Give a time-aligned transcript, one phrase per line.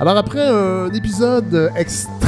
[0.00, 2.27] Alors après un épisode extrêmement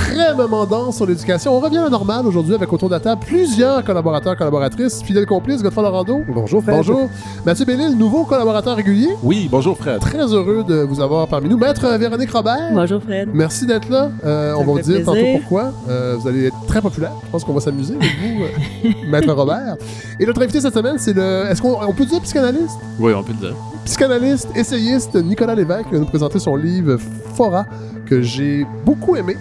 [0.69, 3.84] dense sur l'éducation, on revient à la normale aujourd'hui avec autour de la table plusieurs
[3.84, 6.23] collaborateurs, collaboratrices, fidèles complices, Godefroy Lorando.
[6.29, 6.76] Bonjour Fred.
[6.76, 7.08] Bonjour.
[7.44, 9.09] Mathieu Bellil, nouveau collaborateur régulier.
[9.23, 10.00] Oui, bonjour Fred.
[10.00, 11.57] Très heureux de vous avoir parmi nous.
[11.59, 12.71] Maître Véronique Robert.
[12.73, 13.29] Bonjour Fred.
[13.33, 14.11] Merci d'être là.
[14.25, 15.41] Euh, on va vous dire tantôt plaisir.
[15.41, 15.73] pourquoi.
[15.89, 17.13] Euh, vous allez être très populaire.
[17.27, 19.77] Je pense qu'on va s'amuser avec vous, euh, Maître Robert.
[20.19, 21.47] Et notre invité cette semaine, c'est le.
[21.51, 22.79] Est-ce qu'on on peut dire psychanalyste?
[22.99, 23.57] Oui, on peut le dire.
[23.85, 26.99] Psychanalyste, essayiste Nicolas Lévesque qui va nous présenter son livre
[27.35, 27.65] Fora,
[28.07, 29.36] que j'ai beaucoup aimé,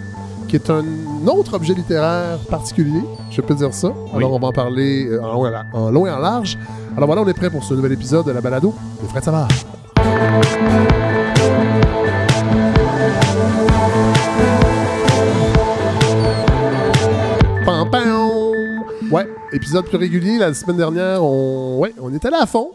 [0.50, 0.84] qui est un
[1.28, 3.00] autre objet littéraire particulier,
[3.30, 3.92] je peux dire ça.
[4.16, 6.18] Alors on va en parler euh, en long, et en la- en long et en
[6.18, 6.58] large.
[6.96, 9.46] Alors voilà, on est prêt pour ce nouvel épisode de la balado de Fred Savard.
[17.64, 18.80] Pam, pam.
[19.10, 20.38] Ouais, épisode plus régulier.
[20.38, 22.70] La semaine dernière, on, ouais, on était là à fond.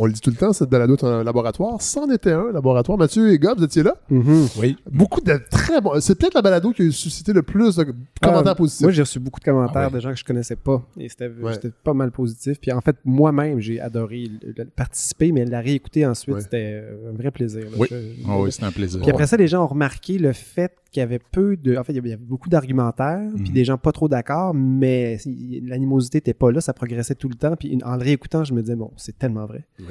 [0.00, 1.82] On le dit tout le temps, cette balado est un laboratoire.
[1.82, 2.96] C'en était un laboratoire.
[2.96, 3.94] Mathieu et Gob, vous étiez là.
[4.10, 4.46] Mhm.
[4.60, 4.76] Oui.
[4.90, 6.00] Beaucoup de très bons.
[6.00, 7.84] C'est peut-être la balado qui a suscité le plus de
[8.22, 8.82] commentaires Ah, positifs.
[8.82, 9.92] Moi, j'ai reçu beaucoup de commentaires Ah ouais.
[9.94, 10.80] de gens que je connaissais pas.
[10.98, 11.52] Et c'était Ouais.
[11.54, 12.58] c'était pas mal positif.
[12.60, 14.30] Puis en fait, moi-même, j'ai adoré
[14.76, 16.40] participer, mais la réécouter ensuite, Ouais.
[16.42, 17.62] c'était euh, un vrai plaisir.
[17.64, 17.76] là.
[17.78, 17.88] Oui.
[17.90, 17.96] Je-
[18.28, 19.00] Ah oui, c'est un plaisir.
[19.00, 21.76] Puis après ça, les gens ont remarqué le fait qu'il y avait peu de.
[21.76, 23.52] En fait, il y avait, beaucoup d'argumentaires, puis Mhm.
[23.54, 27.34] des gens pas trop d'accord, mais si- l'animosité était pas là, ça progressait tout le
[27.34, 27.56] temps.
[27.56, 29.64] Puis en le réécoutant, je me disais, bon, c'est tellement vrai.
[29.78, 29.84] Vous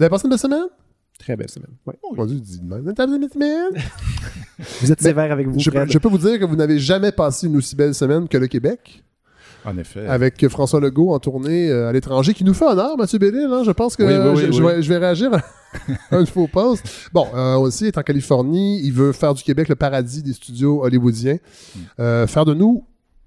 [0.00, 0.66] avez passé une belle semaine?
[1.18, 1.70] Très belle semaine.
[1.86, 1.94] Ouais.
[2.40, 2.80] Dis de même.
[2.82, 2.90] Vous
[3.28, 3.70] semaine?
[4.90, 5.90] Êtes sévère avec vous, Je, Fred.
[5.90, 8.46] je peux vous dire que vous n'avez jamais passé une aussi belle semaine que le
[8.48, 9.02] Québec,
[9.64, 10.06] En effet.
[10.06, 13.48] avec François Legault en tournée euh, à l'étranger, qui nous fait honneur, Mathieu Bellil.
[13.50, 13.62] hein.
[13.64, 14.72] Je pense que Oui, oui, oui, je, je oui.
[14.74, 15.30] vais, je vais réagir
[16.10, 16.84] à une faux poste.
[17.12, 18.80] Bon, euh, aussi, il est en Californie.
[18.84, 21.38] Il veut faire du Québec le paradis des studios hollywoodiens.
[21.74, 21.80] Hmm.
[22.00, 22.84] Euh, faire de nous,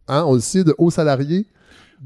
[0.07, 1.45] hein, on le sait, de hauts salariés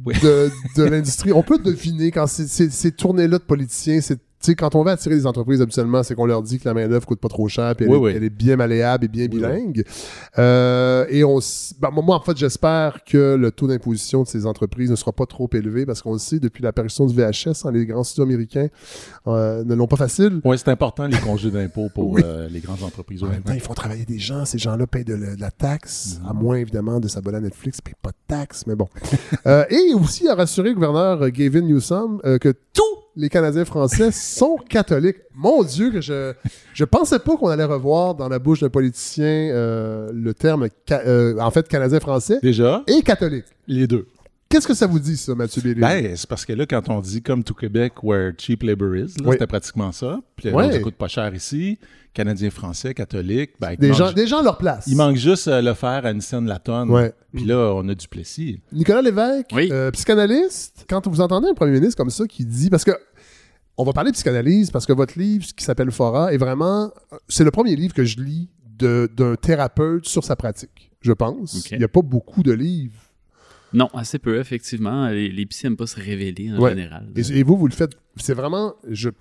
[0.05, 0.15] Oui.
[0.21, 1.31] de, de l'industrie.
[1.33, 4.83] On peut deviner quand c'est- c'est- ces tournées-là de politiciens, c'est tu sais, quand on
[4.83, 7.47] va attirer des entreprises, habituellement, c'est qu'on leur dit que la main-d'œuvre coûte pas trop
[7.47, 8.13] cher, puis elle, Oui, est, oui.
[8.15, 9.83] elle est bien malléable et bien bilingue.
[10.37, 11.39] Euh, et on,
[11.79, 15.25] ben, moi, en fait, j'espère que le taux d'imposition de ces entreprises ne sera pas
[15.25, 18.67] trop élevé, parce qu'on le sait, depuis l'apparition du VHS, hein, les grands studios américains
[19.27, 20.41] euh, ne l'ont pas facile.
[20.43, 22.21] Oui, c'est important les congés d'impôt pour Oui.
[22.25, 23.23] euh, les grandes entreprises.
[23.23, 23.33] En ouais.
[23.33, 24.45] même temps, ils font travailler des gens.
[24.45, 26.29] Ces gens-là payent de, la- de la taxe, Mhm.
[26.29, 28.87] à moins évidemment de s'abonner à Netflix, ils payent pas de taxe, mais bon.
[29.47, 32.83] Euh, et aussi à rassurer le gouverneur euh, Gavin Newsom euh, que tous
[33.15, 35.17] les Canadiens français sont catholiques.
[35.35, 36.33] Mon Dieu, que je
[36.73, 41.37] je pensais pas qu'on allait revoir dans la bouche d'un politicien euh, le terme euh,
[41.39, 43.45] en fait canadien français Déjà, et catholique.
[43.67, 44.07] les deux.
[44.49, 45.79] Qu'est-ce que ça vous dit ça, Mathieu Bellil?
[45.79, 48.99] Ben, c'est parce que là, quand on dit comme to Québec, where cheap labor is,
[48.99, 49.31] là, Oui.
[49.33, 50.19] c'était pratiquement ça.
[50.35, 50.71] Puis euh, Ouais.
[50.73, 51.79] ça coûte pas cher ici.
[52.13, 53.51] Canadiens, Français, catholiques.
[53.61, 54.83] Ben, des gens, des gens à leur place.
[54.87, 56.89] il manque juste euh, le faire à une scène la tonne.
[56.89, 57.13] Ouais.
[57.33, 58.61] Puis là, on a du Plessis.
[58.73, 59.69] Nicolas Lévesque, Oui.
[59.71, 62.91] euh, psychanalyste, quand vous entendez un premier ministre comme ça qui dit, parce que
[63.77, 66.91] on va parler de psychanalyse, parce que votre livre qui s'appelle Fora est vraiment,
[67.29, 71.67] c'est le premier livre que je lis d'un thérapeute sur sa pratique, je pense.
[71.71, 72.99] Il n'y a pas beaucoup de livres.
[73.73, 75.07] Non, assez peu, effectivement.
[75.07, 76.71] Les, les psys n'aiment pas se révéler en Ouais.
[76.71, 77.07] général.
[77.15, 78.73] Et, et vous, vous le faites, c'est vraiment,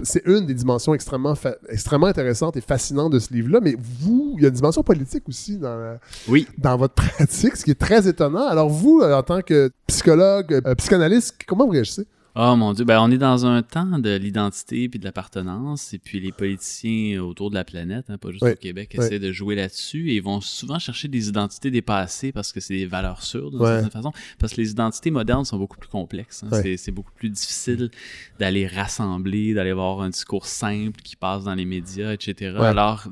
[0.03, 4.35] c'est une des dimensions extrêmement, fa- extrêmement intéressantes et fascinantes de ce livre-là, mais vous,
[4.39, 6.49] il y a une dimension politique aussi dans, la- Oui.
[6.59, 8.47] dans votre pratique, ce qui est très étonnant.
[8.49, 12.07] Alors vous, en tant que psychologue, euh, psychanalyste, comment vous réagissez?
[12.37, 15.99] Oh mon Dieu, ben on est dans un temps de l'identité puis de l'appartenance, et
[15.99, 19.57] puis les politiciens autour de la planète, hein, pas juste au Québec, essaient de jouer
[19.57, 23.51] là-dessus et ils vont souvent chercher des identités dépassées parce que c'est des valeurs sûres
[23.51, 23.67] d'une Ouais.
[23.81, 24.13] certaine façon.
[24.39, 26.45] Parce que les identités modernes sont beaucoup plus complexes.
[26.45, 26.49] hein.
[26.53, 26.77] Ouais.
[26.77, 27.91] C'est- beaucoup plus difficile
[28.39, 32.55] d'aller rassembler, d'aller avoir un discours simple qui passe dans les médias, etc.
[32.59, 32.67] Ouais.
[32.67, 33.07] Alors,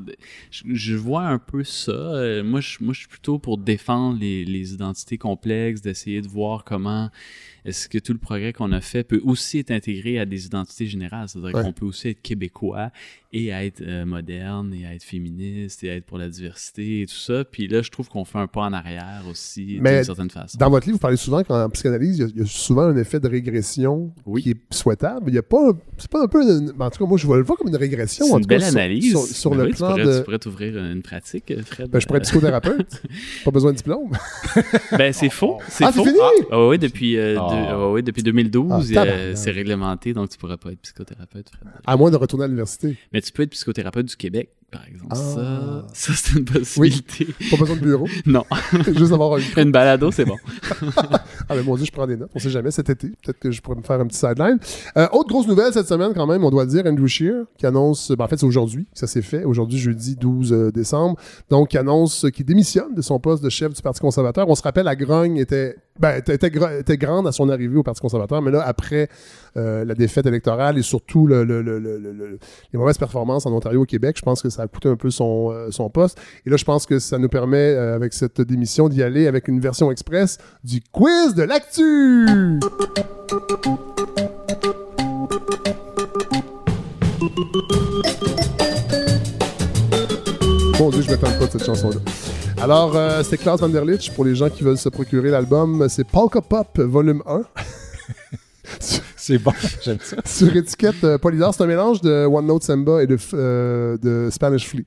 [0.50, 1.92] je, je vois un peu ça.
[1.92, 6.28] Euh, moi, je, moi, je suis plutôt pour défendre les, les identités complexes, d'essayer de
[6.28, 7.10] voir comment
[7.64, 10.86] est-ce que tout le progrès qu'on a fait peut aussi être intégré à des identités
[10.86, 11.28] générales?
[11.28, 11.62] C'est-à-dire Ouais.
[11.62, 12.90] qu'on peut aussi être québécois
[13.30, 17.44] et être euh, moderne et être féministe et être pour la diversité et tout ça.
[17.44, 20.56] Puis là, je trouve qu'on fait un pas en arrière aussi d'une certaine façon.
[20.58, 22.82] Dans votre livre, vous parlez souvent qu'en psychanalyse, il y a- il y, a souvent
[22.84, 24.42] un effet de régression Oui.
[24.42, 25.24] qui est souhaitable.
[25.28, 27.36] Il y a pas, c'est pas un peu, une- en tout cas, moi, je vois
[27.36, 28.24] le vois comme une régression.
[28.24, 29.10] C'est en une cas, belle sur- analyse.
[29.10, 30.18] Sur, sur Ben le oui, tu plan pourrais- de.
[30.18, 31.90] Tu pourrais t'ouvrir une pratique, Fred.
[31.90, 33.02] Ben, je pourrais être psychothérapeute.
[33.44, 34.10] pas besoin de diplôme.
[34.96, 35.58] Ben, c'est faux.
[35.68, 36.04] C'est Ah, c'est faux.
[36.06, 36.18] fini?
[36.50, 37.72] Ah, ouais, depuis, euh, Ah.
[37.72, 41.68] de- ouais, depuis 2012, Ah, euh, c'est réglementé, donc tu pourras pas être psychothérapeute, Fred.
[41.86, 42.96] À moins de retourner à l'université.
[43.12, 45.08] Mais tu peux être psychothérapeute du Québec, par exemple.
[45.10, 45.84] Ah.
[45.94, 47.26] Ça, ça c'est une possibilité.
[47.50, 48.06] Pas besoin de bureau.
[48.26, 48.44] Non.
[48.96, 49.60] Juste avoir un micro.
[49.60, 50.36] Une balado, c'est bon.
[51.50, 52.30] Ah, ben, mon Dieu, je prends des notes.
[52.34, 53.08] On sait jamais cet été.
[53.08, 54.58] Peut-être que je pourrais me faire un petit sideline.
[54.98, 57.64] Euh, autre grosse nouvelle cette semaine, quand même, on doit le dire, Andrew Shear, qui
[57.64, 59.44] annonce, ben, en fait, c'est aujourd'hui que ça s'est fait.
[59.44, 61.16] Aujourd'hui, jeudi 12 euh, décembre.
[61.48, 64.46] Donc, qui annonce qu'il démissionne de son poste de chef du Parti conservateur.
[64.46, 67.76] On se rappelle, la grogne était ben, était, était gra- était grande à son arrivée
[67.76, 69.08] au Parti conservateur, mais là, après
[69.56, 72.38] euh, la défaite électorale et surtout le- le- le- le- le- le-
[72.72, 75.10] les mauvaises performances en Ontario au Québec, je pense que ça a coûté un peu
[75.10, 76.18] son, euh, poste.
[76.46, 79.48] Et là, je pense que ça nous permet, euh, avec cette démission, d'y aller avec
[79.48, 82.26] une version express du quiz de l'actu.
[90.78, 91.96] Mon Dieu, je m'attends pas de cette chanson-là.
[92.62, 94.12] Alors, euh, c'est Klaus Van der Lich.
[94.14, 97.42] Pour les gens qui veulent se procurer l'album, c'est Polka Pop Volume 1.
[99.16, 99.52] C'est bon,
[99.82, 100.16] j'aime ça.
[100.24, 101.52] sur étiquette euh, Polydor.
[101.52, 104.84] C'est un mélange de One Note Samba et de, euh, de Spanish Flea.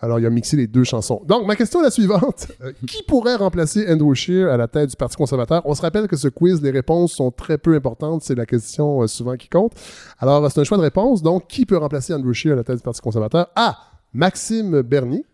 [0.00, 1.22] Alors, il a mixé les deux chansons.
[1.26, 2.48] Donc, ma question est la suivante.
[2.62, 5.62] Euh, qui pourrait remplacer Andrew Scheer à la tête du Parti conservateur?
[5.64, 8.22] On se rappelle que ce quiz, les réponses sont très peu importantes.
[8.22, 9.72] C'est la question euh, souvent qui compte.
[10.18, 11.22] Alors, c'est un choix de réponse.
[11.22, 13.48] Donc, qui peut remplacer Andrew Scheer à la tête du Parti conservateur?
[13.56, 13.76] A.
[14.14, 15.24] Maxime Bernier.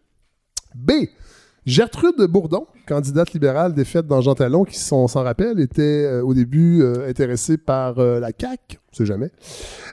[0.74, 0.92] B.
[1.66, 6.32] Gertrude Bourdon, candidate libérale défaite dans Jean Talon, qui, on s'en rappelle, était euh, au
[6.32, 9.30] début euh, intéressée par euh, la CAQ, on sait jamais.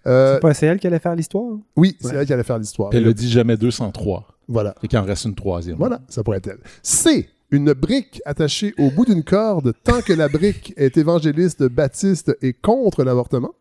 [0.07, 1.57] Euh, C'est pas elle qui allait faire l'histoire?
[1.75, 2.15] oui, c'est Ouais.
[2.19, 2.89] elle qui allait faire l'histoire.
[2.93, 4.27] Elle a dit jamais 203.
[4.47, 5.77] Voilà, Et qu'il en reste une troisième.
[5.77, 6.59] voilà, ça pourrait être elle.
[6.81, 7.29] C.
[7.51, 12.53] Une brique attachée au bout d'une corde tant que la brique est évangéliste, baptiste et
[12.53, 13.53] contre l'avortement.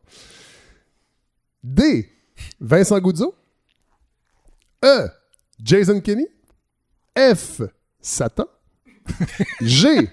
[1.65, 2.09] D.
[2.61, 3.35] Vincent Goudzo.
[4.85, 5.09] E.
[5.63, 6.27] Jason Kenney.
[7.17, 7.63] F.
[8.01, 8.47] Satan.
[9.61, 10.09] G.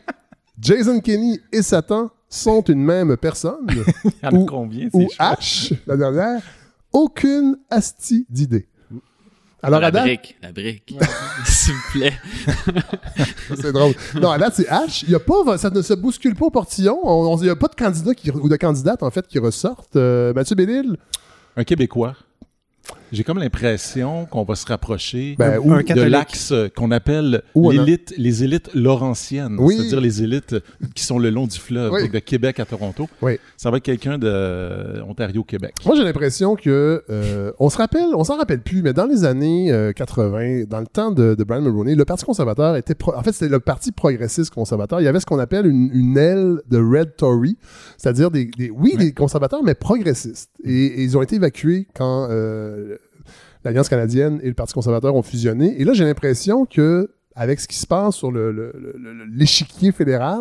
[0.59, 3.67] Jason Kenney et Satan sont une même personne.
[4.03, 4.89] Il y en a Ou- combien?
[4.93, 5.33] Ou choix?
[5.35, 6.41] H, la dernière,
[6.91, 8.67] aucune astie d'idée.
[9.65, 10.93] Alors, la date, brique, la brique.
[11.45, 12.13] S'il vous plaît.
[13.55, 13.93] c'est drôle.
[14.15, 15.03] Non, à date, c'est H.
[15.07, 16.99] Il y a pas, ça ne se bouscule pas au portillon.
[17.03, 19.39] On- on- Il n'y a pas de candidat qui, ou de candidate, en fait, qui
[19.39, 19.95] ressortent.
[19.95, 20.97] Euh, Mathieu Bellil,
[21.55, 22.15] Un Québécois.
[23.13, 26.89] J'ai comme l'impression qu'on va se rapprocher Ben, Un- ou- un de l'axe euh, qu'on
[26.89, 29.75] appelle l'élite, les élites laurentiennes, Oui.
[29.77, 30.55] c'est-à-dire les élites
[30.95, 32.09] qui sont le long du fleuve, Oui.
[32.09, 33.07] de Québec à Toronto.
[33.21, 33.37] Oui.
[33.55, 35.75] Ça va être quelqu'un de euh, Ontario-Québec.
[35.85, 39.25] Moi, j'ai l'impression que euh, on se rappelle, on s'en rappelle plus, mais dans les
[39.25, 43.13] années euh, 80, dans le temps de, de Brian Mulroney, le Parti conservateur était, pro-
[43.15, 45.01] en fait, c'était le Parti progressiste conservateur.
[45.01, 47.57] Il y avait ce qu'on appelle une, une aile de Red Tory,
[47.97, 50.49] c'est-à-dire des, des- oui, des conservateurs, mais progressistes.
[50.63, 52.97] Et, et ils ont été évacués quand euh,
[53.63, 55.79] l'Alliance canadienne et le Parti conservateur ont fusionné.
[55.79, 59.25] Et là, j'ai l'impression que avec ce qui se passe sur le- le- le- le-
[59.25, 60.39] l'échiquier fédéral,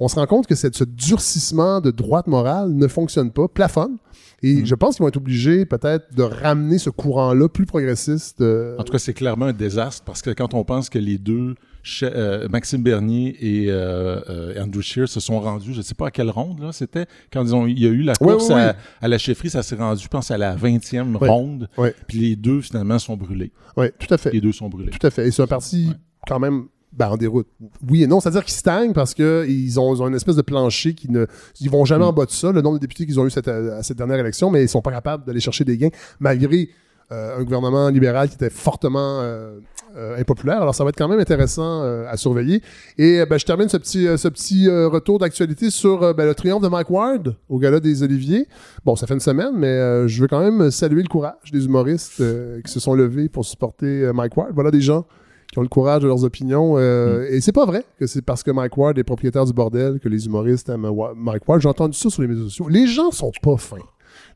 [0.00, 3.96] on se rend compte que cette- ce durcissement de droite morale ne fonctionne pas, plafonne.
[4.42, 4.66] Et Mm.
[4.66, 8.40] je pense qu'ils vont être obligés peut-être de ramener ce courant-là plus progressiste.
[8.40, 11.16] euh, En tout cas, c'est clairement un désastre parce que quand on pense que les
[11.16, 11.54] deux,
[12.02, 16.08] euh, Maxime Bernier et euh, euh, Andrew Scheer, se sont rendus, je ne sais pas
[16.08, 18.74] à quelle ronde, là, c'était quand ils ont, il y a eu la course à,
[19.08, 21.28] la chefferie, ça s'est rendu, je pense, à la 20e Ouais.
[21.28, 21.68] ronde.
[22.08, 23.52] Puis les deux, finalement, sont brûlés.
[23.76, 24.30] Oui, tout à fait.
[24.32, 24.90] Les deux sont brûlés.
[24.90, 25.26] Tout à fait.
[25.26, 25.90] Et c'est un parti
[26.26, 27.48] quand même ben, en déroute.
[27.88, 30.92] Oui et non, c'est-à-dire qu'ils stagnent parce qu'ils ont, ils ont une espèce de plancher
[30.94, 31.26] qui ne.
[31.60, 32.08] Ils vont jamais Mm.
[32.08, 34.18] en bas de ça, le nombre de députés qu'ils ont eu cette, à cette dernière
[34.18, 35.88] élection, mais ils sont pas capables d'aller chercher des gains
[36.20, 36.68] malgré
[37.12, 39.58] euh, un gouvernement libéral qui était fortement euh,
[39.96, 40.62] euh, impopulaire.
[40.62, 42.62] Alors ça va être quand même intéressant à surveiller.
[42.96, 46.68] Et ben, je termine ce petit, ce petit retour d'actualité sur ben, le triomphe de
[46.68, 48.48] Mike Ward au Gala des Oliviers.
[48.84, 52.22] Bon, ça fait une semaine, mais je veux quand même saluer le courage des humoristes
[52.64, 54.50] qui se sont levés pour supporter Mike Ward.
[54.54, 55.04] Voilà des gens
[55.52, 56.78] qui ont le courage de leurs opinions.
[56.78, 60.00] euh, Et c'est pas vrai que c'est parce que Mike Ward est propriétaire du bordel
[60.00, 61.60] que les humoristes aiment Mike Ward.
[61.60, 62.68] J'ai entendu ça sur les médias sociaux.
[62.68, 63.76] Les gens sont pas fins.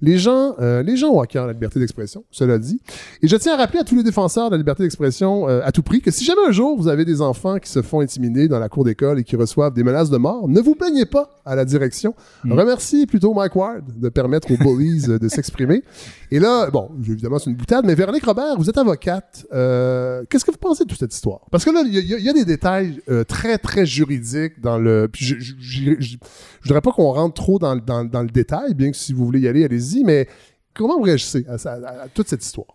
[0.02, 2.80] Les gens, euh, les gens ont à cœur la liberté d'expression, cela dit.
[3.22, 5.72] Et je tiens à rappeler à tous les défenseurs de la liberté d'expression euh, à
[5.72, 8.48] tout prix que si jamais un jour vous avez des enfants qui se font intimider
[8.48, 11.30] dans la cour d'école et qui reçoivent des menaces de mort, ne vous plaignez pas
[11.44, 12.14] à la direction.
[12.48, 15.82] Remerciez plutôt Mike Ward de permettre aux bullies euh, de s'exprimer.
[16.30, 19.46] Et là, bon, évidemment, c'est une boutade, mais Véronique Robert, vous êtes avocate.
[19.54, 21.40] Euh, Qu'est-ce que vous pensez de toute cette histoire?
[21.50, 25.08] Parce que là, il y, a- y y des détails très, très juridiques dans le.
[25.10, 26.16] Puis je, je
[26.64, 29.48] voudrais pas qu'on rentre trop dans, dans le détail, bien que si vous voulez y
[29.48, 30.26] aller, allez-y, mais
[30.74, 32.66] comment vous réagissez à, ça- à- à toute cette histoire?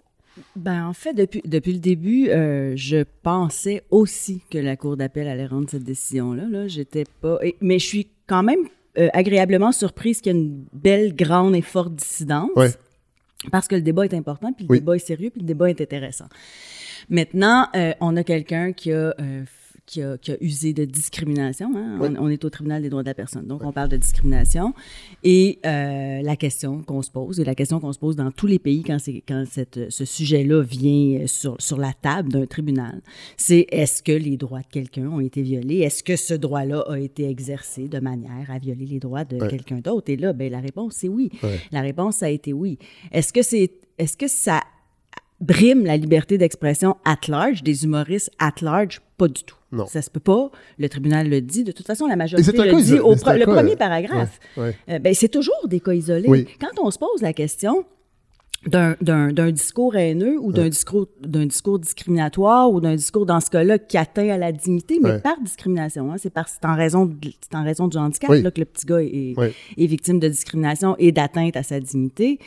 [0.55, 5.27] Ben, en fait, depuis, depuis le début, euh, je pensais aussi que la Cour d'appel
[5.27, 6.45] allait rendre cette décision-là.
[6.49, 6.67] Là.
[6.67, 7.37] J'étais pas.
[7.43, 8.59] et- mais je suis quand même
[8.97, 12.49] euh, agréablement surprise qu'il y ait une belle, grande et forte dissidence.
[12.55, 12.71] Ouais.
[13.51, 14.79] Parce que le débat est important, puis le Oui.
[14.79, 16.27] débat est sérieux, puis le débat est intéressant.
[17.09, 19.13] Maintenant, euh, on a quelqu'un qui a.
[19.81, 21.71] euh, qui a, qui a usé de discrimination.
[21.75, 21.97] hein.
[21.99, 22.09] Oui.
[22.17, 23.45] On, on est au tribunal des droits de la personne.
[23.45, 24.73] Donc, on parle de discrimination.
[25.23, 28.47] Et euh, la question qu'on se pose, et la question qu'on se pose dans tous
[28.47, 33.01] les pays quand, c'est, quand cette, ce sujet-là vient sur, sur la table d'un tribunal,
[33.37, 35.79] c'est est-ce que les droits de quelqu'un ont été violés?
[35.79, 39.79] Est-ce que ce droit-là a été exercé de manière à violer les droits de quelqu'un
[39.79, 40.09] d'autre?
[40.09, 41.29] Et là, ben, la réponse, c'est oui.
[41.71, 42.77] La réponse, ça a été oui.
[43.11, 44.61] Est-ce que c'est, est-ce que ça
[45.39, 49.55] brime la liberté d'expression at large, des humoristes at large, pas du tout.
[49.71, 49.85] Non.
[49.87, 50.51] Ça se peut pas.
[50.77, 51.63] Le tribunal le dit.
[51.63, 54.39] De toute façon, la majorité le cas dit au un le premier paragraphe.
[54.57, 54.77] ouais, ouais.
[54.89, 56.27] Euh, ben, c'est toujours des cas isolés.
[56.27, 56.47] Oui.
[56.59, 57.85] Quand on se pose la question
[58.67, 63.79] d'un, discours haineux ou d'un discours d'un discours discriminatoire ou d'un discours dans ce cas-là
[63.79, 65.19] qui atteint à la dignité, mais Ouais.
[65.19, 66.11] par discrimination.
[66.11, 68.41] Hein, c'est parce c'est en raison de, c'est en raison du handicap Oui.
[68.43, 69.47] là, que le petit gars est, Oui.
[69.77, 72.37] est victime de discrimination et d'atteinte à sa dignité.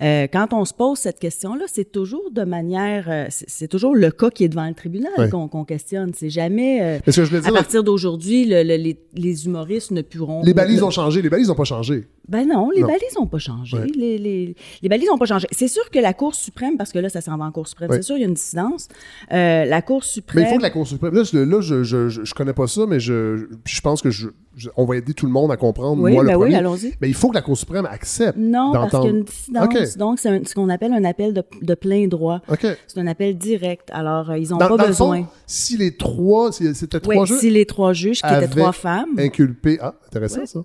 [0.00, 4.10] Euh, quand on se pose cette question-là, c'est toujours de manière, euh, c'est, toujours le
[4.12, 5.28] cas qui est devant le tribunal Oui.
[5.28, 6.12] qu'on, questionne.
[6.14, 9.90] C'est jamais euh, ce que je à dire, partir d'aujourd'hui, le- le- les, les humoristes
[9.90, 10.42] ne pourront.
[10.44, 12.04] les balises le- ont changé, les balises n'ont pas changé.
[12.28, 12.86] ben non, les Non.
[12.88, 13.78] balises n'ont pas changé.
[13.96, 15.46] Les, les, les balises n'ont pas changé.
[15.64, 17.88] C'est sûr que la Cour suprême, parce que là, ça s'en va en Cour suprême,
[17.90, 18.88] c'est sûr, il y a une dissidence.
[19.32, 20.44] Euh, la Cour Mais suprême.
[20.46, 21.14] il faut que la Cour suprême.
[21.14, 24.28] Là, je, là, je, je, connais pas ça, mais je, je, pense que je,
[24.76, 26.02] on va aider tout le monde à comprendre.
[26.02, 26.92] Oui, moi, le ben oui, allons-y.
[27.00, 28.36] Mais il faut que la Cour suprême accepte.
[28.36, 29.96] Non, parce qu'il y a une dissidence.
[29.96, 32.42] Donc, c'est ce qu'on appelle un appel de, de plein droit.
[32.48, 32.66] OK.
[32.86, 33.88] C'est un appel direct.
[33.90, 35.22] Alors, euh, ils n'ont pas dans le besoin.
[35.22, 38.48] fond, si les trois, si c'était oui, trois jeux si les trois juges, qui étaient
[38.48, 39.18] trois femmes.
[39.18, 39.78] inculpés.
[39.80, 40.60] Ah, intéressant ça.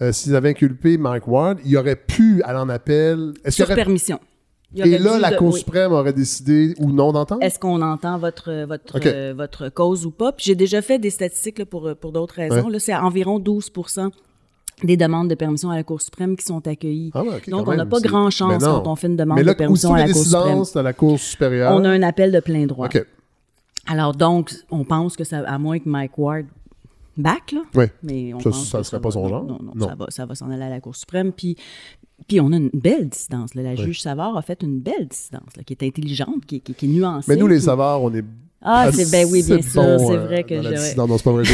[0.00, 3.34] Euh, S'ils avaient inculpé Mike Ward, il aurait pu aller en appel.
[3.48, 4.20] Sur aurait- permission.
[4.74, 5.58] Et là, la de- Cour oui.
[5.60, 7.42] suprême aurait décidé ou non d'entendre?
[7.42, 10.32] Est-ce qu'on entend votre, euh, votre cause ou pas?
[10.32, 12.66] Puis j'ai déjà fait des statistiques là, pour, pour d'autres raisons.
[12.66, 12.72] Ouais.
[12.72, 14.10] Là, c'est environ 12%
[14.84, 17.10] des demandes de permission à la Cour suprême qui sont accueillies.
[17.14, 18.82] Ah ouais, Donc, on n'a pas c'est- grand chance Mais non.
[18.82, 20.62] quand on fait une demande Mais là, de permission à la Cour suprême.
[20.74, 21.72] à la Cour supérieure.
[21.74, 22.86] On a un appel de plein droit.
[22.86, 23.04] OK.
[23.86, 26.44] Alors, donc, on pense que ça, à moins que Mike Ward
[27.16, 27.86] back, là, Oui.
[28.02, 29.42] mais on Ça, pense ça que serait va- pas son genre?
[29.44, 29.88] Non, non, Non.
[29.88, 31.32] ça va, ça va s'en aller à la Cour suprême.
[31.32, 31.56] Puis,
[32.26, 33.54] puis on a une belle dissidence.
[33.54, 33.62] là.
[33.62, 36.86] La juge Savard a fait une belle dissidence, là, qui est intelligente, qui, qui- qui
[36.86, 37.30] est nuancée.
[37.32, 38.24] Mais nous, les Savares, on est.
[38.60, 41.08] Ah, c'est ben oui, bien sûr, bon, c'est euh, vrai que j'aurais- dissidence.
[41.08, 41.44] Non, c'est pas vrai.
[41.44, 41.52] Je,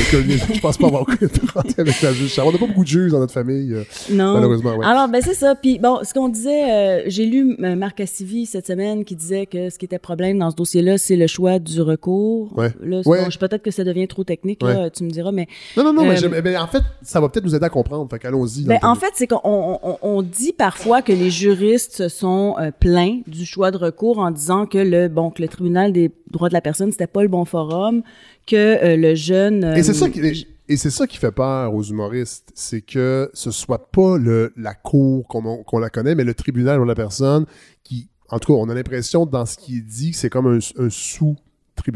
[0.55, 1.03] je pense pas avoir
[1.55, 2.39] rentré avec la juge.
[2.43, 3.75] On n'a pas beaucoup de juges dans notre famille.
[3.75, 4.33] euh, Non.
[4.35, 4.87] Malheureusement, ouais.
[4.87, 5.55] Alors, ben c'est ça.
[5.55, 9.69] Puis bon, ce qu'on disait, euh, j'ai lu Marc Cassivi cette semaine qui disait que
[9.69, 12.57] ce qui était problème dans ce dossier-là, c'est le choix du recours.
[12.57, 12.71] Ouais.
[12.83, 13.23] Là, Ouais.
[13.25, 15.47] bon, je- peut-être que ça devient trop technique, là, tu me diras, mais
[15.77, 17.71] Non, non, non, mais, Euh, j'aime- mais en fait, ça va peut-être nous aider à
[17.71, 18.09] comprendre.
[18.11, 18.65] Fait qu'allons-y.
[18.65, 22.71] Ben, en fait, c'est qu'on on, on dit parfois que les juristes se sont euh,
[22.71, 26.49] plaints du choix de recours en disant que le bon que le tribunal des droits
[26.49, 28.03] de la personne c'était pas le bon forum,
[28.47, 31.75] que euh, le jeune euh, Et c'est ça qui, et c'est ça qui fait peur
[31.75, 36.35] aux humoristes, c'est que ce soit pas le, la cour qu'on la connaît, mais le
[36.35, 37.45] tribunal ou la personne
[37.83, 40.47] qui, en tout cas, on a l'impression dans ce qui est dit que c'est comme
[40.47, 40.89] un, un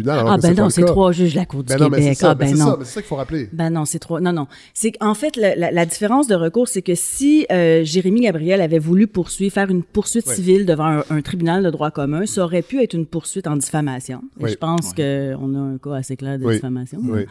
[0.07, 2.17] alors ah que ben non, c'est trois juges de la Cour du Ben non, Québec.
[2.17, 2.71] ça, ah ben ben c'est non.
[2.73, 3.49] ça, mais c'est ça qu'il faut rappeler.
[3.53, 4.21] Ben non, c'est trop.
[4.21, 4.47] Non, non.
[4.75, 8.61] C'est en fait la, la- la différence de recours, c'est que si euh, Jérémy Gabriel
[8.61, 12.45] avait voulu poursuivre, faire une poursuite civile devant un, un tribunal de droit commun, ça
[12.45, 14.21] aurait pu être une poursuite en diffamation.
[14.41, 14.51] Et Oui.
[14.51, 16.55] je pense que on a un cas assez clair de Oui.
[16.57, 16.99] diffamation.
[17.05, 17.27] Oui.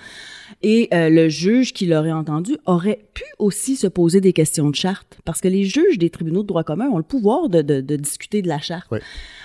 [0.64, 4.76] Et euh, le juge qui l'aurait entendu aurait pu aussi se poser des questions de
[4.76, 7.82] charte, parce que les juges des tribunaux de droit commun ont le pouvoir de, de-
[7.82, 8.88] de discuter de la charte.
[8.92, 9.00] Oui.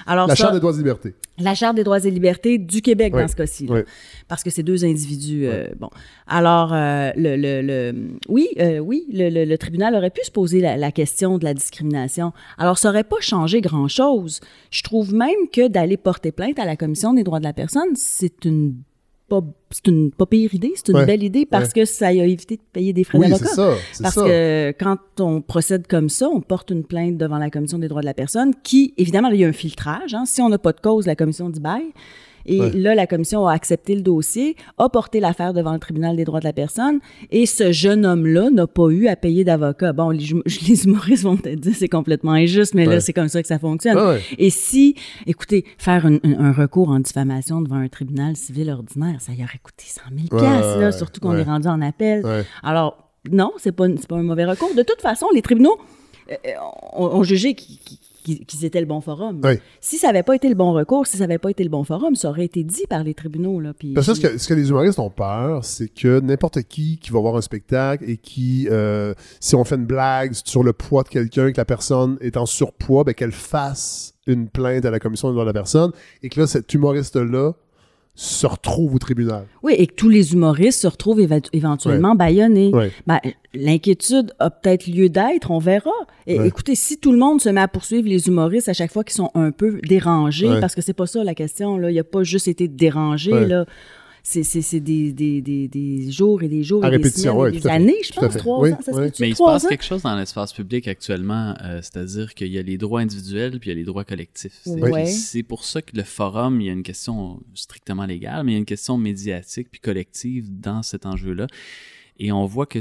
[0.07, 1.15] Alors La ça- Charte des droits et libertés.
[1.39, 3.11] la Charte des droits et libertés du Québec Oui.
[3.23, 3.67] dans ce cas-ci.
[3.69, 3.81] Oui.
[4.29, 5.47] parce que c'est deux individus.
[5.47, 5.89] euh, bon,
[6.27, 10.61] alors euh, le, le, le- oui, euh, oui, le, le- tribunal aurait pu se poser
[10.61, 12.33] la, la question de la discrimination.
[12.59, 14.41] Alors ça aurait pas changé grand-chose.
[14.71, 17.95] Je trouve même que d'aller porter plainte à la commission des droits de la personne,
[17.95, 18.75] c'est une
[19.29, 21.07] pas, c'est une pas pire idée, c'est une Ouais.
[21.07, 23.47] belle idée parce que ça a évité de payer des frais Oui, d'avocat.
[23.49, 23.75] ça.
[24.03, 24.25] Parce ça.
[24.27, 28.03] que quand on procède comme ça, on porte une plainte devant la Commission des droits
[28.03, 30.13] de la personne qui, évidemment, il y a un filtrage.
[30.13, 30.25] hein.
[30.27, 31.93] Si on n'a pas de cause, la Commission dit bye.
[32.47, 32.71] Et Ouais.
[32.73, 36.41] là, la Commission a accepté le dossier, a porté l'affaire devant le tribunal des droits
[36.41, 39.93] de la personne, et ce jeune homme-là n'a pas eu à payer d'avocat.
[39.93, 40.27] Bon, les,
[40.69, 42.95] les humoristes vont peut-être dire c'est complètement injuste, mais Ouais.
[42.95, 43.97] là, c'est comme ça que ça fonctionne.
[43.99, 44.21] Ouais.
[44.39, 44.95] Et si,
[45.27, 49.43] écoutez, faire un, un- un recours en diffamation devant un tribunal civil ordinaire, ça y
[49.43, 52.25] aurait coûté 100 000 Ouais, piastres, là, surtout qu'on est rendu en appel.
[52.63, 52.99] Alors,
[53.31, 54.75] non, c'est pas, pas un mauvais recours.
[54.77, 55.77] De toute façon, les tribunaux
[56.31, 56.35] euh,
[56.97, 57.79] ont, ont jugé qu'ils
[58.23, 59.41] qu'ils- étaient le bon forum.
[59.45, 59.55] Oui.
[59.81, 61.85] Si ça n'avait pas été le bon recours, si ça n'avait pas été le bon
[61.85, 63.61] forum, ça aurait été dit par les tribunaux.
[63.61, 66.63] Là, puis, Parce que ce, que ce que les humoristes ont peur, c'est que n'importe
[66.63, 70.63] qui qui va voir un spectacle et qui, euh, si on fait une blague sur
[70.63, 74.85] le poids de quelqu'un, que la personne est en surpoids, ben, qu'elle fasse une plainte
[74.85, 75.91] à la commission droits de la personne
[76.23, 77.53] et que là, cet humoriste-là
[78.15, 79.47] se retrouve au tribunal.
[79.63, 81.21] Oui, et que tous les humoristes se retrouvent
[81.53, 82.15] éventuellement.
[82.15, 82.93] Ouais.
[83.07, 83.19] Ben,
[83.55, 85.91] L'inquiétude a peut-être lieu d'être, on verra.
[86.27, 86.49] Et, Ouais.
[86.49, 89.15] Écoutez, si tout le monde se met à poursuivre les humoristes à chaque fois qu'ils
[89.15, 91.91] sont un peu dérangés, parce que c'est pas ça la question, là.
[91.91, 93.65] il n'y a pas juste été dérangé, là.
[94.25, 97.37] C'est, c'est, c'est des, des, des, des jours et des jours À et des semaines
[97.37, 98.39] ouais, et années, je pense, fait.
[98.39, 99.09] trois Oui, ans, ça oui.
[99.19, 99.69] Mais il se passe ans?
[99.69, 103.71] quelque chose dans l'espace public actuellement, euh, c'est-à-dire qu'il y a les droits individuels puis
[103.71, 104.61] il y a les droits collectifs.
[105.07, 108.55] C'est pour ça que le forum, il y a une question strictement légale, mais il
[108.55, 111.49] y a une question médiatique puis collective dans cet enjeu-là.
[112.19, 112.79] Et on voit que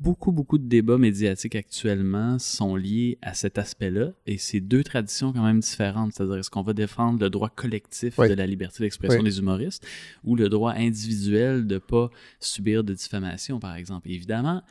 [0.00, 5.32] beaucoup, beaucoup de débats médiatiques actuellement sont liés à cet aspect-là, et c'est deux traditions
[5.32, 6.12] quand même différentes.
[6.14, 8.28] C'est-à-dire, est-ce qu'on va défendre le droit collectif Oui.
[8.28, 9.24] de la liberté d'expression Oui.
[9.24, 9.86] des humoristes
[10.24, 12.10] ou le droit individuel de pas
[12.40, 14.10] subir de diffamation, par exemple?
[14.10, 14.62] Évidemment,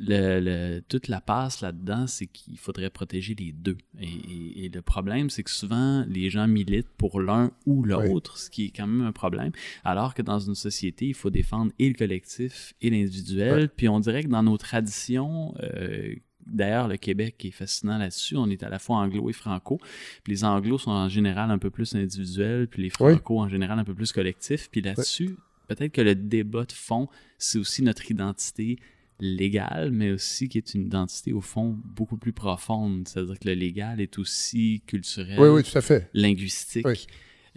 [0.00, 3.76] le, le- toute la passe là-dedans, c'est qu'il faudrait protéger les deux.
[4.00, 8.38] Et, et- et le problème, c'est que souvent, les gens militent pour l'un ou l'autre,
[8.38, 9.52] ce qui est quand même un problème.
[9.84, 13.68] Alors que dans une société, il faut défendre et le collectif et l'individuel.
[13.76, 16.14] Puis on dirait que dans nos traditions, euh,
[16.50, 18.34] D'ailleurs, le Québec est fascinant là-dessus.
[18.38, 19.78] On est à la fois anglo et franco.
[20.24, 23.12] Puis les anglos sont en général un peu plus individuels, puis les Oui.
[23.12, 24.70] franco en général un peu plus collectifs.
[24.70, 25.36] Puis là-dessus,
[25.66, 28.78] peut-être que le débat de fond, c'est aussi notre identité
[29.20, 33.06] légale, mais aussi qui est une identité au fond beaucoup plus profonde.
[33.08, 36.08] C'est-à-dire que le légal est aussi culturel, Oui, oui, tout à fait.
[36.14, 36.86] linguistique.
[36.86, 37.06] Oui.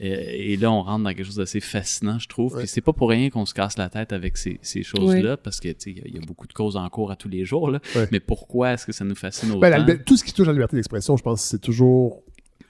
[0.02, 2.54] Euh, et là, on rentre dans quelque chose d'assez fascinant, je trouve.
[2.56, 2.60] Ouais.
[2.62, 5.60] Puis c'est pas pour rien qu'on se casse la tête avec ces, ces choses-là, parce
[5.60, 7.16] que tu sais, il y a- il y, a beaucoup de causes en cours à
[7.16, 7.70] tous les jours.
[7.70, 7.80] Là.
[7.96, 8.08] Ouais.
[8.12, 9.60] Mais pourquoi est-ce que ça nous fascine autant?
[9.60, 11.62] Ben, la liber- tout ce qui touche à la liberté d'expression, je pense que c'est
[11.62, 12.24] toujours.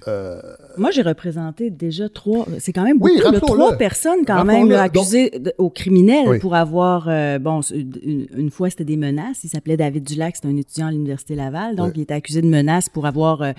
[0.07, 0.41] Euh,
[0.77, 2.45] Moi, j'ai représenté déjà trois.
[2.59, 3.59] C'est quand même Oui, beaucoup, là, rappelons-le.
[3.59, 6.39] trois personnes quand même là, Donc- accusées de- au criminel Oui.
[6.39, 7.07] pour avoir.
[7.07, 9.43] euh, bon, une, une fois c'était des menaces.
[9.43, 12.47] Il s'appelait David Dulac, c'est un étudiant à l'université Laval, donc il était accusé de
[12.47, 13.51] menaces pour avoir euh,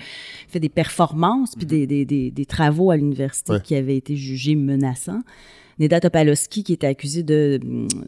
[0.47, 4.55] fait des performances puis des, des, des, des travaux à l'université qui avaient été jugés
[4.55, 5.21] menaçants.
[5.79, 7.59] Neda Topalowski, qui était accusé de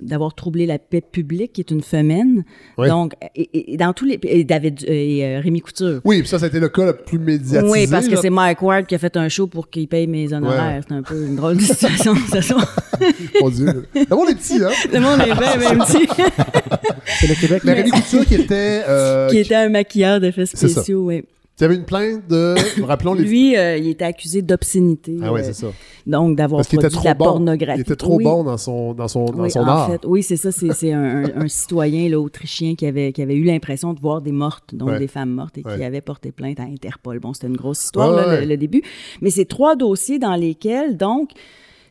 [0.01, 2.43] d'avoir troublé la paix publique, qui est une femelle.
[2.77, 2.87] Ouais.
[2.89, 6.01] Donc, et, et dans tous les et David et euh, Rémi Couture.
[6.05, 7.71] Oui, puis ça, ça a été le cas le plus médiatisé.
[7.71, 10.31] Oui, parce que c'est Mike Ward qui a fait un show pour qu'il paye mes
[10.33, 10.77] honoraires.
[10.77, 10.81] Ouais.
[10.87, 12.75] C'est un peu une drôle de situation ce soir.
[13.41, 13.87] Mon Dieu.
[13.93, 14.69] D'abord, les petits, hein.
[14.93, 16.07] Le monde est bien, même petit.
[17.19, 17.61] C'est le Québec.
[17.65, 18.83] Mais Rémi Couture qui était.
[18.87, 21.23] euh, qui était un maquilleur d'effets spéciaux, oui.
[21.57, 22.55] Qui avait une plainte de.
[22.83, 23.23] Rappelons les.
[23.23, 25.17] Lui, euh, il était accusé d'obscénité.
[25.23, 25.67] Ah ouais, euh, c'est ça.
[26.05, 27.25] donc, d'avoir produit de la bon.
[27.25, 27.79] pornographie.
[27.79, 28.23] Il était trop Oui.
[28.23, 29.91] bon dans son, dans son, dans Oui, son en art.
[29.91, 30.51] fait, oui, c'est ça.
[30.51, 34.31] C'est un, un- citoyen là, autrichien qui avait, qui avait eu l'impression de voir des
[34.33, 34.99] mortes, donc Ouais.
[34.99, 35.77] des femmes mortes, et Ouais.
[35.77, 37.19] qui avait porté plainte à Interpol.
[37.19, 38.81] Bon, c'était une grosse histoire, là, le début.
[39.21, 41.29] Mais c'est trois dossiers dans lesquels, donc,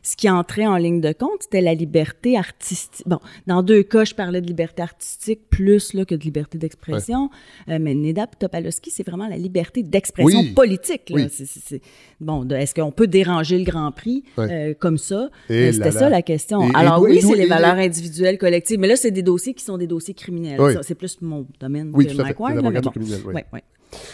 [0.07, 3.03] ce qui entrait en ligne de compte, c'était la liberté artistique.
[3.07, 7.31] Bon, dans deux cas, je parlais de liberté artistique plus là, que de liberté d'expression.
[7.69, 10.53] Euh, mais Neda Topalowski, c'est vraiment la liberté d'expression Oui.
[10.53, 11.09] politique.
[11.09, 11.25] Là.
[11.71, 11.81] Oui.
[12.21, 14.47] Bon, est-ce qu'on peut déranger le Grand Prix Ouais.
[14.51, 15.29] euh, comme ça?
[15.49, 16.69] Euh, C'était ça la question.
[16.69, 18.79] Et- Alors et oui, c'est les valeurs individuelles, collectives.
[18.79, 20.61] Mais là, c'est des dossiers qui sont des dossiers criminels.
[20.61, 20.73] Oui.
[20.83, 22.91] C'est plus mon domaine Oui, que bon.
[22.95, 23.33] oui.
[23.33, 23.63] Ouais.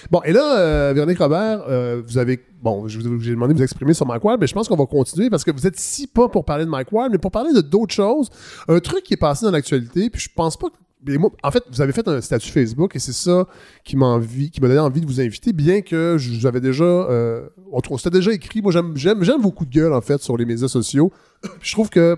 [0.09, 2.39] Bon, et là, euh, Véronique Robert, euh, vous avez.
[2.61, 4.75] Bon, je vous j'ai demandé de vous exprimer sur Mike Ward, mais je pense qu'on
[4.75, 7.31] va continuer parce que vous êtes ici pas pour parler de Mike Ward, mais pour
[7.31, 8.29] parler de d'autres choses.
[8.67, 11.11] Un truc qui est passé dans l'actualité, puis je pense pas que.
[11.43, 13.47] en fait, vous avez fait un statut Facebook et c'est ça
[13.83, 17.81] qui m'a donné envie de vous inviter, bien que je vous avais déjà, euh, on,
[17.89, 18.61] on s'était déjà écrit.
[18.61, 21.11] Moi, j'aime vos coups de gueule en fait sur les médias sociaux.
[21.61, 22.17] je trouve que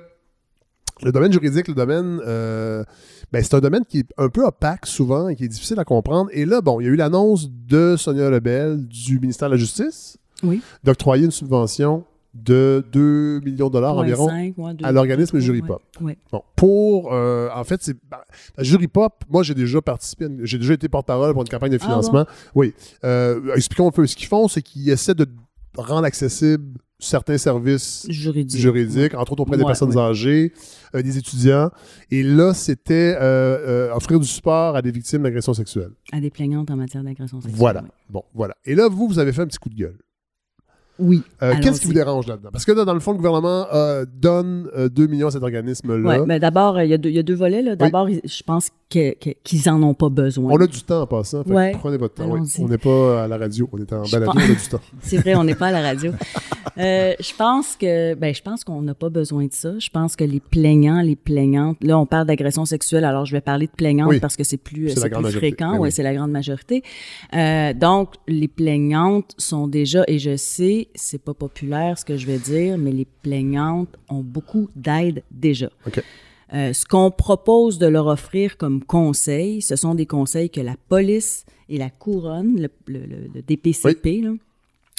[1.02, 2.84] le domaine juridique, le domaine, euh,
[3.32, 5.86] ben, c'est un domaine qui est un peu opaque souvent et qui est difficile à
[5.86, 6.30] comprendre.
[6.34, 9.60] Et là, bon, il y a eu l'annonce de Sonia Lebel du ministère de la
[9.60, 10.62] Justice Oui.
[10.84, 15.68] d'octroyer une subvention de 2 millions de dollars environ ouais, à l'organisme Jury ouais.
[15.68, 15.82] Pop.
[16.02, 16.18] Ouais.
[16.32, 18.18] Bon, pour, euh, en fait, c'est ben,
[18.58, 19.24] la Jury Pop.
[19.30, 22.26] Moi, j'ai déjà participé, j'ai déjà été porte-parole pour une campagne de Ah financement.
[22.56, 22.74] Oui.
[23.04, 25.28] Euh, expliquons un peu ce qu'ils font, c'est qu'ils essaient de
[25.78, 28.60] rendre accessibles certains services Juridique.
[28.60, 30.02] juridiques, entre autres auprès des personnes ouais.
[30.02, 30.54] âgées,
[30.96, 31.70] euh, des étudiants.
[32.12, 35.92] Et là, c'était euh, euh, offrir du support à des victimes d'agressions sexuelles.
[36.12, 37.58] À des plaignantes en matière d'agression sexuelle.
[37.60, 37.82] Voilà.
[37.82, 37.90] ouais.
[38.10, 38.56] Bon, voilà.
[38.66, 39.98] Et là, vous, vous avez fait un petit coup de gueule.
[41.00, 41.24] Oui.
[41.42, 41.54] Euh.
[41.62, 42.50] Qu'est-ce qui vous dérange là-dedans?
[42.52, 45.42] Parce que là, dans le fond, le gouvernement euh, donne euh, 2 millions à cet
[45.44, 46.20] organisme-là.
[46.20, 47.76] Ouais, ben d'abord, il y, a deux- il y a deux volets.
[47.76, 50.52] D'abord, je pense que- que- qu'ils en ont pas besoin.
[50.54, 51.44] On a du temps en passant.
[51.44, 51.72] fait que Ouais.
[51.80, 52.30] Prenez votre temps.
[52.30, 52.42] oui.
[52.60, 53.68] On n'est pas à la radio.
[53.74, 54.80] On est en pense- On a du temps.
[55.02, 56.12] C'est vrai, on n'est pas à la radio.
[56.80, 59.78] Euh, je pense que, ben, je pense qu'on n'a pas besoin de ça.
[59.78, 63.42] Je pense que les plaignants, les plaignantes, là, on parle d'agression sexuelle, alors je vais
[63.42, 64.20] parler de plaignantes Oui.
[64.20, 65.38] parce que c'est plus, plus majorité.
[65.38, 65.74] fréquent.
[65.74, 65.92] Ben ouais, oui.
[65.92, 66.82] c'est la grande majorité.
[67.36, 72.26] Euh, donc, les plaignantes sont déjà, et je sais, c'est pas populaire ce que je
[72.28, 75.70] vais dire, mais les plaignantes ont beaucoup d'aide déjà.
[76.54, 80.76] Euh, ce qu'on propose de leur offrir comme conseil, ce sont des conseils que la
[80.90, 84.24] police et la couronne, le, le- le- le DPCP,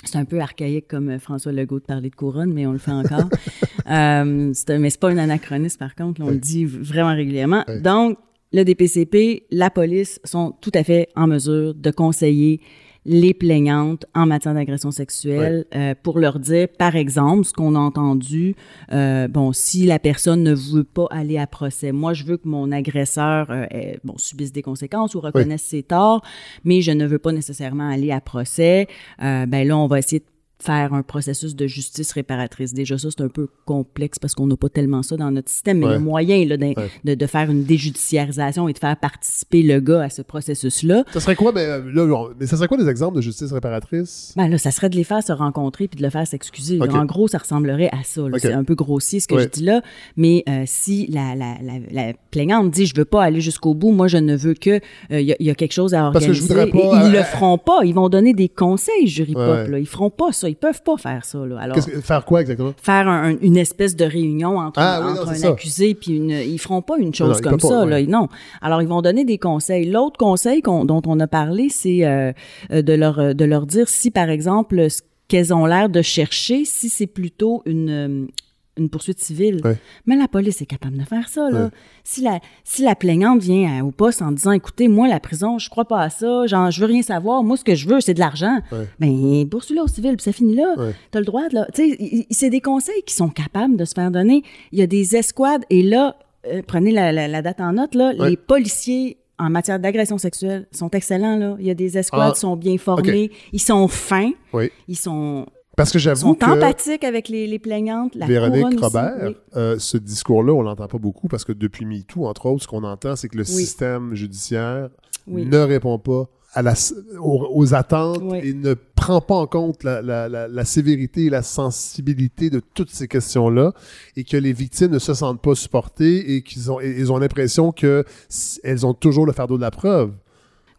[0.04, 2.78] c'est un peu archaïque comme euh, François Legault de parler de couronne, mais on le
[2.78, 3.28] fait encore.
[3.86, 6.20] euh, un- mais c'est pas un anachronisme, par contre.
[6.22, 6.32] on Oui.
[6.34, 7.64] le dit vraiment régulièrement.
[7.68, 7.80] Oui.
[7.80, 8.18] Donc,
[8.52, 12.60] le DPCP, la police sont tout à fait en mesure de conseiller
[13.06, 17.78] les plaignantes en matière d'agression sexuelle euh, pour leur dire, par exemple, ce qu'on a
[17.78, 18.56] entendu,
[18.92, 22.48] euh, bon, si la personne ne veut pas aller à procès, moi, je veux que
[22.48, 23.66] mon agresseur euh,
[24.04, 26.22] bon, subisse des conséquences ou reconnaisse ses torts,
[26.64, 28.86] mais je ne veux pas nécessairement aller à procès,
[29.22, 30.24] euh, ben là, on va essayer de
[30.62, 32.72] faire un processus de justice réparatrice.
[32.72, 35.78] Déjà, ça, c'est un peu complexe parce qu'on n'a pas tellement ça dans notre système,
[35.78, 35.98] mais Ouais.
[35.98, 36.74] moyen là, Ouais.
[37.04, 41.04] de, de faire une déjudiciarisation et de faire participer le gars à ce processus-là.
[41.12, 44.32] Ça serait quoi, ben, euh, là, mais ça serait quoi des exemples de justice réparatrice?
[44.36, 46.80] Ben là, ça serait de les faire se rencontrer puis de le faire s'excuser.
[46.80, 48.22] En gros, ça ressemblerait à ça.
[48.38, 49.42] C'est un peu grossier ce que Ouais.
[49.44, 49.82] je dis là,
[50.16, 53.90] mais euh, si la, la, la, la plaignante dit je veux pas aller jusqu'au bout,
[53.92, 56.30] moi je ne veux que il y, a- y a quelque chose à Parce que
[56.30, 56.34] organiser.
[56.34, 57.80] je voudrais pas, et ils euh, le feront pas.
[57.84, 59.68] Ils vont donner des conseils jury pop.
[59.68, 59.78] Là.
[59.78, 60.43] Ils feront pas ça.
[60.48, 61.38] Ils peuvent pas faire ça.
[61.44, 61.58] Là.
[61.60, 62.72] Alors faire quoi exactement?
[62.80, 65.48] faire un- une espèce de réunion entre, Ah, oui, entre un ça.
[65.48, 68.02] accusé puis une ils feront pas une chose Non, comme pas, ça ouais.
[68.02, 68.28] là non
[68.62, 72.32] alors ils vont donner des conseils l'autre conseil dont on a parlé c'est euh,
[72.72, 76.02] euh, de leur euh, de leur dire si par exemple ce qu'elles ont l'air de
[76.02, 78.28] chercher si c'est plutôt une
[78.76, 79.60] une poursuite civile.
[80.06, 81.48] Mais la police est capable de faire ça.
[81.50, 81.70] Là.
[82.02, 85.58] Si, la, si la plaignante vient à- au poste en disant Écoutez, moi, la prison,
[85.58, 88.00] je crois pas à ça, genre, je veux rien savoir, moi, ce que je veux,
[88.00, 88.58] c'est de l'argent.
[88.72, 88.88] Ouais.
[88.98, 90.74] Ben, poursuis-le au civil, puis ça finit là.
[90.76, 90.92] Ouais.
[91.12, 91.58] T'as le droit de.
[91.72, 94.42] Tu sais, c'est des conseils qui sont capables de se faire donner.
[94.72, 97.94] Il y a des escouades, et là, euh, prenez la, la- la date en note,
[97.94, 101.36] là, les policiers en matière d'agression sexuelle sont excellents.
[101.36, 101.56] Là.
[101.58, 102.34] Il y a des escouades Ah.
[102.34, 104.70] qui sont bien formés, ils sont fins, Oui.
[104.88, 108.14] ils sont, Parce que j'avoue sont que empathiques avec les, les plaignantes.
[108.14, 109.36] La Véronique aussi, Robert, oui.
[109.56, 112.84] euh, ce discours-là, on l'entend pas beaucoup parce que depuis MeToo, entre autres, ce qu'on
[112.84, 114.88] entend, c'est que le système judiciaire
[115.26, 115.46] Oui.
[115.46, 116.74] ne répond pas à la,
[117.20, 122.48] aux, aux attentes et ne prend pas en compte la, la- sévérité et la sensibilité
[122.48, 123.72] de toutes ces questions-là
[124.16, 127.72] et que les victimes ne se sentent pas supportées et qu'ils ont, ils ont l'impression
[127.72, 130.12] que s- elles ont toujours le fardeau de la preuve.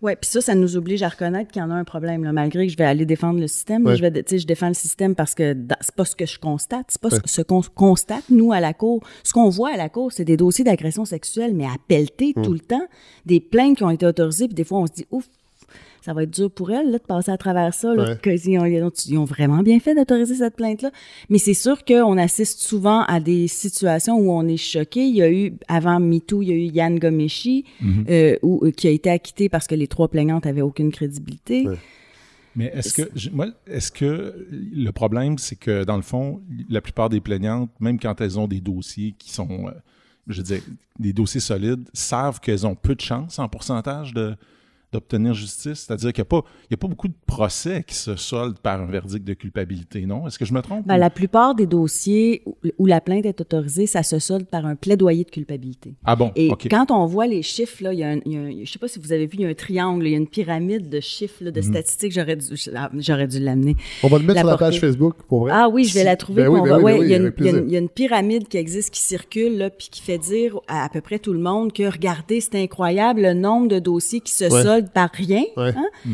[0.05, 2.31] Oui, puis ça, ça nous oblige à reconnaître qu'il y en a un problème, là,
[2.31, 3.85] malgré que je vais aller défendre le système.
[3.85, 3.95] Ouais.
[3.95, 7.01] je, vais, je défends le système parce que c'est pas ce que je constate, c'est
[7.01, 7.21] pas ce- Ouais.
[7.25, 9.01] ce qu'on constate, nous, à la Cour.
[9.23, 12.41] Ce qu'on voit à la Cour, c'est des dossiers d'agression sexuelle, mais à pelleter Mm.
[12.43, 12.85] tout le temps,
[13.25, 15.25] des plaintes qui ont été autorisées, puis des fois, on se dit, ouf,
[16.05, 17.93] ça va être dur pour elle là, de passer à travers ça.
[17.95, 18.17] Là, Ouais.
[18.21, 20.91] que- ils, ont, ils ont- ils ont vraiment bien fait d'autoriser cette plainte-là.
[21.29, 25.03] Mais c'est sûr qu'on assiste souvent à des situations où on est choqué.
[25.07, 27.65] Il y a eu, avant MeToo, il y a eu Yann Gomeshi,
[28.09, 31.67] euh, où- euh, qui a été acquitté parce que les trois plaignantes avaient aucune crédibilité.
[31.67, 31.77] Ouais.
[32.55, 37.09] Mais est-ce que, moi, est-ce que le problème, c'est que dans le fond, la plupart
[37.09, 39.71] des plaignantes, même quand elles ont des dossiers qui sont, euh,
[40.27, 40.61] je veux dire,
[40.99, 44.35] des dossiers solides, savent qu'elles ont peu de chance en pourcentage de
[44.95, 47.95] d'obtenir justice, c'est-à-dire qu'il n'y a, pas- il y a pas beaucoup de procès qui
[47.95, 50.27] se soldent par un verdict de culpabilité, non?
[50.27, 50.85] Est-ce que je me trompe?
[50.87, 54.65] Ben, la plupart des dossiers où, où la plainte est autorisée, ça se solde par
[54.65, 55.95] un plaidoyer de culpabilité.
[56.05, 58.37] Ah bon, Et quand on voit les chiffres, là, il y a un, il y
[58.37, 60.11] a un- je sais pas si vous avez vu, il y a un triangle, il
[60.11, 61.67] y a une pyramide de chiffres, là, de Mhm.
[61.67, 62.45] statistiques, j'aurais dû,
[62.99, 63.75] j'aurais dû l'amener.
[64.03, 65.51] On va le mettre La sur la page Facebook, pour vrai.
[65.53, 66.43] Ah oui, je vais Si- la trouver.
[66.43, 67.35] Ben puis oui, on ben va- oui, ben ouais, oui, il, y a une, avec
[67.39, 67.67] il y a une- plaisir.
[67.69, 70.85] il y a une pyramide qui existe, qui circule, là, puis qui fait dire à,
[70.85, 74.31] à peu près tout le monde que regardez, c'est incroyable le nombre de dossiers qui
[74.31, 74.63] se Ouais.
[74.63, 75.43] soldent par rien.
[75.57, 75.73] Ouais.
[75.75, 76.09] hein.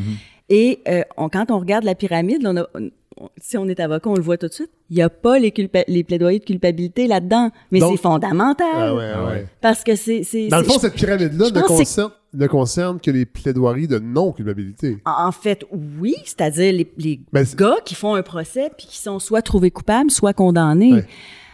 [0.49, 2.89] Et euh, on- quand on regarde la pyramide, là, on a- on-
[3.21, 4.69] on- si on est avocat, on le voit tout de suite.
[4.89, 8.67] Il n'y a pas les, plaidoyers de culpabilité là-dedans, mais c'est fondamental.
[8.73, 9.45] Ah ouais, Ah ouais.
[9.61, 10.23] Parce que c'est.
[10.49, 14.97] Dans le fond, cette pyramide-là ne concerne, ne concerne que les plaidoiries de non-culpabilité.
[15.05, 15.65] En fait,
[15.99, 19.71] oui, c'est-à-dire les, les Ben, gars qui font un procès puis qui sont soit trouvés
[19.71, 20.93] coupables, soit condamnés.
[20.93, 21.05] Ouais.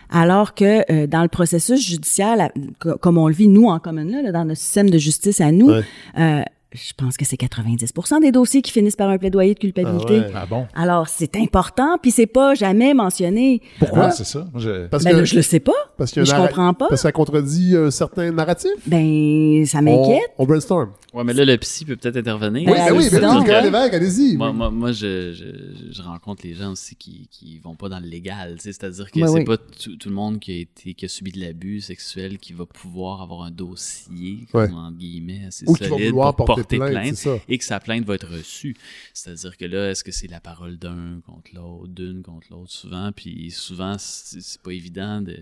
[0.10, 2.52] Alors que euh, dans le processus judiciaire, la-
[2.98, 5.52] comme on le vit nous en commun là, là, dans notre système de justice à
[5.52, 5.82] nous, Ouais.
[6.18, 6.42] euh,
[6.74, 10.18] je pense que c'est 90% des dossiers qui finissent par un plaidoyer de culpabilité.
[10.20, 10.32] Ah ouais.
[10.36, 10.68] Ah bon?
[10.76, 13.62] Alors c'est important, puis c'est pas jamais mentionné.
[13.80, 14.06] Pourquoi?
[14.06, 14.48] Ah, c'est ça.
[14.56, 15.72] Je- Parce Ben que, là, je le sais pas.
[15.98, 16.88] parce a je narra- comprends pas.
[16.90, 18.72] Parce que ça contredit un certain narratif?
[18.86, 20.30] Ben ça m'inquiète.
[20.38, 20.92] on brainstorm.
[21.14, 22.66] Ouais, mais là, le psy peut peut-être intervenir.
[22.70, 23.64] Ben, oui, ben oui, ben.
[23.64, 24.36] Lévesque, allez-y.
[24.38, 28.00] Moi, moi, moi, je, je, je rencontre les gens aussi qui, qui vont pas dans
[28.00, 28.56] le légal.
[28.58, 29.46] tu sais, C'est-à-dire que Ouais, c'est oui.
[29.46, 32.54] pas tout, tout le monde qui a, été, qui a subi de l'abus sexuel qui
[32.54, 34.68] va pouvoir avoir un dossier, Ouais.
[34.68, 37.80] comme, entre guillemets, assez Ou qui va solide vouloir pour porter plainte, et que sa
[37.80, 38.76] plainte va être reçue.
[39.14, 43.12] C'est-à-dire que là, est-ce que c'est la parole d'un contre l'autre, d'une contre l'autre, souvent,
[43.12, 45.38] puis souvent, c'est pas évident de...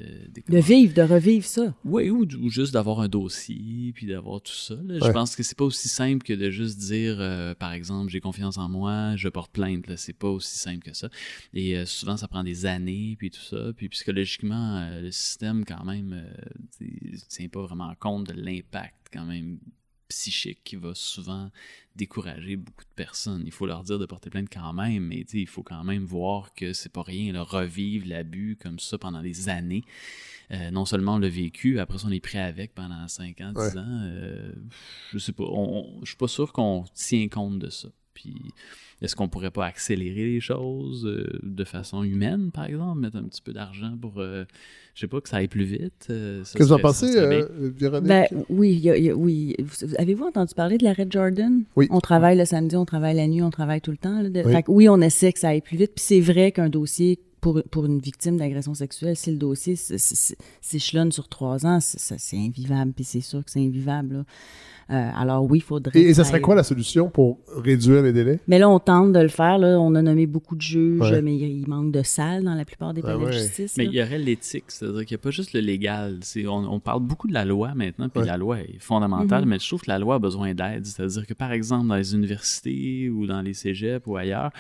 [0.48, 1.74] De vivre, de revivre ça.
[1.84, 4.76] Oui, ou, ou juste d'avoir un dossier, puis d'avoir tout ça.
[4.86, 5.00] là.
[5.04, 8.20] Je pense que c'est pas aussi simple que de juste dire, euh, par exemple, j'ai
[8.20, 9.88] confiance en moi, je porte plainte.
[9.88, 9.98] là.
[9.98, 11.10] C'est pas aussi simple que ça.
[11.54, 13.72] Et euh, souvent, ça prend des années, puis tout ça.
[13.76, 19.08] Puis psychologiquement, euh, le système, quand même, euh, ne tient pas vraiment compte de l'impact,
[19.12, 19.60] quand même,
[20.08, 21.50] psychique qui va souvent
[21.96, 23.44] décourager beaucoup de personnes.
[23.46, 26.54] Il faut leur dire de porter plainte quand même, mais il faut quand même voir
[26.54, 29.84] que c'est pas rien, là, revivre l'abus comme ça pendant des années.
[30.52, 33.52] Euh, non seulement on l'a vécu, après ça, on est pris avec pendant 5 ans,
[33.54, 33.78] 10 Ouais.
[33.80, 34.00] ans.
[34.04, 34.52] euh,
[35.12, 35.44] je sais pas.
[35.46, 37.88] On, on- je suis pas sûr qu'on tient compte de ça.
[38.16, 38.34] Puis
[39.04, 43.24] est-ce qu'on pourrait pas accélérer les choses euh, de façon humaine, par exemple, mettre un
[43.24, 44.46] petit peu d'argent pour, euh,
[44.96, 46.08] je sais pas, que ça aille plus vite?
[46.10, 47.44] euh, Qu'est-ce que vous en pensez, euh,
[47.78, 48.08] Véronique?
[48.08, 49.54] Ben, oui, il y a- il y a- oui.
[49.60, 51.64] Vous- Avez-vous entendu parler de l'arrêt Jordan?
[51.76, 51.88] Oui.
[51.92, 54.22] On travaille le samedi, on travaille la nuit, on travaille tout le temps.
[54.22, 54.52] là, de- Oui.
[54.54, 55.92] Fait que oui, on essaie que ça aille plus vite.
[55.94, 61.12] Puis c'est vrai qu'un dossier pour, pour une victime d'agression sexuelle, si le dossier s'échelonne
[61.12, 62.94] sur trois ans, c'est invivable.
[62.94, 64.16] Puis c'est sûr que c'est invivable.
[64.16, 64.24] là.
[64.92, 65.98] Euh, alors oui, il faudrait.
[66.00, 68.40] et, et ça serait quoi la solution pour réduire les délais?
[68.48, 69.58] Mais là, on tente de le faire.
[69.58, 69.80] Là.
[69.80, 71.22] On a nommé beaucoup de juges, Ouais.
[71.24, 73.32] mais il manque de salles dans la plupart des Ah palais ouais.
[73.32, 73.76] de justice.
[73.78, 73.90] Mais là.
[73.92, 76.20] il y aurait l'éthique, c'est-à-dire qu'il n'y a pas juste le légal.
[76.22, 78.28] C'est, on, on parle beaucoup de la loi maintenant, puis Ouais.
[78.28, 79.50] la loi est fondamentale, Mhm.
[79.50, 80.86] mais je trouve que la loi a besoin d'aide.
[80.86, 84.52] C'est-à-dire que, par exemple, dans les universités ou dans les cégeps ou ailleurs,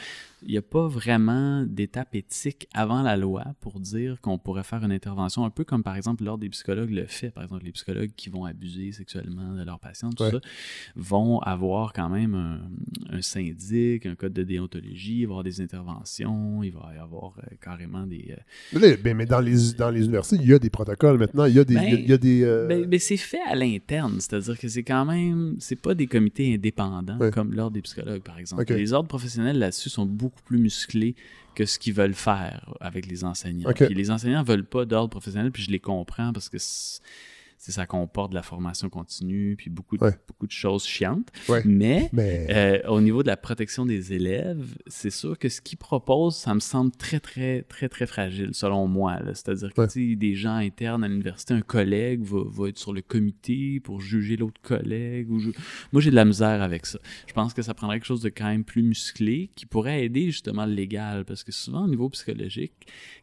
[0.48, 4.84] il n'y a pas vraiment d'étape éthique avant la loi pour dire qu'on pourrait faire
[4.84, 7.30] une intervention, un peu comme, par exemple, l'Ordre des psychologues le fait.
[7.32, 10.32] Par exemple, les psychologues qui vont abuser sexuellement de leurs patients, tout Ouais.
[10.32, 10.39] ça,
[10.95, 15.43] vont avoir quand même un, un syndic, un code de déontologie, il va y avoir
[15.43, 18.28] des interventions, il va y avoir euh, carrément des...
[18.32, 18.36] euh,
[18.73, 21.45] Mais, là, ben, mais dans, les, dans les universités, il y a des protocoles maintenant.
[21.45, 21.75] Il y a des.
[21.75, 24.84] Ben, il y a- des euh, Ben, ben, c'est fait à l'interne, c'est-à-dire que c'est
[24.84, 27.32] quand même, c'est pas des comités indépendants Ouais.
[27.32, 28.63] comme l'ordre des psychologues par exemple.
[28.73, 31.15] Les ordres professionnels là-dessus sont beaucoup plus musclés
[31.56, 33.71] que ce qu'ils veulent faire avec les enseignants.
[33.73, 36.58] Puis les enseignants veulent pas d'ordre professionnel, puis je les comprends parce que
[37.58, 40.13] ça comporte de la formation continue, puis beaucoup de, Ouais.
[40.28, 41.30] beaucoup de choses chiantes.
[41.50, 41.62] Ouais.
[41.65, 45.78] Mais mais euh, au niveau de la protection des élèves, c'est sûr que ce qu'ils
[45.78, 49.20] proposent, ça me semble très, très, très, très fragile, selon moi.
[49.34, 50.15] C'est-à-dire que Ouais.
[50.15, 54.36] des gens internes à l'université, un collègue va, va être sur le comité pour juger
[54.38, 55.32] l'autre collègue.
[55.32, 55.54] Ou ju-
[55.91, 57.00] Moi, j'ai de la misère avec ça.
[57.28, 60.26] Je pense que ça prendrait quelque chose de quand même plus musclé qui pourrait aider
[60.26, 61.26] justement le légal.
[61.26, 62.74] Parce que souvent, au niveau psychologique,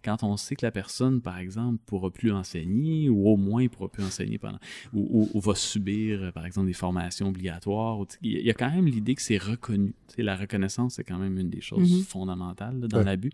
[0.05, 3.89] quand on sait que la personne, par exemple, pourra plus enseigner, ou au moins pourra
[3.89, 4.59] plus enseigner pendant,
[4.93, 8.71] ou, ou- ou va subir, euh, par exemple, des formations obligatoires, il y a- quand
[8.71, 9.95] même l'idée que c'est reconnu.
[10.19, 12.03] La reconnaissance, c'est quand même une des choses Mhm.
[12.05, 13.05] fondamentales là, dans Ouais.
[13.05, 13.33] l'abus.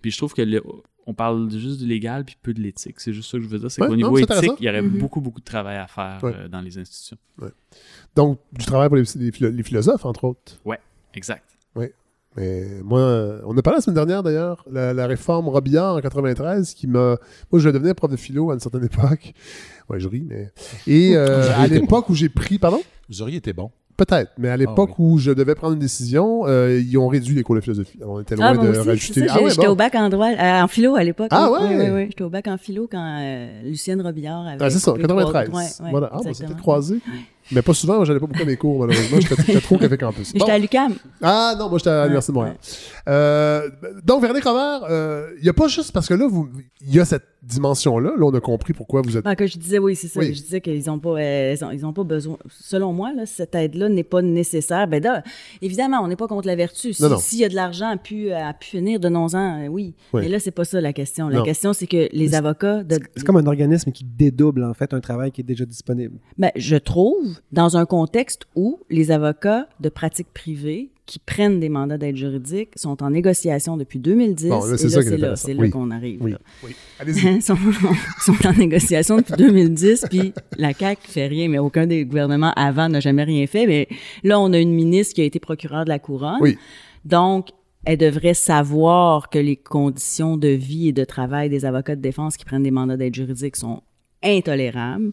[0.00, 0.62] Puis je trouve que le-
[1.06, 3.00] on parle juste du légal puis peu de l'éthique.
[3.00, 3.70] C'est juste ça que je veux dire.
[3.70, 4.98] C'est Ouais, qu'au niveau éthique, il y aurait Mhm.
[4.98, 6.32] beaucoup, beaucoup de travail à faire Ouais.
[6.34, 7.16] euh, dans les institutions.
[8.14, 10.60] donc, du travail pour les, les philo- les philosophes, entre autres.
[11.14, 11.44] Exact.
[12.36, 16.74] Mais moi, on a parlé la semaine dernière d'ailleurs, la, la réforme Robillard en 93
[16.74, 17.00] qui m'a.
[17.00, 17.16] Moi,
[17.54, 19.32] je voulais devenir prof de philo à une certaine époque.
[19.88, 20.50] Ouais, je ris, mais.
[20.86, 22.58] Et euh, Vous à auriez été l'époque où j'ai pris.
[22.58, 22.80] Pardon?
[23.08, 23.70] Vous auriez été bon.
[23.96, 25.06] Peut-être, mais à l'époque oui.
[25.14, 27.98] où je devais prendre une décision, euh, ils ont réduit les cours de philosophie.
[28.00, 29.26] Alors, on était loin Ah, de aussi, rajouter.
[29.26, 29.72] j'ai- ouais, j'étais bon.
[29.72, 31.26] au bac en droit, euh, en philo à l'époque.
[31.32, 31.58] Ah oui.
[31.66, 31.68] ouais?
[31.76, 32.06] Oui, oui, oui.
[32.10, 34.58] J'étais au bac en philo quand euh, Lucienne Robillard avait.
[34.64, 35.48] Ah, c'est ça, coupé 93.
[35.48, 36.10] trois- ouais, ouais, voilà.
[36.12, 36.58] Ah, bon, c'était exactement.
[37.50, 39.18] Mais pas souvent, moi, j'allais pas beaucoup à mes cours, malheureusement.
[39.20, 40.32] J'étais trop Café Campus.
[40.34, 40.46] Mais Bon.
[40.46, 40.94] J'étais à l'UQAM.
[41.22, 42.56] Ah non, moi j'étais à l'Université de Montréal.
[43.08, 43.70] Euh,
[44.04, 44.80] donc, Véronique Robert,
[45.38, 46.48] il n'y a pas juste parce que là, vous-
[46.80, 48.10] il y a cette dimension-là.
[48.16, 49.24] Là, on a compris pourquoi vous êtes.
[49.26, 50.20] Ah, que je disais, oui, c'est ça.
[50.20, 50.34] Oui.
[50.34, 52.36] Je disais qu'ils n'ont pas, euh, ils ont, ils ont pas besoin.
[52.50, 54.86] Selon moi, là, cette aide-là n'est pas nécessaire.
[54.88, 55.22] Ben, là,
[55.62, 56.92] évidemment, on n'est pas contre la vertu.
[56.92, 57.04] Si-.
[57.20, 59.94] S'il y a de l'argent à pu, à pu finir, donnons-en, euh, oui.
[60.12, 60.22] Oui.
[60.22, 61.28] Mais là, c'est pas ça la question.
[61.28, 61.44] La Non.
[61.44, 62.82] question, c'est que les avocats.
[62.82, 66.18] De, C'est comme un organisme qui dédouble, en fait, un travail qui est déjà disponible.
[66.36, 71.70] Ben, je trouve, dans un contexte où les avocats de pratique privée qui prennent des
[71.70, 74.48] mandats d'aide juridique sont en négociation depuis 2010.
[74.50, 75.70] Bon, là, c'est là, c'est Oui.
[75.70, 76.22] qu'on arrive.
[76.22, 76.32] Oui.
[76.32, 76.38] là.
[76.62, 76.76] Oui.
[77.00, 77.40] Allez-y.
[77.42, 77.56] sont,
[78.20, 82.90] sont en négociation depuis 2010, puis la CAQ fait rien, mais aucun des gouvernements avant
[82.90, 83.66] n'a jamais rien fait.
[83.66, 83.88] Mais
[84.22, 86.36] là, on a une ministre qui a été procureure de la couronne.
[86.42, 86.58] Oui.
[87.06, 87.48] Donc,
[87.86, 92.36] elle devrait savoir que les conditions de vie et de travail des avocats de défense
[92.36, 93.80] qui prennent des mandats d'aide juridique sont
[94.22, 95.12] intolérables.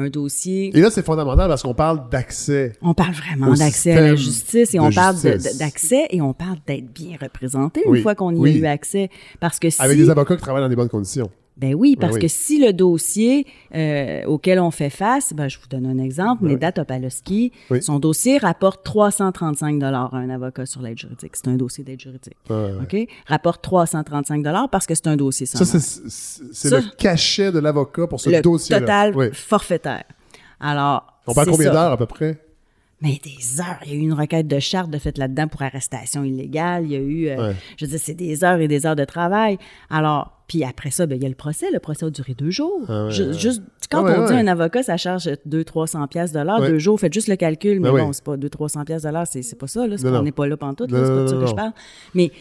[0.00, 0.70] Un dossier...
[0.76, 2.72] Et là, c'est fondamental parce qu'on parle d'accès.
[2.82, 5.16] On parle vraiment d'accès à la justice et on parle
[5.58, 7.98] d'accès et on parle d'être bien représenté Oui.
[7.98, 8.50] une fois qu'on y Oui.
[8.54, 9.10] a eu accès.
[9.40, 9.82] Parce que si...
[9.82, 11.28] Avec des avocats qui travaillent dans des bonnes conditions.
[11.58, 12.20] Ben oui, parce oui.
[12.20, 16.44] que si le dossier euh, auquel on fait face, ben je vous donne un exemple,
[16.44, 16.52] Oui.
[16.52, 17.82] Neda Topalowski, Oui.
[17.82, 21.34] son dossier rapporte 335 à un avocat sur l'aide juridique.
[21.34, 22.36] C'est un dossier d'aide juridique.
[22.48, 22.96] OK?
[23.26, 25.78] Rapporte 335 parce que c'est un dossier sans Ça,
[26.52, 28.80] c'est le cachet de l'avocat pour ce le dossier-là.
[28.80, 30.04] total forfaitaire.
[30.60, 32.38] Alors, On parle combien d'heures à peu près?
[33.00, 33.78] Mais des heures.
[33.84, 36.84] Il y a eu une requête de charte de fait là-dedans pour arrestation illégale.
[36.84, 39.04] Il y a eu, euh, je veux dire, c'est des heures et des heures de
[39.04, 39.56] travail.
[39.88, 41.66] Alors, puis après ça, ben, il y a le procès.
[41.70, 42.80] Le procès a duré deux jours.
[42.88, 43.12] Ah ouais.
[43.12, 44.40] Juste, quand Ah ouais, on dit ouais.
[44.40, 46.98] un avocat, ça charge 200-300 pièces deux jours.
[46.98, 47.80] Faites juste le calcul.
[47.80, 49.06] Mais Ben bon, c'est pas 200-300 pièces.
[49.30, 49.98] C'est, c'est pas ça, là.
[49.98, 51.04] C'est Non, on n'est pas là pantoute, là.
[51.04, 51.72] C'est pas de ça que je parle.
[52.14, 52.32] Mais,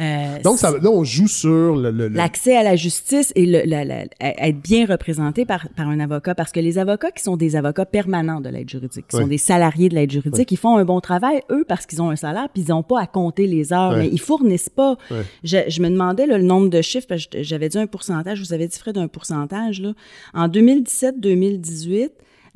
[0.00, 2.08] euh, Donc, ça, là, on joue sur le.
[2.08, 6.00] L'accès à la justice et le, la- la- à- être bien représenté par, par un
[6.00, 9.26] avocat, parce que les avocats qui sont des avocats permanents de l'aide juridique, qui sont
[9.28, 12.16] des salariés de l'aide juridique, ils font un bon travail, eux, parce qu'ils ont un
[12.16, 14.96] salaire, puis ils n'ont pas à compter les heures, mais ils fournissent pas.
[15.44, 18.38] Je, je me demandais là, le nombre de chiffres, parce que j'avais dit un pourcentage,
[18.38, 19.80] je vous avais dit Fred un pourcentage.
[19.82, 19.92] Là.
[20.34, 22.08] En 2017-2018,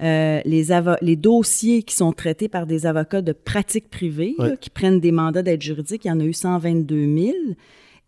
[0.03, 5.01] euh, les, dossiers qui sont traités par des avocats de pratique privée, là, qui prennent
[5.01, 7.33] des mandats d'aide juridique, il y en a eu 122 000.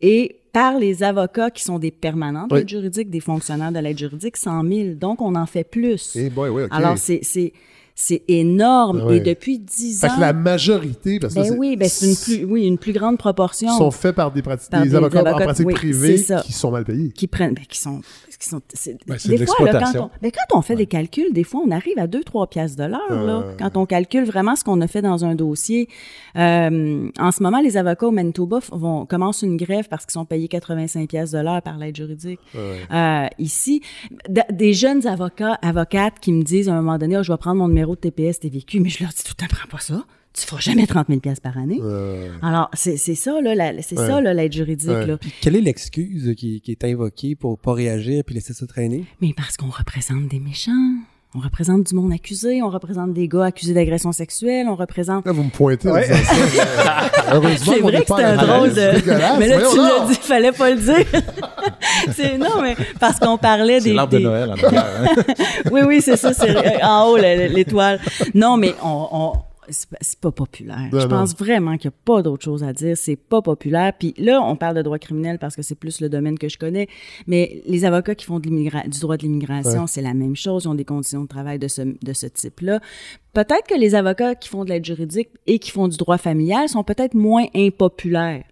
[0.01, 3.99] Et par les avocats qui sont des permanents de l'aide juridique, des fonctionnaires de l'aide
[3.99, 4.95] juridique, 100 000.
[4.95, 6.17] Donc, on en fait plus.
[6.17, 6.69] Eh boy, oui, OK.
[6.73, 7.53] Alors, c'est,
[7.99, 9.07] c'est, énorme.
[9.09, 9.15] Ah.
[9.15, 10.17] Et depuis 10 Fait ans...
[10.17, 13.17] que la majorité, parce que ben oui, ben c'est une plus, oui, une plus grande
[13.17, 16.19] proportion sont faits par des, prati- Par des des avocats, en avocats, pratique oui, privée
[16.19, 16.43] c'est ça.
[16.43, 17.11] qui sont mal payés.
[17.11, 18.03] qui prennent, ben, qui sont,
[18.39, 20.11] qui sont, c'est, Ben, c'est des de fois, là, quand l'exploitation.
[20.15, 22.85] on, ben, quand on fait des calculs, des fois, on arrive à 2-3 piastres de
[22.85, 23.53] l'heure, là, Euh.
[23.59, 25.89] quand on calcule vraiment ce qu'on a fait dans un dossier.
[26.37, 30.27] Euh, en ce moment, les avocats au Manitoba vont, commencent une grève parce qu'ils sont
[30.27, 32.41] payés 85 piastres de l'heure par l'aide juridique.
[32.93, 33.81] Euh, ici,
[34.53, 37.57] des jeunes avocats, avocates qui me disent à un moment donné, Ah, je vais prendre
[37.57, 40.05] mon numéro de TPS TVQ, mais je leur dis, tu t'apprends pas ça.
[40.35, 41.79] Tu feras jamais 30 000 piastres par année.
[41.81, 44.07] Euh, Alors, c'est c'est ça, là, la- c'est Ouais.
[44.07, 45.07] ça, là, l'aide juridique, Ouais.
[45.07, 45.17] là.
[45.17, 49.05] Puis quelle est l'excuse qui, qui est invoquée pour pas réagir puis laisser ça traîner?
[49.23, 50.73] Mais parce qu'on représente des méchants.
[51.37, 55.27] On représente du monde accusé, on représente des gars accusés d'agression sexuelle, on représente...
[55.27, 56.01] Là, vous me pointez ça.
[57.35, 59.39] Heureusement C'est vrai que c'est un drôle de...
[59.39, 61.05] Mais là, tu l'as dit, fallait pas le dire.
[62.13, 63.95] c'est non, mais parce qu'on parlait C'est des...
[63.95, 64.87] l'arbre de Noël en arrière.
[65.03, 65.35] hein.
[65.71, 68.01] Oui, oui, c'est ça, c'est euh, en haut, l'étoile.
[68.35, 69.09] Non, mais on...
[69.13, 69.33] on
[69.69, 70.89] c'est pas- populaire.
[70.93, 71.09] Je non.
[71.09, 72.97] pense vraiment qu'il n'y a pas d'autre chose à dire.
[72.97, 73.93] C'est pas populaire.
[73.99, 76.59] Puis là, on parle de droit criminel parce que c'est plus le domaine que je
[76.59, 76.89] connais.
[77.27, 80.65] Mais les avocats qui font de du droit de l'immigration, c'est la même chose.
[80.65, 82.81] Ils ont des conditions de travail de ce, de ce type-là.
[83.33, 86.69] Peut-être que les avocats qui font de l'aide juridique et qui font du droit familial
[86.69, 88.45] sont peut-être moins impopulaires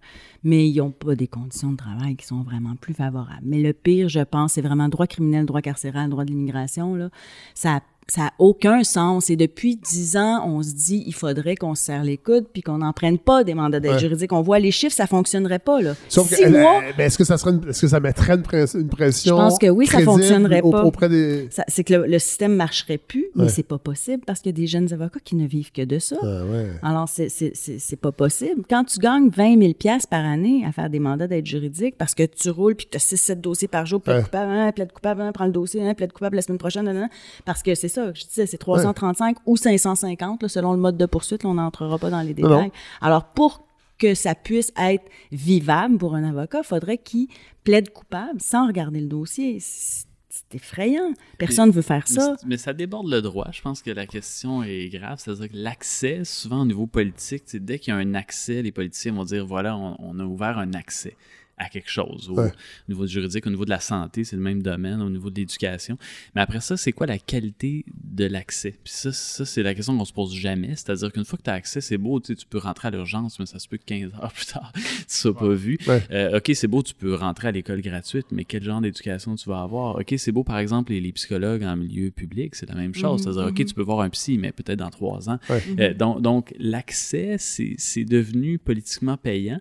[0.45, 3.41] mais ils n'ont pas des conditions de travail qui sont vraiment plus favorables.
[3.41, 7.09] Mais le pire, je pense, c'est vraiment droit criminel, droit carcéral, droit de l'immigration.
[7.55, 9.29] Ça ça a aucun sens.
[9.29, 12.61] Et depuis dix ans, on se dit, il faudrait qu'on se serre les coudes puis
[12.61, 13.99] qu'on n'en prenne pas des mandats d'aide Ouais.
[13.99, 14.31] juridique.
[14.31, 15.95] On voit les chiffres, ça fonctionnerait pas, là.
[16.07, 17.99] Sauf que, Six elle- mois, elle- ben, est-ce que ça serait une, est-ce que ça
[17.99, 20.83] mettrait une, press- une pression Je pense que oui, ça fonctionnerait pas.
[20.83, 21.47] auprès des.
[21.49, 23.49] ça- c'est que le, le système marcherait plus, mais Ouais.
[23.49, 25.97] c'est pas possible parce qu'il y a des jeunes avocats qui ne vivent que de
[25.99, 26.15] ça.
[26.21, 26.67] Ah ouais.
[26.83, 28.61] Alors, c'est- c'est c'est- c'est pas possible.
[28.69, 32.13] Quand tu gagnes 20 000 piastres par année à faire des mandats d'aide juridique parce
[32.13, 34.91] que tu roules puis que tu as 6-7 dossiers par jour, plaide coupable, hein, plaide
[34.91, 37.09] coupable, hein, prends le dossier, hein, plaide coupable la semaine prochaine, nan.
[37.45, 41.05] parce que c'est ça, je disais, c'est 335 ou 550, là, selon le mode de
[41.05, 42.49] poursuite, là, on n'entrera pas dans les non.
[42.49, 42.71] détails.
[43.01, 43.65] Alors, pour
[43.97, 47.27] que ça puisse être vivable pour un avocat, il faudrait qu'il
[47.63, 49.59] plaide coupable sans regarder le dossier.
[49.59, 50.05] C'est
[50.53, 51.13] effrayant.
[51.37, 52.35] Personne ne veut faire ça.
[52.45, 53.47] Mais ça déborde le droit.
[53.51, 55.17] Je pense que la question est grave.
[55.17, 59.13] C'est-à-dire que l'accès, souvent au niveau politique, dès qu'il y a un accès, les politiciens
[59.13, 61.15] vont dire voilà, on, on a ouvert un accès
[61.57, 62.29] à quelque chose.
[62.29, 62.51] Au, Ouais.
[62.87, 65.35] au niveau juridique, au niveau de la santé, c'est le même domaine, au niveau de
[65.35, 65.97] l'éducation.
[66.35, 68.71] Mais après ça, c'est quoi la qualité de l'accès?
[68.83, 70.75] Puis ça, ça c'est la question qu'on se pose jamais.
[70.75, 72.91] C'est-à-dire qu'une fois que tu as accès, c'est beau, tu sais, tu peux rentrer à
[72.91, 75.77] l'urgence, mais ça se peut que 15 heures plus tard, tu ne sois pas vu.
[75.87, 76.03] Ouais.
[76.11, 79.47] Euh, OK, c'est beau, tu peux rentrer à l'école gratuite, mais quel genre d'éducation tu
[79.49, 79.95] vas avoir?
[79.95, 83.21] OK, c'est beau, par exemple, les, les psychologues en milieu public, c'est la même chose.
[83.23, 85.39] C'est-à-dire, OK, tu peux voir un psy, mais peut-être dans trois ans.
[85.49, 85.63] Ouais.
[85.79, 89.59] Euh, donc, donc l'accès, c'est c'est devenu politiquement payant.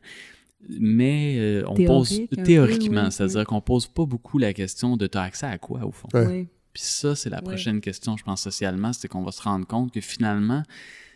[0.68, 3.46] Mais euh, on pose Théorique, théoriquement, oui, c'est-à-dire oui.
[3.46, 6.08] qu'on pose pas beaucoup la question de t'as accès à quoi au fond.
[6.14, 6.48] Oui.
[6.72, 9.92] Puis ça, c'est la prochaine question, je pense, socialement, c'est qu'on va se rendre compte
[9.92, 10.64] que finalement,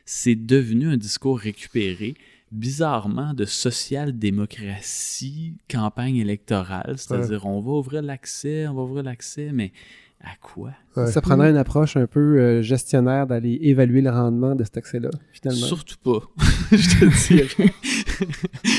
[0.05, 2.15] c'est devenu un discours récupéré,
[2.53, 6.95] bizarrement, de social-démocratie, campagne électorale.
[6.97, 9.73] C'est-à-dire, on va ouvrir l'accès, on va ouvrir l'accès, mais
[10.21, 10.73] à quoi?
[10.99, 11.11] Ouais.
[11.13, 15.11] Ça prendrait une approche un peu euh, gestionnaire d'aller évaluer le rendement de cet accès-là,
[15.33, 15.67] finalement.
[15.67, 16.21] Surtout pas,
[16.73, 17.73] je te dirais.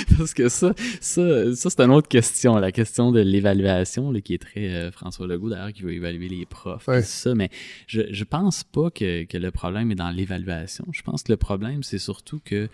[0.18, 4.34] Parce que ça, ça, ça c'est une autre question, la question de l'évaluation, là, qui
[4.34, 6.88] est très euh, François Legault, d'ailleurs, qui veut évaluer les profs.
[6.88, 7.02] Ouais.
[7.02, 7.50] ça, mais
[7.88, 10.86] je, je pense pas que, que le problème est dans l'évaluation.
[10.92, 12.70] Je pense que le problème, c'est surtout que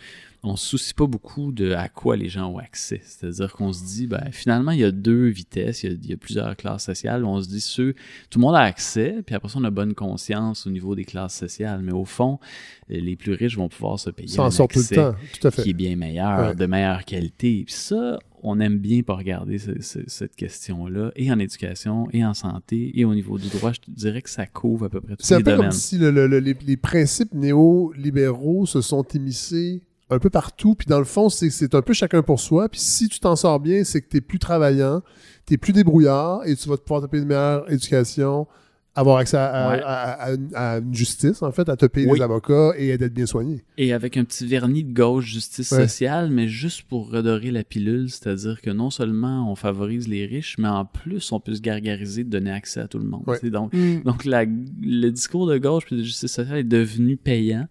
[0.45, 3.01] on se soucie pas beaucoup de à quoi les gens ont accès.
[3.03, 6.09] C'est-à-dire qu'on se dit, ben, finalement, il y a deux vitesses, il y a, il
[6.09, 7.25] y a plusieurs classes sociales.
[7.25, 7.93] On se dit, ceux,
[8.29, 11.05] tout le monde a accès, puis après ça, on a bonne conscience au niveau des
[11.05, 11.81] classes sociales.
[11.83, 12.39] Mais au fond,
[12.89, 15.13] les plus riches vont pouvoir se payer Ça en un sort tout le accès temps.
[15.39, 15.73] Tout à qui est fait.
[15.73, 16.55] bien meilleur, Ouais.
[16.55, 17.63] de meilleure qualité.
[17.65, 22.23] Puis ça, on aime bien pas regarder ce- ce- cette question-là, et en éducation, et
[22.23, 23.71] en santé, et au niveau du droit.
[23.73, 25.69] Je te dirais que ça couvre à peu près tous C'est un les peu domaines.
[25.69, 30.75] comme si le- le- le- les, les principes néolibéraux se sont émissés un peu partout.
[30.75, 32.69] Puis dans le fond, c'est un peu chacun pour soi.
[32.69, 35.01] Puis si tu t'en sors bien, c'est que tu es plus travaillant,
[35.47, 38.47] tu es plus débrouillard et tu vas pouvoir te payer une meilleure éducation,
[38.95, 39.81] avoir accès à, à- Ouais.
[39.83, 42.17] à- à une, à une justice, en fait, à te payer Oui.
[42.19, 43.63] des avocats et d'être bien soigné.
[43.77, 45.81] Et avec un petit vernis de gauche justice Ouais.
[45.87, 50.55] sociale, mais juste pour redorer la pilule, c'est-à-dire que non seulement on favorise les riches,
[50.57, 53.23] mais en plus on peut se gargariser de donner accès à tout le monde.
[53.27, 53.49] Ouais.
[53.49, 54.01] Donc, Mm.
[54.03, 57.67] donc la- le discours de gauche puis de justice sociale est devenu payant.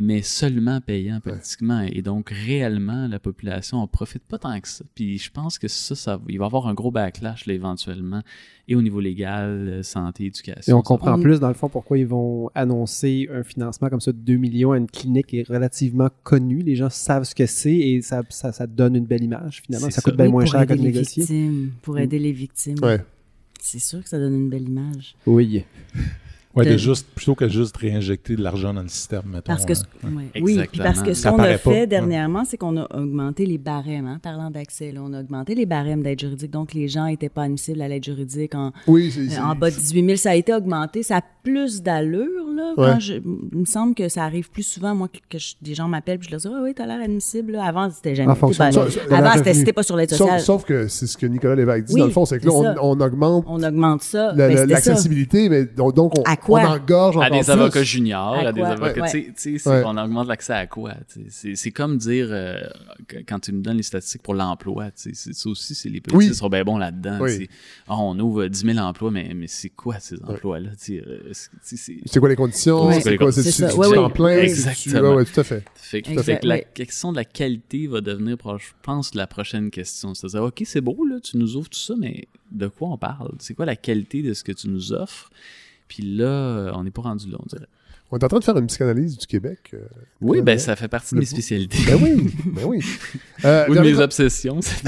[0.00, 1.80] Mais seulement payant politiquement.
[1.80, 4.84] Et donc, réellement, la population en profite pas tant que ça.
[4.94, 8.22] Puis je pense que ça, ça il va y avoir un gros backlash là, éventuellement,
[8.68, 10.70] et au niveau légal, euh, santé, éducation.
[10.70, 14.12] Et on comprend plus, dans le fond, pourquoi ils vont annoncer un financement comme ça
[14.12, 16.62] de 2 millions à une clinique qui est relativement connue.
[16.62, 19.90] Les gens savent ce que c'est et ça, ça, ça donne une belle image, finalement.
[19.90, 21.22] Ça coûte bien Oui, moins cher que aider de les négocier.
[21.24, 21.98] victimes, pour Mm.
[21.98, 22.76] aider les victimes.
[22.82, 23.00] Ouais.
[23.60, 25.16] C'est sûr que ça donne une belle image.
[25.26, 25.64] Oui.
[26.64, 29.42] De juste, plutôt que juste réinjecter de l'argent dans le système, mettons.
[29.44, 30.08] Parce que, hein.
[30.16, 30.40] ouais.
[30.42, 31.58] Oui, puis parce que ce Ça qu'on a pas.
[31.58, 34.06] fait dernièrement, c'est qu'on a augmenté les barèmes.
[34.06, 36.50] hein, parlant d'accès, on a augmenté les barèmes d'aide juridique.
[36.50, 39.76] Donc, les gens n'étaient pas admissibles à l'aide juridique en, Oui, c'est- en bas de
[39.76, 40.16] 18 000.
[40.16, 41.02] Ça a été augmenté.
[41.02, 42.26] Ça a plus d'allure.
[42.54, 42.90] Là, Ouais.
[42.92, 45.74] quand je- il me semble que ça arrive plus souvent, moi, que, que je- des
[45.74, 47.52] gens m'appellent puis je leur dis Oui, oui, t'as l'air admissible.
[47.52, 47.64] là.
[47.64, 48.34] Avant, c'était jamais.
[48.34, 50.40] Ça- ça- leur avant, c'était pas sur l'aide Sauf, sociale.
[50.40, 52.74] sauf que c'est ce que Nicolas Lévesque dit, Oui, dans le fond, c'est que là,
[52.82, 54.32] on, augmente On augmente ça.
[54.34, 56.62] Ben, l'accessibilité, mais donc, donc on, À quoi?
[56.62, 57.50] on engorge encore à des plus.
[57.50, 59.02] avocats juniors, À à, des avocats.
[59.02, 59.32] Ouais.
[59.36, 59.82] tu sais, Ouais.
[59.82, 60.94] qu'on augmente l'accès à quoi?
[61.12, 61.54] tu sais.
[61.54, 62.60] C'est comme dire, euh,
[63.26, 65.96] quand tu nous donnes les statistiques pour l'emploi, tu sais, c'est- ça aussi, c'est les
[65.96, 66.00] Oui.
[66.00, 67.18] politiciens sont bien bons là-dedans.
[67.20, 67.48] Oui.
[67.86, 70.70] Ah, on ouvre 10 000 emplois, mais, mais c'est quoi ces emplois-là?
[70.70, 71.30] tu sais, euh,
[71.62, 72.86] c'est- quoi les conditions?
[72.86, 73.00] Ouais.
[73.00, 73.32] C'est quoi?
[73.32, 74.12] C'est Ouais, temps oui.
[74.12, 74.36] plein?
[74.36, 74.42] Oui.
[74.44, 75.14] Exactement.
[75.14, 75.64] Ouais, tout à fait.
[75.74, 79.26] Fait que, Exact, fait que la question de la qualité va devenir, je pense, la
[79.26, 80.14] prochaine question.
[80.14, 83.32] C'est-à-dire, OK, c'est beau, là, tu nous ouvres tout ça, mais de quoi on parle?
[83.38, 85.30] C'est quoi la qualité de ce que tu nous offres?
[85.88, 87.66] Puis là, on n'est pas rendu là, on dirait.
[88.10, 89.70] On est en train de faire une psychanalyse du Québec.
[89.74, 89.80] euh,
[90.22, 91.76] Oui, ben ça fait partie de mes spécialités.
[91.86, 92.80] Ben oui, ben oui.
[93.44, 94.60] Euh, Ou de mes obsessions.
[94.60, 94.82] c'est-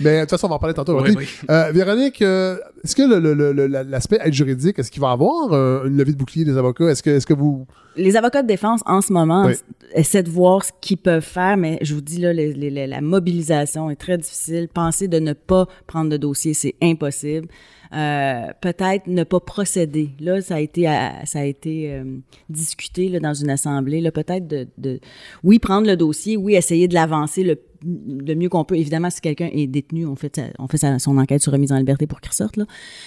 [0.00, 1.00] mais de toute façon, on va en parler tantôt.
[1.00, 1.28] Oui, oui.
[1.50, 5.00] Euh, Véronique, euh, est-ce que le- le- le- le- la- l'aspect aide juridique, est-ce qu'il
[5.00, 6.86] va y avoir euh, une levée de bouclier des avocats?
[6.90, 7.66] Est-ce que, est-ce que vous...
[7.96, 9.54] Les avocats de défense, en ce moment, Oui.
[9.94, 12.86] essaient de voir ce qu'ils peuvent faire, mais je vous dis, là, les- les- les-
[12.86, 14.68] la mobilisation est très difficile.
[14.72, 17.46] Penser de ne pas prendre de dossier, c'est impossible.
[17.94, 20.10] Euh, peut-être ne pas procéder.
[20.18, 20.84] Là, ça a été,
[21.24, 22.04] ça a été euh,
[22.48, 24.00] discuté là, dans une assemblée.
[24.00, 24.98] Là, peut-être de, de,
[25.44, 28.76] oui, prendre le dossier, oui, essayer de l'avancer le, le mieux qu'on peut.
[28.76, 31.76] Évidemment, si quelqu'un est détenu, on fait, on fait sa- son enquête sur remise en
[31.78, 32.56] liberté pour qu'il ressorte.
[32.56, 32.64] Là.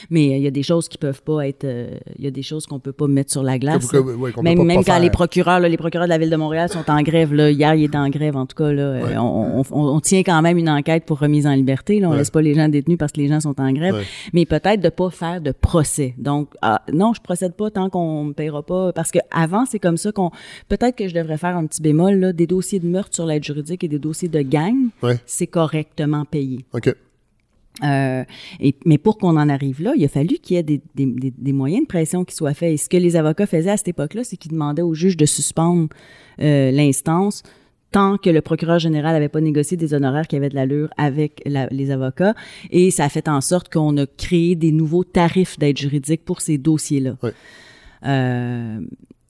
[0.10, 2.32] Mais euh, il y a des choses qui peuvent pas être, euh, il y a
[2.32, 3.86] des choses qu'on peut pas mettre sur la glace.
[3.88, 5.00] que- ouais, peut même même quand faire.
[5.00, 7.34] les procureurs, là, les procureurs de la ville de Montréal sont en grève.
[7.34, 8.72] Là, hier, il était en grève, en tout cas.
[8.72, 12.00] Là, on, on- on- tient quand même une enquête pour remise en liberté.
[12.00, 13.96] Là, on laisse pas les gens détenus parce que les gens sont en grève.
[14.34, 16.14] Mais peut-être de pas faire de procès.
[16.18, 18.92] Donc, ah, non, je procède pas tant qu'on me paiera pas.
[18.94, 20.32] Parce que avant, c'est comme ça qu'on.
[20.70, 22.16] Peut-être que je devrais faire un petit bémol.
[22.16, 24.65] Là, des dossiers de meurtre sur l'aide juridique et des dossiers de gang,
[25.04, 25.20] Ouais.
[25.26, 26.60] c'est correctement payé.
[26.74, 26.94] OK.
[27.84, 28.24] Euh,
[28.62, 31.06] et, mais pour qu'on en arrive là, il a fallu qu'il y ait des, des-
[31.08, 32.74] des- des moyens de pression qui soient faits.
[32.74, 35.26] Et ce que les avocats faisaient à cette époque-là, c'est qu'ils demandaient au juge de
[35.26, 35.90] suspendre
[36.42, 37.44] euh, l'instance
[37.92, 41.42] tant que le procureur général n'avait pas négocié des honoraires qui avaient de l'allure avec
[41.46, 42.34] la- les avocats.
[42.72, 46.40] Et ça a fait en sorte qu'on a créé des nouveaux tarifs d'aide juridique pour
[46.42, 47.18] ces dossiers-là.
[48.06, 48.80] Euh,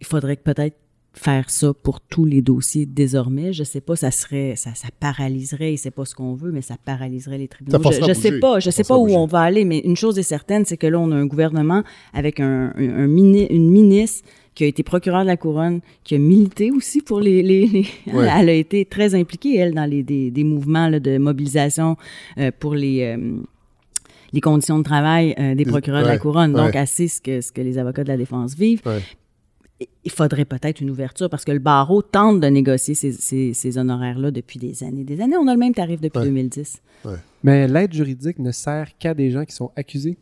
[0.01, 0.77] il faudrait que peut-être
[1.17, 3.53] faire ça pour tous les dossiers désormais.
[3.53, 6.61] Je sais pas, ça serait, ça, ça paralyserait, et c'est pas ce qu'on veut, mais
[6.61, 7.79] ça paralyserait les tribunaux.
[7.91, 9.15] Je, je sais pas, je Ça sais pas où bouger.
[9.15, 11.83] on va aller, mais une chose est certaine, c'est que là, on a un gouvernement
[12.13, 16.15] avec un, un- un mini- une ministre qui a été procureure de la couronne, qui
[16.15, 17.41] a milité aussi pour les...
[17.41, 18.27] les, les- Ouais.
[18.39, 21.97] Elle a été très impliquée, elle, dans les, des, des mouvements là, de mobilisation
[22.37, 23.01] euh, pour les...
[23.03, 23.37] euh,
[24.33, 26.51] les conditions de travail euh, des procureurs de la couronne.
[26.51, 26.85] Donc, ouais.
[26.85, 28.99] sait ce que, ce que les avocats de la défense vivent Ouais.
[30.03, 33.77] Il faudrait peut-être une ouverture parce que le barreau tente de négocier ces, ces- ces
[33.77, 35.03] honoraires-là depuis des années.
[35.03, 36.25] Des années, on a le même tarif depuis Ouais.
[36.25, 36.81] 2010.
[37.43, 40.17] Mais l'aide juridique ne sert qu'à des gens qui sont accusés?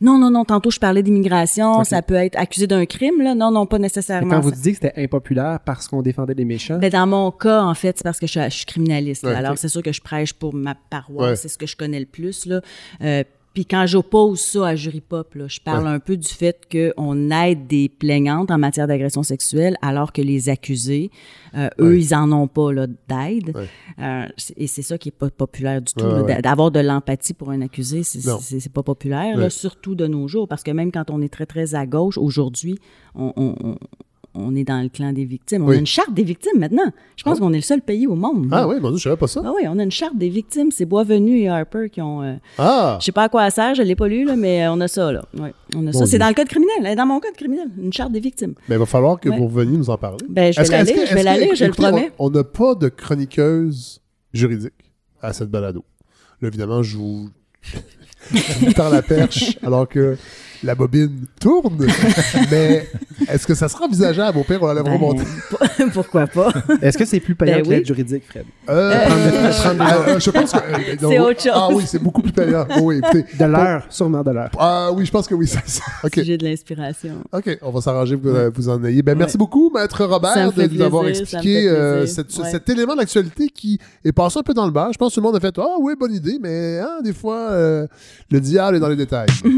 [0.00, 0.44] Non, non, non.
[0.44, 1.82] Tantôt, je parlais d'immigration.
[1.82, 3.34] Ça peut être accusé d'un crime, là.
[3.34, 4.30] Non, non, pas nécessairement.
[4.30, 7.30] quand vous Ça- disiez que c'était impopulaire parce qu'on défendait les méchants, Ben, dans mon
[7.32, 9.24] cas, en fait, c'est parce que je suis, je suis criminaliste.
[9.24, 9.36] là.
[9.38, 11.30] Alors, c'est sûr que je prêche pour ma paroisse.
[11.30, 11.36] Ouais.
[11.36, 12.46] C'est ce que je connais le plus.
[12.46, 12.60] Là.
[13.02, 13.24] Euh,
[13.54, 15.90] puis quand j'oppose ça à Jury Pop, là, je parle Ouais.
[15.90, 20.48] un peu du fait qu'on aide des plaignantes en matière d'agression sexuelle alors que les
[20.48, 21.10] accusés,
[21.56, 21.98] euh, eux, Ouais.
[22.00, 23.56] ils en ont pas d'aide.
[23.56, 23.68] Ouais.
[24.00, 24.26] Euh,
[24.56, 26.06] et c'est ça qui est pas populaire du tout.
[26.42, 30.46] D'avoir de l'empathie pour un accusé, c'est pas populaire, là, surtout de nos jours.
[30.46, 32.78] Parce que même quand on est très, très à gauche, aujourd'hui,
[33.14, 33.76] on, on-
[34.34, 35.64] on- est dans le clan des victimes.
[35.64, 35.76] On Oui.
[35.76, 36.90] a une charte des victimes maintenant.
[37.16, 37.44] Je pense Oh.
[37.44, 38.48] qu'on est le seul pays au monde.
[38.52, 39.42] Ah oui, mon Dieu, je savais pas ça.
[39.44, 40.70] Ah oui, on a une charte des victimes.
[40.70, 42.22] C'est Boisvenu et Harper qui ont.
[42.22, 42.96] euh, Ah!
[43.00, 44.80] je sais pas à quoi elle sert, je l'ai pas lu, là, mais euh, on
[44.80, 45.22] a ça, là.
[45.38, 46.06] Ouais, on a Mon ça.
[46.06, 46.86] C'est dans le code criminel.
[46.86, 48.54] Est Dans mon code criminel, une charte des victimes.
[48.68, 49.36] Mais il va falloir que Ouais.
[49.38, 50.18] vous reveniez nous en parler.
[50.28, 51.54] Ben, je vais Est-ce que- la est-ce lire, que- je vais est-ce la que- lire,
[51.54, 52.12] je le promets.
[52.18, 54.00] On n'a pas de chroniqueuse
[54.32, 54.72] juridique
[55.20, 55.84] à cette balado.
[56.40, 57.30] Là, évidemment, je vous,
[58.74, 60.16] tends la perche alors que
[60.64, 61.86] la bobine tourne.
[62.50, 62.84] Mais
[63.28, 64.38] Est-ce que ça sera envisageable?
[64.38, 65.22] Au pire, on la lève Ben, remonter.
[65.92, 66.52] Pourquoi pas?
[66.82, 67.74] Est-ce que c'est plus payant Ben que oui.
[67.76, 68.44] l'aide juridique, Fred?
[68.68, 69.52] Euh, euh,
[70.08, 70.58] euh, je pense que.
[70.58, 71.52] euh, C'est autre chose.
[71.54, 72.66] Ah oui, c'est beaucoup plus payant.
[72.76, 73.24] Oh, oui, écoutez.
[73.38, 74.50] De l'heure, sûrement de l'heure.
[74.58, 75.46] Ah oui, je pense que oui.
[75.46, 76.14] ça- ça- OK.
[76.14, 77.14] Si j'ai de l'inspiration.
[77.32, 79.02] OK, on va s'arranger pour que vous en ayez.
[79.02, 82.04] Ben, merci beaucoup, Maître Robert, me fait de nous avoir plaisir, ça me expliqué euh,
[82.06, 82.50] cette- Ouais.
[82.50, 84.92] cet élément d'actualité qui est passé un peu dans le bar.
[84.92, 87.12] Je pense que tout le monde a fait Ah oui, bonne idée, mais hein, des
[87.12, 87.86] fois, euh,
[88.30, 89.28] le diable est dans les détails.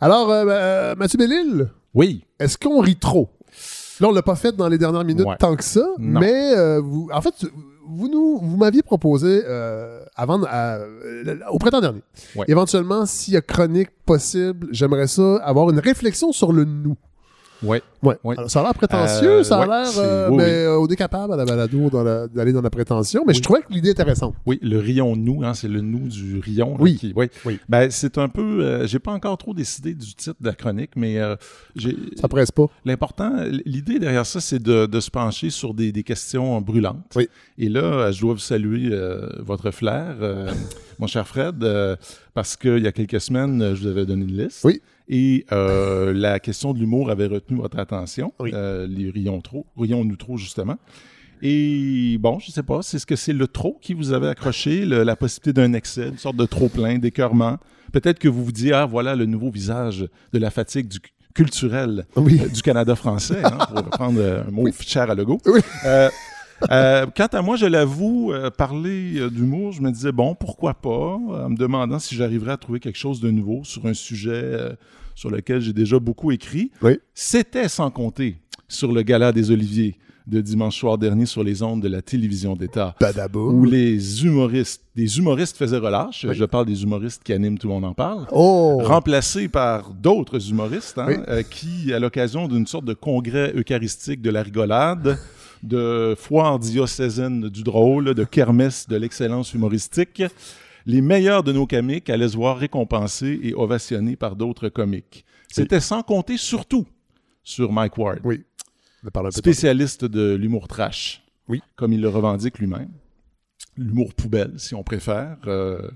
[0.00, 2.24] Alors, euh, euh, Mathieu Bellil, Oui.
[2.38, 3.28] est-ce qu'on rit trop?
[4.00, 5.36] Là, on l'a pas fait dans les dernières minutes Ouais.
[5.38, 6.20] tant que ça, Non.
[6.20, 7.34] mais euh, vous, en fait,
[7.88, 10.78] vous nous, vous m'aviez proposé euh, avant, à-
[11.50, 12.02] au printemps dernier,
[12.36, 12.44] Ouais.
[12.46, 16.96] éventuellement, s'il y a chronique possible, j'aimerais ça avoir une réflexion sur le nous.
[17.62, 17.82] Ouais.
[18.02, 18.16] Ouais.
[18.22, 18.36] Ouais.
[18.38, 20.50] Alors, ça a l'air prétentieux, Euh, ça a ouais, l'air, euh, oui, mais oui.
[20.50, 21.90] euh, on est capable à la balado
[22.28, 24.34] d'aller dans la prétention, mais je trouvais que l'idée est intéressante.
[24.46, 26.76] Oui, le rion nous, hein, c'est le nous du rion.
[26.78, 26.96] Oui.
[26.96, 27.28] qui- oui.
[27.44, 27.58] Oui.
[27.68, 28.62] Ben, c'est un peu.
[28.62, 31.34] euh, j'ai pas encore trop décidé du titre de la chronique, mais euh,
[31.74, 31.96] j'ai.
[32.20, 32.66] Ça presse pas.
[32.84, 33.32] L'important,
[33.64, 37.12] l'idée derrière ça, c'est de, de se pencher sur des, des questions brûlantes.
[37.16, 37.28] Oui.
[37.58, 38.90] Et là, je dois vous saluer
[39.40, 40.14] votre flair,
[40.98, 41.64] mon cher Fred,
[42.34, 44.60] parce qu'il y a quelques semaines, je vous avais donné une liste.
[44.64, 44.80] Oui.
[45.08, 48.32] Et euh, la question de l'humour avait retenu votre attention.
[48.40, 48.50] Oui.
[48.52, 50.76] Euh, les rions trop, rions-nous trop, justement.
[51.40, 54.84] Et bon, je sais pas, c'est ce que c'est le trop qui vous avait accroché,
[54.84, 57.58] le- la possibilité d'un excès, une sorte de trop plein, d'écœurement?
[57.92, 60.98] Peut-être que vous vous dites, ah, voilà le nouveau visage de la fatigue du
[61.34, 62.40] culturel Oui.
[62.42, 64.72] euh, du Canada français, hein, pour reprendre euh, un mot Oui.
[64.80, 65.38] cher à Legault.
[65.46, 65.60] Oui.
[66.70, 70.74] Euh, quant à moi, je l'avoue, euh, parler euh, d'humour, je me disais, bon, pourquoi
[70.74, 74.58] pas, en me demandant si j'arriverais à trouver quelque chose de nouveau sur un sujet
[75.14, 76.70] sur lequel j'ai déjà beaucoup écrit.
[76.82, 76.98] Oui.
[77.14, 78.36] C'était sans compter
[78.68, 79.96] sur le gala des Oliviers
[80.28, 82.94] de dimanche soir dernier sur les ondes de la télévision d'État
[83.34, 86.26] où les humoristes, des humoristes faisaient relâche.
[86.28, 86.34] Oui.
[86.34, 88.78] Je parle des humoristes qui animent Tout le monde en parle Oh!
[88.84, 91.14] remplacé par d'autres humoristes hein, Oui.
[91.28, 95.18] euh, qui, à l'occasion d'une sorte de congrès eucharistique de la rigolade,
[95.62, 100.22] de foire diocésaine du drôle, de kermesse de l'excellence humoristique,
[100.86, 105.24] les meilleurs de nos comiques allaient se voir récompensés et ovationnés par d'autres comiques.
[105.50, 106.86] C'était sans compter surtout
[107.42, 108.42] sur Mike Ward, Oui.
[109.12, 111.60] Parle spécialiste de l'humour trash, Oui.
[111.76, 112.90] comme il le revendique lui-même.
[113.76, 115.36] L'humour poubelle, si on préfère.
[115.46, 115.88] Euh,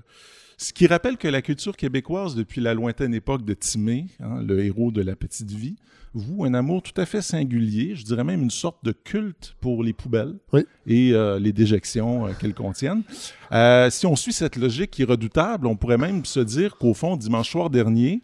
[0.57, 4.63] ce qui rappelle que la culture québécoise, depuis la lointaine époque de Timée, hein, le
[4.63, 5.75] héros de la petite vie,
[6.13, 9.83] voue un amour tout à fait singulier, je dirais même une sorte de culte pour
[9.83, 10.61] les poubelles Oui.
[10.85, 13.03] et euh, les déjections euh, qu'elles contiennent.
[13.51, 16.93] Euh, si on suit cette logique qui est redoutable, on pourrait même se dire qu'au
[16.93, 18.21] fond, dimanche soir dernier,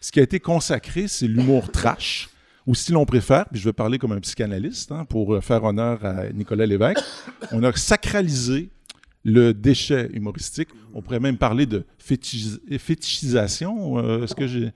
[0.00, 2.28] ce qui a été consacré, c'est l'humour trash.
[2.66, 6.04] Ou si l'on préfère, puis je vais parler comme un psychanalyste hein, pour faire honneur
[6.04, 7.02] à Nicolas Lévesque,
[7.50, 8.70] on a sacralisé
[9.24, 10.68] le déchet humoristique.
[10.94, 14.22] On pourrait même parler de fétichis- fétichisation.
[14.22, 14.70] Est-ce que j'ai.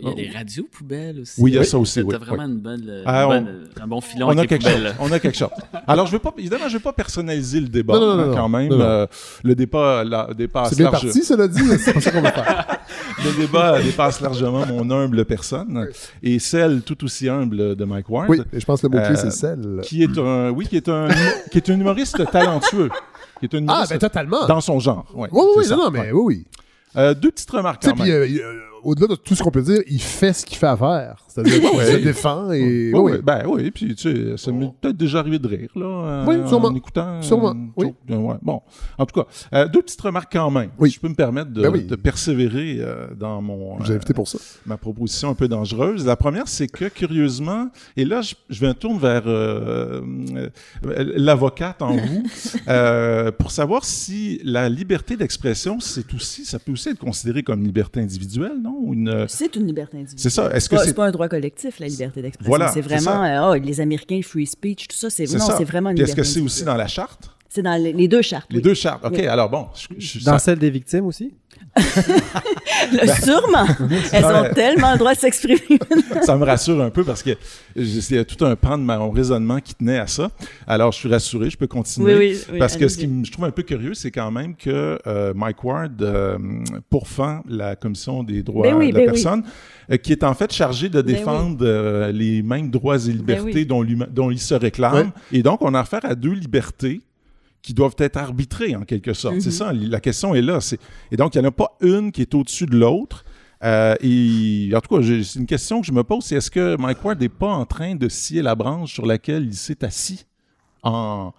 [0.00, 0.14] Il y a Oh.
[0.14, 1.40] des radios poubelles aussi.
[1.40, 3.26] Oui, il y a ça aussi, T'as oui, t'as vraiment une bonne, euh, Ah, une
[3.26, 4.72] on- bonne- un bon filon On a, les quelque chose.
[4.74, 4.94] poubelles.
[5.00, 5.48] on a quelque chose.
[5.86, 8.32] Alors, je vais pas, évidemment, je ne vais pas personnaliser le débat Non, non, non,
[8.32, 8.68] hein, quand même.
[8.68, 8.84] Non, non.
[8.84, 9.06] Euh,
[9.42, 12.22] le débat la, dépasse C'est bien large- parti, cela dit, mais c'est pas ça qu'on
[12.22, 12.66] va faire.
[13.24, 15.88] Le débat dépasse largement mon humble personne
[16.22, 18.28] et celle tout aussi humble de Mike Ward.
[18.28, 19.80] Oui, et je pense que le mot-clé, Euh, c'est celle.
[19.82, 21.08] qui est un oui qui est un
[21.50, 22.90] qui est un humoriste talentueux
[23.40, 24.46] qui est un Ah, humoriste ben totalement.
[24.46, 26.12] dans son genre ouais, Oui, oui, non, non, mais Ouais.
[26.12, 26.46] oui, oui.
[26.96, 29.50] Euh, deux petites remarques Tu sais, quand puis euh, euh, au-delà de tout ce qu'on
[29.50, 31.25] peut dire, il fait ce qu'il fait à faire.
[31.44, 32.92] C'est-à-dire qu'il se défend et.
[32.92, 35.70] Oui, oui, oui, ben oui, puis tu sais, ça m'est peut-être déjà arrivé de rire,
[35.76, 36.68] là, euh, Oui, sûrement.
[36.68, 37.22] en écoutant.
[37.22, 37.92] Sûrement, euh, oui.
[38.08, 38.36] de- ouais.
[38.42, 38.60] Bon,
[38.98, 40.70] en tout cas, euh, deux petites remarques quand même.
[40.78, 40.90] Oui.
[40.90, 41.84] Si je peux me permettre de, Ben oui.
[41.84, 44.38] de persévérer euh, dans mon, vous euh, invité pour ça.
[44.66, 46.04] ma proposition un peu dangereuse.
[46.06, 50.00] La première, c'est que curieusement, et là, je, je vais un tourne vers euh,
[50.86, 52.22] euh, l'avocate en vous,
[52.68, 57.60] euh, pour savoir si la liberté d'expression, c'est aussi, ça peut aussi être considéré comme
[57.60, 58.92] une liberté individuelle, non?
[58.92, 60.20] Une, C'est une liberté individuelle.
[60.20, 60.50] C'est ça.
[60.54, 62.48] Est-ce que c'est- c'est pas un droit collectif, la liberté d'expression.
[62.50, 65.46] Voilà, c'est c'est vraiment, euh, oh, les Américains, free speech, tout ça, c'est c'est non,
[65.46, 65.56] ça.
[65.58, 67.30] c'est vraiment une Est-ce que c'est aussi dans la charte?
[67.48, 68.46] C'est dans les, les deux chartes.
[68.50, 68.62] Les oui.
[68.62, 69.04] deux chartes.
[69.04, 69.26] OK, Oui.
[69.26, 71.32] alors bon, je, je- Dans ça, celle des victimes aussi?
[72.92, 73.66] Là, Sûrement.
[74.12, 75.60] Elles ont tellement le droit de s'exprimer.
[76.22, 77.30] ça me rassure un peu parce que
[77.74, 80.30] je- il y a tout un pan de mon raisonnement qui tenait à ça.
[80.66, 82.14] Alors, je suis rassuré, je peux continuer.
[82.14, 82.58] oui, oui, oui.
[82.58, 85.32] Parce que ce qui me- je trouve un peu curieux, c'est quand même que euh,
[85.34, 86.38] Mike Ward euh,
[86.90, 89.22] pourfend la Commission des droits Ben oui, de la ben oui.
[89.22, 89.42] personne,
[89.90, 93.66] euh, qui est en fait chargée de Ben défendre euh, les mêmes droits et libertés
[93.70, 93.96] oui.
[94.10, 95.12] dont, il se réclame.
[95.32, 97.00] Et donc, on a affaire à deux libertés
[97.62, 99.40] qui doivent être arbitrées en quelque sorte.
[99.40, 99.52] C'est Mhm.
[99.52, 100.58] ça, la question est là.
[101.10, 103.24] Et donc, il n'y en a pas une qui est au-dessus de l'autre.
[103.64, 106.76] Euh, et en tout cas, c'est une question que je me pose, c'est est-ce que
[106.78, 110.26] Mike Ward n'est pas en train de scier la branche sur laquelle il s'est assis
[110.82, 111.32] en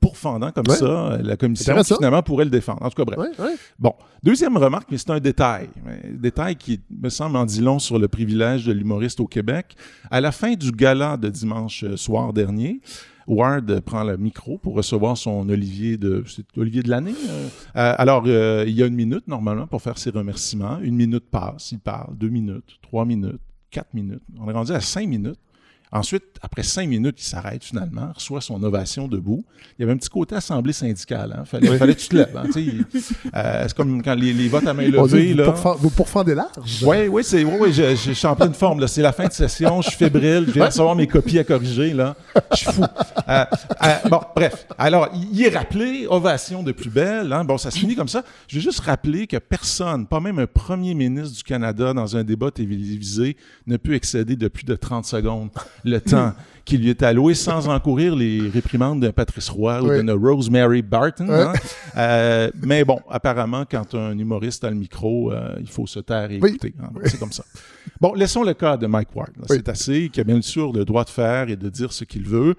[0.00, 0.76] pourfendant comme Ouais.
[0.76, 2.82] ça la commission finalement pourrait le défendre.
[2.82, 3.18] En tout cas, bref.
[3.18, 3.54] Ouais, ouais.
[3.78, 5.68] Bon, deuxième remarque, mais c'est un détail.
[5.86, 9.76] Un détail qui me semble en dit long sur le privilège de l'humoriste au Québec.
[10.10, 12.80] À la fin du gala de dimanche euh, soir dernier,
[13.26, 16.24] Ward euh, prend le micro pour recevoir son Olivier de
[16.56, 17.14] Olivier de l'année.
[17.28, 17.48] euh.
[17.76, 20.78] Euh, alors, euh, il y a une minute normalement pour faire ses remerciements.
[20.80, 22.16] Une minute passe, il parle.
[22.16, 24.22] Deux minutes, trois minutes, quatre minutes.
[24.40, 25.38] On est rendu à cinq minutes.
[25.92, 29.44] Ensuite, après cinq minutes, il s'arrête finalement, reçoit son ovation debout.
[29.78, 31.34] Il y avait un petit côté assemblée syndicale.
[31.38, 31.44] Hein?
[31.44, 32.36] Fallait, fallait que tu te lèves.
[32.36, 32.44] Hein?
[33.34, 35.32] Euh, c'est comme quand les, les votes à main levée.
[35.32, 35.44] vous là.
[35.50, 36.82] pourfend- vous pourfendez large.
[36.84, 38.80] Oui, oui, c'est, oui, oui, je, je- je suis en pleine forme.
[38.80, 38.86] Là.
[38.88, 41.92] C'est la fin de session, je suis fébrile, je viens recevoir mes copies à corriger.
[41.94, 42.14] Là.
[42.52, 42.82] Je suis fou.
[43.28, 43.44] Euh,
[43.82, 44.66] euh, bon, bref.
[44.78, 47.32] Alors, il est rappelé, ovation de plus belle.
[47.32, 47.44] Hein.
[47.44, 48.22] Bon, ça se finit comme ça.
[48.48, 52.22] Je veux juste rappeler que personne, pas même un premier ministre du Canada dans un
[52.24, 53.36] débat télévisé,
[53.66, 55.48] ne peut excéder de plus de 30 secondes
[55.84, 56.33] le temps
[56.64, 61.28] qui lui est alloué sans encourir les réprimandes d'un Patrice Roy ou d'une Rosemary Barton.
[61.30, 61.52] Hein.
[61.96, 66.30] Euh, mais bon, apparemment, quand un humoriste a le micro, euh, il faut se taire
[66.30, 66.50] et Oui.
[66.50, 66.74] écouter.
[66.82, 66.88] hein.
[66.94, 67.44] Donc, C'est comme ça.
[68.00, 69.30] Bon, laissons le cas de Mike Ward.
[69.48, 72.24] C'est assez, qui a bien sûr le droit de faire et de dire ce qu'il
[72.26, 72.54] veut,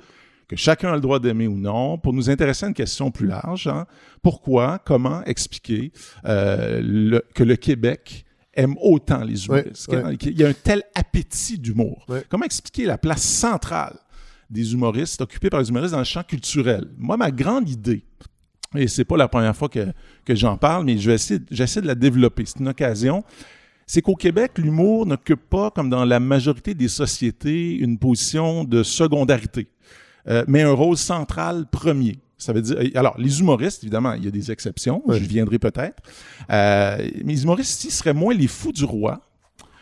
[0.47, 3.25] que chacun a le droit d'aimer ou non, pour nous intéresser à une question plus
[3.27, 3.65] large.
[3.67, 3.85] hein.
[4.21, 5.91] Pourquoi, comment expliquer
[6.25, 11.57] euh, le- que le Québec aime autant les humoristes, qu'il y a un tel appétit
[11.57, 12.05] d'humour.
[12.29, 13.97] Comment expliquer la place centrale
[14.49, 16.87] des humoristes, occupée par les humoristes dans le champ culturel?
[16.97, 18.03] Moi, ma grande idée,
[18.75, 19.87] et c'est pas la première fois que,
[20.25, 22.43] que j'en parle, mais je vais essayer, j'essaie de la développer.
[22.45, 23.23] C'est une occasion.
[23.87, 28.81] C'est qu'au Québec, l'humour n'occupe pas, comme dans la majorité des sociétés, une position de
[28.81, 29.67] secondarité,
[30.27, 32.19] euh, mais un rôle central premier.
[32.45, 36.01] Ça veut dire, alors, les humoristes, évidemment, il y a des exceptions, je viendrai peut-être,
[36.51, 39.21] euh, mais les humoristes ici seraient moins les fous du roi,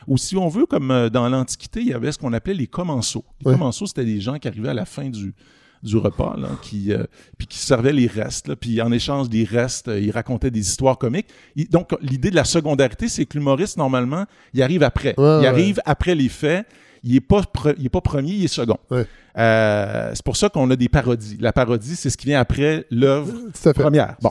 [0.07, 2.68] ou si on veut, comme euh, dans l'Antiquité, il y avait ce qu'on appelait les
[2.68, 3.24] commensaux.
[3.41, 3.53] Les Ouais.
[3.57, 5.34] commensaux, c'était des gens qui arrivaient à la fin du,
[5.82, 7.03] du repas, là, qui, euh,
[7.38, 10.61] puis qui servaient les restes, là, puis en échange des restes, euh, ils racontaient des
[10.61, 11.28] histoires comiques.
[11.55, 15.14] Il- donc, l'idée de la secondarité, c'est que l'humoriste, normalement, il arrive après.
[15.18, 15.47] Ouais, il ouais.
[15.47, 16.66] arrive après les faits.
[17.04, 18.78] Il n'est pas, pre- il est pas premier, il est second.
[18.89, 19.06] Ouais.
[19.38, 21.38] Euh, c'est pour ça qu'on a des parodies.
[21.39, 23.74] La parodie, c'est ce qui vient après l'œuvre fait.
[23.74, 24.16] première.
[24.22, 24.30] Bon.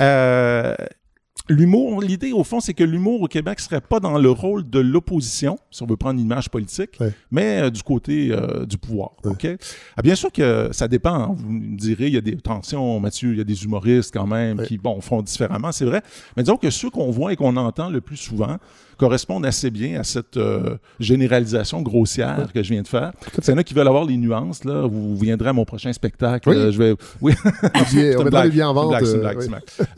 [0.00, 0.74] Euh,
[1.50, 4.78] L'humour, l'idée au fond, c'est que l'humour au Québec serait pas dans le rôle de
[4.78, 7.12] l'opposition, si on veut prendre une image politique, Ouais.
[7.30, 9.10] mais euh, du côté euh, du pouvoir.
[9.24, 9.58] Ouais.
[9.94, 11.12] Ah, bien sûr que ça dépend.
[11.12, 11.34] hein.
[11.36, 14.26] Vous me direz, il y a des attention, Mathieu, il y a des humoristes quand
[14.26, 16.00] même qui bon font différemment, c'est vrai.
[16.34, 18.56] Mais disons que ceux qu'on voit et qu'on entend le plus souvent
[18.96, 23.12] correspondent assez bien à cette euh, généralisation grossière que je viens de faire.
[23.42, 24.64] C'est y en a qui veulent avoir les nuances.
[24.64, 26.48] Là, vous viendrez à mon prochain spectacle.
[26.48, 26.56] Oui.
[26.56, 27.34] Euh, je vais, oui,
[28.18, 28.88] on mettra les biens en vente.
[28.90, 29.48] blague, euh, blague, oui.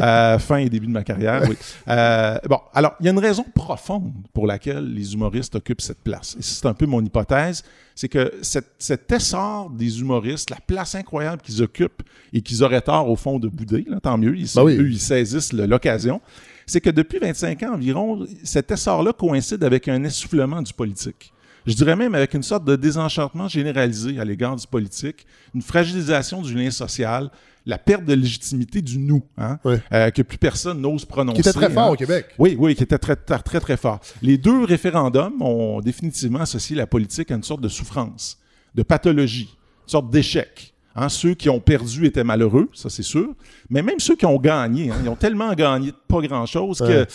[0.01, 1.57] Euh, fin et début de ma carrière, oui.
[1.89, 6.01] Euh, bon, alors, il y a une raison profonde pour laquelle les humoristes occupent cette
[6.03, 6.37] place.
[6.39, 7.63] Et c'est un peu mon hypothèse,
[7.95, 12.81] c'est que cette- cet essor des humoristes, la place incroyable qu'ils occupent et qu'ils auraient
[12.83, 14.77] tort, au fond, de bouder, là, tant mieux, ils, Ben oui.
[14.79, 16.21] eux, ils saisissent l'occasion,
[16.67, 21.33] c'est que depuis 25 ans environ, cet essor-là coïncide avec un essoufflement du politique.
[21.67, 26.41] Je dirais même avec une sorte de désenchantement généralisé à l'égard du politique, une fragilisation
[26.41, 27.31] du lien social,
[27.67, 31.43] la perte de légitimité du nous, hein, euh, que plus personne n'ose prononcer.
[31.43, 31.93] Qui était très fort hein.
[31.93, 32.27] au Québec.
[32.39, 34.01] Oui, oui, qui était très, très, très, très fort.
[34.23, 38.39] Les deux référendums ont définitivement associé la politique à une sorte de souffrance,
[38.77, 39.57] de pathologie,
[39.87, 40.73] une sorte d'échec.
[40.99, 43.29] Hein, ceux qui ont perdu étaient malheureux, ça c'est sûr,
[43.69, 46.89] mais même ceux qui ont gagné, hein, ils ont tellement gagné de pas grand-chose Ouais.
[46.89, 47.07] que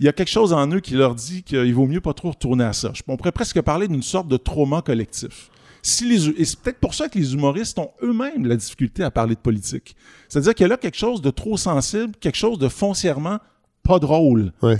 [0.00, 2.30] il y a quelque chose en eux qui leur dit qu'il vaut mieux pas trop
[2.30, 2.90] retourner à ça.
[3.06, 5.50] On pourrait presque parler d'une sorte de trauma collectif.
[5.82, 9.10] Si les, et c'est peut-être pour ça que les humoristes ont eux-mêmes la difficulté à
[9.10, 9.94] parler de politique.
[10.30, 13.40] C'est-à-dire qu'il y a là quelque chose de trop sensible, quelque chose de foncièrement
[13.82, 14.52] pas drôle.
[14.62, 14.78] Ouais.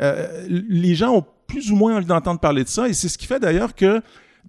[0.00, 3.18] Euh, les gens ont plus ou moins envie d'entendre parler de ça, et c'est ce
[3.18, 4.00] qui fait d'ailleurs que,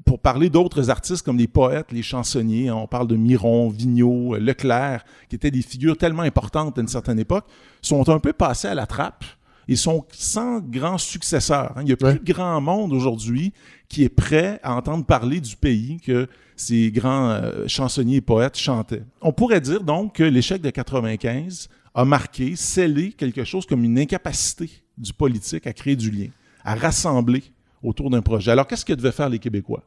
[0.05, 4.35] pour parler d'autres artistes comme les poètes, les chansonniers, hein, on parle de Miron, Vigneault,
[4.35, 7.45] euh, Leclerc, qui étaient des figures tellement importantes à une certaine époque,
[7.81, 9.23] sont un peu passés à la trappe.
[9.67, 11.73] Ils sont sans grand successeur.
[11.77, 11.81] hein.
[11.81, 13.53] Il n'y a plus de grand monde aujourd'hui
[13.87, 18.57] qui est prêt à entendre parler du pays que ces grands euh, chansonniers et poètes
[18.57, 19.03] chantaient.
[19.21, 23.99] On pourrait dire donc que l'échec de 95 a marqué, scellé quelque chose comme une
[23.99, 26.27] incapacité du politique à créer du lien,
[26.63, 27.43] à rassembler
[27.83, 28.51] autour d'un projet.
[28.51, 29.83] Alors, qu'est-ce que devaient faire les Québécois?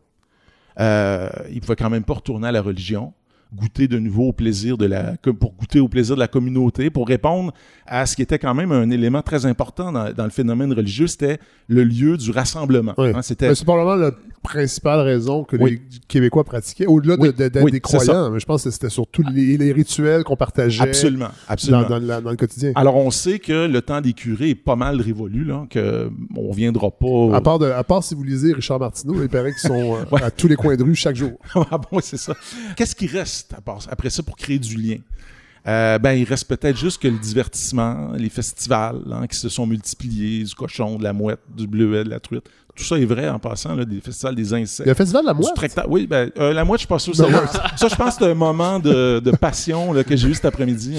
[0.80, 3.12] Euh, ils pouvaient quand même pas retourner à la religion,
[3.54, 7.06] goûter de nouveau au plaisir de la, pour goûter au plaisir de la communauté, pour
[7.06, 7.52] répondre
[7.86, 11.06] à ce qui était quand même un élément très important dans, dans le phénomène religieux,
[11.06, 11.38] c'était
[11.68, 12.94] le lieu du rassemblement.
[12.98, 13.10] Oui.
[13.14, 15.70] Hein, c'était c'est probablement la principale raison que Oui.
[15.92, 18.30] les Québécois pratiquaient, au-delà de- Oui, de- des croyants.
[18.30, 21.82] Mais je pense que c'était surtout les, les rituels qu'on partageait absolument, absolument.
[21.82, 22.72] dans, dans la- dans le quotidien.
[22.74, 26.50] Alors, on sait que le temps des curés est pas mal révolu, là, que on
[26.52, 27.36] viendra pas.
[27.36, 30.16] À part, de, à part si vous lisez Richard Martineau, il paraît qu'ils sont euh,
[30.22, 31.32] à tous les coins de rue chaque jour.
[31.54, 32.34] ah bon, c'est ça.
[32.76, 34.98] Qu'est-ce qui reste reste, après ça, pour créer du lien?
[35.68, 39.64] Euh, ben, il reste peut-être juste que le divertissement, les festivals hein, qui se sont
[39.64, 42.44] multipliés, du cochon, de la mouette, du bleuet, de la truite.
[42.74, 44.88] Tout ça est vrai en passant, là, des festivals des insectes.
[44.88, 45.80] Un festival de la mouette?
[45.88, 47.14] Oui, ben, euh, la mouette, je suis pas sûr.
[47.14, 47.26] Ça,
[47.76, 50.46] ça, je pense que c'est un moment de, de passion là, que j'ai eu cet
[50.46, 50.96] après-midi.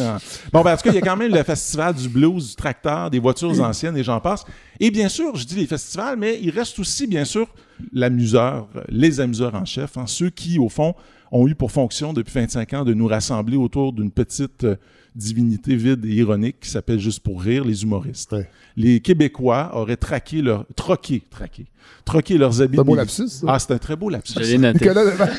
[0.53, 2.55] Bon, ben, en tout cas, il y a quand même le festival du blues, du
[2.55, 4.45] tracteur, des voitures anciennes et j'en passe.
[4.79, 7.47] Et bien sûr, je dis les festivals, mais il reste aussi, bien sûr,
[7.91, 10.93] l'amuseur, les amuseurs en chef, hein, ceux qui, au fond,
[11.33, 14.75] ont eu pour fonction depuis 25 ans de nous rassembler autour d'une petite euh,
[15.15, 18.35] divinité vide et ironique qui s'appelle juste pour rire les humoristes.
[18.77, 21.65] Les Québécois auraient traqué leur troqué, traqué,
[22.05, 22.75] troqué leurs habits.
[22.77, 23.27] C'est un beau lapsus.
[23.27, 23.45] Ça.
[23.49, 24.33] Ah, c'est un très beau lapsus.
[24.37, 24.89] Je l'ai noté.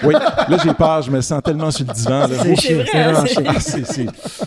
[0.05, 2.27] oui, là j'ai peur, je me sens tellement sur le divan.
[2.29, 3.43] C'est chiant, c'est vraiment chiant.
[3.47, 4.07] Ah, c'est, c'est...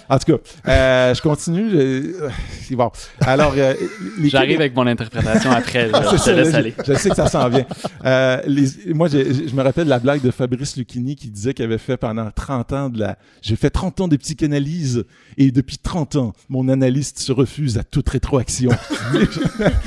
[0.09, 1.69] En tout cas, euh, je continue.
[1.71, 2.75] Je...
[2.75, 2.91] Bon.
[3.21, 3.73] Alors, euh,
[4.19, 5.89] les J'arrive avec mon interprétation après.
[5.93, 6.73] c'est je te ça, laisse là, aller.
[6.85, 7.65] Je, je sais que ça s'en vient.
[8.05, 11.65] Euh, les- moi, j'ai- je me rappelle la blague de Fabrice Lucchini qui disait qu'il
[11.65, 13.17] avait fait pendant 30 ans de la...
[13.41, 15.05] J'ai fait 30 ans de psychanalyse
[15.37, 18.71] et depuis 30 ans, mon analyste se refuse à toute rétroaction.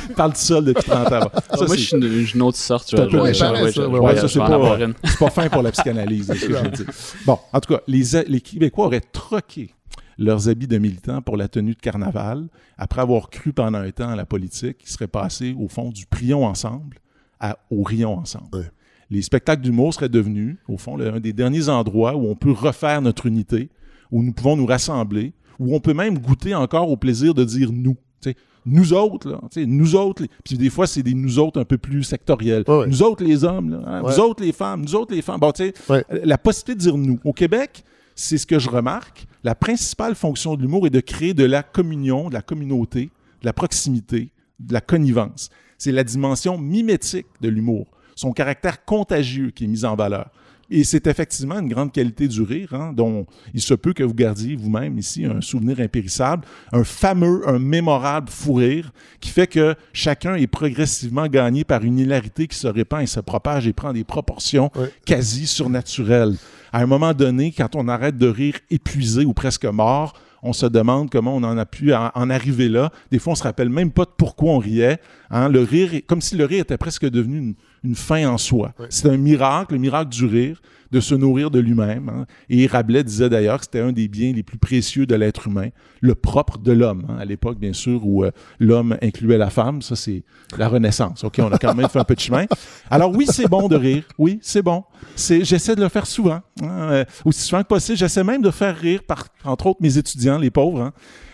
[0.09, 1.21] Il parle tout seul depuis 30 ans.
[1.21, 2.89] Ça, Ah, moi, c'est- je suis une, une autre sorte.
[2.89, 6.47] Tu C'est un vois, peu c'est pas, fin pour la psychanalyse, c'est ce
[6.83, 7.25] que.
[7.27, 9.71] Bon, en tout cas, les, les Québécois auraient troqué
[10.19, 12.47] leurs habits de militants pour la tenue de carnaval,
[12.77, 16.05] après avoir cru pendant un temps à la politique, qui serait passé au fond du
[16.07, 16.99] prions ensemble
[17.39, 18.49] à au rions ensemble.
[18.53, 18.71] Ouais.
[19.11, 22.53] Les spectacles d'humour seraient devenus, au fond, le- un des derniers endroits où on peut
[22.53, 23.71] refaire notre unité,
[24.13, 27.71] où nous pouvons nous rassembler, où on peut même goûter encore au plaisir de dire
[27.73, 27.97] nous.
[28.21, 28.37] Tu sais,
[28.67, 31.79] nous autres, là, nous autres, les- puis des fois, c'est des nous autres un peu
[31.79, 32.65] plus sectoriels.
[32.69, 32.87] Ouais, ouais.
[32.87, 34.13] Nous autres, les hommes, là, hein, Ouais.
[34.13, 35.41] nous autres, les femmes, nous autres, les femmes.
[35.41, 36.05] Bon, tu sais, Ouais.
[36.25, 37.19] la possibilité de dire nous.
[37.25, 37.85] Au Québec,
[38.15, 39.27] c'est ce que je remarque.
[39.45, 43.47] La principale fonction de l'humour est de créer de la communion, de la communauté, de
[43.47, 45.49] la proximité, de la connivence.
[45.79, 50.29] C'est la dimension mimétique de l'humour, son caractère contagieux qui est mis en valeur.
[50.71, 54.15] Et c'est effectivement une grande qualité du rire, hein, dont il se peut que vous
[54.15, 59.75] gardiez vous-même ici un souvenir impérissable, un fameux, un mémorable fou rire qui fait que
[59.93, 63.93] chacun est progressivement gagné par une hilarité qui se répand et se propage et prend
[63.93, 64.71] des proportions
[65.05, 66.37] quasi surnaturelles.
[66.73, 70.67] À un moment donné, quand on arrête de rire épuisé ou presque mort, on se
[70.67, 72.91] demande comment on en a pu en, arriver là.
[73.11, 74.99] Des fois, on se rappelle même pas de pourquoi on riait.
[75.31, 75.49] Hein.
[75.49, 77.55] Le rire, comme si le rire était presque devenu une,
[77.85, 78.73] une fin en soi.
[78.89, 80.61] C'est un miracle, le miracle du rire,
[80.91, 82.09] de se nourrir de lui-même.
[82.09, 82.27] hein.
[82.49, 85.69] Et Rabelais disait d'ailleurs que c'était un des biens les plus précieux de l'être humain,
[86.01, 87.05] le propre de l'homme.
[87.09, 87.17] hein.
[87.21, 90.23] À l'époque, bien sûr, où euh, l'homme incluait la femme, ça c'est
[90.59, 91.23] la Renaissance.
[91.25, 92.47] Ok, on a quand même fait un peu de chemin.
[92.91, 94.03] Alors oui, c'est bon de rire.
[94.19, 94.85] Oui, c'est bon.
[95.15, 97.97] C'est, j'essaie de le faire souvent, hein, euh, aussi souvent que possible.
[97.99, 100.81] J'essaie même de faire rire, par, entre autres, mes étudiants, les pauvres.
[100.83, 100.93] hein.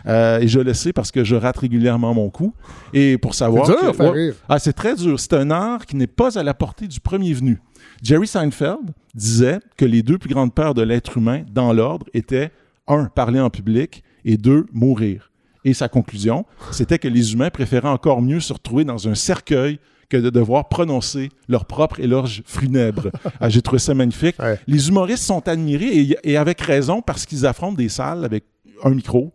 [0.08, 2.54] Euh, et je le sais parce que je rate régulièrement mon coup.
[2.92, 4.34] Et pour savoir C'est dur que- faire ouais, rire.
[4.48, 5.18] ah, c'est très dur.
[5.18, 7.60] C'est un art qui n'est pas à la portée du premier venu.
[8.02, 12.50] Jerry Seinfeld disait que les deux plus grandes peurs de l'être humain, dans l'ordre, étaient
[12.88, 15.30] un, parler en public et deux, mourir.
[15.64, 19.78] Et sa conclusion, c'était que les humains préféraient encore mieux se retrouver dans un cercueil
[20.08, 23.10] que de devoir prononcer leur propre éloge funèbre.
[23.40, 24.36] Ah, J'ai trouvé ça magnifique.
[24.38, 24.60] Ouais.
[24.68, 28.44] Les humoristes sont admirés et, et avec raison parce qu'ils affrontent des salles avec
[28.84, 29.32] un micro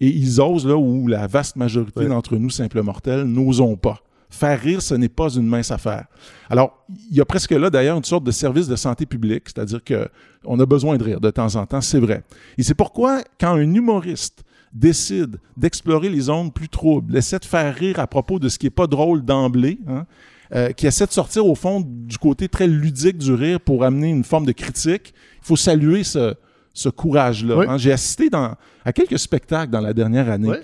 [0.00, 2.08] et ils osent là où la vaste majorité Ouais.
[2.08, 4.00] d'entre nous, simples mortels, n'osons pas.
[4.30, 6.04] Faire rire, ce n'est pas une mince affaire.
[6.48, 9.82] Alors, il y a presque là d'ailleurs une sorte de service de santé publique, c'est-à-dire
[9.82, 10.08] que
[10.44, 12.22] on a besoin de rire de temps en temps, c'est vrai.
[12.56, 17.74] Et c'est pourquoi quand un humoriste décide d'explorer les zones plus troubles, essaie de faire
[17.74, 20.06] rire à propos de ce qui est pas drôle d'emblée, hein,
[20.54, 24.10] euh, qui essaie de sortir au fond du côté très ludique du rire pour amener
[24.10, 25.12] une forme de critique,
[25.42, 26.34] il faut saluer ce,
[26.72, 27.56] ce courage-là.
[27.56, 27.66] Oui.
[27.68, 27.78] hein.
[27.78, 28.54] J'ai assisté dans,
[28.84, 30.50] à quelques spectacles dans la dernière année.
[30.50, 30.62] Ouais.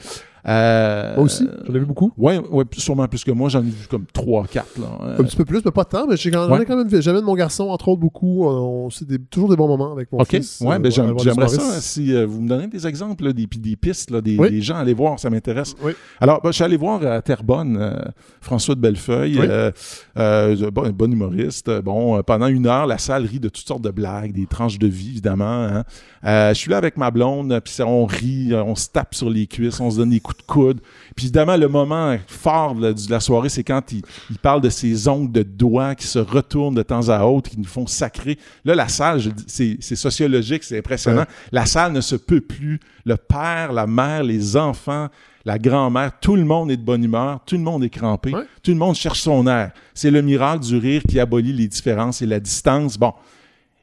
[0.48, 2.12] Euh, Moi aussi, j'en ai vu beaucoup.
[2.16, 4.86] Ouais, ouais, sûrement plus que moi, j'en ai vu comme 3 4 là.
[5.02, 6.06] Euh, Un petit peu plus, mais pas tant.
[6.06, 6.64] Mais j'ai quand- j'en ai Ouais.
[6.64, 7.02] quand même vu.
[7.02, 8.44] J'amène mon garçon, entre autres, beaucoup.
[8.46, 10.28] On, c'est des- toujours des bons moments avec mon OK.
[10.28, 10.60] fils.
[10.60, 14.10] ouais, euh, ben, j'aimerais ça si euh, vous me donnez des exemples, là, des, pistes,
[14.10, 14.50] là, des, Oui.
[14.50, 15.74] des gens à aller voir, ça m'intéresse.
[15.82, 15.92] Oui.
[16.20, 17.96] Alors, ben, je suis allé voir à Terrebonne euh,
[18.40, 19.46] François de Bellefeuille, Oui.
[19.48, 19.70] euh,
[20.18, 21.68] euh, bon, un bon humoriste.
[21.68, 24.46] Euh, Bon, euh, pendant une heure, la salle rit de toutes sortes de blagues, des
[24.46, 25.44] tranches de vie, évidemment.
[25.64, 25.84] hein.
[26.24, 28.88] Euh, je suis là avec ma blonde, euh, puis ça, on rit, euh, on se
[28.88, 30.80] tape sur les cuisses, on se donne des coups de coude.
[31.16, 34.60] Puis évidemment, le moment fort de la, de la soirée, c'est quand il, il parle
[34.60, 37.86] de ses ongles de doigts qui se retournent de temps à autre, qui nous font
[37.86, 38.38] sacrer.
[38.64, 41.20] Là, la salle, c'est c'est sociologique, c'est impressionnant.
[41.22, 41.26] Ouais.
[41.52, 42.80] La salle ne se peut plus.
[43.04, 45.08] Le père, la mère, les enfants,
[45.44, 48.42] la grand-mère, tout le monde est de bonne humeur, tout le monde est crampé, Ouais.
[48.62, 49.70] tout le monde cherche son air.
[49.94, 52.98] C'est le miracle du rire qui abolit les différences et la distance.
[52.98, 53.12] Bon.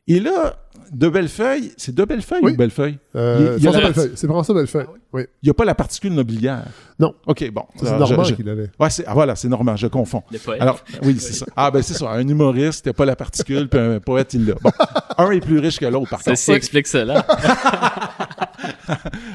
[0.07, 0.57] Et là,
[0.91, 2.51] de Bellefeuille, c'est de Bellefeuille Oui.
[2.53, 2.97] ou Bellefeuille?
[3.15, 4.11] Euh, Il y a François Bellefeuille.
[4.15, 4.85] C'est François Bellefeuille.
[5.13, 5.23] oui.
[5.41, 6.63] Il n'y a pas la particule nobiliaire.
[6.99, 7.13] Non.
[7.27, 7.63] OK, bon.
[7.75, 8.69] C'est Normand je- qui l'avait.
[8.79, 10.23] Ouais, c'est, ah, voilà, c'est Normand, je confonds.
[10.31, 10.61] Le poète.
[10.61, 11.45] Alors, oui, c'est ça.
[11.55, 12.09] Ah, ben c'est ça.
[12.11, 14.55] Un humoriste, il n'y a pas la particule, puis un poète, il l'a.
[14.61, 14.71] Bon,
[15.17, 16.37] un est plus riche que l'autre, par contre.
[16.37, 17.25] Ceci explique cela.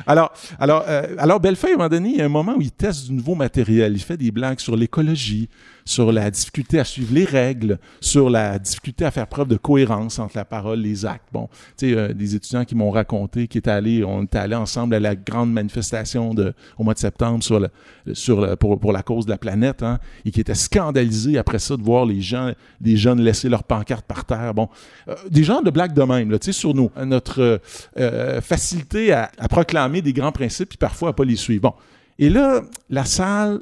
[0.06, 2.60] Alors, alors, euh, alors Bellefeuille, à un moment donné, il y a un moment où
[2.62, 3.92] il teste du nouveau matériel.
[3.92, 5.48] Il fait des blagues sur l'écologie,
[5.84, 10.18] sur la difficulté à suivre les règles, sur la difficulté à faire preuve de cohérence
[10.18, 11.27] entre la parole et les actes.
[11.32, 14.54] Bon, tu sais, euh, des étudiants qui m'ont raconté qu'ils étaient allés, on était allés
[14.54, 17.68] ensemble à la grande manifestation de, au mois de septembre sur le,
[18.14, 21.58] sur le, pour, pour la cause de la planète, hein, et qui étaient scandalisés après
[21.58, 24.54] ça de voir les gens, les jeunes laisser leurs pancartes par terre.
[24.54, 24.68] Bon,
[25.08, 27.60] euh, des gens de blagues de même, tu sais, sur nous, notre
[27.98, 31.62] euh, facilité à, à proclamer des grands principes, puis parfois à pas les suivre.
[31.62, 31.74] Bon,
[32.18, 33.60] et là, la salle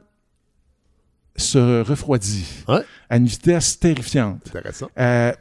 [1.36, 2.80] se refroidit Ouais.
[3.10, 4.40] à une vitesse terrifiante.
[4.48, 4.88] Intéressant.
[4.98, 5.32] Euh,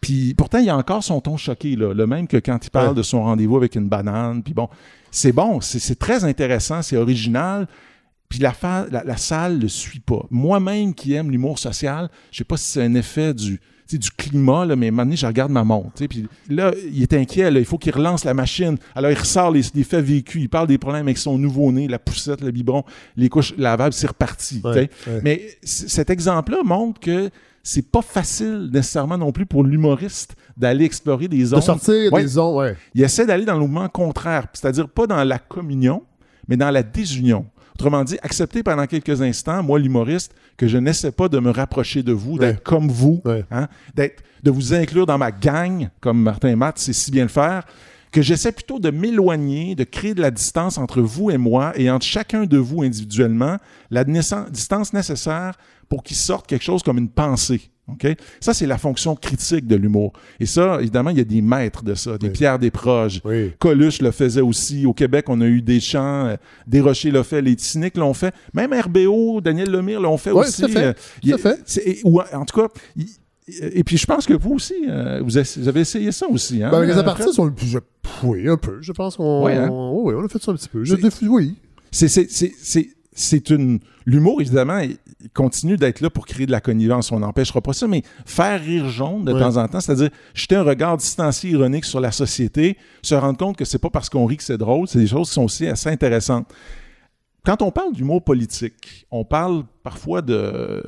[0.00, 2.70] puis pourtant, il y a encore son ton choqué, là, le même que quand il
[2.70, 2.94] parle Ouais.
[2.94, 4.42] de son rendez-vous avec une banane.
[4.42, 4.68] Puis bon,
[5.10, 7.66] c'est bon, c'est très intéressant, c'est original.
[8.28, 8.52] Puis la,
[8.90, 10.26] la, la salle le suit pas.
[10.30, 13.60] Moi-même qui aime l'humour social, je sais pas si c'est un effet du,
[13.92, 16.04] du climat, là, mais donné, je regarde ma montre.
[16.08, 18.76] Puis là, il est inquiet, là, il faut qu'il relance la machine.
[18.96, 22.00] Alors, il ressort les, les faits vécus, il parle des problèmes avec son nouveau-né, la
[22.00, 22.82] poussette, le biberon,
[23.16, 24.60] les couches lavables, c'est reparti.
[24.64, 25.20] Ouais, ouais.
[25.22, 27.30] Mais cet exemple-là montre que
[27.68, 31.60] c'est pas facile nécessairement non plus pour l'humoriste d'aller explorer des De zones.
[31.62, 32.22] sortir Ouais.
[32.22, 32.76] des zones, ouais.
[32.94, 36.02] Il essaie d'aller dans le mouvement contraire, c'est-à-dire pas dans la communion,
[36.46, 37.44] mais dans la désunion.
[37.74, 42.02] Autrement dit, accepter pendant quelques instants, moi l'humoriste, que je n'essaie pas de me rapprocher
[42.02, 42.62] de vous, d'être Ouais.
[42.64, 43.44] comme vous, Ouais.
[43.50, 47.24] hein, d'être, de vous inclure dans ma gang, comme Martin et Matt sait si bien
[47.24, 47.64] le faire,
[48.12, 51.90] que j'essaie plutôt de m'éloigner, de créer de la distance entre vous et moi et
[51.90, 53.56] entre chacun de vous individuellement,
[53.90, 55.52] la distance nécessaire
[55.88, 57.60] pour qu'il sorte quelque chose comme une pensée.
[57.88, 58.04] OK?
[58.40, 60.12] Ça, c'est la fonction critique de l'humour.
[60.40, 62.32] Et ça, évidemment, il y a des maîtres de ça, des Oui.
[62.32, 63.20] Pierre Desproges.
[63.24, 63.52] Oui.
[63.60, 64.86] Coluche le faisait aussi.
[64.86, 66.26] Au Québec, on a eu des chants.
[66.26, 67.40] euh, Desrochers l'a fait.
[67.40, 68.34] Les cyniques l'ont fait.
[68.54, 70.64] Même RBO, Daniel Lemire l'ont fait aussi.
[70.64, 70.84] à fait.
[71.32, 72.00] Euh, fait.
[72.02, 73.06] ou, en tout cas, il-
[73.48, 76.64] et puis je pense que vous aussi, euh, vous, avez essayé ça aussi.
[76.64, 77.68] Hein, Ben, les euh, sont le plus.
[77.68, 77.78] je-
[78.24, 78.78] Oui, un peu.
[78.80, 79.46] Je pense qu'on.
[79.46, 79.68] Hein?
[79.70, 80.82] Oui, oui, on a fait ça un petit peu.
[80.82, 80.96] Je
[81.28, 81.54] Oui.
[81.92, 82.08] C'est-
[83.50, 83.78] une.
[84.04, 87.10] L'humour, évidemment, il il continue d'être là pour créer de la connivence.
[87.10, 89.40] On n'empêchera pas ça, mais faire rire jaune de Ouais.
[89.40, 93.56] temps en temps, c'est-à-dire jeter un regard distancié, ironique sur la société, se rendre compte
[93.56, 95.66] que c'est pas parce qu'on rit que c'est drôle, c'est des choses qui sont aussi
[95.66, 96.46] assez intéressantes.
[97.44, 100.82] Quand on parle d'humour politique, on parle parfois de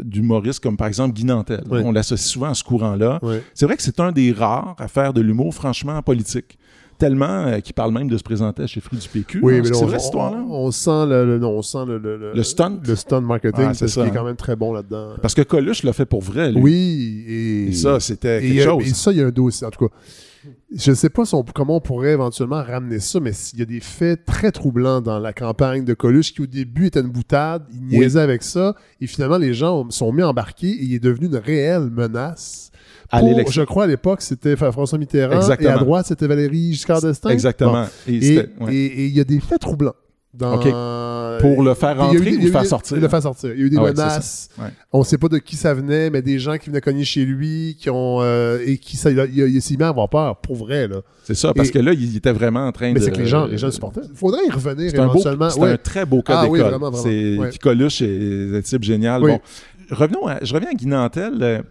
[0.00, 1.62] d'humoristes comme par exemple Guy Nantel.
[1.70, 1.80] Oui.
[1.84, 3.20] On l'associe souvent à ce courant-là.
[3.54, 6.58] C'est vrai que c'est un des rares à faire de l'humour franchement politique.
[6.98, 9.40] Tellement euh, qu'il parle même de se présenter à chefferie du PQ.
[9.42, 9.60] Oui, hein.
[9.62, 10.44] mais c'est vrai, cette histoire-là?
[10.48, 12.80] on, on sent le, le- non, on sent le, le, Le stunt?
[12.86, 14.10] le stunt marketing, Ah, c'est ce qui est hein.
[14.14, 15.14] quand même très bon là-dedans.
[15.20, 16.60] Parce que Coluche l'a fait pour vrai, lui.
[16.60, 18.86] Oui, et, Et ça, c'était quelque chose.
[18.86, 19.66] et ça, il y a un dossier.
[19.66, 19.94] En tout cas,
[20.76, 23.62] je ne sais pas si on- comment on pourrait éventuellement ramener ça, mais il y
[23.62, 27.08] a des faits très troublants dans la campagne de Coluche qui, au début, était une
[27.10, 27.64] boutade.
[27.72, 28.74] Il niaisait avec ça.
[29.00, 32.70] Et finalement, les gens sont mis embarqués et il est devenu une réelle menace.
[33.10, 33.62] À Pour- l'élection.
[33.62, 35.36] je crois à l'époque, c'était François Mitterrand.
[35.36, 35.70] Exactement.
[35.70, 37.30] Et à droite, c'était Valérie Giscard d'Estaing.
[37.30, 37.86] Exactement.
[38.08, 38.74] Et ouais.
[38.74, 39.94] il y a des faits troublants.
[40.32, 40.58] Dans...
[41.38, 42.96] Pour le faire eu rentrer ou faire sortir?
[42.96, 43.50] Le faire sortir.
[43.52, 44.48] Il y a eu des Ah ouais, menaces.
[44.58, 44.64] Ouais.
[44.92, 47.24] On ne sait pas de qui ça venait, mais des gens qui venaient cogner chez
[47.24, 49.88] lui, qui ont euh, et qui ça, il, a- il, a- il s'est mis à
[49.90, 50.88] avoir peur, pour vrai.
[51.22, 53.04] C'est ça, parce Et- que là, il était vraiment en train Mais de...
[53.04, 54.00] c'est que les gens, les gens le supportaient.
[54.10, 55.50] Il faudrait y revenir C'est un, beau, éventuellement.
[55.50, 55.70] c'est Ouais.
[55.70, 56.70] un très beau cas Ah oui, d'école.
[56.72, 57.48] vraiment, vraiment.
[57.52, 59.22] C'est Coluche est un type génial.
[59.22, 59.30] Oui.
[59.32, 59.40] Bon,
[59.92, 61.62] revenons à- je reviens à Guy Nantel.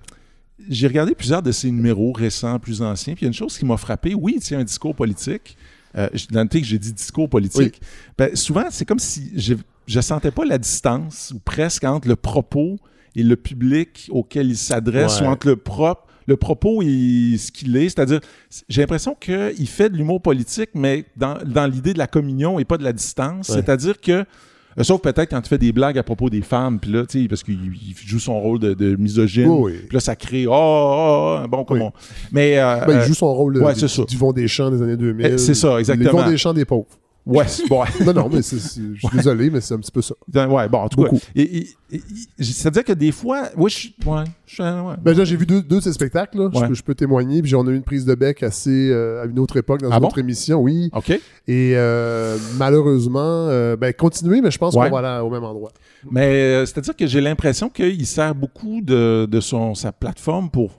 [0.70, 3.58] J'ai regardé plusieurs de ses numéros récents, plus anciens, puis il y a une chose
[3.58, 4.14] qui m'a frappé.
[4.14, 5.58] Oui, il tient un discours politique.
[5.96, 7.80] Euh, dans le que j'ai dit discours politique,
[8.18, 9.56] ben, souvent, c'est comme si je
[9.96, 12.78] ne sentais pas la distance, ou presque, entre le propos
[13.16, 15.28] et le public auquel il s'adresse, Ouais.
[15.28, 17.90] ou entre le propre le propos et ce qu'il est.
[17.90, 18.22] C'est-à-dire,
[18.70, 22.64] j'ai l'impression qu'il fait de l'humour politique, mais dans, dans l'idée de la communion et
[22.66, 23.50] pas de la distance.
[23.50, 23.56] Ouais.
[23.56, 24.24] C'est-à-dire que,
[24.78, 27.22] euh, sauf peut-être quand tu fais des blagues à propos des femmes, puis là, tu
[27.22, 29.48] sais, parce qu'il il joue son rôle de, de misogyne.
[29.48, 29.80] Oui, oui.
[29.88, 31.94] Puis là, ça crée, oh, oh, oh, bon, comment.
[32.32, 34.04] Mais, euh, Ben, il euh, joue son rôle ouais, de, c'est ça.
[34.04, 35.26] du Vont des Champs des années 2000.
[35.26, 36.12] Eh, c'est ça, exactement.
[36.12, 36.88] Les Vont des Champs des pauvres.
[37.26, 40.02] ouais, bon, Non, non, mais c'est- c'est- je suis désolé, mais c'est un petit peu
[40.02, 40.14] ça.
[40.34, 41.18] ouais, bon, en tout Beaucoup.
[41.18, 41.26] cas.
[41.36, 42.02] Et, et- et-
[42.40, 44.96] et- c'est-à-dire que des fois, oui, je suis, ouais, je ouais.
[45.02, 46.50] Ben, j'ai vu deux, deux de ces spectacles, là.
[46.54, 46.68] Je Ouais.
[46.68, 47.42] peux- Je, peux témoigner.
[47.42, 49.90] Puis on a eu une prise de bec assez euh, à une autre époque, dans
[49.92, 50.08] Ah une bon?
[50.08, 50.90] autre émission, oui.
[50.94, 51.12] OK.
[51.12, 51.20] Et
[51.76, 55.72] euh, malheureusement, euh, ben, continuez, mais je pense qu'on va aller au même endroit.
[56.12, 60.72] Mais c'est-à-dire que j'ai l'impression qu'il sert beaucoup de, de son, sa plateforme pour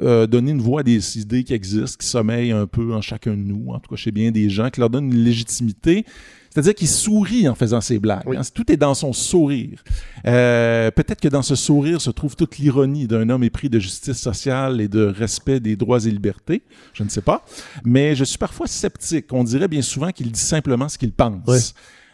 [0.00, 3.32] euh, donner une voix à des idées qui existent, qui sommeillent un peu en chacun
[3.32, 6.04] de nous, en tout cas chez bien des gens, qui leur donnent une légitimité.
[6.52, 8.24] C'est-à-dire qu'il sourit en faisant ses blagues.
[8.26, 8.36] Oui.
[8.36, 8.40] hein.
[8.52, 9.84] Tout est dans son sourire.
[10.26, 14.16] Euh, Peut-être que dans ce sourire se trouve toute l'ironie d'un homme épris de justice
[14.16, 16.62] sociale et de respect des droits et libertés.
[16.92, 17.44] Je ne sais pas.
[17.84, 19.26] Mais je suis parfois sceptique.
[19.32, 21.38] On dirait bien souvent qu'il dit simplement ce qu'il pense.
[21.46, 21.58] Oui.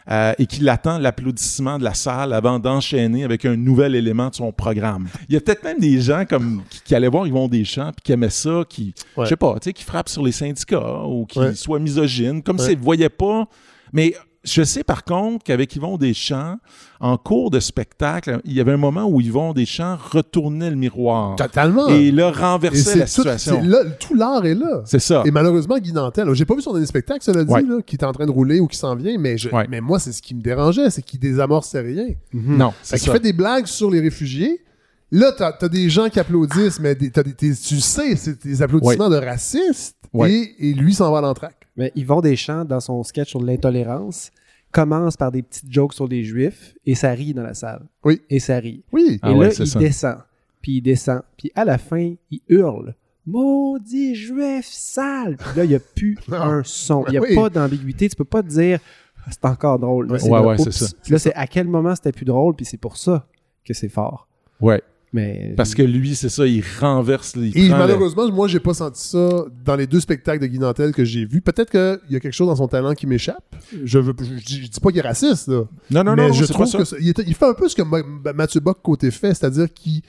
[0.09, 4.35] Euh, et qu'il attend l'applaudissement de la salle avant d'enchaîner avec un nouvel élément de
[4.35, 5.09] son programme.
[5.27, 8.03] Il y a peut-être même des gens comme qui, qui allaient voir Yvon Deschamps puis
[8.05, 9.25] qui aimaient ça, qui, Ouais.
[9.25, 11.53] je sais pas, tu sais, qui frappent sur les syndicats ou qui Ouais.
[11.55, 13.47] soient misogynes, comme s'ils ne voyaient pas.
[13.91, 14.15] Mais
[14.49, 16.57] je sais par contre qu'avec Yvon Deschamps,
[16.99, 21.35] en cours de spectacle, il y avait un moment où Yvon Deschamps retournait le miroir
[21.35, 21.87] Totalement.
[21.89, 23.61] et là Et renversait c'est la tout, situation.
[23.63, 24.81] là, tout l'art est là.
[24.85, 25.23] C'est ça.
[25.25, 27.61] Et malheureusement, Guy Nantel, j'ai pas vu son dernier spectacle, cela dit, Ouais.
[27.61, 29.67] là, qui est en train de rouler ou qui s'en vient, mais, je- Ouais.
[29.69, 32.07] mais moi, c'est ce qui me dérangeait, c'est qu'il désamorçait rien.
[32.33, 34.63] Non, Fait c'est qu'il fait des blagues sur les réfugiés.
[35.11, 39.09] Là, t'as as des gens qui applaudissent, mais des- des- tu sais, c'est des applaudissements
[39.09, 39.95] de racistes.
[40.25, 41.56] Et, et lui s'en va à l'entraque.
[41.77, 44.31] Mais Yvon Deschamps, dans son sketch sur l'intolérance,
[44.71, 47.85] commence par des petites jokes sur les juifs et ça rit dans la salle.
[48.03, 48.21] Oui.
[48.29, 48.83] Et ça rit.
[48.91, 49.19] Oui.
[49.21, 49.79] Ah et ouais, là, c'est il ça.
[49.79, 50.17] descend.
[50.61, 51.21] Puis il descend.
[51.37, 52.95] Puis à la fin, il hurle.
[53.25, 55.35] Maudit juif sale!
[55.37, 57.03] Puis là, il n'y a plus un son.
[57.07, 57.35] Il n'y a Oui.
[57.35, 58.07] pas d'ambiguïté.
[58.09, 58.79] Tu peux pas te dire
[59.25, 60.07] Ah, c'est encore drôle.
[60.07, 60.19] Là, Ouais.
[60.19, 60.85] c'est Ouais, ouais, ça.
[61.09, 63.27] Là, c'est à quel moment c'était plus drôle, puis c'est pour ça
[63.65, 64.27] que c'est fort.
[64.61, 64.81] Ouais.
[65.13, 67.33] Mais Parce que lui, c'est ça, il renverse.
[67.37, 70.91] Il Et malheureusement, moi, j'ai pas senti ça dans les deux spectacles de Guy Nantel
[70.93, 71.39] que j'ai vus.
[71.41, 73.55] Peut-être qu'il y a quelque chose dans son talent qui m'échappe.
[73.85, 75.63] Je, veux, je, dis- je dis pas qu'il est raciste, là.
[75.91, 76.77] Non, non, mais non, je pas trouve ça.
[76.79, 79.33] que ça- il, est- il fait un peu ce que Ma- Mathieu Bock côté fait,
[79.33, 80.01] c'est-à-dire qu'il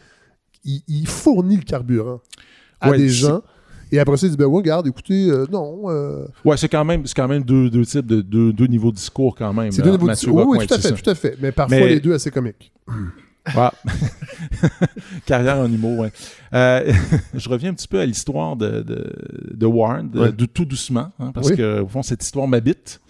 [0.65, 2.21] il, il fournit le carburant
[2.81, 3.43] à Ouais, des gens.
[3.93, 5.83] Et après ça, il dit ben ouais, regarde, écoutez, euh, non.
[5.87, 8.91] euh, Ouais, c'est quand même, c'est quand même deux, deux types de deux, deux niveaux
[8.91, 9.71] de discours quand même.
[9.71, 11.37] c'est deux niveaux de Mathieu Oui, tout à fait, tout à fait.
[11.41, 12.73] Mais parfois, Mais- les deux assez comiques.
[13.57, 13.73] Ah.
[15.27, 16.13] Carrière en humour, ouais.
[16.55, 16.93] Euh,
[17.35, 19.13] je reviens un petit peu à l'histoire de, de,
[19.55, 20.33] de Warren, de, Ouais.
[20.33, 21.57] de tout doucement, hein, parce Oui.
[21.57, 23.01] que, au fond, cette histoire m'habite.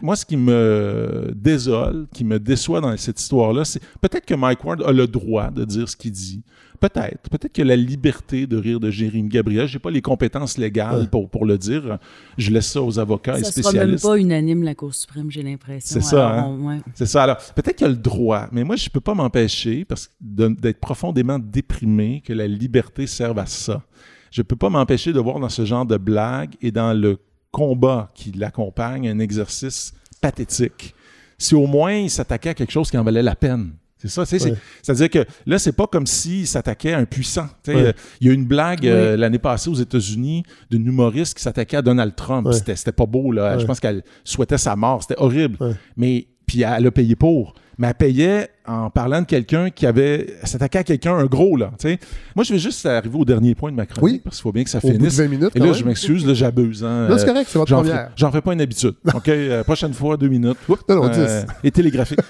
[0.00, 4.64] Moi, ce qui me désole, qui me déçoit dans cette histoire-là, c'est peut-être que Mike
[4.64, 6.42] Ward a le droit de dire ce qu'il dit.
[6.80, 7.28] Peut-être.
[7.30, 11.06] Peut-être que la liberté de rire de Jérémy Gabriel, j'ai pas les compétences légales Ouais.
[11.08, 11.98] pour, pour le dire.
[12.36, 14.04] Je laisse ça aux avocats et Ça sera même spécialistes.
[14.04, 16.00] pas unanime, la Cour suprême, j'ai l'impression.
[16.00, 16.44] C'est ça, hein?
[16.46, 16.78] on- ouais.
[16.94, 17.24] C'est ça.
[17.24, 21.38] Alors, peut-être qu'il a le droit, mais moi, je peux pas m'empêcher parce d'être profondément
[21.38, 23.82] déprimé que la liberté serve à ça.
[24.30, 27.18] Je peux pas m'empêcher de voir dans ce genre de blague et dans le
[27.50, 30.94] combat qui l'accompagne un exercice pathétique.
[31.38, 33.70] Si au moins il s'attaquait à quelque chose qui en valait la peine.
[34.00, 34.56] C'est ça, tu sais, Ouais.
[34.80, 37.46] c'est-à-dire que là, c'est pas comme s'il s'attaquait à un puissant.
[37.64, 37.82] Tu sais, Ouais.
[37.88, 41.42] euh, Il y a eu une blague euh, l'année passée aux États-Unis d'une humoriste qui
[41.42, 42.46] s'attaquait à Donald Trump.
[42.46, 42.52] Ouais.
[42.52, 43.54] C'était c'était pas beau, là.
[43.54, 43.60] Ouais.
[43.60, 45.02] Je pense qu'elle souhaitait sa mort.
[45.02, 45.56] C'était horrible.
[45.60, 45.72] Ouais.
[45.96, 47.54] Mais puis elle a payé pour.
[47.80, 51.70] Mais elle payait en parlant de quelqu'un qui avait s'attaquait à quelqu'un, un gros, là.
[51.78, 52.00] tu sais.
[52.34, 54.20] Moi, je vais juste arriver au dernier point de ma chronique, Oui.
[54.24, 55.14] parce qu'il faut bien que ça Au bout de finisse.
[55.18, 55.50] 20 minutes.
[55.54, 55.74] Et là, même.
[55.74, 56.82] je m'excuse, là, j'abuse.
[56.82, 57.06] Hein.
[57.08, 58.10] Non, c'est Euh, correct, c'est votre J'en première.
[58.16, 58.94] j'en fais pas une habitude.
[59.14, 59.28] OK?
[59.28, 60.56] Euh, prochaine fois, deux minutes.
[60.68, 62.18] Oups, Non, non, euh, et télégraphique.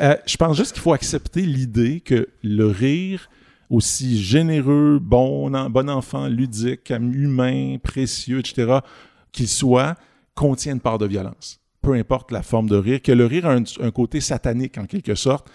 [0.00, 3.28] Euh, je pense juste qu'il faut accepter l'idée que le rire,
[3.68, 8.78] aussi généreux, bon, en- bon enfant, ludique, humain, précieux, etc.,
[9.32, 9.96] qu'il soit,
[10.34, 11.58] contient une part de violence.
[11.86, 15.14] Peu importe la forme de rire, que le rire a un, côté satanique en quelque
[15.14, 15.46] sorte,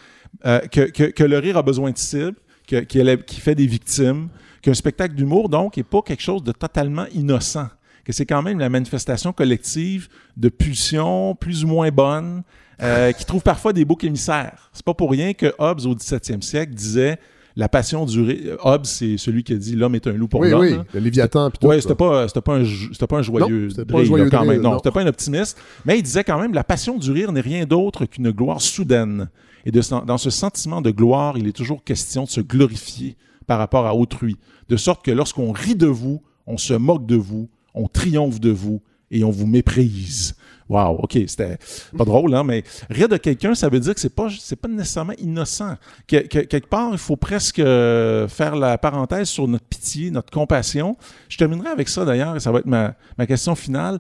[0.46, 4.30] euh, que, que- le rire a besoin de cible, qu'il fait des victimes,
[4.62, 7.68] qu'un spectacle d'humour, donc, n'est pas quelque chose de totalement innocent,
[8.06, 10.08] que c'est quand même la manifestation collective
[10.38, 12.44] de pulsions plus ou moins bonnes,
[12.82, 14.70] euh, qui trouvent parfois des boucs émissaires.
[14.72, 17.20] C'est pas pour rien que Hobbes, au 17e siècle, disait
[17.56, 18.58] la passion du rire.
[18.64, 20.62] Hobbes, c'est celui qui a dit l'homme est un loup pour Oui, l'homme.
[20.62, 20.86] oui, là.
[20.94, 21.50] le Léviathan.
[21.50, 24.00] puis tout, Ouais, c'était pas, c'était pas, un, c'était pas un joyeux Non, c'était pas
[24.00, 24.62] un joyeux là, quand même.
[24.62, 24.78] Non, non.
[24.78, 25.58] c'était pas un optimiste.
[25.86, 29.30] Mais il disait quand même la passion du rire n'est rien d'autre qu'une gloire soudaine.
[29.66, 33.16] Et de, dans ce sentiment de gloire, il est toujours question de se glorifier
[33.48, 34.38] par rapport à autrui.
[34.70, 38.50] De sorte que lorsqu'on rit de vous, on se moque de vous, on triomphe de
[38.50, 38.82] vous
[39.12, 40.36] et on vous méprise.
[40.72, 41.58] Wow, OK, c'était
[41.98, 44.70] pas drôle, hein, mais rire de quelqu'un, ça veut dire que c'est pas, c'est pas
[44.70, 45.76] nécessairement innocent.
[46.08, 50.32] Que- que- quelque part, il faut presque euh, faire la parenthèse sur notre pitié, notre
[50.32, 50.96] compassion.
[51.28, 52.96] Je terminerai avec ça d'ailleurs, et ça va être ma,
[53.28, 54.00] question finale.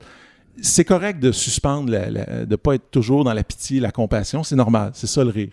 [0.61, 4.91] C'est correct de suspendre, de pas être toujours dans la pitié, la compassion, c'est normal,
[4.93, 5.51] c'est ça le rire.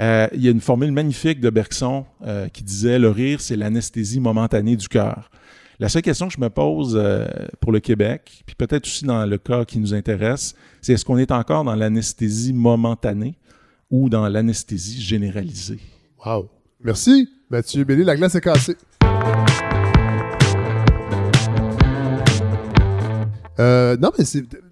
[0.00, 3.56] Euh, il y a une formule magnifique de Bergson euh, qui disait le rire, c'est
[3.56, 5.30] l'anesthésie momentanée du cœur.
[5.80, 7.24] La seule question que je me pose euh,
[7.60, 11.18] pour le Québec, puis peut-être aussi dans le cas qui nous intéresse, c'est est-ce qu'on
[11.18, 13.36] est encore dans l'anesthésie momentanée
[13.88, 15.78] ou dans l'anesthésie généralisée?
[16.26, 16.48] Wow.
[16.82, 18.02] Merci, Mathieu Bellé.
[18.02, 18.76] La glace est cassée.
[23.60, 24.24] Euh, non, mais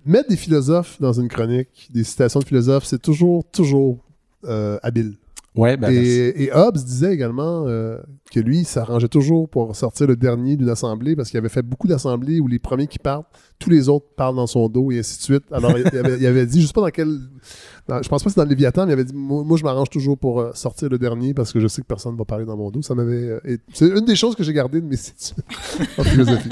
[0.04, 4.04] mettre des philosophes dans une chronique, des citations de philosophes, c'est toujours, toujours
[4.44, 5.14] euh, habile.
[5.56, 5.90] Ouais, ben.
[5.90, 7.98] Et, et Hobbes disait également euh,
[8.30, 11.62] que lui, il s'arrangeait toujours pour sortir le dernier d'une assemblée parce qu'il avait fait
[11.62, 13.26] beaucoup d'assemblées où les premiers qui partent,
[13.58, 15.44] tous les autres parlent dans son dos et ainsi de suite.
[15.50, 17.08] Alors, il avait, il avait dit, je sais pas dans quel.
[17.88, 19.56] dans- je pense pas que c'est dans le Léviathan, mais il avait dit Moi, moi,
[19.56, 22.18] je m'arrange toujours pour euh, sortir le dernier parce que je sais que personne ne
[22.18, 22.82] va parler dans mon dos.
[22.82, 23.16] Ça m'avait.
[23.16, 23.40] euh,
[23.72, 25.42] c'est une des choses que j'ai gardées de mes études
[25.96, 26.48] en philosophie.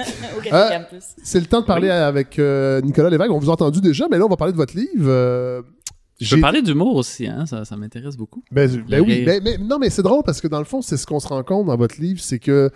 [1.22, 3.30] C'est le temps de parler avec euh, Nicolas Lévesque.
[3.32, 5.62] On vous a entendu déjà, mais là, on va parler de votre livre.
[6.20, 7.44] Je peux parler d'humour aussi, hein?
[7.46, 8.42] ça, ça m'intéresse beaucoup.
[8.52, 10.96] Ben, ben oui, ben- mais, non, mais c'est drôle parce que dans le fond, c'est
[10.96, 12.70] ce qu'on se rend compte dans votre livre, c'est que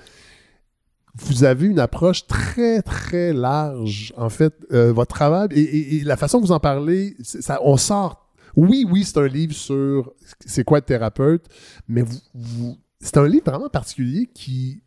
[1.14, 4.12] vous avez une approche très, très large.
[4.16, 7.59] En fait, euh, votre travail et, et- et la façon que vous en parlez, ça,
[7.62, 8.28] on sort.
[8.57, 10.12] Oui, oui, c'est un livre sur
[10.45, 11.45] c'est quoi être thérapeute,
[11.86, 14.82] mais vous, vous- c'est un livre vraiment particulier qui,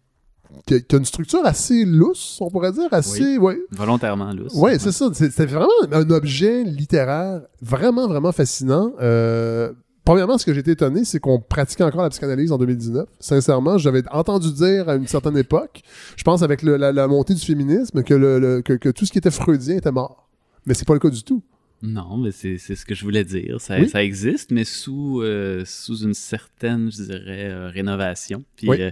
[0.65, 3.37] qui a, qui a une structure assez lousse, on pourrait dire, assez.
[3.37, 3.59] ouais.
[3.71, 4.43] Volontairement, là.
[4.55, 5.09] Ouais, c'est ça.
[5.13, 8.93] C'est c'est vraiment un objet littéraire vraiment, vraiment fascinant.
[9.01, 9.71] Euh,
[10.05, 13.07] premièrement, ce que j'ai été étonné, c'est qu'on pratiquait encore la psychanalyse en 2019.
[13.19, 15.81] Sincèrement, j'avais entendu dire à une certaine époque,
[16.15, 19.05] je pense avec le- la, la montée du féminisme, que, le, le- que, que tout
[19.05, 20.27] ce qui était freudien était mort.
[20.65, 21.41] Mais c'est pas le cas du tout.
[21.83, 23.59] Non, mais c'est c'est ce que je voulais dire.
[23.59, 23.89] Ça, Oui.
[23.89, 28.43] ça existe, mais sous, euh, sous une certaine, je dirais, euh, rénovation.
[28.55, 28.77] Puis Oui.
[28.79, 28.91] euh,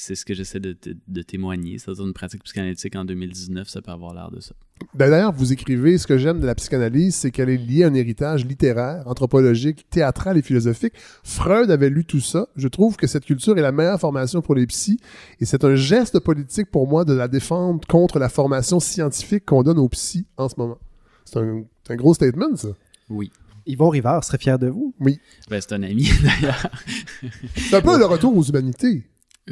[0.00, 1.76] c'est ce que j'essaie de, de- de témoigner.
[1.78, 4.54] C'est-à-dire une pratique psychanalytique en 2019, ça peut avoir l'air de ça.
[4.94, 7.88] Ben, D'ailleurs, vous écrivez, ce que j'aime de la psychanalyse, c'est qu'elle est liée à
[7.88, 10.92] un héritage littéraire, anthropologique, théâtral et philosophique.
[11.24, 12.48] Freud avait lu tout ça.
[12.54, 15.00] Je trouve que cette culture est la meilleure formation pour les psys
[15.40, 19.64] et c'est un geste politique pour moi de la défendre contre la formation scientifique qu'on
[19.64, 20.78] donne aux psys en ce moment.
[21.24, 22.68] C'est un, gros statement, ça.
[23.10, 23.32] Oui.
[23.66, 24.94] Yvon Rivard serait fier de vous.
[25.50, 26.70] Ben, c'est un ami, d'ailleurs.
[27.56, 29.02] C'est un peu le retour aux humanités.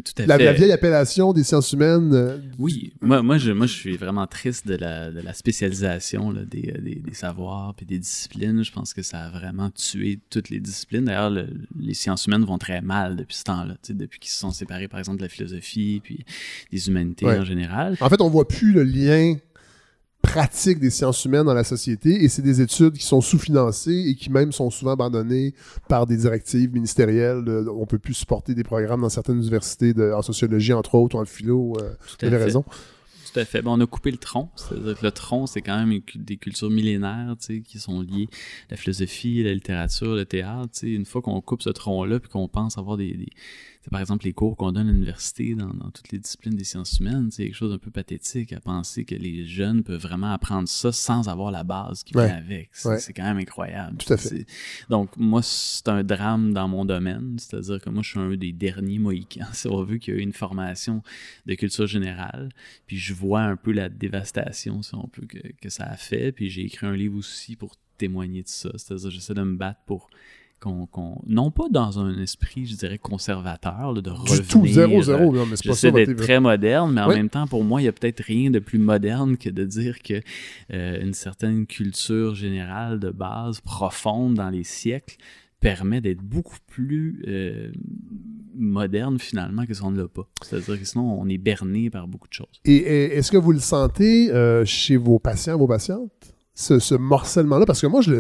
[0.03, 0.45] Tout à La, fait.
[0.45, 2.13] la vieille appellation des sciences humaines.
[2.15, 6.31] euh, Oui, moi, moi, je, moi, je suis vraiment triste de la, de la spécialisation
[6.31, 8.63] là, des, euh, des, des savoirs et des disciplines.
[8.65, 11.05] Je pense que ça a vraiment tué toutes les disciplines.
[11.07, 11.49] D'ailleurs, le-
[11.81, 14.99] les sciences humaines vont très mal depuis ce temps-là, depuis qu'ils se sont séparés, par
[14.99, 16.25] exemple, de la philosophie puis
[16.71, 17.39] des humanités Ouais.
[17.39, 17.97] en général.
[18.01, 19.37] En fait, on voit plus le lien
[20.27, 24.15] pratique des sciences humaines dans la société et c'est des études qui sont sous-financées et
[24.15, 25.55] qui même sont souvent abandonnées
[25.89, 27.45] par des directives ministérielles.
[27.45, 31.17] de- on peut plus supporter des programmes dans certaines universités de- en sociologie, entre autres,
[31.17, 31.75] ou en philo.
[31.81, 32.37] Euh, Tout à fait.
[32.37, 32.63] raison.
[33.33, 33.61] Tout à fait.
[33.63, 34.51] Ben, on a coupé le tronc.
[34.57, 38.29] C'est-à-dire que le tronc, c'est quand même des cultures millénaires tu sais, qui sont liées
[38.69, 40.71] à la philosophie, la littérature, le théâtre.
[40.73, 40.89] tu sais.
[40.91, 43.27] Une fois qu'on coupe ce tronc-là puis qu'on pense avoir des.
[43.91, 46.99] Par exemple, les cours qu'on donne à l'université dans, dans toutes les disciplines des sciences
[46.99, 50.69] humaines, c'est quelque chose d'un peu pathétique à penser que les jeunes peuvent vraiment apprendre
[50.69, 52.27] ça sans avoir la base qui Ouais.
[52.27, 52.71] vient avec.
[52.73, 52.99] C'est Ouais.
[52.99, 53.99] c'est quand même incroyable.
[53.99, 54.29] Tout à fait.
[54.29, 54.47] C'est-
[54.89, 57.37] Donc, moi, c'est un drame dans mon domaine.
[57.39, 60.21] C'est-à-dire que moi, je suis un des derniers Mohicans, si on veut, qui a eu
[60.21, 61.03] une formation
[61.47, 62.49] de culture générale.
[62.87, 66.33] Puis je vois un peu la dévastation, si on peut, que, que ça a fait.
[66.33, 68.71] Puis j'ai écrit un livre aussi pour témoigner de ça.
[68.77, 70.11] C'est-à-dire, j'essaie de me battre pour
[70.61, 70.87] qu'on.
[70.87, 74.49] qu'on- non pas dans un esprit, je dirais, conservateur, là, de Du revenir.
[74.49, 75.33] tout, zéro, euh, zéro.
[75.33, 77.17] Mais c'est pas ça d'être très moderne, mais en Oui.
[77.17, 80.03] même temps, pour moi, il y a peut-être rien de plus moderne que de dire
[80.03, 80.21] que
[80.73, 85.17] euh, une certaine culture générale de base, profonde dans les siècles,
[85.61, 87.73] permet d'être beaucoup plus euh,
[88.55, 90.29] moderne finalement que si on ne l'a pas.
[90.43, 92.61] C'est-à-dire que sinon, on est berné par beaucoup de choses.
[92.65, 96.95] Et, et est-ce que vous le sentez euh, chez vos patients, vos patientes, ce, ce
[96.97, 97.67] morcellement-là?
[97.67, 98.13] Parce que moi je,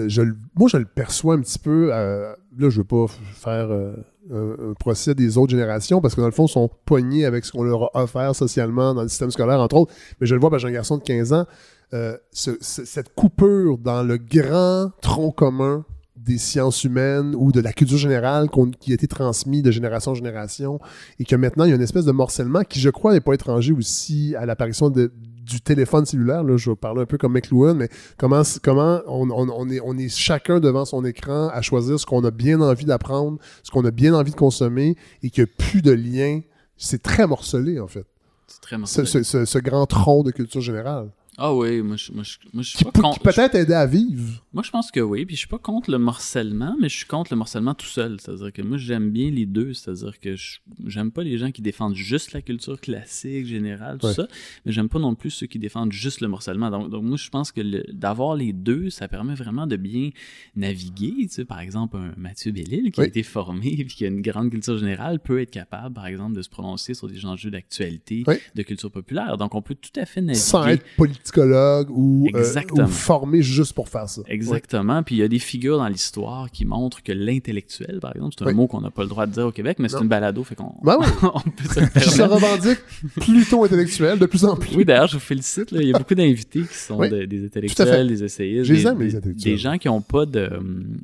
[0.55, 1.89] moi, je le perçois un petit peu.
[1.93, 3.95] euh, là, je veux pas faire euh,
[4.32, 7.53] un, procès des autres générations parce que dans le fond, ils sont poignés avec ce
[7.53, 9.93] qu'on leur a offert socialement dans le système scolaire, entre autres.
[10.20, 11.47] Mais je le vois, ben, j'ai un garçon de 15 ans.
[11.95, 15.84] euh, ce- ce- cette coupure dans le grand tronc commun
[16.16, 18.49] des sciences humaines ou de la culture générale
[18.80, 20.80] qui a été transmis de génération en génération
[21.20, 23.34] et que maintenant il y a une espèce de morcellement qui, je crois, n'est pas
[23.34, 25.12] étranger aussi à l'apparition de-
[25.47, 26.42] du téléphone cellulaire.
[26.42, 27.88] Là, je vais parler un peu comme McLuhan, mais
[28.18, 32.05] comment, comment on, on- on est, on est chacun devant son écran à choisir ce
[32.07, 35.51] qu'on a bien envie d'apprendre, ce qu'on a bien envie de consommer et qu'il n'y
[35.51, 36.40] a plus de lien.
[36.76, 38.05] C'est très morcelé, en fait,
[38.49, 39.07] C'est très ce, mortel.
[39.07, 41.09] ce- ce- ce grand tronc de culture générale
[41.39, 43.18] Ah oui, moi je, moi, je, moi, je suis qui, pas contre.
[43.18, 44.43] qui peut-être aider à vivre.
[44.55, 45.26] Moi, je pense que oui.
[45.26, 48.18] Puis je suis pas contre le morcellement, mais je suis contre le morcellement tout seul.
[48.20, 49.74] C'est-à-dire que moi, j'aime bien les deux.
[49.74, 54.07] C'est-à-dire que je- j'aime pas les gens qui défendent juste la culture classique, générale, tout
[54.07, 54.14] Ouais.
[54.14, 54.26] ça.
[54.64, 56.70] Mais j'aime pas non plus ceux qui défendent juste le morcellement.
[56.70, 60.11] Donc, donc moi, je pense que le- d'avoir les deux, ça permet vraiment de bien
[60.55, 61.14] naviguer.
[61.26, 64.22] Tu sais, par exemple, un Mathieu Bellil qui a été formé et qui a une
[64.22, 68.24] grande culture générale peut être capable, par exemple, de se prononcer sur des enjeux d'actualité,
[68.26, 68.37] Oui.
[68.55, 69.37] de culture populaire.
[69.37, 70.43] Donc, on peut tout à fait naviguer.
[70.43, 70.84] Sans être
[71.33, 74.22] politicologue ou, euh, ou formé juste pour faire ça.
[74.29, 75.03] Exactement.
[75.03, 78.45] Puis il y a des figures dans l'histoire qui montrent que l'intellectuel, par exemple, c'est
[78.45, 78.55] un Oui.
[78.55, 80.55] mot qu'on n'a pas le droit de dire au Québec, mais c'est une balado, fait
[80.55, 81.07] qu'on Ben oui.
[81.22, 82.79] on peut se le Qui se revendique
[83.20, 84.74] plutôt intellectuel de plus en plus.
[84.77, 85.70] Oui, d'ailleurs, je vous félicite.
[85.70, 85.83] là.
[85.83, 89.53] Il y a beaucoup d'invités qui sont des, intellectuels, des essayistes, des, aime, les intellectuels.
[89.53, 90.49] des gens qui n'ont pas de.
[90.57, 90.99] hum,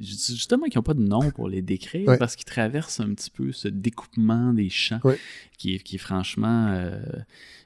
[0.00, 3.52] justement qu'ils n'ont pas de nom pour les décrire parce qu'ils traversent un petit peu
[3.52, 5.00] ce découpement des champs
[5.58, 6.98] qui, qui est franchement, euh,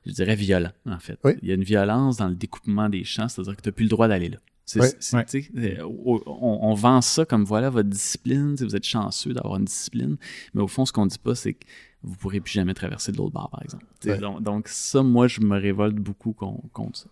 [0.06, 1.18] je dirais, violent, en fait.
[1.24, 1.38] Ouais.
[1.42, 3.84] Il y a une violence dans le découpement des champs, c'est-à-dire que tu n'as plus
[3.84, 4.38] le droit d'aller là.
[4.66, 6.20] Sais, euh, on,
[6.62, 10.16] on vend ça comme voilà votre discipline, vous êtes chanceux d'avoir une discipline,
[10.54, 11.66] mais au fond, ce qu'on dit pas, c'est que
[12.02, 13.84] vous pourrez plus jamais traverser de l'autre bord, par exemple.
[14.06, 14.16] Ouais.
[14.18, 17.06] Donc, donc ça, moi, je me révolte beaucoup con- contre ça.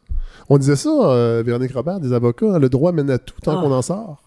[0.49, 3.59] On disait ça, euh, Véronique Robert, des avocats, hein, le droit mène à tout tant
[3.59, 3.63] Ah.
[3.63, 4.23] qu'on en sort.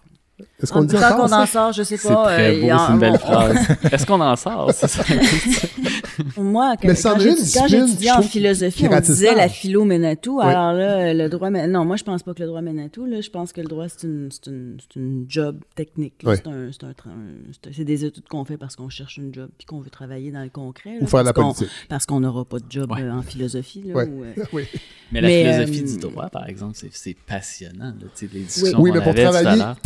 [0.62, 2.24] Est-ce qu'on dit encore, qu'on en sort, je sais C'est pas.
[2.24, 3.56] très euh, beau, y a- c'est une belle phrase.
[3.92, 4.70] Est-ce qu'on en sort?
[4.72, 5.02] C'est ça.
[6.38, 10.16] Moi, que- Mais c'en quand quand j'étudiais en philosophie, on disait la philo mène à
[10.16, 10.38] tout.
[10.38, 10.44] Oui.
[10.46, 11.70] Alors là, le droit mène...
[11.70, 13.04] Non, moi, je pense pas que le droit mène à tout.
[13.06, 13.20] Là.
[13.20, 16.14] Je pense que le droit, c'est une, c'est une, c'est une job technique.
[16.24, 16.36] Oui.
[16.36, 18.88] C'est, un, c'est, un tra- un- c'est un- c'est des études qu'on fait parce qu'on
[18.88, 20.94] cherche une job puis qu'on veut travailler dans le concret.
[20.94, 21.76] là, Ou faire la parce qu'on- politique.
[21.88, 23.02] Parce qu'on n'aura pas de job Ouais.
[23.02, 23.82] euh, en philosophie.
[23.86, 24.06] Là, Ouais.
[24.08, 24.64] ou, euh, Oui.
[25.12, 27.92] Mais la philosophie euh, du droit, par exemple, c'est, c'est passionnant.
[28.22, 29.76] Les discussions Oui, mais pour travailler, l'heure.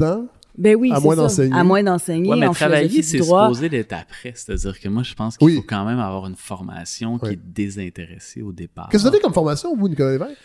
[0.00, 0.26] Là-dedans,
[0.58, 1.22] Ben oui, À c'est moins ça.
[1.22, 1.54] d'enseigner.
[1.56, 4.32] À moins d'enseigner Ouais, mais en travailler, c'est supposé d'être après.
[4.34, 5.56] C'est-à-dire que moi, je pense qu'il Oui.
[5.56, 7.32] faut quand même avoir une formation qui Oui.
[7.34, 8.88] est désintéressée au départ.
[8.90, 10.36] qu'est-ce que vous avez comme formation, vous, Nicolas Lévesque?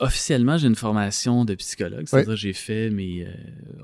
[0.00, 2.04] Officiellement, j'ai une formation de psychologue.
[2.06, 3.30] C'est-à-dire que j'ai fait mes euh,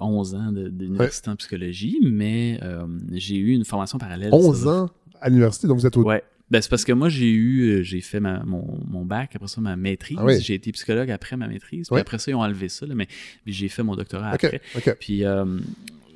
[0.01, 4.31] 11 ans d'université en psychologie, mais euh, j'ai eu une formation parallèle.
[4.33, 4.91] 11 c'est-à-dire- ans
[5.21, 6.03] à l'université, donc vous êtes au...
[6.03, 6.23] Ouais.
[6.51, 9.47] Ben, c'est parce que moi, j'ai eu, euh, j'ai fait ma- mon, mon bac, après
[9.49, 10.17] ça, ma maîtrise.
[10.21, 10.41] Ah oui.
[10.41, 11.89] J'ai été psychologue après ma maîtrise.
[11.89, 13.07] Puis après ça, ils ont enlevé ça, là, mais
[13.47, 14.61] j'ai fait mon doctorat après.
[14.99, 15.45] Puis, euh,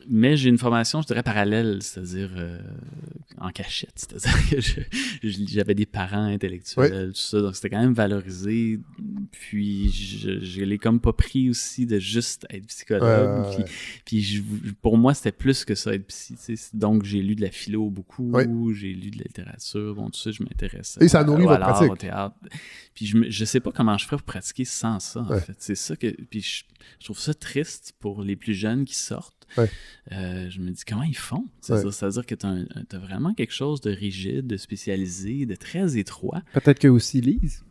[0.08, 2.58] mais j'ai une formation, je dirais, parallèle, c'est-à-dire euh,
[3.38, 3.92] en cachette.
[3.96, 4.88] C'est-à-dire que
[5.22, 8.80] j'avais des parents intellectuels, tout ça, donc c'était quand même valorisé.
[9.30, 13.46] Puis je, je l'ai comme pas pris aussi de juste être psychologue.
[13.48, 13.64] Ouais, puis
[14.04, 16.34] puis je- pour moi, c'était plus que ça, être psy.
[16.74, 18.46] Donc j'ai lu de la philo beaucoup, Ouais.
[18.74, 20.98] j'ai lu de la littérature, bon, tout ça, je m'intéresse.
[21.00, 21.90] Et ça nourrit votre pratique.
[21.90, 22.34] Au théâtre.
[22.94, 25.40] Puis je, je sais pas comment je ferais pour pratiquer sans ça, en Ouais.
[25.40, 25.56] fait.
[25.58, 26.06] C'est ça que.
[26.30, 26.64] Puis je,
[27.00, 29.33] je trouve ça triste pour les plus jeunes qui sortent.
[29.56, 29.70] Ouais.
[30.12, 31.46] Euh, je me dis comment ils font?
[31.60, 31.82] C'est Ouais.
[31.82, 36.42] ça, C'est-à-dire que tu as, vraiment quelque chose de rigide, de spécialisé, de très étroit.
[36.52, 37.64] Peut-être qu'eux aussi lisent.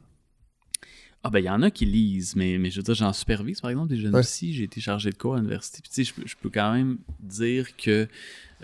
[1.25, 3.61] Ah ben il y en a qui lisent, mais, mais je veux dire, j'en supervise
[3.61, 4.19] par exemple des jeunes Ouais.
[4.19, 4.53] aussi.
[4.53, 5.79] J'ai été chargé de cours à l'université.
[5.81, 8.07] Puis tu sais, je peux- je peux quand même dire que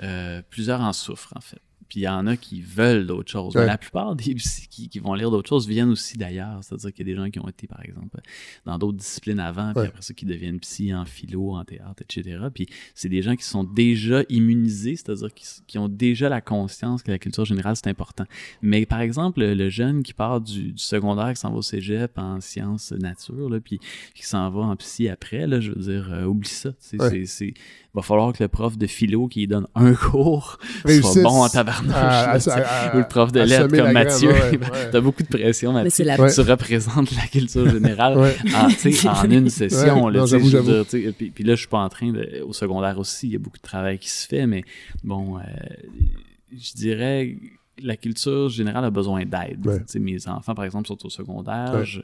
[0.03, 1.61] euh, plusieurs en souffrent en fait.
[1.89, 3.55] Puis il y en a qui veulent d'autres choses.
[3.55, 6.59] Mais la plupart des psy qui, qui vont lire d'autres choses viennent aussi d'ailleurs.
[6.61, 8.19] C'est-à-dire qu'il y a des gens qui ont été, par exemple,
[8.65, 9.87] dans d'autres disciplines avant, puis Ouais.
[9.87, 12.37] après ça, qui deviennent psy en philo, en théâtre, etc.
[12.53, 17.01] Puis c'est des gens qui sont déjà immunisés, c'est-à-dire qui, qui ont déjà la conscience
[17.01, 18.25] que la culture générale, c'est important.
[18.61, 22.17] Mais par exemple, le, jeune qui part du, du secondaire, qui s'en va au cégep
[22.17, 23.79] en sciences nature, là, puis
[24.13, 26.71] qui s'en va en psy après, là, je veux dire, euh, oublie ça.
[26.79, 27.53] C'est-
[27.95, 30.59] va falloir que le prof de philo qui donne un cours
[31.01, 31.49] soit bon en
[31.87, 32.47] tabarnouche.
[32.47, 34.29] à- Ou le prof de lettres comme Mathieu.
[34.29, 34.89] ouais, ouais.
[34.91, 35.89] T'as beaucoup de pression, Mathieu.
[35.89, 36.31] c'est la Ouais.
[36.33, 38.35] Tu représentes la culture générale Ouais.
[38.55, 38.67] en,
[39.29, 40.09] une session.
[40.09, 40.25] Là,
[41.33, 42.43] puis là, je suis pas en train de.
[42.47, 44.63] Au secondaire aussi, il y a beaucoup de travail qui se fait, mais
[45.03, 45.41] bon, euh,
[46.51, 47.35] je dirais.
[47.83, 49.65] La culture générale a besoin d'aide.
[49.65, 49.79] Ouais.
[49.99, 51.73] Mes enfants, par exemple, sont au secondaire.
[51.73, 51.85] Ouais.
[51.85, 52.01] Je-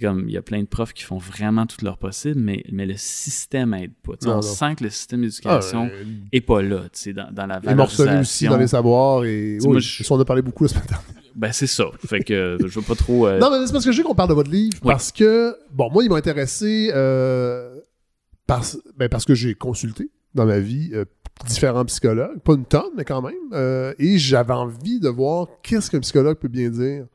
[0.00, 2.86] comme il y a plein de profs qui font vraiment tout leur possible, mais, mais
[2.86, 4.12] le système aide pas.
[4.22, 4.42] Non, on non.
[4.42, 6.82] sent que le système Ah, d'éducation euh, est pas là,
[7.14, 8.50] dans, dans la il est morcelé aussi valorisation.
[8.50, 9.58] dans les savoirs et...
[9.62, 11.06] Oui, moi, je- on a parlé beaucoup la semaine dernière.
[11.34, 11.84] Ben, c'est ça.
[12.06, 13.26] Fait que euh, je veux pas trop.
[13.28, 14.88] euh, Non, mais c'est parce que je veux qu'on parle de votre livre, Oui.
[14.92, 17.78] parce que, bon, moi, il m'a intéressé euh,
[18.46, 20.90] parce, ben, parce que j'ai consulté dans ma vie
[21.46, 25.90] différents psychologues, pas une tonne, mais quand même, euh, et j'avais envie de voir qu'est-ce
[25.90, 27.06] qu'un psychologue peut bien dire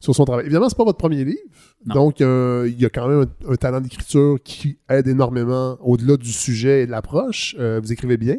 [0.00, 0.44] sur son travail.
[0.46, 1.40] Évidemment, c'est pas votre premier livre,
[1.86, 1.94] Non.
[1.96, 6.16] donc euh, il y a quand même un, un talent d'écriture qui aide énormément au-delà
[6.16, 7.56] du sujet et de l'approche.
[7.58, 8.36] Euh, vous écrivez bien.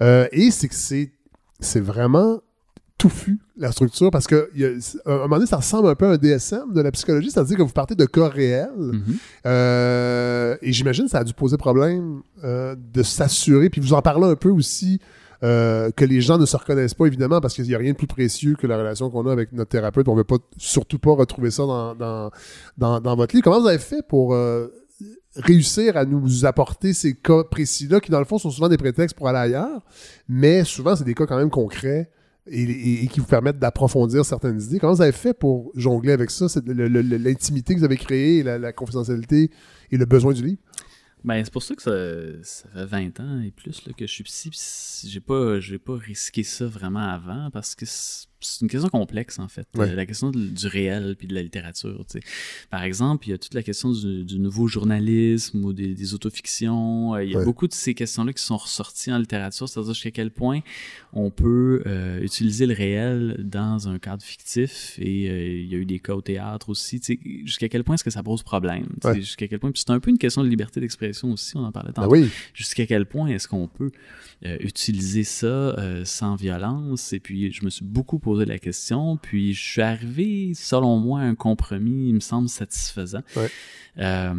[0.00, 1.10] Euh, et c'est que c'est
[1.58, 2.40] c'est vraiment
[3.02, 4.68] touffu, la structure, parce que il y a-
[5.06, 7.56] à un moment donné, ça ressemble un peu à un DSM de la psychologie, c'est-à-dire
[7.56, 9.02] que vous partez de cas réels, mhm.
[9.44, 14.02] euh, et j'imagine que ça a dû poser problème euh, de s'assurer, puis vous en
[14.02, 15.00] parlez un peu aussi,
[15.42, 17.96] euh, que les gens ne se reconnaissent pas, évidemment, parce qu'il n'y a rien de
[17.96, 20.06] plus précieux que la relation qu'on a avec notre thérapeute.
[20.06, 22.30] On ne veut pas, surtout pas retrouver ça dans, dans,
[22.78, 23.42] dans, dans votre livre.
[23.42, 24.36] Comment vous avez fait pour
[25.34, 29.16] réussir à nous apporter ces cas précis-là, qui dans le fond sont souvent des prétextes
[29.16, 29.82] pour aller ailleurs,
[30.28, 32.08] mais souvent c'est des cas quand même concrets
[32.46, 34.78] et, qui vous permettent d'approfondir certaines idées.
[34.78, 38.72] Comment vous avez fait pour jongler avec ça, l'intimité que vous avez créée, la, la
[38.72, 39.50] confidentialité
[39.90, 40.60] et le besoin du livre?
[41.24, 44.50] Ben, c'est pour ça que ça, fait 20 ans et plus que je suis psy.
[45.08, 47.86] J'ai pas, pas risqué ça vraiment avant parce que
[48.42, 49.66] c'est une question complexe, en fait.
[49.76, 49.94] Ouais.
[49.94, 52.04] La question de- du réel puis de la littérature.
[52.10, 52.24] tu sais.
[52.70, 56.14] Par exemple, il y a toute la question du, du nouveau journalisme ou des, des
[56.14, 57.14] autofictions.
[57.14, 57.44] Euh, Il y a Ouais.
[57.44, 60.60] beaucoup de ces questions-là qui sont ressorties en littérature, c'est-à-dire jusqu'à quel point
[61.12, 64.98] on peut euh, utiliser le réel dans un cadre fictif.
[64.98, 67.00] Et euh, il y a eu des cas au théâtre aussi.
[67.44, 68.86] Jusqu'à quel point est-ce que ça pose problème?
[69.04, 69.16] Ouais.
[69.20, 69.70] Jusqu'à quel point.
[69.70, 72.12] Puis c'est un peu une question de liberté d'expression aussi, on en parlait Ben tantôt
[72.12, 72.28] oui.
[72.54, 73.90] jusqu'à quel point est-ce qu'on peut
[74.46, 77.12] euh, utiliser ça sans violence?
[77.12, 81.20] Et puis, je me suis beaucoup posé la question, puis je suis arrivé, selon moi,
[81.20, 83.22] à un compromis, il me semble satisfaisant.
[83.36, 83.48] Ouais.
[83.98, 84.32] Euh,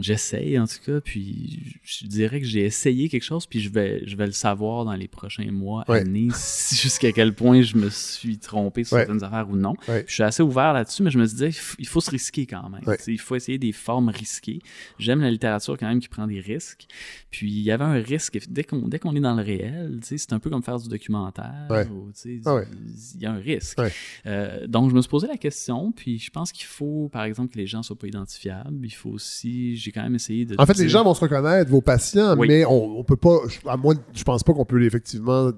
[0.00, 4.02] J'essaye, en tout cas, puis je dirais que j'ai essayé quelque chose, puis je vais,
[4.06, 6.00] je vais le savoir dans les prochains mois, Ouais.
[6.00, 9.06] années, si- jusqu'à quel point je me suis trompé sur Ouais.
[9.06, 9.74] certaines affaires ou non.
[9.86, 10.04] Ouais.
[10.08, 12.46] Je suis assez ouvert là-dessus, mais je me disais, il faut- il faut se risquer
[12.46, 12.82] quand même.
[12.86, 12.96] Ouais.
[13.06, 14.58] Il faut essayer des formes risquées.
[14.98, 16.86] J'aime la littérature quand même qui prend des risques.
[17.30, 20.40] Puis il y avait un risque, dès qu'on qu'on est dans le réel, c'est un
[20.40, 21.66] peu comme faire du documentaire.
[21.70, 21.86] Ouais.
[21.88, 22.10] ou,
[22.46, 22.66] Ah ouais.
[23.14, 23.78] Il y a un risque.
[23.78, 23.92] Ouais.
[24.26, 27.52] Euh, donc je me suis posé la question, puis je pense qu'il faut, par exemple,
[27.52, 28.84] que les gens soient pas identifiables.
[28.84, 30.54] Il faut aussi, j'ai quand même essayé de...
[30.58, 32.48] En fait, les gens vont se reconnaître, vos patients, Oui.
[32.48, 33.38] mais on, on peut pas.
[33.48, 35.46] je- À moi, je pense pas qu'on peut effectivement.
[35.48, 35.52] euh,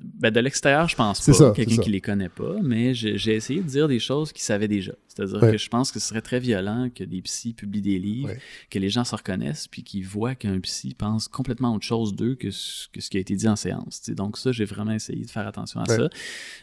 [0.00, 1.52] Ben, de l'extérieur, je pense pas.
[1.52, 4.92] Quelqu'un qui les connaît pas, mais j'ai essayé de dire des choses qu'ils savaient déjà.
[5.08, 5.52] C'est-à-dire Ouais.
[5.52, 8.38] que je pense que ce serait très violent que des psys publient des livres, Ouais.
[8.70, 12.34] que les gens se reconnaissent, puis qu'ils voient qu'un psy pense complètement autre chose d'eux
[12.34, 14.02] que, ce- que ce qui a été dit en séance.
[14.10, 15.96] Donc ça, j'ai vraiment essayé de faire attention à Ouais.
[15.96, 16.08] ça.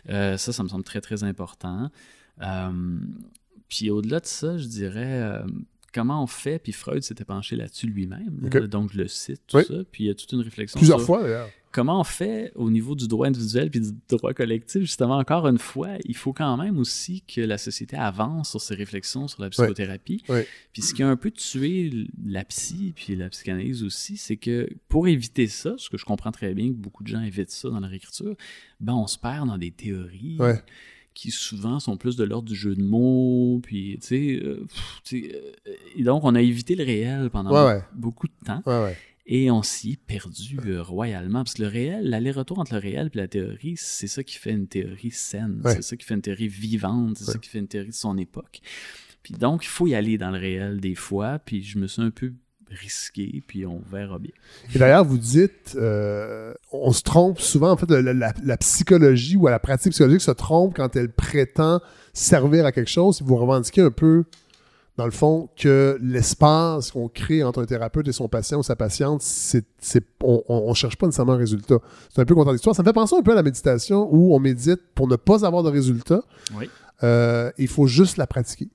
[0.10, 1.90] Euh, ça, ça me semble très, très important.
[2.42, 3.00] Euh,
[3.70, 5.22] puis au-delà de ça, je dirais...
[5.22, 5.44] euh,
[5.94, 8.62] Comment on fait, puis Freud s'était penché là-dessus lui-même, là.
[8.68, 9.66] Donc je le cite, tout Oui.
[9.68, 11.50] ça, puis il y a toute une réflexion plusieurs sur- fois, d'ailleurs.
[11.72, 15.58] Comment on fait au niveau du droit individuel puis du droit collectif, justement, encore une
[15.58, 19.50] fois, il faut quand même aussi que la société avance sur ses réflexions sur la
[19.50, 20.24] psychothérapie.
[20.74, 24.70] Puis ce qui a un peu tué la psy puis la psychanalyse aussi, c'est que
[24.90, 27.70] pour éviter ça, ce que je comprends très bien que beaucoup de gens évitent ça
[27.70, 28.36] dans leur écriture,
[28.80, 30.38] ben on se perd dans des théories.
[31.14, 34.66] Qui souvent sont plus de l'ordre du jeu de mots, puis tu sais, euh,
[35.12, 37.84] euh, et donc on a évité le réel pendant Ouais, ouais.
[37.94, 38.64] beaucoup de temps.
[38.66, 38.96] Ouais.
[39.28, 41.44] Et on s'y est perdu euh, royalement.
[41.44, 44.52] Parce que le réel, l'aller-retour entre le réel et la théorie, c'est ça qui fait
[44.52, 45.62] une théorie saine.
[45.64, 45.76] Ouais.
[45.76, 47.18] C'est ça qui fait une théorie vivante.
[47.20, 47.34] C'est Ouais.
[47.34, 48.62] ça qui fait une théorie de son époque.
[49.24, 51.40] Puis donc, il faut y aller dans le réel des fois.
[51.40, 52.34] Puis je me suis un peu
[52.70, 54.32] risqué, puis on verra bien.
[54.74, 59.36] Et d'ailleurs, vous dites, euh, on se trompe souvent, en fait, la, la- la psychologie
[59.36, 61.82] ou la pratique psychologique se trompe quand elle prétend
[62.14, 63.18] servir à quelque chose.
[63.18, 64.24] Si vous revendiquez un peu,
[64.98, 68.76] dans le fond, que l'espace qu'on crée entre un thérapeute et son patient ou sa
[68.76, 71.78] patiente, c'est, c'est- on, on cherche pas nécessairement un résultat.
[72.14, 72.76] C'est un peu contradictoire.
[72.76, 75.46] Ça me fait penser un peu à la méditation où on médite pour ne pas
[75.46, 76.22] avoir de résultat.
[76.58, 76.70] Oui.
[77.04, 78.70] Euh, il faut juste la pratiquer.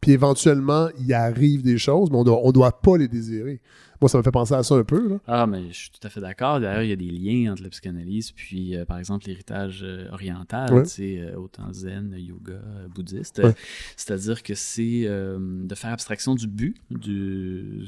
[0.00, 3.60] Puis éventuellement, il arrive des choses, mais on doit, on doit pas les désirer.
[4.00, 5.08] Moi, ça me fait penser à ça un peu.
[5.08, 5.18] Là.
[5.26, 6.60] Ah, mais je suis tout à fait d'accord.
[6.60, 10.08] D'ailleurs, il y a des liens entre la psychanalyse puis, euh, par exemple, l'héritage euh,
[10.10, 10.82] oriental, Ouais.
[10.84, 12.60] tu sais, euh, autant zen, yoga,
[12.94, 13.40] bouddhiste.
[13.42, 13.54] Ouais.
[13.96, 17.84] C'est-à-dire que c'est de faire abstraction du but, du,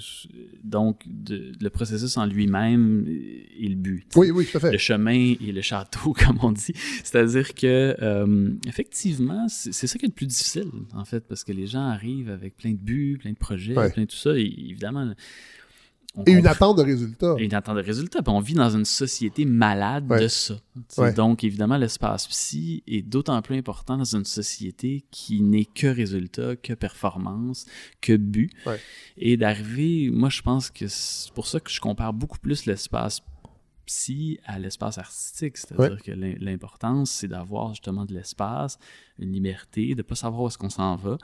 [0.64, 4.04] donc de- le processus en lui-même et le but.
[4.08, 4.18] tu sais.
[4.20, 4.72] Oui, oui, tout à fait.
[4.72, 6.72] Le chemin et le château, comme on dit.
[7.04, 7.96] C'est-à-dire que,
[8.66, 11.82] effectivement, c'est c'est ça qui est le plus difficile, en fait, parce que les gens
[11.86, 13.90] arrivent avec plein de buts, plein de projets, Ouais.
[13.90, 15.12] plein de tout ça, et évidemment...
[16.18, 17.34] on Et une attente de résultat.
[17.38, 18.22] et une attente de résultat.
[18.22, 20.20] Puis on vit dans une société malade Ouais.
[20.22, 20.56] de ça.
[20.98, 21.12] Ouais.
[21.12, 26.56] Donc, évidemment, l'espace psy est d'autant plus important dans une société qui n'est que résultat,
[26.56, 27.66] que performance,
[28.00, 28.50] que but.
[28.66, 28.80] Ouais.
[29.16, 33.20] Et d'arriver, moi, je pense que c'est pour ça que je compare beaucoup plus l'espace
[33.86, 35.56] psy à l'espace artistique.
[35.56, 38.78] C'est-à-dire que l'im- l'importance, c'est d'avoir justement de l'espace,
[39.18, 41.16] une liberté, de ne pas savoir où est-ce qu'on s'en va.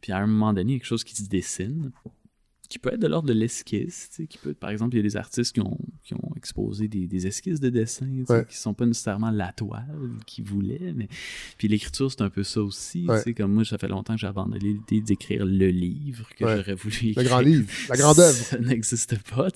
[0.00, 1.90] Puis à un moment donné, quelque chose qui se dessine,
[2.72, 5.16] qui peut être de l'ordre de l'esquisse, qui peut par exemple, il y a des
[5.16, 8.46] artistes qui ont, qui ont exposé des, des esquisses de dessin, Ouais.
[8.48, 11.08] qui sont pas nécessairement la toile qu'ils voulaient, mais
[11.58, 13.34] puis l'écriture, c'est un peu ça aussi, Ouais.
[13.34, 16.56] comme moi, ça fait longtemps que j'ai abandonné l'idée d'écrire le livre que Ouais.
[16.56, 17.24] j'aurais voulu Le écrire.
[17.24, 18.32] grand livre, la grande œuvre.
[18.52, 19.48] Ça n'existe pas,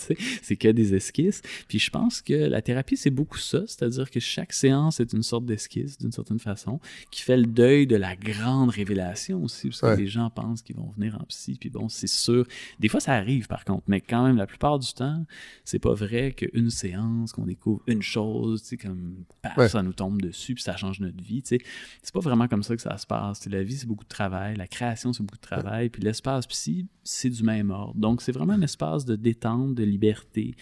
[0.43, 1.41] c'est que des esquisses.
[1.69, 5.23] Puis je pense que la thérapie, c'est beaucoup ça, c'est-à-dire que chaque séance est une
[5.23, 6.81] sorte d'esquisse, d'une certaine façon,
[7.11, 10.77] qui fait le deuil de la grande révélation aussi, parce que les gens pensent qu'ils
[10.77, 12.47] vont venir en psy, puis bon, c'est sûr.
[12.81, 15.25] Des fois, ça arrive, par contre, mais quand même, la plupart du temps,
[15.65, 19.69] c'est pas vrai qu'une séance, qu'on découvre une chose, tu sais, comme, paf, Ouais.
[19.69, 21.59] ça nous tombe dessus, puis ça change notre vie, tu sais.
[22.03, 23.47] C'est pas vraiment comme ça que ça se passe.
[23.49, 26.87] La vie, c'est beaucoup de travail, la création, c'est beaucoup de travail, puis l'espace psy,
[27.05, 27.95] c'est du même ordre.
[27.95, 30.57] Donc, c'est vraiment un espace de détente, de liberté,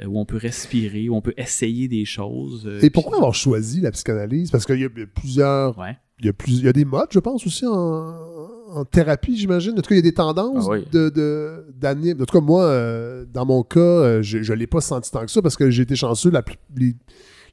[0.00, 2.66] euh, où on peut respirer, où on peut essayer des choses.
[2.66, 4.50] euh, Et puis- pourquoi avoir choisi la psychanalyse?
[4.50, 5.78] Parce qu'il y a il y a plusieurs.
[5.78, 5.96] Ouais.
[6.18, 8.14] Il y, a plus, il y a des modes, je pense, aussi en,
[8.72, 9.72] en thérapie, j'imagine?
[9.72, 10.84] En tout cas, il y a des tendances Ah oui.
[10.92, 11.64] de.
[11.82, 15.24] En tout cas, moi, euh, dans mon cas, euh, je ne l'ai pas senti tant
[15.24, 16.30] que ça parce que j'ai été chanceux.
[16.30, 16.42] La,
[16.76, 16.94] les,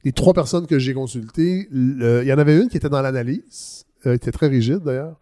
[0.04, 3.84] les trois personnes que j'ai consultées, il y en avait une qui était dans l'analyse,
[4.06, 5.16] euh, était très rigide d'ailleurs.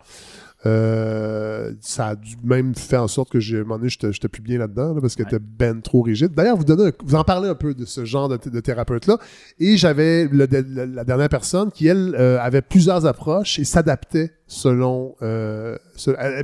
[0.64, 4.42] Euh, ça a dû même fait en sorte que j'ai, un moment donné, j'étais plus
[4.42, 5.34] bien là-dedans, là, parce qu'elle Ouais.
[5.34, 6.32] était ben trop rigide.
[6.34, 9.18] D'ailleurs, vous, donnez un- vous en parlez un peu de ce genre de, de thérapeute-là.
[9.58, 14.32] Et j'avais le- le- la dernière personne qui, elle, euh, avait plusieurs approches et s'adaptait
[14.46, 15.14] selon...
[15.22, 15.76] euh,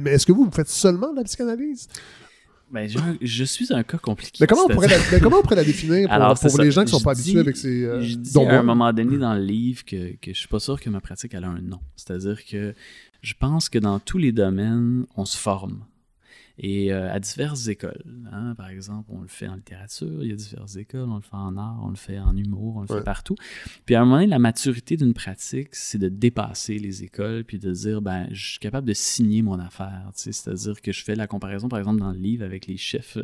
[0.03, 1.89] mais est-ce que vous, vous faites seulement de la psychanalyse?
[2.71, 4.37] Ben, je, je suis un cas compliqué.
[4.43, 6.71] Mais comment, on pourrait la, mais comment on pourrait la définir pour, Alors, pour les
[6.71, 7.83] gens qui sont Je pas dis- habitués avec ces...
[7.85, 10.59] euh, je dis à un moment donné dans le livre que, que je suis pas
[10.59, 11.79] sûr que ma pratique elle a un nom.
[11.97, 12.75] C'est-à-dire que
[13.23, 15.85] je pense que dans tous les domaines, on se forme.
[16.61, 18.03] Et euh, à diverses écoles.
[18.33, 18.55] hein.
[18.57, 21.37] Par exemple, on le fait en littérature, il y a diverses écoles, on le fait
[21.37, 22.99] en art, on le fait en humour, on le Ouais.
[22.99, 23.37] fait partout.
[23.87, 27.59] Puis à un moment donné, la maturité d'une pratique, c'est de dépasser les écoles puis
[27.59, 30.11] de dire, ben, je suis capable de signer mon affaire.
[30.15, 33.23] C'est-à-dire que je fais la comparaison, par exemple, dans le livre avec les chefs euh,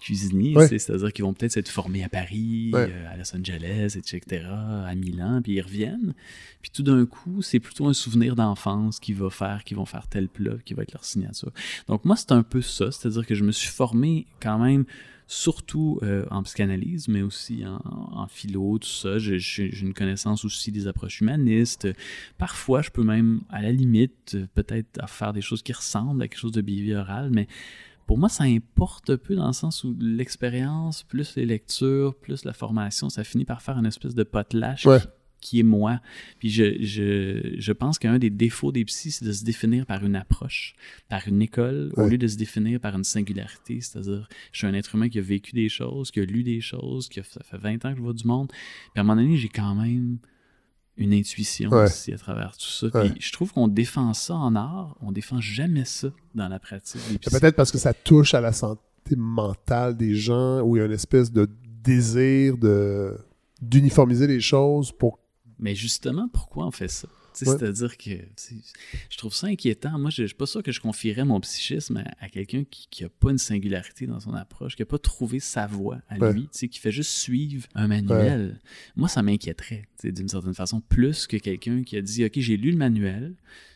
[0.00, 0.56] cuisiniers.
[0.56, 0.66] Ouais.
[0.66, 2.88] C'est-à-dire qu'ils vont peut-être s'être formés à Paris, Ouais.
[2.90, 6.14] euh, à Los Angeles, etc., à Milan, puis ils reviennent.
[6.60, 10.06] Puis tout d'un coup, c'est plutôt un souvenir d'enfance qui va faire, qui vont faire
[10.08, 11.52] tel plat, qui va être leur signature.
[11.88, 14.84] Donc moi, c'est un peu ça, c'est-à-dire que je me suis formé quand même
[15.28, 19.18] surtout euh, en psychanalyse, mais aussi en, en philo, tout ça.
[19.18, 19.38] J'ai-
[19.82, 21.88] une connaissance aussi des approches humanistes.
[22.36, 26.38] Parfois, je peux même, à la limite, peut-être faire des choses qui ressemblent à quelque
[26.38, 27.46] chose de behavioral, mais
[28.06, 32.52] pour moi, ça importe peu dans le sens où l'expérience, plus les lectures, plus la
[32.52, 34.24] formation, ça finit par faire une espèce de
[34.86, 34.98] Ouais.
[35.00, 35.06] qui,
[35.42, 36.00] qui est moi.
[36.38, 40.02] Puis je, je, je pense qu'un des défauts des psys, c'est de se définir par
[40.06, 40.74] une approche,
[41.10, 43.80] par une école, au lieu de se définir par une singularité.
[43.82, 46.62] C'est-à-dire, je suis un être humain qui a vécu des choses, qui a lu des
[46.62, 48.48] choses, qui a, ça fait 20 ans que je vois du monde.
[48.48, 48.58] Puis
[48.96, 50.18] à un moment donné, j'ai quand même
[50.96, 51.84] une intuition Ouais.
[51.84, 52.86] aussi à travers tout ça.
[52.94, 53.10] Ouais.
[53.10, 57.00] Puis je trouve qu'on défend ça en art, on défend jamais ça dans la pratique
[57.30, 58.80] peut-être parce que ça touche à la santé
[59.16, 61.48] mentale des gens, où il y a une espèce de
[61.82, 63.16] désir de
[63.60, 65.18] d'uniformiser les choses pour
[65.62, 67.08] Mais justement, pourquoi on fait ça?
[67.08, 67.46] Ouais.
[67.46, 68.10] C'est-à-dire que
[69.08, 69.98] je trouve ça inquiétant.
[69.98, 73.02] Moi, je ne suis pas sûr que je confierais mon psychisme à, à quelqu'un qui
[73.02, 76.34] n'a pas une singularité dans son approche, qui n'a pas trouvé sa voie à Ouais.
[76.34, 78.60] lui, qui fait juste suivre un manuel.
[78.96, 82.70] Moi, ça m'inquiéterait, d'une certaine façon, plus que quelqu'un qui a dit OK, j'ai lu
[82.70, 83.34] le manuel,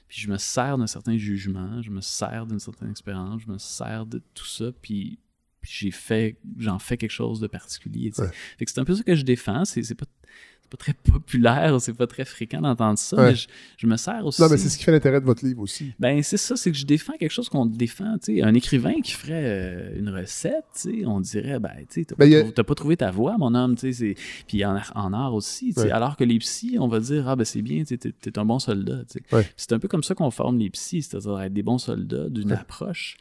[0.08, 3.56] puis je me sers d'un certain jugement, je me sers d'une certaine expérience, je me
[3.58, 5.18] sers de tout ça, puis
[5.62, 8.12] j'ai fait j'en fais quelque chose de particulier
[8.56, 10.06] fait que c'est un peu ça que je défends c'est pas
[10.66, 13.30] pas très populaire, c'est pas très fréquent d'entendre ça, Ouais.
[13.30, 13.48] mais je,
[13.78, 14.40] je me sers aussi.
[14.42, 15.92] Non, mais c'est ce qui fait l'intérêt de votre livre aussi.
[15.98, 18.18] Ben, c'est ça, c'est que je défends quelque chose qu'on défend.
[18.18, 18.42] tu sais.
[18.42, 22.30] Un écrivain qui ferait euh, une recette, tu sais, on dirait, ben, tu t'as Ben,
[22.30, 23.74] pas, a- t'as pas trouvé ta voie, mon homme.
[23.76, 25.68] tu sais, c'est- Puis en, en art aussi.
[25.68, 25.86] tu sais.
[25.86, 25.90] Ouais.
[25.90, 28.58] Alors que les psys, on va dire, ah, ben, c'est bien, t'es t'es un bon
[28.58, 29.02] soldat.
[29.32, 29.46] Ouais.
[29.56, 32.52] C'est un peu comme ça qu'on forme les psys, c'est-à-dire être des bons soldats d'une
[32.52, 33.16] approche.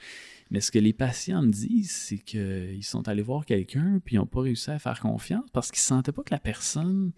[0.51, 4.19] Mais ce que les patients me disent, c'est qu'ils sont allés voir quelqu'un, puis ils
[4.19, 7.11] n'ont pas réussi à faire confiance parce qu'ils sentaient pas que la personne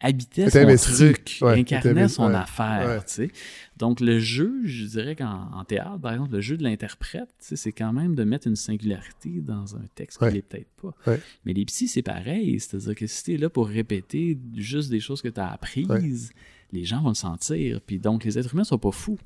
[0.00, 0.92] habitait son investi.
[0.92, 2.34] truc, Ouais, incarnait son ouais.
[2.34, 3.02] affaire.
[3.18, 3.30] Ouais.
[3.78, 7.72] Donc, le jeu, je dirais qu'en en théâtre, par exemple, le jeu de l'interprète, c'est
[7.72, 11.16] quand même de mettre une singularité dans un texte qui l'est peut-être pas.
[11.44, 12.60] Mais les psys, c'est pareil.
[12.60, 16.30] C'est-à-dire que si tu es là pour répéter juste des choses que tu as apprises,
[16.72, 17.80] les gens vont le sentir.
[17.80, 19.18] Puis donc, les êtres humains sont pas fous.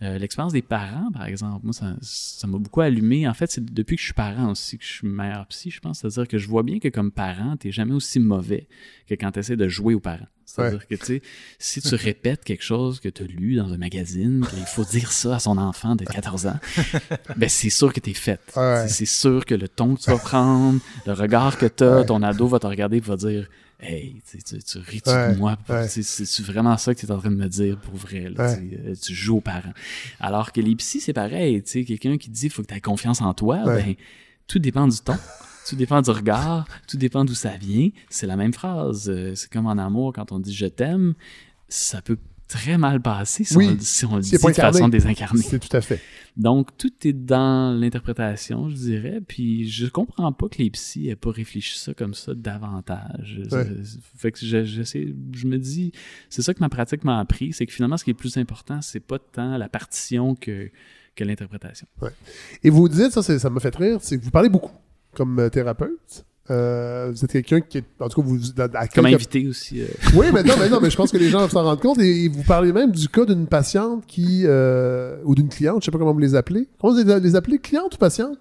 [0.00, 3.26] Euh, L'expérience des parents, par exemple, moi, ça ça m'a beaucoup allumé.
[3.26, 5.80] En fait, c'est depuis que je suis parent aussi que je suis meilleur psy, je
[5.80, 6.00] pense.
[6.00, 8.68] C'est-à-dire que je vois bien que comme parent, tu jamais aussi mauvais
[9.08, 10.28] que quand tu essaies de jouer aux parents.
[10.44, 11.22] C'est-à-dire que, tu sais,
[11.58, 15.12] si tu répètes quelque chose que tu as lu dans un magazine, qu'il faut dire
[15.12, 16.58] ça à son enfant de 14 ans,
[17.36, 18.40] ben c'est sûr que tu es faite.
[18.56, 18.84] Ouais.
[18.88, 22.04] C'est c'est sûr que le ton que tu vas prendre, le regard que tu as,
[22.04, 23.46] ton ado va te regarder et va dire
[23.80, 25.56] Hey, tu, tu, tu ris Ouais, de moi?
[25.68, 25.86] ouais.
[25.86, 28.28] C'est- vraiment ça que tu es en train de me dire pour vrai.
[28.28, 28.54] là, Ouais.
[28.58, 29.72] tu sais, euh, tu joues aux parents.
[30.18, 31.62] Alors que les psys, c'est pareil.
[31.62, 33.94] Quelqu'un qui dit il faut que tu aies confiance en toi, ben,
[34.48, 35.16] tout dépend du ton.
[35.68, 37.90] Tout dépend du regard, tout dépend d'où ça vient.
[38.08, 39.10] C'est la même phrase.
[39.10, 41.12] Euh, C'est comme en amour, quand on dit je t'aime,
[41.68, 42.16] ça peut
[42.48, 44.48] très mal passer si Oui, on, le- si on le dit de façon
[44.78, 44.88] incarné.
[44.88, 45.42] désincarnée.
[45.42, 46.00] C'est tout à fait.
[46.36, 49.20] Donc, tout est dans l'interprétation, je dirais.
[49.26, 53.40] Puis, je comprends pas que les psys aient pas réfléchi ça comme ça davantage.
[53.50, 53.66] Ouais.
[54.16, 55.92] Fait que je, me dis,
[56.30, 58.36] c'est ça que ma pratique m'a appris, c'est que finalement, ce qui est le plus
[58.36, 60.70] important, c'est pas tant la partition que,
[61.16, 61.86] que l'interprétation.
[62.62, 64.72] Et vous dites, ça, c'est- ça m'a fait rire, c'est que vous parlez beaucoup
[65.14, 66.24] comme euh, thérapeute.
[66.50, 67.84] Euh, vous êtes quelqu'un qui est.
[68.00, 68.38] En tout cas, vous.
[68.58, 69.80] à- à Comme invité aussi.
[69.82, 71.98] euh, Oui, mais non, mais non, mais je pense que les gens s'en rendre compte.
[72.00, 74.42] Et, et vous parlez même du cas d'une patiente qui.
[74.46, 76.66] euh, ou d'une cliente, je sais pas comment vous les appelez.
[76.80, 77.58] Comment vous les appelez?
[77.58, 78.38] Cliente ou patiente?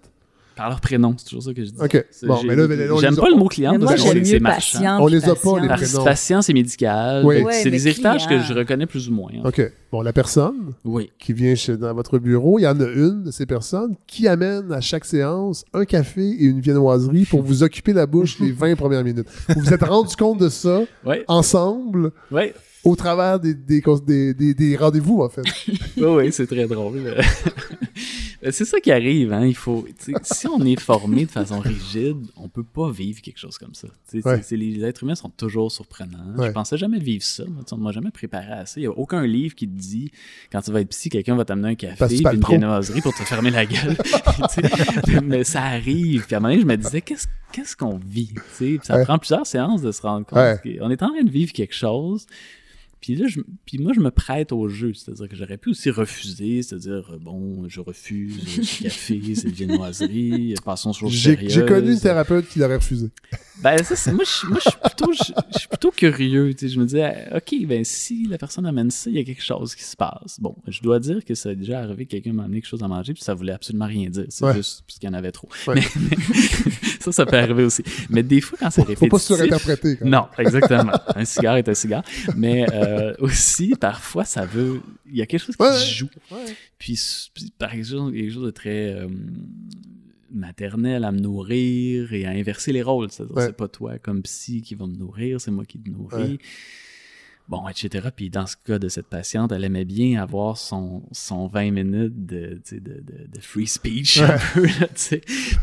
[0.57, 1.77] Par leur prénom, c'est toujours ça que je dis.
[1.81, 2.05] OK.
[2.11, 4.25] C'est- Bon, mais là, mais là, on J'aime pas le mot client parce que j'aime
[4.25, 4.79] c'est mieux marchand.
[4.79, 4.97] patient.
[5.01, 6.03] On les a pas, les prénoms.
[6.03, 7.23] Patient, c'est médical.
[7.25, 7.37] Oui.
[7.37, 8.41] donc Ouais, c'est des héritages client.
[8.41, 9.29] que je reconnais plus ou moins.
[9.35, 9.41] hein.
[9.45, 9.61] OK.
[9.91, 11.09] Bon, la personne Oui.
[11.19, 14.27] qui vient chez, dans votre bureau, il y en a une de ces personnes qui
[14.27, 18.51] amène à chaque séance un café et une viennoiserie pour vous occuper la bouche les
[18.51, 19.27] 20 premières minutes.
[19.49, 20.81] Vous vous êtes rendu compte de ça
[21.27, 22.51] ensemble Oui.
[22.83, 25.43] au travers des, des, cons- des, des- des rendez-vous, en fait.
[25.97, 26.99] Oui, oui, c'est très drôle.
[28.43, 29.45] Mais c'est ça qui arrive, hein.
[29.45, 29.85] Il faut,
[30.21, 33.87] si on est formé de façon rigide, on peut pas vivre quelque chose comme ça.
[34.13, 34.41] Ouais.
[34.51, 36.35] les êtres humains sont toujours surprenants.
[36.37, 36.47] Ouais.
[36.47, 37.43] Je pensais jamais vivre ça.
[37.47, 38.79] Moi, on m'a jamais préparé à ça.
[38.79, 40.11] Il y a aucun livre qui te dit,
[40.51, 43.23] quand tu vas être psy, quelqu'un va t'amener un café parles une viennoiserie pour te
[43.23, 43.97] fermer la gueule.
[45.23, 46.25] Mais ça arrive.
[46.25, 48.33] Puis à un moment donné, je me disais, qu'est-ce qu'on vit?
[48.53, 49.03] Sais, Puis ça Ouais.
[49.03, 52.25] prend plusieurs séances de se rendre compte qu'on est en train de vivre quelque chose.
[53.01, 54.93] Puis là, je, puis moi, je me prête au jeu.
[54.93, 59.51] C'est-à-dire que j'aurais pu aussi refuser, c'est-à-dire, euh, bon, je refuse euh, ce café, cette
[59.51, 61.51] viennoiserie, euh, passons sur sérieuses.
[61.53, 63.09] j'ai connu une thérapeute qui l'aurait refusé.
[63.61, 66.53] Ben, ça, c'est- moi, je, moi, je suis plutôt, je, je suis plutôt curieux.
[66.53, 66.73] tu sais.
[66.73, 69.75] Je me disais, OK, ben, si la personne amène ça, il y a quelque chose
[69.75, 70.39] qui se passe.
[70.39, 72.83] Bon, je dois dire que ça a déjà arrivé que quelqu'un m'a amené quelque chose
[72.83, 74.25] à manger, puis ça voulait absolument rien dire.
[74.29, 74.53] C'est Ouais.
[74.55, 75.49] juste parce qu'il y en avait trop.
[75.67, 75.75] Ouais.
[75.75, 76.17] Mais, mais
[76.99, 77.83] ça, ça peut arriver aussi.
[78.09, 79.35] Mais des fois, quand c'est Faut, faut pas répétitif...
[79.37, 79.97] surinterpréter.
[80.05, 80.93] Non, exactement.
[81.15, 82.03] un cigare est un cigare.
[82.35, 82.86] Mais euh,
[83.19, 84.81] aussi, parfois, ça veut.
[85.09, 86.09] Il y a quelque chose qui Ouais, joue.
[86.31, 86.55] Ouais.
[86.77, 86.99] Puis,
[87.57, 89.07] par exemple, quelque chose de très euh,
[90.31, 93.11] maternel à me nourrir et à inverser les rôles.
[93.11, 93.45] C'est-à-dire, Ouais.
[93.47, 96.39] c'est pas toi comme psy qui va me nourrir, c'est moi qui te nourris.
[97.49, 98.09] Bon, etc.
[98.13, 102.25] Puis dans ce cas de cette patiente, elle aimait bien avoir son, son 20 minutes
[102.25, 104.65] de, tu sais, de, de, de free speech un peu.
[104.65, 104.87] Là,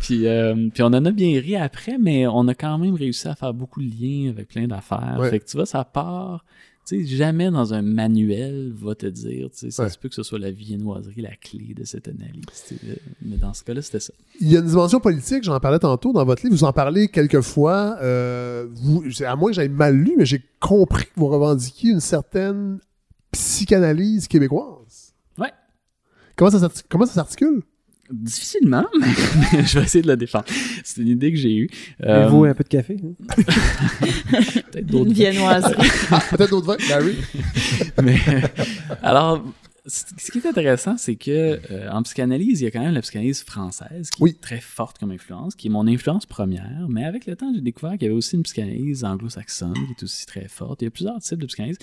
[0.01, 3.29] puis, euh, puis on en a bien ri après, mais on a quand même réussi
[3.29, 5.19] à faire beaucoup de liens avec plein d'affaires.
[5.29, 6.47] Fait que tu vois, ça part.
[6.87, 9.89] Tu sais, jamais dans un manuel va te dire, tu sais, ça Ouais.
[9.91, 12.45] se peut que ce soit la viennoiserie la clé de cette analyse.
[13.23, 14.13] Mais dans ce cas-là, c'était ça.
[14.41, 17.09] Il y a une dimension politique, j'en parlais tantôt dans votre livre, vous en parlez
[17.09, 17.97] quelques fois.
[18.03, 22.01] euh, vous, à moins que j'aille mal lu, mais j'ai compris que vous revendiquiez une
[22.01, 22.79] certaine
[23.33, 25.15] psychanalyse québécoise.
[25.39, 25.53] Ouais.
[26.37, 27.63] Comment ça, s'arti- comment ça s'articule?
[28.11, 30.45] Difficilement, mais je vais essayer de la défendre.
[30.85, 31.71] C'est une idée que j'ai eue.
[32.03, 32.99] Euh, Avez-vous un peu de café?
[33.03, 33.25] hein?
[34.73, 35.89] peut-être d'autres Une viennoiserie.
[36.31, 37.17] Peut-être d'autres vins, Larry?
[38.03, 38.19] Mais,
[39.03, 39.43] alors,
[39.87, 43.03] ce qui est intéressant, c'est que euh, en psychanalyse, il y a quand même la
[43.03, 44.31] psychanalyse française qui Oui.
[44.31, 46.87] est très forte comme influence, qui est mon influence première.
[46.89, 50.03] Mais avec le temps, j'ai découvert qu'il y avait aussi une psychanalyse anglo-saxonne qui est
[50.03, 50.81] aussi très forte.
[50.81, 51.79] Il y a plusieurs types de psychanalyse.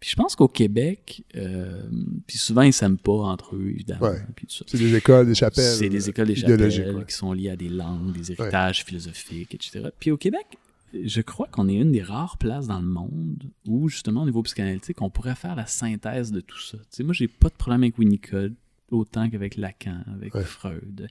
[0.00, 1.82] Puis je pense qu'au Québec, euh,
[2.26, 4.08] puis souvent ils s'aiment pas entre eux, évidemment.
[4.08, 4.20] Ouais.
[4.66, 5.76] C'est des écoles, des chapelles.
[5.78, 7.04] C'est des écoles des chapelles ouais.
[7.06, 9.88] qui sont liées à des langues, des héritages philosophiques, etc.
[10.00, 10.46] Puis au Québec,
[10.94, 14.42] je crois qu'on est une des rares places dans le monde où, justement, au niveau
[14.42, 16.78] psychanalytique, on pourrait faire la synthèse de tout ça.
[16.78, 18.52] Tu sais, moi, j'ai pas de problème avec Winnicott,
[18.90, 20.44] autant qu'avec Lacan, avec Ouais.
[20.44, 21.08] Freud,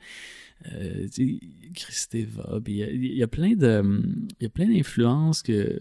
[0.72, 1.40] euh, tu sais,
[1.74, 2.60] Kristeva.
[2.64, 4.02] Puis Il y, a- il y a plein de,
[4.40, 5.78] il y a plein d'influences que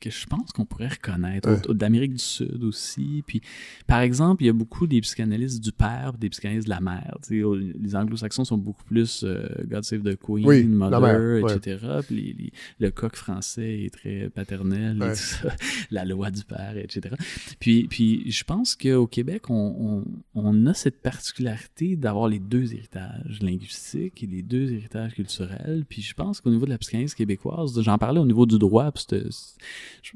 [0.00, 1.74] que je pense qu'on pourrait reconnaître, Ouais.
[1.74, 3.22] d'Amérique du Sud aussi.
[3.26, 3.40] Puis,
[3.86, 7.16] par exemple, il y a beaucoup des psychanalystes du père, des psychanalystes de la mère.
[7.22, 11.00] Tu sais, au- les anglo-saxons sont beaucoup plus euh, God Save the Queen, Oui, Mother,
[11.00, 11.54] mère, ouais.
[11.56, 11.78] etc.
[12.06, 15.12] Puis les- les- le coq français est très paternel, et Ouais.
[15.12, 15.48] tout ça.
[15.90, 17.14] la loi du père, etc.
[17.60, 20.04] Puis, puis je pense qu'au Québec, on, on-
[20.34, 25.84] on a cette particularité d'avoir les deux héritages linguistiques et les deux héritages culturels.
[25.88, 28.90] Puis je pense qu'au niveau de la psychanalyse québécoise, j'en parlais au niveau du droit,
[28.92, 29.04] puis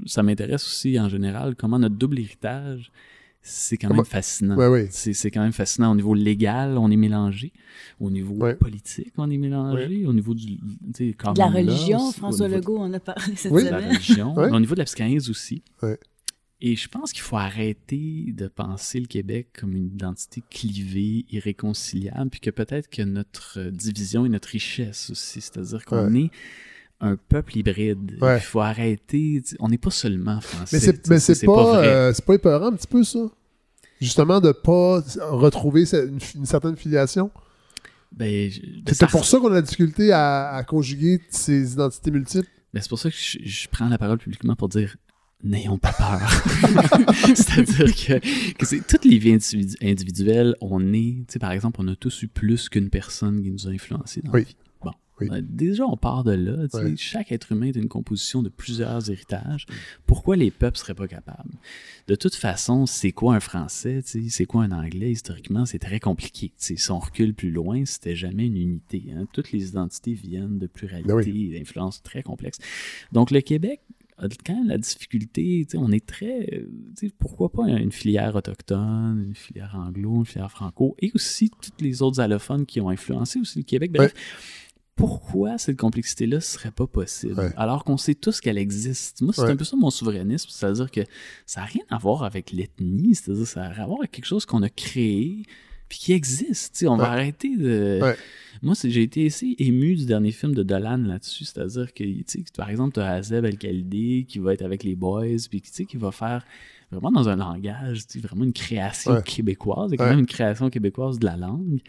[0.06, 2.90] ça m'intéresse aussi en général comment notre double héritage,
[3.40, 4.56] c'est quand Comment- même fascinant.
[4.56, 4.88] Ouais, oui.
[4.90, 5.92] C'est c'est quand même fascinant.
[5.92, 7.52] Au niveau légal, on est mélangé.
[8.00, 8.54] Au niveau Ouais.
[8.54, 10.04] politique, on est mélangé.
[10.06, 13.64] Au niveau du, De la religion, François Legault en a parlé cette Oui.
[13.64, 13.92] de la semaine.
[13.94, 14.50] religion, Ouais.
[14.50, 15.62] au niveau de la psychanalyse aussi.
[15.82, 15.98] Ouais.
[16.60, 22.30] Et je pense qu'il faut arrêter de penser le Québec comme une identité clivée, irréconciliable,
[22.30, 25.40] puis que peut-être que notre division est notre richesse aussi.
[25.40, 26.30] C'est-à-dire qu'on est
[27.00, 28.16] un peuple hybride.
[28.20, 28.38] Ouais.
[28.38, 29.42] Il faut arrêter.
[29.60, 30.76] On n'est pas seulement français.
[31.08, 33.20] Mais c'est, mais pas, euh, c'est pas épeurant un petit peu, ça?
[34.00, 35.00] Justement, de pas
[35.30, 37.30] retrouver une, une certaine filiation?
[38.12, 38.50] Ben,
[38.84, 42.48] ben, C'est pour ça qu'on a la difficulté à, à conjuguer ces identités multiples.
[42.72, 44.96] Ben, c'est pour ça que je, je prends la parole publiquement pour dire
[45.44, 46.20] n'ayons pas peur.
[47.34, 51.80] C'est-à-dire que, que c'est, toutes les vies individu- individuelles, on est, tu sais, par exemple,
[51.80, 54.40] on a tous eu plus qu'une personne qui nous a influencé dans Oui.
[54.40, 54.56] la vie.
[55.20, 55.28] Oui.
[55.28, 56.68] Ben, déjà, on part de là.
[56.68, 56.94] tu sais, Ouais.
[56.96, 59.66] Chaque être humain est une composition de plusieurs héritages.
[60.06, 61.54] Pourquoi les peuples seraient pas capables?
[62.06, 64.02] De toute façon, c'est quoi un français?
[64.02, 65.10] tu sais, C'est quoi un anglais?
[65.10, 66.48] Historiquement, c'est très compliqué.
[66.48, 69.02] tu sais, Si on recule plus loin, c'était jamais une unité.
[69.16, 69.26] hein.
[69.32, 72.58] Toutes les identités viennent de pluralité Ben et d'influences très complexes.
[73.12, 73.80] Donc, le Québec
[74.20, 76.68] a quand même la difficulté, tu sais, on est très, euh,
[76.98, 81.50] tu sais, pourquoi pas une filière autochtone, une filière anglo, une filière franco, et aussi
[81.62, 83.92] toutes les autres allophones qui ont influencé aussi le Québec.
[83.92, 84.12] Bref,
[84.98, 87.50] pourquoi cette complexité-là serait pas possible Ouais.
[87.56, 89.22] alors qu'on sait tous qu'elle existe?
[89.22, 89.50] Moi, c'est Ouais.
[89.52, 91.00] un peu ça mon souverainisme, c'est-à-dire que
[91.46, 94.26] ça n'a rien à voir avec l'ethnie, c'est-à-dire que ça a à voir avec quelque
[94.26, 95.44] chose qu'on a créé
[95.88, 96.84] puis qui existe.
[96.86, 97.98] on va arrêter de...
[98.60, 102.04] Moi, j'ai été assez ému du dernier film de Dolan là-dessus, c'est-à-dire que,
[102.56, 106.10] par exemple, tu as Azeb El-Khalidi qui va être avec les boys, puis qui va
[106.10, 106.44] faire
[106.90, 111.24] vraiment dans un langage, vraiment une création québécoise, et quand même une création québécoise de
[111.26, 111.80] la langue.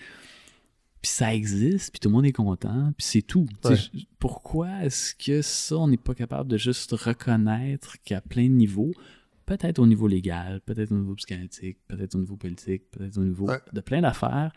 [1.02, 3.48] Puis ça existe, puis tout le monde est content, puis c'est tout.
[3.64, 3.78] Ouais.
[4.20, 8.92] Pourquoi est-ce que ça, on n'est pas capable de juste reconnaître qu'à plein de niveaux,
[9.46, 13.48] peut-être au niveau légal, peut-être au niveau psychanalytique, peut-être au niveau politique, peut-être au niveau
[13.48, 13.60] Ouais.
[13.72, 14.52] de plein d'affaires,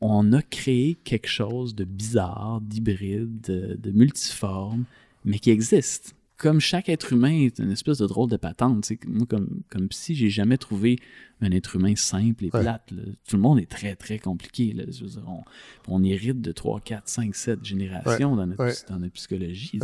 [0.00, 4.84] on a créé quelque chose de bizarre, d'hybride, de, de multiforme,
[5.24, 6.14] mais qui existe.
[6.38, 8.90] Comme chaque être humain est une espèce de drôle de patente.
[9.06, 10.98] Moi, comme, comme psy, j'ai jamais trouvé
[11.40, 12.60] un être humain simple et Ouais.
[12.60, 12.90] plate.
[12.90, 13.02] là.
[13.26, 14.72] Tout le monde est très, très compliqué.
[14.74, 14.84] là.
[14.84, 15.42] Dire, on,
[15.88, 18.74] on hérite de 3, 4, 5, 7 générations dans, notre, Ouais.
[18.88, 19.80] dans notre psychologie.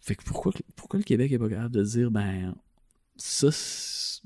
[0.00, 2.54] Fait que pourquoi, pourquoi le Québec est pas capable de dire, ben,
[3.16, 3.48] ça,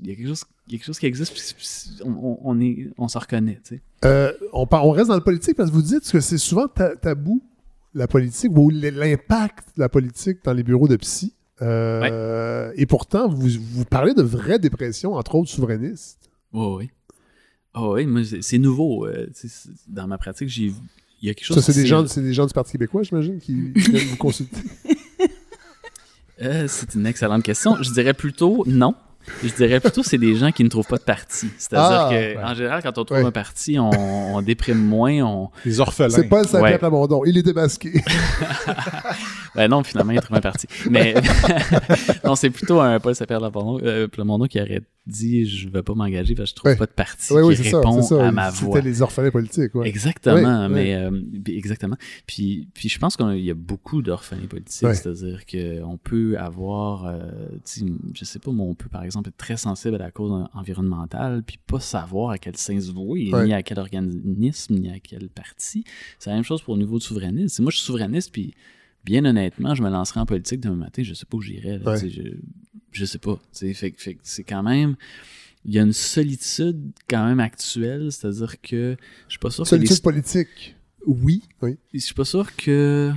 [0.01, 3.21] il y a quelque chose, quelque chose qui existe, puis on, on, est, on s'en
[3.21, 3.83] reconnaît, tu sais.
[4.05, 6.97] Euh, on, on reste dans le politique parce que vous dites que c'est souvent ta-
[6.97, 7.43] tabou,
[7.95, 11.35] la politique, ou l'impact de la politique dans les bureaux de psy.
[11.63, 16.31] Euh, Et pourtant, vous, vous parlez de vraies dépressions, entre autres souverainistes.
[16.53, 16.91] Oui, oui.
[17.75, 19.07] Ah oui, c'est nouveau.
[19.07, 19.27] euh,
[19.89, 20.75] dans ma pratique, j'ai vu-
[21.21, 23.03] il y a quelque chose Ça, c'est des, gens, c'est des gens du Parti québécois,
[23.03, 24.57] j'imagine, qui, qui viennent vous consulter.
[26.41, 27.77] Euh, c'est une excellente question.
[27.83, 28.95] Je dirais plutôt non.
[29.43, 31.49] Je dirais plutôt c'est des gens qui ne trouvent pas de parti.
[31.59, 32.39] C'est-à-dire Ah, que ouais.
[32.45, 33.25] en général, quand on trouve Ouais.
[33.25, 33.91] un parti, on,
[34.37, 35.21] on déprime moins.
[35.23, 35.51] On...
[35.65, 36.09] Les orphelins.
[36.11, 37.29] C'est pas le Saint-Pierre Ouais.
[37.29, 37.93] Il est démasqué.
[39.55, 40.67] Ben non, finalement, il trouve un parti.
[40.89, 41.15] Mais
[42.25, 45.95] non, c'est plutôt un Paul Plamondon, euh, Plamondon qui aurait dit je ne vais pas
[45.95, 46.77] m'engager parce que je trouve Ouais.
[46.77, 47.79] pas de parti oui, oui, qui c'est ça.
[47.79, 48.29] répond ça.
[48.29, 48.77] à ma voix.
[48.77, 49.75] C'était les orphelins politiques.
[49.75, 49.89] Ouais.
[49.89, 51.11] Exactement, Ouais, mais euh,
[51.43, 51.97] puis- exactement.
[52.27, 54.95] Puis, puis je pense qu'il y a beaucoup d'orphelins politiques, Ouais.
[54.95, 57.19] c'est-à-dire qu'on peut avoir, euh,
[58.15, 60.49] je sais pas, moi, on peut par exemple être très sensible à la cause en-
[60.55, 63.47] environnementale, puis pas savoir à quel sein se vouer, Ouais.
[63.47, 65.85] ni à quel organisme, ni à quel parti.
[66.19, 67.63] C'est la même chose pour le niveau de souverainisme.
[67.63, 68.55] Moi, je suis souverainiste, puis
[69.05, 71.79] bien honnêtement, je me lancerai en politique demain matin, je sais pas où j'irai.
[71.79, 72.09] Ouais.
[72.09, 72.23] Je,
[72.93, 73.39] je sais pas.
[73.53, 74.97] Fait, que- fait que c'est quand même.
[75.65, 78.97] Il y a une solitude quand même actuelle, c'est-à-dire que
[79.27, 80.77] je suis pas sûr que les Solitude politique.
[81.07, 81.43] Oui.
[81.63, 81.77] Oui.
[81.93, 83.13] je suis pas sûr que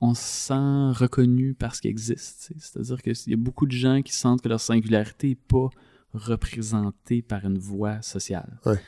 [0.00, 2.50] on se sent reconnu par ce qui existe.
[2.58, 5.68] C'est-à-dire qu'il y a beaucoup de gens qui sentent que leur singularité n'est pas
[6.14, 8.58] représentée par une voix sociale.
[8.66, 8.80] Ouais.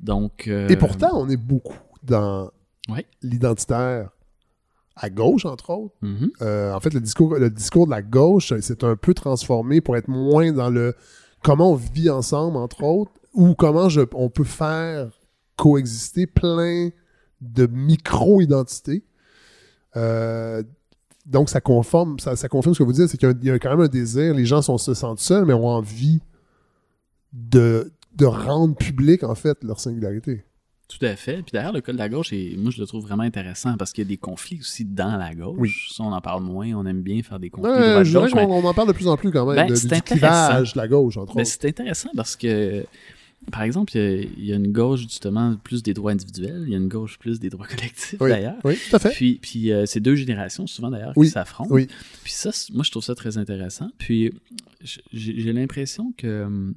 [0.00, 0.46] Donc.
[0.48, 2.50] euh, Et pourtant, on est beaucoup dans
[2.88, 3.06] Ouais.
[3.22, 4.10] l'identitaire
[4.96, 5.94] à gauche, entre autres.
[6.02, 9.80] mhm, Euh, en fait, le discours, le discours de la gauche s'est un peu transformé
[9.80, 10.94] pour être moins dans le
[11.42, 15.10] comment on vit ensemble, entre autres, ou comment je, on peut faire
[15.56, 16.90] coexister plein
[17.40, 19.02] de micro-identités.
[19.96, 20.62] Euh,
[21.26, 23.46] donc, ça conforme, ça, ça confirme ce que vous dites, c'est qu'il y a- il
[23.48, 26.20] y, a quand même un désir, les gens sont, se sentent seuls, mais ont envie
[27.32, 30.44] de, de rendre public, en fait, leur singularité.
[30.88, 31.36] Tout à fait.
[31.42, 33.92] Puis d'ailleurs, le cas de la gauche, est, moi, je le trouve vraiment intéressant parce
[33.92, 35.56] qu'il y a des conflits aussi dans la gauche.
[35.58, 35.70] Oui.
[35.90, 36.70] Ça, on en parle moins.
[36.74, 38.30] On aime bien faire des conflits Ouais, je dirais droite-gauche.
[38.32, 40.02] qu'on mais- on en parle de plus en plus quand même, Ben, de- c'est du
[40.02, 41.50] clivage de la gauche, entre Ben, autres.
[41.50, 42.84] c'est intéressant parce que,
[43.50, 46.62] par exemple, il y, a, il y a une gauche justement plus des droits individuels,
[46.66, 48.30] il y a une gauche plus des droits collectifs Oui.
[48.30, 48.56] d'ailleurs.
[48.64, 49.10] Oui, tout à fait.
[49.10, 51.74] Puis, puis euh, c'est deux générations souvent d'ailleurs Oui, qui s'affrontent.
[51.74, 51.88] oui.
[52.22, 53.90] Puis ça, moi je trouve ça très intéressant.
[53.98, 54.32] Puis
[55.12, 56.74] j'ai l'impression que hum,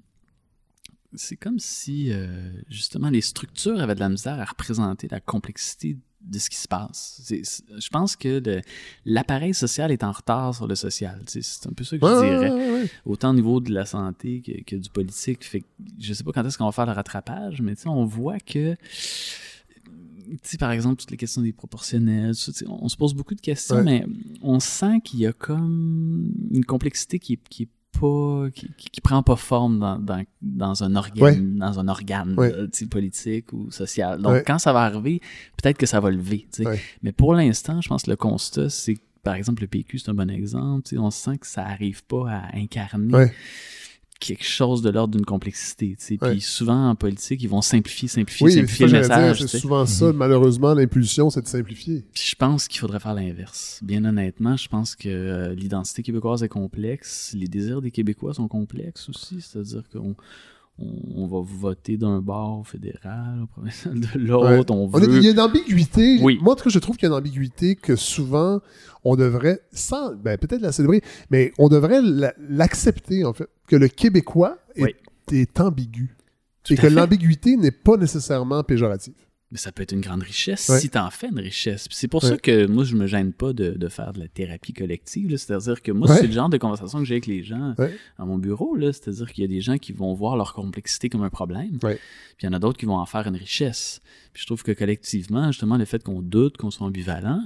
[1.14, 2.28] c'est comme si euh,
[2.70, 6.68] justement les structures avaient de la misère à représenter la complexité de ce qui se
[6.68, 7.22] passe.
[7.30, 8.42] Je pense que
[9.06, 11.22] l'appareil social est en retard sur le social.
[11.28, 12.90] C'est un peu ça que Ouais, je dirais ouais, ouais.
[13.06, 15.44] autant au niveau de la santé que, que du politique.
[15.46, 15.66] Fait que
[16.00, 18.76] je sais pas quand est-ce qu'on va faire le rattrapage, mais on voit que,
[20.60, 22.34] par exemple, toutes les questions des proportionnels,
[22.68, 24.06] on, on se pose beaucoup de questions, mais
[24.42, 27.70] on sent qu'il y a comme une complexité qui est, qui est
[28.00, 31.36] pas qui, qui- prend pas forme dans, dans, dans un organe Ouais.
[31.36, 32.52] dans un organe Ouais.
[32.72, 34.44] sais, politique ou social donc Ouais.
[34.46, 35.22] quand ça va arriver
[35.62, 36.48] peut-être que ça va lever
[37.04, 40.14] mais pour l'instant je pense que le constat c'est par exemple le PQ c'est un
[40.14, 43.28] bon exemple on sent que ça arrive pas à incarner.
[44.26, 45.96] Quelque chose de l'ordre d'une complexité.
[46.10, 46.32] Ouais.
[46.32, 49.46] Puis souvent, en politique, ils vont simplifier, simplifier, Oui, simplifier le message.
[49.46, 52.04] C'est souvent ça, malheureusement, l'impulsion, c'est de simplifier.
[52.14, 53.80] Puis je pense qu'il faudrait faire l'inverse.
[53.84, 57.34] Bien honnêtement, je pense que euh, l'identité québécoise est complexe.
[57.38, 59.42] Les désirs des Québécois sont complexes aussi.
[59.42, 60.16] C'est-à-dire qu'on
[60.78, 64.74] on, va voter d'un bord fédéral, au provincial de l'autre.
[64.74, 65.18] On On est- veut...
[65.18, 66.20] il y a une ambiguïté.
[66.22, 66.38] Oui.
[66.42, 68.60] Moi, en tout cas, je trouve qu'il y a une ambiguïté que souvent,
[69.04, 73.76] on devrait, sans, ben, peut-être la célébrer, mais on devrait la- l'accepter, en fait, que
[73.78, 74.96] le Québécois est, Oui.
[75.32, 76.16] est ambigu.
[76.64, 79.14] Tout et que l'ambiguïté n'est pas nécessairement péjorative.
[79.56, 80.80] Mais ça peut être une grande richesse Ouais.
[80.82, 81.88] si tu en fais une richesse.
[81.90, 82.32] C'est pour Ouais.
[82.32, 85.36] ça que moi, je me gêne pas de, de faire de la thérapie collective.
[85.38, 86.18] C'est-à-dire que moi, Ouais.
[86.18, 87.74] c'est le genre de conversation que j'ai avec les gens
[88.18, 88.78] à mon bureau.
[88.82, 91.80] C'est-à-dire qu'il y a des gens qui vont voir leur complexité comme un problème.
[91.80, 91.98] Puis
[92.42, 94.02] il y en a d'autres qui vont en faire une richesse.
[94.34, 97.42] Puis je trouve que collectivement, justement, le fait qu'on doute, qu'on soit ambivalent,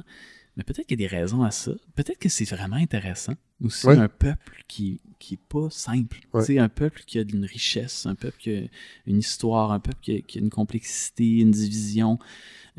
[0.58, 1.72] mais peut-être qu'il y a des raisons à ça.
[1.96, 3.34] Peut-être que c'est vraiment intéressant.
[3.64, 6.20] Aussi, un peuple qui qui est pas simple.
[6.34, 6.44] Ouais.
[6.44, 8.62] Sais, un peuple qui a une richesse, un peuple qui a
[9.06, 12.18] une histoire, un peuple qui a, qui a une complexité, une division.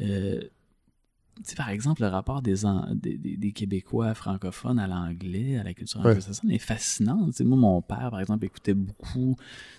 [0.01, 0.41] Euh,
[1.43, 5.57] tu sais, par exemple, le rapport des, an- des, des- des Québécois francophones à l'anglais,
[5.57, 6.11] à la culture Ouais.
[6.11, 7.27] anglo-saxonne est fascinant.
[7.29, 9.37] Tu sais, moi, mon père, par exemple, écoutait beaucoup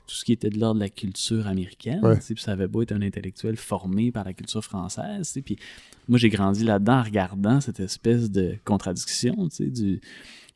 [0.07, 2.03] tout ce qui était de l'ordre de la culture américaine.
[2.03, 2.15] Ouais.
[2.17, 5.37] tu sais, Puis ça avait beau être un intellectuel formé par la culture française.
[5.45, 5.57] Puis
[6.07, 10.01] moi, j'ai grandi là-dedans en regardant cette espèce de contradiction, du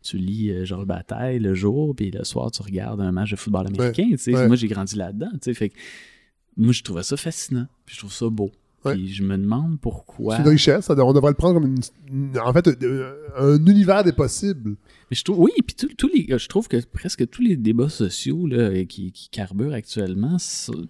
[0.06, 3.36] tu lis euh, Georges Bataille le jour, puis le soir, tu regardes un match de
[3.36, 4.08] football américain.
[4.34, 4.48] ouais.
[4.48, 5.32] Moi, j'ai grandi là-dedans.
[5.42, 5.76] Fait que
[6.58, 7.68] moi, je trouvais ça fascinant.
[7.86, 8.52] Puis je trouve ça beau.
[8.86, 8.94] Ouais.
[8.94, 10.36] Puis je me demande pourquoi.
[10.38, 10.90] C'est une richesse.
[10.90, 11.82] on devrait le prendre comme une,
[12.32, 14.76] une- en fait, euh, un univers des possibles.
[15.12, 18.48] Mais je trouve, oui, puis tous les, je trouve que presque tous les débats sociaux
[18.48, 20.38] là, qui, qui carburent actuellement,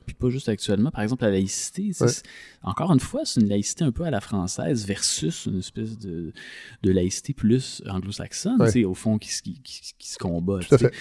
[0.06, 2.08] puis pas juste actuellement, par exemple la laïcité, Ouais.
[2.64, 6.32] encore une fois, c'est une laïcité un peu à la française versus une espèce de,
[6.84, 8.86] de laïcité plus anglo-saxonne, Ouais.
[8.86, 10.60] au fond, qui, se- qui, qui- qui se combat.
[10.60, 10.94] Tout à fait.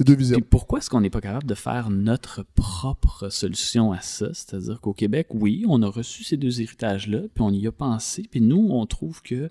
[0.00, 0.36] Deux visions.
[0.36, 4.28] Puis pourquoi est-ce qu'on n'est pas capable de faire notre propre solution à ça?
[4.32, 8.22] C'est-à-dire qu'au Québec, oui, on a reçu ces deux héritages-là, puis on y a pensé,
[8.30, 9.50] puis nous, on trouve que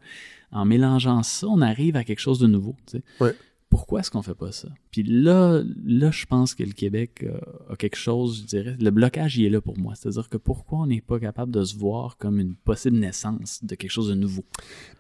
[0.52, 2.76] en mélangeant ça, on arrive à quelque chose de nouveau.
[2.86, 3.04] tu sais.
[3.20, 3.36] Ouais.
[3.70, 4.70] Pourquoi est-ce qu'on fait pas ça?
[4.92, 7.38] Puis là, là, je pense que le Québec euh,
[7.70, 9.94] a quelque chose, je dirais, le blocage, il est là pour moi.
[9.94, 13.76] C'est-à-dire que pourquoi on n'est pas capable de se voir comme une possible naissance de
[13.76, 14.46] quelque chose de nouveau?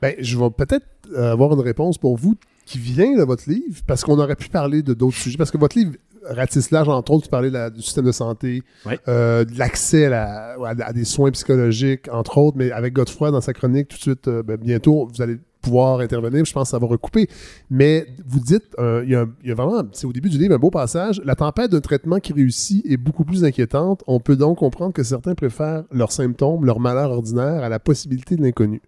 [0.02, 2.36] Ben, je vais peut-être euh, avoir une réponse pour vous
[2.68, 5.38] qui vient de votre livre, parce qu'on aurait pu parler de d'autres sujets.
[5.38, 8.11] Parce que votre livre ratisse large, entre autres, tu parlais de la- du système de
[8.11, 8.61] santé,
[9.07, 13.39] euh, de l'accès à, la- à- des soins psychologiques, entre autres, mais avec Godefroy dans
[13.41, 16.44] sa chronique, tout de suite, euh, ben, bientôt, vous allez pouvoir intervenir.
[16.45, 17.27] Je pense que ça va recouper.
[17.69, 20.30] Mais vous dites, euh, il y, a un- il y a vraiment, c'est au début
[20.30, 21.22] du livre, un beau passage.
[21.26, 24.03] La tempête d'un traitement qui réussit est beaucoup plus inquiétante.
[24.07, 28.35] On peut donc comprendre que certains préfèrent leurs symptômes, leur malheur ordinaire à la possibilité
[28.35, 28.81] de l'inconnu.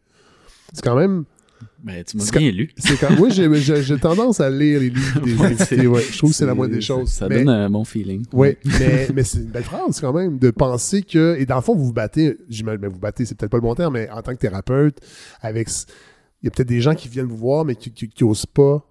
[0.74, 1.24] C'est quand même
[1.84, 2.72] Ben, tu m'as bien lu.
[3.00, 6.02] quand moi j'ai tendance à lire les livres des invités, ouais.
[6.12, 7.10] Je trouve que c'est la moindre des choses.
[7.10, 8.26] Ça mais, donne un bon feeling.
[8.34, 11.62] ouais, mais, mais c'est une belle phrase quand même de penser que et dans le
[11.62, 14.10] fond vous vous battez, j'imagine ben, vous battez, c'est peut-être pas le bon terme, mais
[14.10, 15.00] en tant que thérapeute,
[15.42, 15.70] avec
[16.42, 18.46] il y a peut-être des gens qui viennent vous voir mais qui, qui, qui osent
[18.46, 18.86] pas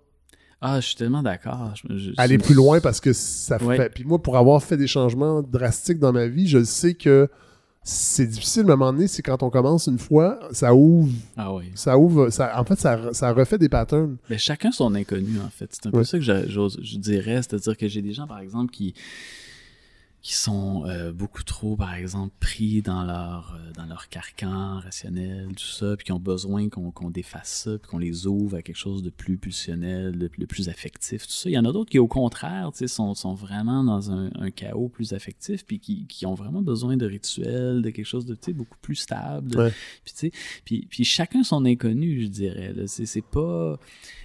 [0.61, 1.73] Ah, je suis tellement d'accord.
[2.17, 3.77] Aller plus loin parce que ça Ouais.
[3.77, 3.91] fait.
[3.95, 7.29] Puis moi, pour avoir fait des changements drastiques dans ma vie, je sais que
[7.91, 11.09] c'est difficile à un moment donné, c'est quand on commence une fois, ça ouvre,
[11.39, 11.71] Ah oui.
[11.75, 14.17] ça ouvre, ça, en fait, ça, ça refait des patterns.
[14.29, 15.71] Ben, chacun son inconnu, en fait.
[15.71, 17.37] C'est un peu ça que je dirais.
[17.37, 18.93] C'est-à-dire que j'ai des gens, par exemple, qui,
[20.29, 25.49] qui sont euh, beaucoup trop, par exemple, pris dans leur, euh, dans leur carcan rationnel,
[25.57, 28.61] tout ça, puis qui ont besoin qu'on, qu'on défasse ça, puis qu'on les ouvre à
[28.61, 31.49] quelque chose de plus pulsionnel, de, de plus affectif, tout ça.
[31.49, 34.31] Il y en a d'autres qui, au contraire, tu sais, sont, sont vraiment dans un,
[34.39, 38.27] un chaos plus affectif, puis qui, qui ont vraiment besoin de rituels, de quelque chose
[38.27, 39.57] de, tu sais, beaucoup plus stable.
[39.57, 39.73] Ouais.
[40.05, 40.33] Puis, tu sais,
[40.67, 42.75] puis, puis chacun son inconnu, je dirais.
[42.87, 43.81] c'est pas...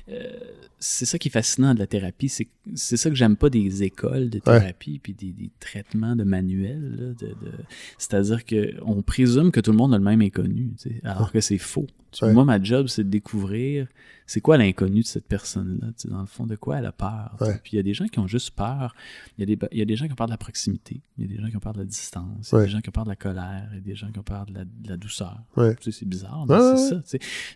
[0.10, 0.32] euh,
[0.80, 2.28] c'est ça qui est fascinant de la thérapie.
[2.28, 6.24] C'est, c'est ça que j'aime pas des écoles de thérapie puis des, des traitements de
[6.26, 6.96] manuels.
[6.98, 7.52] là, de, de-
[7.98, 11.40] C'est-à-dire qu'on présume que tout le monde a le même inconnu, tu sais, alors que
[11.40, 11.88] c'est faux.
[12.12, 12.32] Tu- Ouais.
[12.34, 13.88] Moi, ma job, c'est de découvrir
[14.28, 15.88] c'est quoi l'inconnu de cette personne-là.
[15.98, 17.36] tu sais, Dans le fond, de quoi elle a peur.
[17.40, 17.52] tu sais.
[17.52, 17.60] Ouais.
[17.64, 18.94] Puis il y a des gens qui ont juste peur.
[19.38, 21.02] Il y, a des, il y a des gens qui ont peur de la proximité.
[21.18, 22.50] Il y a des gens qui ont peur de la distance.
[22.52, 22.66] Il y a Ouais.
[22.66, 23.68] des gens qui ont peur de la colère.
[23.72, 25.40] Il y a des gens qui ont peur de la, de la douceur.
[25.58, 25.76] Ouais.
[25.78, 27.02] Tu sais, c'est bizarre, mais c'est ça.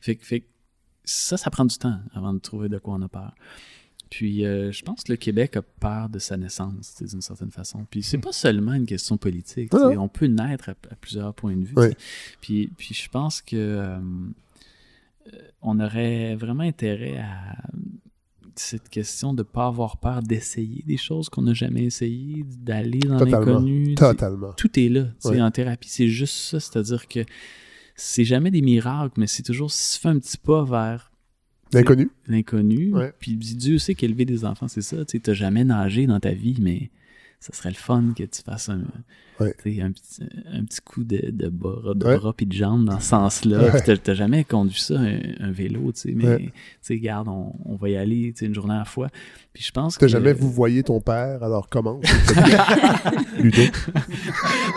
[0.02, 0.46] Fait, fait que
[1.08, 3.34] ça, ça prend du temps avant de trouver de quoi on a peur.
[4.10, 7.86] Puis euh, je pense que le Québec a peur de sa naissance, d'une certaine façon.
[7.90, 9.74] Puis c'est pas seulement une question politique.
[9.74, 9.98] Ouais.
[9.98, 11.74] On peut naître à, à plusieurs points de vue.
[11.76, 11.96] Ouais.
[12.40, 14.00] Puis, puis je pense que euh,
[15.62, 17.58] on aurait vraiment intérêt à
[18.56, 23.20] cette question de pas avoir peur d'essayer des choses qu'on n'a jamais essayées, d'aller dans
[23.20, 23.46] Totalement.
[23.46, 23.90] l'inconnu.
[23.90, 24.54] sais Totalement.
[24.54, 25.06] tout est là.
[25.26, 25.42] Ouais.
[25.42, 26.60] En thérapie, c'est juste ça.
[26.60, 27.20] C'est-à-dire que
[27.98, 31.12] c'est jamais des miracles, mais c'est toujours si tu fais un petit pas vers
[31.74, 32.10] L'inconnu.
[32.28, 32.94] l'inconnu.
[32.94, 33.12] Ouais.
[33.20, 35.04] Puis Dieu sait qu'élever des enfants, c'est ça.
[35.04, 36.92] Tu n'as jamais nagé dans ta vie, mais
[37.42, 38.84] ça serait le fun que tu fasses un,
[39.40, 39.54] Ouais.
[39.64, 42.18] sais, un, petit, un petit coup de, de bras, de Ouais.
[42.18, 43.60] bras puis de jambes dans ce sens-là.
[43.74, 43.82] Ouais.
[43.82, 46.14] T'as- t'as jamais conduit ça, un, un vélo, tu sais.
[46.16, 46.52] Mais, tu
[46.82, 49.10] sais, regarde, on, on va y aller, sais, une journée à la fois.
[49.54, 50.12] Puis je pense T'as que...
[50.12, 52.00] jamais vous voyez ton père, alors comment?
[53.40, 53.62] Ludo?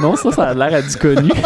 [0.01, 1.29] Non, ça, ça a l'air à du connu.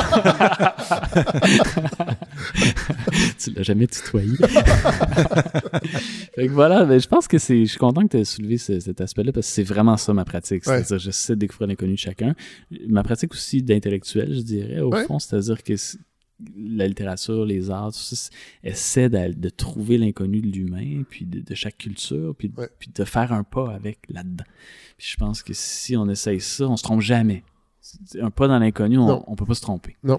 [3.39, 4.37] tu l'as jamais tutoyé.
[6.35, 7.65] fait que voilà, ben, je pense que c'est.
[7.65, 10.13] Je suis content que tu aies soulevé ce- cet aspect-là parce que c'est vraiment ça
[10.15, 10.65] ma pratique.
[10.65, 12.35] C'est-à-dire, j'essaie de découvrir l'inconnu de chacun.
[12.89, 15.05] Ma pratique aussi d'intellectuel, je dirais, au Ouais.
[15.05, 15.75] fond, c'est-à-dire que.
[16.59, 18.29] la littérature, les arts, tout ça,
[18.65, 22.69] essaie de, de trouver l'inconnu de l'humain, puis de, de chaque culture, puis, Ouais.
[22.79, 24.45] puis de faire un pas avec là-dedans.
[24.99, 27.45] Puis je pense que si on essaye ça, on se trompe jamais.
[28.21, 29.25] Un pas dans l'inconnu, on, Non.
[29.29, 29.97] on peut pas se tromper.
[30.03, 30.19] Ben,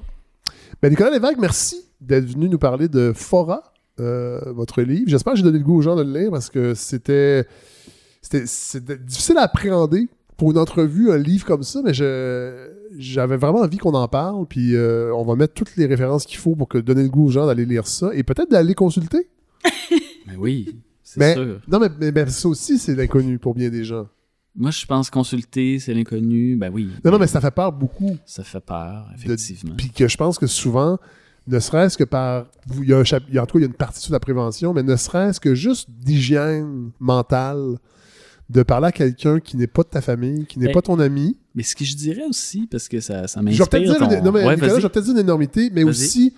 [0.90, 5.10] Nicolas Lévesque, merci d'être venu nous parler de Fora, euh, votre livre.
[5.10, 7.46] J'espère que j'ai donné le goût aux gens de le lire parce que c'était
[8.22, 10.08] c'était c'était difficile à appréhender
[10.38, 14.46] pour une entrevue, un livre comme ça, mais je j'avais vraiment envie qu'on en parle.
[14.48, 17.26] Puis euh, on va mettre toutes les références qu'il faut pour que donner le goût
[17.26, 19.28] aux gens d'aller lire ça et peut-être d'aller consulter.
[20.28, 21.60] Mais oui, c'est Mais sûr.
[21.68, 24.08] non, mais, mais- mais ça aussi, c'est l'inconnu pour bien des gens.
[24.58, 26.56] Moi, je pense consulter, c'est l'inconnu.
[26.56, 26.90] Ben oui.
[27.04, 28.16] Non, non, mais ça fait peur beaucoup.
[28.26, 29.76] Ça fait peur, effectivement.
[29.78, 30.98] Puis que je pense que souvent,
[31.48, 32.46] ne serait-ce que par.
[32.82, 34.20] Il y a un chap- en tout cas, il y a une partie sur la
[34.22, 37.78] prévention, mais ne serait-ce que juste d'hygiène mentale,
[38.50, 41.00] de parler à quelqu'un qui n'est pas de ta famille, qui n'est Ben, pas ton
[41.00, 41.38] ami.
[41.56, 43.70] Mais ce que je dirais aussi, parce que ça, ça Je vais m'inspire.
[43.70, 46.36] peut-être dire, ton- une, non, mais Ouais, Nicolas, peut-être dire une énormité, mais aussi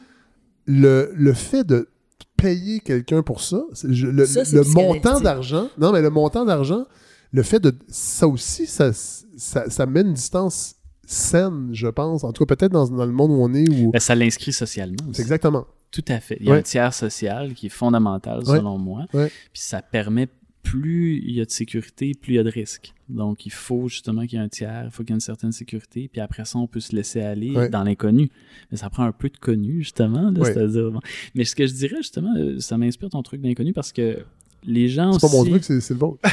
[0.66, 1.90] le, le fait de
[2.38, 5.04] payer quelqu'un pour ça, c'est- je- le, Ça, c'est le psychanalytique.
[5.06, 6.86] montant d'argent, non, mais le montant d'argent,
[7.32, 7.74] le fait de.
[7.90, 10.76] Ça aussi, ça, ça, ça met une distance
[11.06, 12.24] saine, je pense.
[12.24, 13.92] En tout cas, peut-être dans, dans le monde où on est, où.
[13.92, 15.16] Ben, ça l'inscrit socialement aussi.
[15.16, 15.66] C'est exactement.
[15.90, 16.38] Tout à fait.
[16.42, 16.60] Il y a Ouais.
[16.60, 18.58] un tiers social qui est fondamental Ouais.
[18.58, 19.06] selon moi.
[19.14, 19.32] Ouais.
[19.54, 20.28] Puis ça permet
[20.70, 22.94] plus il y a de sécurité, plus il y a de risques.
[23.10, 25.20] Donc il faut justement qu'il y ait un tiers, il faut qu'il y ait une
[25.22, 28.30] certaine sécurité, puis après ça on peut se laisser aller dans l'inconnu.
[28.72, 30.54] Mais ça prend un peu de connu justement, là, Ouais.
[30.54, 30.92] c'est-à-dire.
[30.92, 31.00] bon.
[31.36, 34.20] Mais ce que je dirais justement, euh, ça m'inspire ton truc d'inconnu parce que
[34.68, 36.20] les gens C'est pas mon aussi- truc, c'est c'est le vôtre.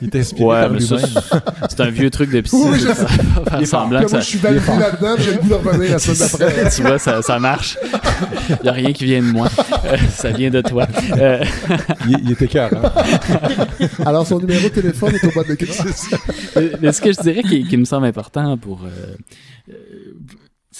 [0.00, 1.22] Il est inspiré Ouais, par mais ça, lui-même.
[1.68, 2.56] c'est un vieux truc de psy.
[2.64, 5.48] Oui, je ça, faire semblant que moi, ça- je suis validé là-dedans, j'ai le goût
[5.48, 6.70] de revenir la semaine d'après.
[6.70, 7.76] tu vois, ça, ça marche.
[8.48, 9.48] Il n'y a rien qui vient de moi.
[9.84, 10.86] Euh, ça vient de toi.
[11.18, 11.44] Euh,
[12.08, 12.80] Il, il était écœurant.
[14.06, 15.84] Alors, son numéro de téléphone est au bas de l'écran.
[16.56, 18.82] mais- mais ce que je dirais qui, qui me semble important pour.
[18.84, 19.14] euh,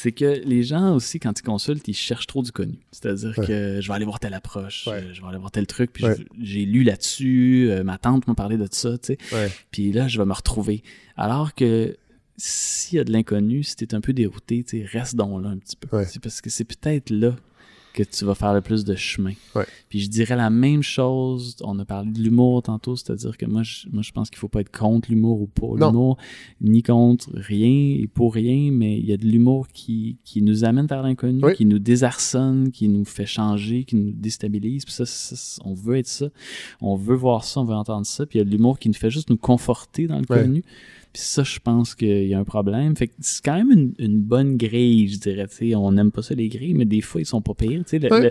[0.02, 2.78] c'est que les gens aussi, quand ils consultent, ils cherchent trop du connu.
[2.90, 3.46] C'est-à-dire Ouais.
[3.46, 5.04] que je vais aller voir telle approche, Ouais.
[5.12, 6.16] je vais aller voir tel truc, puis Ouais.
[6.40, 9.50] j'ai lu là-dessus, euh, ma tante m'a parlé de ça, tu sais.
[9.70, 10.82] Puis là, je vais me retrouver.
[11.16, 11.96] Alors que
[12.36, 15.50] s'il y a de l'inconnu, si t'es un peu dérouté, tu sais, reste donc là
[15.50, 15.88] un petit peu.
[15.88, 17.36] Parce que c'est peut-être là
[17.92, 19.32] que tu vas faire le plus de chemin.
[19.54, 19.64] Ouais.
[19.88, 23.62] Puis je dirais la même chose, on a parlé de l'humour tantôt, c'est-à-dire que moi
[23.62, 26.16] je, moi, je pense qu'il faut pas être contre l'humour ou pour l'humour,
[26.60, 27.68] ni contre rien
[27.98, 31.40] et pour rien, mais il y a de l'humour qui, qui nous amène vers l'inconnu,
[31.44, 31.54] Oui.
[31.54, 34.84] qui nous désarçonne, qui nous fait changer, qui nous déstabilise.
[34.84, 35.04] Puis ça,
[35.64, 36.26] on veut être ça,
[36.80, 38.24] on veut voir ça, on veut entendre ça.
[38.26, 40.62] Puis il y a de l'humour qui nous fait juste nous conforter dans le Ouais.
[41.12, 42.94] Puis ça, je pense qu'il y a un problème.
[42.94, 45.48] Fait que c'est quand même une, une bonne grille, je dirais.
[45.48, 47.82] Tu sais, on n'aime pas ça, les grilles, mais des fois, ils sont pas pires.
[47.92, 48.30] Ouais.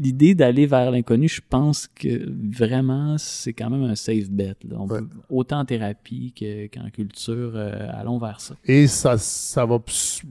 [0.00, 2.26] L'idée d'aller vers l'inconnu, je pense que
[2.56, 4.54] vraiment, c'est quand même un safe bet.
[4.68, 4.76] là.
[4.78, 5.00] On Ouais.
[5.00, 8.54] peut- autant en thérapie que- qu'en culture, euh, allons vers ça.
[8.64, 9.78] Et ça, ça va.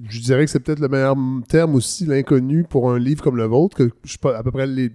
[0.09, 1.15] Je dirais que c'est peut-être le meilleur
[1.47, 4.91] terme aussi, l'inconnu, pour un livre comme le vôtre, que je à peu près les.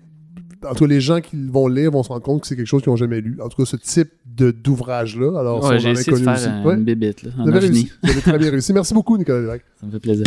[0.64, 2.66] En tout cas, les gens qui vont lire vont se rendre compte que c'est quelque
[2.66, 3.38] chose qu'ils n'ont jamais lu.
[3.42, 5.38] En tout cas, ce type de- d'ouvrage-là.
[5.40, 6.66] Alors, Ouais, j'ai on en a essayé de connu faire aussi.
[6.66, 6.74] Ouais.
[6.74, 7.68] une bébite, là, Vous en avez ovni.
[7.68, 7.92] réussi.
[8.02, 8.72] Vous avez très bien réussi.
[8.72, 9.64] Merci beaucoup, Nicolas Lévesque.
[9.80, 10.26] Ça me fait plaisir.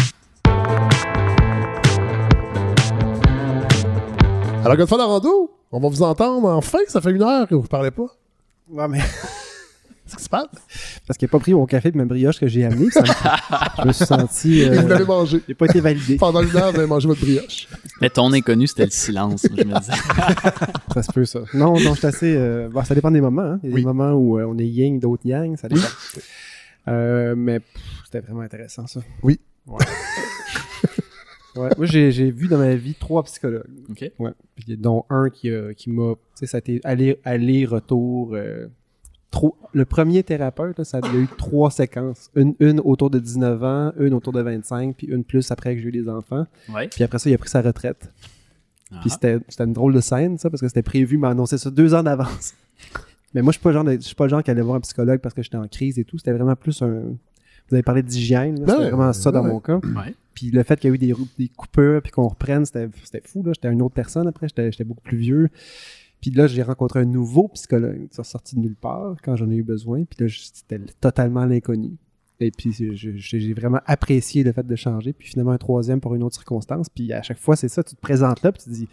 [4.63, 6.79] Alors, Godefroy Larando, on va vous entendre enfin.
[6.87, 8.07] Ça fait une heure que vous ne parlez pas.
[8.69, 8.99] Ouais, mais
[10.07, 10.45] Qu'est-ce qui se passe?
[11.07, 12.89] parce qu'il n'a pas pris mon café et ma brioche que j'ai amené.
[12.91, 13.07] ça me-
[13.83, 14.63] je me suis senti.
[14.63, 15.41] Euh, vous l'avez mangé.
[15.47, 16.15] Il n'a pas été validé.
[16.17, 17.67] Pendant une heure, vous avez mangé votre brioche.
[18.01, 19.93] Mais ton inconnu, c'était le silence, je me disais.
[20.93, 21.39] Ça se peut, ça.
[21.53, 22.35] Non, non, je suis assez.
[22.37, 23.41] euh, bon, ça dépend des moments.
[23.41, 23.59] hein.
[23.63, 23.81] Il y a Oui.
[23.81, 25.57] des moments où euh, on est yin, d'autres yang.
[25.57, 25.81] Ça dépend.
[26.87, 27.59] Euh, mais
[28.05, 29.01] c'était vraiment intéressant, ça.
[29.23, 29.39] Oui.
[29.67, 29.77] Ouais.
[31.55, 33.63] Ouais, Moi, j'ai j'ai vu dans ma vie trois psychologues.
[33.89, 34.11] OK?
[34.19, 34.31] Ouais.
[34.55, 36.13] Puis, dont un qui, a- qui m'a.
[36.13, 38.31] Tu sais, ça a été aller- aller-retour.
[38.35, 38.67] euh,
[39.35, 39.55] trop...
[39.73, 42.29] Le premier thérapeute, là, ça, il y a eu trois séquences.
[42.35, 45.81] Une, une autour de 19 ans, une autour de 25, puis une plus après que
[45.81, 46.45] j'ai eu des enfants.
[46.73, 46.87] Ouais.
[46.87, 48.11] Puis après ça, il a pris sa retraite.
[48.91, 48.97] Ah.
[49.01, 51.69] Puis c'était c'était une drôle de scène, ça, parce que c'était prévu, mais annoncé ça
[51.69, 52.53] deux ans d'avance.
[53.33, 54.61] mais moi, je suis pas le genre de- je suis pas le genre qui allait
[54.61, 56.17] voir un psychologue parce que j'étais en crise et tout.
[56.17, 56.87] C'était vraiment plus un.
[57.67, 59.77] Vous avez parlé d'hygiène, c'était Ouais, vraiment ça dans mon cas.
[59.77, 60.13] Ouais.
[60.35, 62.87] Puis le fait qu'il y a eu des, des coupures, puis qu'on reprenne, c'était
[63.25, 63.41] fou.
[63.43, 63.51] là.
[63.53, 65.49] J'étais une autre personne après, j'étais beaucoup plus vieux.
[66.25, 69.47] Puis là, j'ai rencontré un nouveau psychologue, qui est sorti de nulle part quand j'en
[69.51, 70.05] ai eu besoin.
[70.05, 71.91] Puis là, c'était totalement l'inconnu.
[72.39, 75.13] Et puis, j'ai vraiment apprécié le fait de changer.
[75.13, 76.89] Puis finalement, un troisième pour une autre circonstance.
[76.89, 78.87] Puis à chaque fois, c'est ça, tu te présentes là, puis tu te dis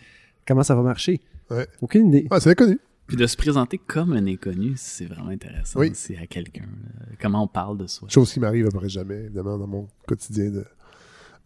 [0.47, 1.23] comment ça va marcher?
[1.51, 1.67] Ouais.
[1.81, 2.29] Aucune idée.
[2.31, 2.79] Ouais, c'est inconnu.
[3.07, 5.89] Puis de se présenter comme un inconnu, c'est vraiment intéressant Oui.
[5.91, 6.67] aussi à quelqu'un.
[7.19, 8.09] Comment on parle de soi.
[8.11, 10.67] Chose qui m'arrive à peu près jamais, évidemment, dans mon quotidien de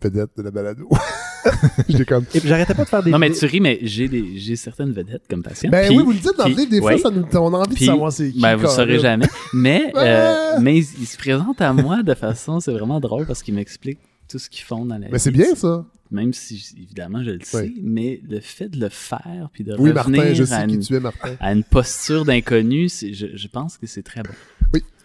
[0.03, 0.89] vedette de la balado.
[1.89, 3.11] Et puis j'arrêtais pas de faire des.
[3.11, 5.71] Non, mais tu ris, mais j'ai des- j'ai certaines vedettes comme patients.
[5.71, 6.99] Ben Puis- oui, vous le dites dans le puis- livre, des fois, ouais.
[6.99, 8.41] ça nous, on a envie Puis, de savoir c'est qui.
[8.41, 9.27] Ben, vous le saurez jamais.
[9.53, 13.43] Mais, euh, mais ils, ils se présentent à moi de façon, c'est vraiment drôle parce
[13.43, 13.99] qu'ils m'expliquent
[14.29, 15.13] tout ce qu'ils font dans la vie.
[15.13, 15.85] Mais c'est bien, ça.
[16.11, 17.81] même si évidemment je le sais, Oui.
[17.83, 20.81] mais le fait de le faire puis de Oui, revenir Martin, je à, qui une,
[20.81, 21.37] tu es, Martin.
[21.41, 24.31] à une posture d'inconnu, c'est- je, je pense que c'est très bon.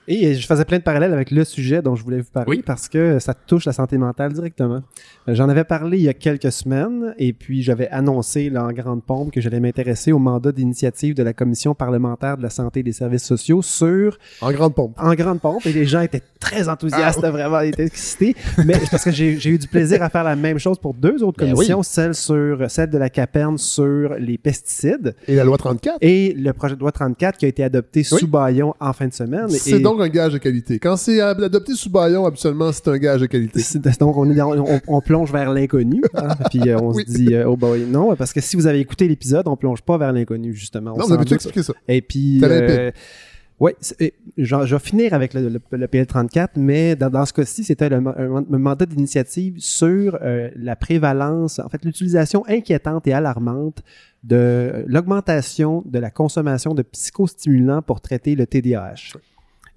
[0.08, 2.64] Et je faisais plein de parallèles avec le sujet dont je voulais vous parler Oui.
[2.66, 4.82] parce que ça touche la santé mentale directement.
[5.30, 8.72] Euh, J'en avais parlé il y a quelques semaines et puis j'avais annoncé là, en
[8.72, 12.80] grande pompe que j'allais m'intéresser au mandat d'initiative de la Commission parlementaire de la santé
[12.80, 14.96] et des services sociaux sur En grande pompe.
[14.98, 18.36] en grande pompe et les gens étaient très enthousiastes, vraiment, ils étaient excités.
[18.66, 21.22] Mais c'est parce que j'ai eu du plaisir à faire la même chose pour deux
[21.24, 25.58] autres Ben commissions, celle sur celle de la CAPERN sur les pesticides Et la loi
[25.58, 25.98] 34.
[26.02, 29.14] et le projet de loi 34 qui a été adopté sous Bayon en fin de
[29.14, 29.48] semaine.
[29.50, 30.80] C'est donc un gage de qualité.
[30.80, 33.62] Quand c'est adopté sous baillon, habituellement, c'est un gage de qualité.
[34.00, 36.02] Donc, on, est dans- on, on plonge vers l'inconnu.
[36.16, 37.04] hein, puis euh, on Oui.
[37.08, 39.82] se dit, euh, oh boy, non, parce que si vous avez écouté l'épisode, on plonge
[39.82, 40.94] pas vers l'inconnu, justement.
[40.96, 41.74] On Non, vous avez tout expliqué ça.
[41.88, 42.92] Et puis, euh,
[44.38, 47.94] j'en- je vais finir avec le, le- le PL34, mais dans, dans ce cas-ci, c'était
[47.94, 53.84] un, un mandat d'initiative sur euh, la prévalence, en fait, l'utilisation inquiétante et alarmante
[54.24, 59.14] de euh, l'augmentation de la consommation de psychostimulants pour traiter le TDAH.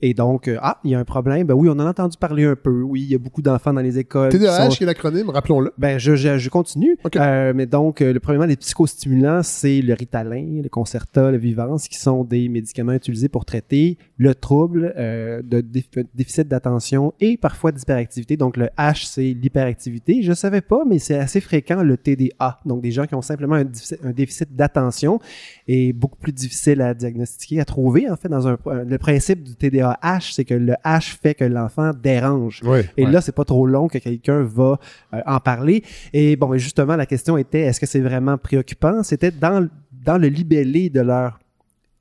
[0.03, 1.47] Et donc, euh, ah, il y a un problème.
[1.47, 2.83] Ben oui, on en a entendu parler un peu.
[2.83, 4.31] Oui, il y a beaucoup d'enfants dans les écoles.
[4.31, 5.73] qui TDAH, sont- qui est l'acronyme, rappelons-le.
[5.79, 6.97] ben, je, je, je continue.
[7.05, 7.17] Ok.
[7.17, 11.89] Euh, mais donc, euh, le premièrement, les psychostimulants, c'est le Ritalin, le Concerta, le Vivance,
[11.89, 15.85] qui sont des médicaments utilisés pour traiter le trouble euh, de dé-
[16.15, 18.37] déficit d'attention et parfois d'hyperactivité.
[18.37, 20.23] Donc, le H, c'est l'hyperactivité.
[20.23, 22.61] Je savais pas, mais c'est assez fréquent, le TDA.
[22.67, 25.19] Donc, des gens qui ont simplement un déficit, un déficit d'attention
[25.69, 28.59] et beaucoup plus difficile à diagnostiquer, à trouver, en fait, dans un...
[28.87, 29.55] Le principe du
[29.93, 32.61] TDAH, c'est que le H fait que l'enfant dérange.
[32.65, 32.81] Oui.
[32.97, 33.11] Et Ouais.
[33.13, 34.79] là, c'est pas trop long que quelqu'un va
[35.15, 35.83] euh, en parler.
[36.13, 39.03] Et bon, mais justement, la question était est-ce que c'est vraiment préoccupant?
[39.03, 41.39] C'était dans, dans le libellé de leur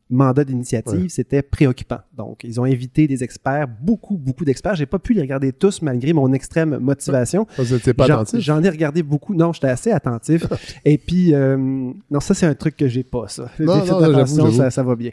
[0.10, 1.10] mandat d'initiative, Ouais.
[1.10, 2.00] c'était préoccupant.
[2.16, 4.76] Donc, ils ont invité des experts, beaucoup, beaucoup d'experts.
[4.76, 7.48] J'ai pas pu les regarder tous malgré mon extrême motivation.
[7.58, 8.40] Vous n'étiez pas J'en- attentif?
[8.40, 9.34] J'en ai regardé beaucoup.
[9.34, 10.46] Non, j'étais assez attentif.
[10.86, 13.50] Et puis, euh, non, ça, c'est un truc que j'ai pas, ça.
[13.60, 15.10] Non, ça, ça va bien.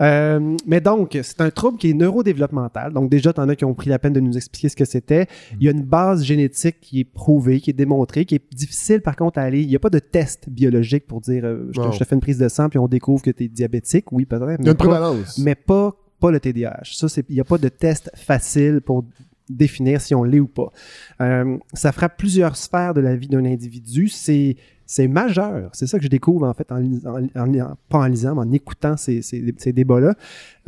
[0.00, 2.92] Euh, mais donc, c'est un trouble qui est neurodéveloppemental.
[2.92, 5.26] Donc, déjà, t'en as qui ont pris la peine de nous expliquer ce que c'était.
[5.58, 9.00] Il y a une base génétique qui est prouvée, qui est démontrée, qui est difficile,
[9.00, 9.62] par contre, à aller.
[9.62, 11.92] Il n'y a pas de test biologique pour dire, euh, je, te, Non.
[11.92, 14.12] je te fais une prise de sang, puis on découvre que tu es diabétique.
[14.12, 14.60] Oui, peut-être.
[14.60, 15.38] Il y a une pas- prévalence.
[15.38, 15.96] mais pas,
[16.30, 16.80] le TDAH.
[16.84, 19.04] Ça, il n'y a pas de test facile pour
[19.48, 20.72] définir si on l'est ou pas.
[21.20, 24.08] Euh, ça frappe plusieurs sphères de la vie d'un individu.
[24.08, 24.56] C'est,
[24.86, 25.70] c'est majeur.
[25.74, 27.28] C'est ça que je découvre, en fait, en, en-
[27.60, 30.14] en- pas en lisant, mais en écoutant ces, ces, débats-là.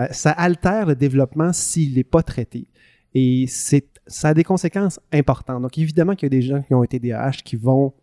[0.00, 2.66] Euh, ça altère le développement s'il n'est pas traité.
[3.14, 5.62] Et ça a des conséquences importantes.
[5.62, 7.94] Donc, évidemment qu'il y a des gens qui ont un TDAH qui vont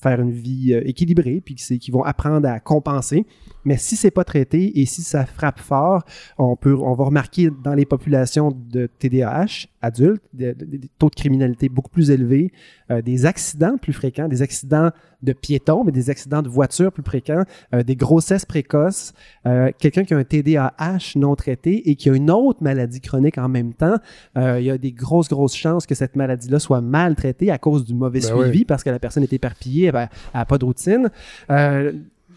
[0.00, 3.26] faire une vie euh, équilibrée, puis qui, vont apprendre à compenser.
[3.64, 6.04] Mais si c'est pas traité et si ça frappe fort,
[6.38, 10.54] on peut, on va remarquer dans les populations de TDAH adultes des,
[10.98, 12.52] taux de criminalité beaucoup plus élevés,
[12.90, 14.90] euh, des accidents plus fréquents, des accidents
[15.22, 17.44] de piétons, mais des accidents de voitures plus fréquents,
[17.74, 19.12] euh, des grossesses précoces,
[19.46, 23.38] euh, quelqu'un qui a un TDAH non traité et qui a une autre maladie chronique
[23.38, 23.96] en même temps,
[24.36, 27.84] il y a des grosses, grosses chances que cette maladie-là soit mal traitée à cause
[27.84, 31.10] du mauvais Ben suivi parce que la personne est éparpillée, elle n'a pas de routine.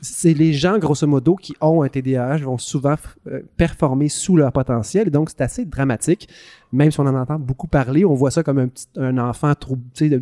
[0.03, 2.95] C'est les gens, grosso modo, qui ont un TDAH vont souvent
[3.27, 5.07] euh, performer sous leur potentiel.
[5.07, 6.27] Et donc, c'est assez dramatique.
[6.71, 9.53] Même si on en entend beaucoup parler, on voit ça comme un, petit, un enfant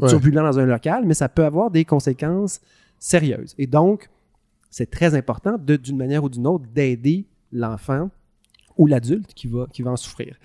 [0.01, 0.09] Ouais.
[0.09, 2.59] turbulent dans un local, mais ça peut avoir des conséquences
[2.97, 3.55] sérieuses.
[3.57, 4.09] Et donc,
[4.69, 8.09] c'est très important, de- d'une manière ou d'une autre, d'aider l'enfant
[8.79, 10.35] ou l'adulte qui va, qui va en souffrir.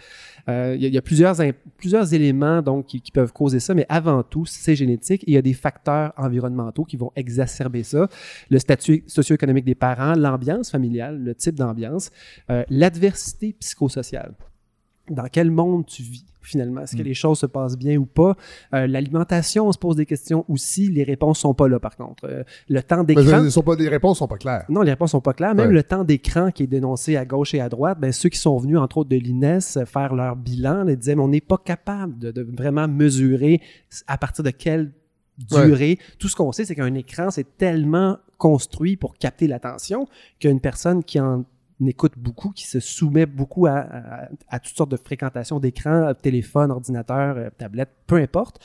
[0.48, 1.36] Euh, Il y, a- plusieurs,
[1.78, 5.35] plusieurs éléments donc, qui, qui peuvent causer ça, mais avant tout, c'est génétique et il
[5.35, 8.09] y a des facteurs environnementaux qui vont exacerber ça.
[8.51, 12.11] Le statut socio-économique des parents, l'ambiance familiale, le type d'ambiance,
[12.51, 14.35] euh, l'adversité psychosociale.
[15.10, 16.82] Dans quel monde tu vis finalement?
[16.82, 17.06] Est-ce que Mm.
[17.06, 18.36] les choses se passent bien ou pas?
[18.74, 20.89] Euh, L'alimentation, on se pose des questions aussi.
[20.89, 22.24] Les réponses sont pas là par contre.
[22.26, 23.43] Euh, le temps Mais d'écran...
[23.44, 24.64] elles sont pas, les réponses sont pas claires.
[24.68, 25.55] Non, les réponses sont pas claires.
[25.55, 25.74] Même Ouais.
[25.74, 28.56] le temps d'écran qui est dénoncé à gauche et à droite, ben, ceux qui sont
[28.59, 32.18] venus, entre autres de l'INES, faire leur bilan, ils disaient, mais on n'est pas capable
[32.18, 33.60] de, de vraiment mesurer
[34.06, 34.93] à partir de quelle
[35.51, 35.98] durée.
[36.18, 40.06] Tout ce qu'on sait, c'est qu'un écran, c'est tellement construit pour capter l'attention
[40.39, 41.44] qu'une personne qui en
[41.86, 46.70] écoute beaucoup, qui se soumet beaucoup à, à- à toutes sortes de fréquentations d'écran, téléphone,
[46.70, 48.61] ordinateur, euh, tablette, peu importe,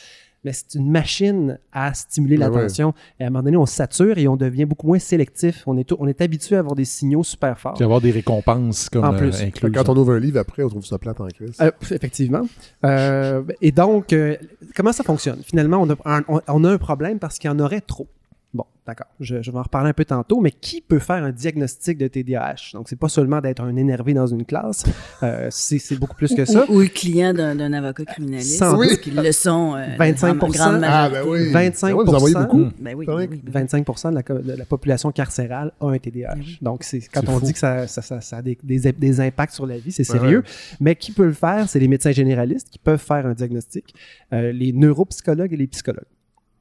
[0.45, 2.93] mais c'est une machine à stimuler Ouais, l'attention.
[3.19, 5.63] Et à un moment donné, on sature et on devient beaucoup moins sélectif.
[5.67, 7.73] On est, tout- on est habitué à avoir des signaux super forts.
[7.73, 9.41] Puis avoir des récompenses comme En euh, plus.
[9.41, 9.73] incluses.
[9.73, 11.57] Quand on ouvre un livre après, on trouve ça plate en crise.
[11.59, 12.43] Euh, effectivement.
[12.85, 14.37] Euh, et donc, euh,
[14.75, 15.41] comment ça fonctionne?
[15.43, 18.07] Finalement, on a un, on- on a un problème parce qu'il y en aurait trop.
[18.51, 19.05] Bon, d'accord.
[19.19, 22.07] Je, je vais en reparler un peu tantôt, mais qui peut faire un diagnostic de
[22.07, 22.71] TDAH?
[22.73, 24.83] Donc, c'est pas seulement d'être un énervé dans une classe,
[25.21, 26.65] euh, c'est c'est beaucoup plus que ça.
[26.67, 28.57] Ou, ou le client d'un d'un avocat criminaliste.
[28.57, 29.01] Sans parce doute.
[29.01, 29.75] qu'ils le sont.
[29.75, 30.39] euh, 25%.
[30.43, 31.51] en grande Ah, ben oui.
[31.51, 32.65] 25 Ben oui, vous en voyez beaucoup.
[32.79, 33.41] Ben oui, ben oui.
[33.45, 36.35] 25 de la, de la population carcérale a un TDAH.
[36.63, 37.45] Donc, c'est quand on fou.
[37.45, 40.03] dit que ça, ça, ça, ça a des, des, des impacts sur la vie, c'est
[40.03, 40.39] sérieux.
[40.39, 40.75] ouais.
[40.79, 41.69] Mais qui peut le faire?
[41.69, 43.93] C'est les médecins généralistes qui peuvent faire un diagnostic,
[44.33, 46.03] euh, les neuropsychologues et les psychologues.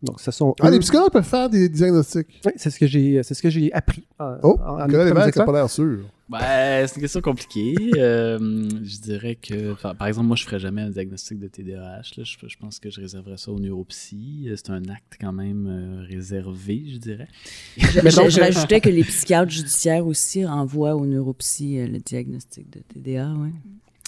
[0.03, 2.29] Donc, ce sont Ah, eux- les psychologues peuvent faire des diagnostics.
[2.47, 4.07] Oui, c'est ce que j'ai, c'est ce que j'ai appris.
[4.19, 5.35] en- Oh, en- en- Lévesque, expert.
[5.35, 6.01] ça pas l'air sûr.
[6.29, 7.75] Ben, c'est une question compliquée.
[7.99, 8.39] Euh,
[8.85, 12.03] je dirais que, par exemple, moi, je ferais jamais un diagnostic de TDAH.
[12.17, 12.23] Là.
[12.25, 14.47] Je, je pense que je réserverais ça au neuropsy.
[14.49, 17.29] Euh, C'est un acte quand même euh, réservé, je dirais.
[17.77, 21.87] Je, Mais je- donc- je rajoutais que les psychiatres judiciaires aussi renvoient au neuropsy euh,
[21.89, 23.31] le diagnostic de TDA.
[23.33, 23.51] Ouais.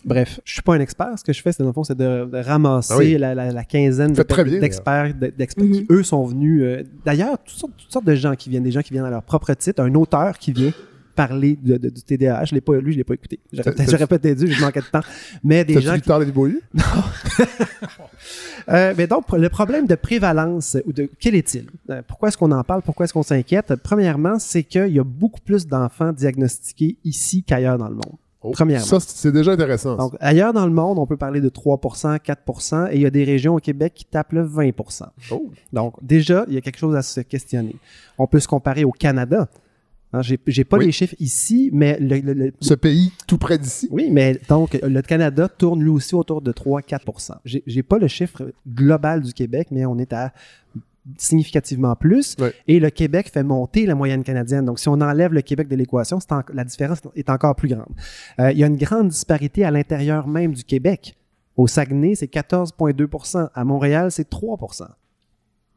[0.04, 1.18] Bref, je suis pas un expert.
[1.18, 3.18] Ce que je fais, c'est dans le fond, c'est de, de ramasser Ah oui.
[3.18, 5.72] la, la- la quinzaine d'experts, de- d'experts Mhm.
[5.72, 6.62] qui, eux, sont venus.
[6.62, 9.10] euh, D'ailleurs, toutes sortes, toutes sortes de gens qui viennent, des gens qui viennent à
[9.10, 10.72] leur propre titre, un auteur qui vient
[11.14, 12.46] parler de, de- du TDAH.
[12.46, 13.38] Je l'ai pas lu, je l'ai pas écouté.
[13.52, 15.00] J'aurais peut-être dû, je manquais de temps.
[15.44, 16.62] Mais des gens qui Victor Lévy-Beaulieu?
[18.68, 21.64] Euh, mais donc, le problème de prévalence, ou de quel est-il?
[21.88, 22.82] Euh, pourquoi est-ce qu'on en parle?
[22.82, 23.74] Pourquoi est-ce qu'on s'inquiète?
[23.82, 28.16] Premièrement, c'est qu'il y a beaucoup plus d'enfants diagnostiqués ici qu'ailleurs dans le monde.
[28.42, 28.86] Oh, Premièrement.
[28.86, 29.96] Ça, c'est déjà intéressant.
[29.96, 33.10] Donc, ailleurs dans le monde, on peut parler de 3% 4% et il y a
[33.10, 34.70] des régions au Québec qui tapent le 20
[35.30, 35.50] Oh.
[35.74, 37.76] Donc, déjà, il y a quelque chose à se questionner.
[38.16, 39.48] On peut se comparer au Canada.
[40.12, 40.86] Hein, j'ai, j'ai pas Oui.
[40.86, 43.86] les chiffres ici, mais le, le- le- Ce pays tout près d'ici.
[43.92, 48.08] oui, mais donc le Canada tourne lui aussi autour de 3-4 J'ai j'ai pas le
[48.08, 50.32] chiffre global du Québec, mais on est à
[51.16, 52.36] significativement plus.
[52.68, 54.64] Et le Québec fait monter la moyenne canadienne.
[54.64, 56.18] Donc, si on enlève le Québec de l'équation,
[56.52, 57.88] la différence est encore plus grande.
[58.38, 61.16] Euh, il y a une grande disparité à l'intérieur même du Québec.
[61.56, 64.56] Au Saguenay, c'est 14,2% À Montréal, c'est 3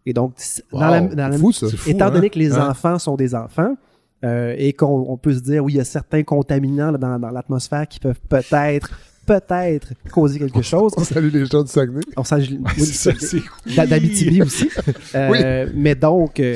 [0.05, 0.33] Et donc,
[0.71, 1.67] dans la- dans la- fou, ça.
[1.69, 2.11] C'est fou, étant hein?
[2.11, 2.69] donné que les Hein?
[2.69, 3.75] enfants sont des enfants,
[4.23, 7.19] euh, et qu'on on peut se dire, oui, il y a certains contaminants là, dans,
[7.19, 8.91] dans l'atmosphère qui peuvent peut-être,
[9.25, 10.93] peut-être causer quelque chose.
[10.97, 12.01] On salue les gens du Saguenay.
[12.17, 12.23] On
[12.77, 13.37] c'est-
[13.75, 14.69] d'a- d'Abitibi aussi.
[15.15, 16.55] Euh, Mais donc, euh,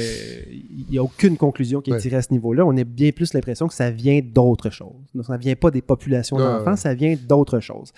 [0.49, 2.65] il n'y a aucune conclusion qui est tirée à ce niveau-là.
[2.65, 4.95] On a bien plus l'impression que ça vient d'autre chose.
[5.13, 7.91] Donc, ça ne vient pas des populations d'enfants, ça vient d'autre chose.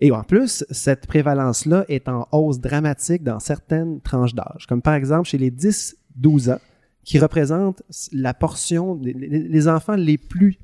[0.00, 4.94] Et en plus, cette prévalence-là est en hausse dramatique dans certaines tranches d'âge, comme par
[4.94, 6.60] exemple chez les 10-12 ans,
[7.04, 7.82] qui représentent
[8.12, 10.58] la portion des les, les enfants les plus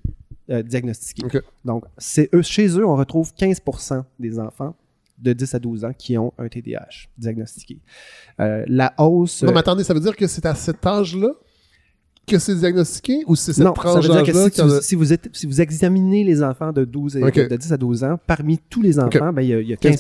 [0.51, 1.27] euh, diagnostiqués.
[1.65, 4.75] Donc, c'est eux, chez eux, on retrouve 15% des enfants
[5.19, 7.79] de 10 à 12 ans qui ont un TDAH diagnostiqué.
[8.41, 9.43] Euh, la hausse...
[9.43, 11.31] Non, mais attendez, ça veut dire que c'est à cet âge-là
[12.27, 14.33] que c'est diagnostiqué ou c'est cette non, ça tranche veut dire que
[14.81, 17.49] si, tu- vous êtes- si vous examinez les enfants de, 12 et- Ok.
[17.49, 19.73] de 10 à 12 ans, parmi tous les enfants, ben, il y a, il y
[19.75, 19.99] a 15,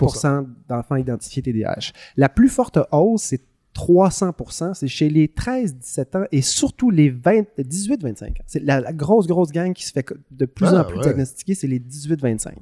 [0.68, 1.92] d'enfants identifiés TDAH.
[2.16, 3.42] La plus forte hausse, c'est
[3.74, 8.34] 300% c'est chez les 13-17 ans et surtout les 20 18-25 ans.
[8.46, 11.02] C'est la, la grosse, grosse gang qui se fait de plus Ah, en plus ouais.
[11.04, 12.52] diagnostiquer, c'est les 18-25.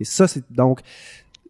[0.00, 0.80] Et ça, c'est donc...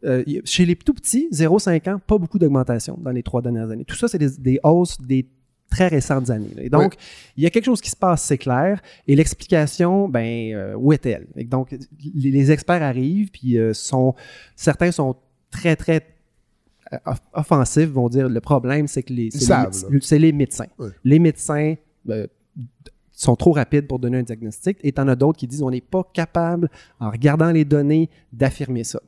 [0.05, 3.85] euh, chez les tout petits, 0-5 ans, pas beaucoup d'augmentation dans les trois dernières années.
[3.85, 5.27] Tout ça, c'est des, des hausses des
[5.71, 6.53] très récentes années.
[6.55, 6.63] là.
[6.63, 6.95] Et donc,
[7.37, 8.81] il y a quelque chose qui se passe, c'est clair.
[9.09, 11.27] Et l'explication, ben, euh, où est-elle?
[11.37, 11.75] Et donc,
[12.15, 14.15] les, les experts arrivent, puis euh, sont,
[14.55, 15.17] certains sont
[15.51, 16.07] très, très
[17.33, 20.67] offensifs, vont dire le problème, c'est que les, c'est, les, médecins.
[21.05, 21.75] Les médecins
[22.11, 22.27] euh,
[23.13, 25.81] sont trop rapides pour donner un diagnostic, et t'en as d'autres qui disent on n'est
[25.81, 29.01] pas capable, en regardant les données, d'affirmer ça.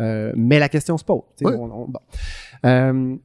[0.00, 1.22] Euh, mais la question se pose.
[1.42, 2.00] on- on- bon.
[2.64, 3.16] Euh,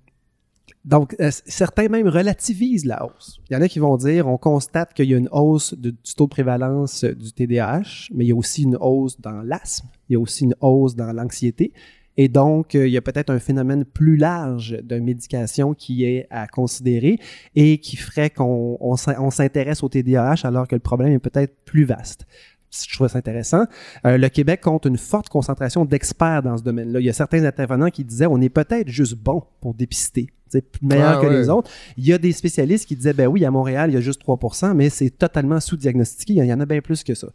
[0.86, 3.42] donc, euh, certains même relativisent la hausse.
[3.50, 5.90] Il y en a qui vont dire, on constate qu'il y a une hausse de-
[5.90, 9.42] du taux de prévalence euh, du TDAH, mais il y a aussi une hausse dans
[9.42, 11.74] l'asthme, il y a aussi une hausse dans l'anxiété.
[12.22, 16.28] Et donc, euh, il y a peut-être un phénomène plus large de médication qui est
[16.30, 17.18] à considérer
[17.56, 21.20] et qui ferait qu'on on s'in- on s'intéresse au TDAH alors que le problème est
[21.20, 22.26] peut-être plus vaste.
[22.72, 23.64] Je trouve ça intéressant.
[24.06, 27.00] Euh, le Québec compte une forte concentration d'experts dans ce domaine-là.
[27.00, 30.66] Il y a certains intervenants qui disaient on est peut-être juste bon pour dépister, c'est
[30.84, 31.40] meilleur Ah, que ouais.
[31.40, 31.72] les autres.
[31.98, 34.22] Il y a des spécialistes qui disaient ben oui, à Montréal, il y a juste
[34.22, 36.34] 3% mais c'est totalement sous-diagnostiqué.
[36.34, 37.28] Il y en a bien plus que ça.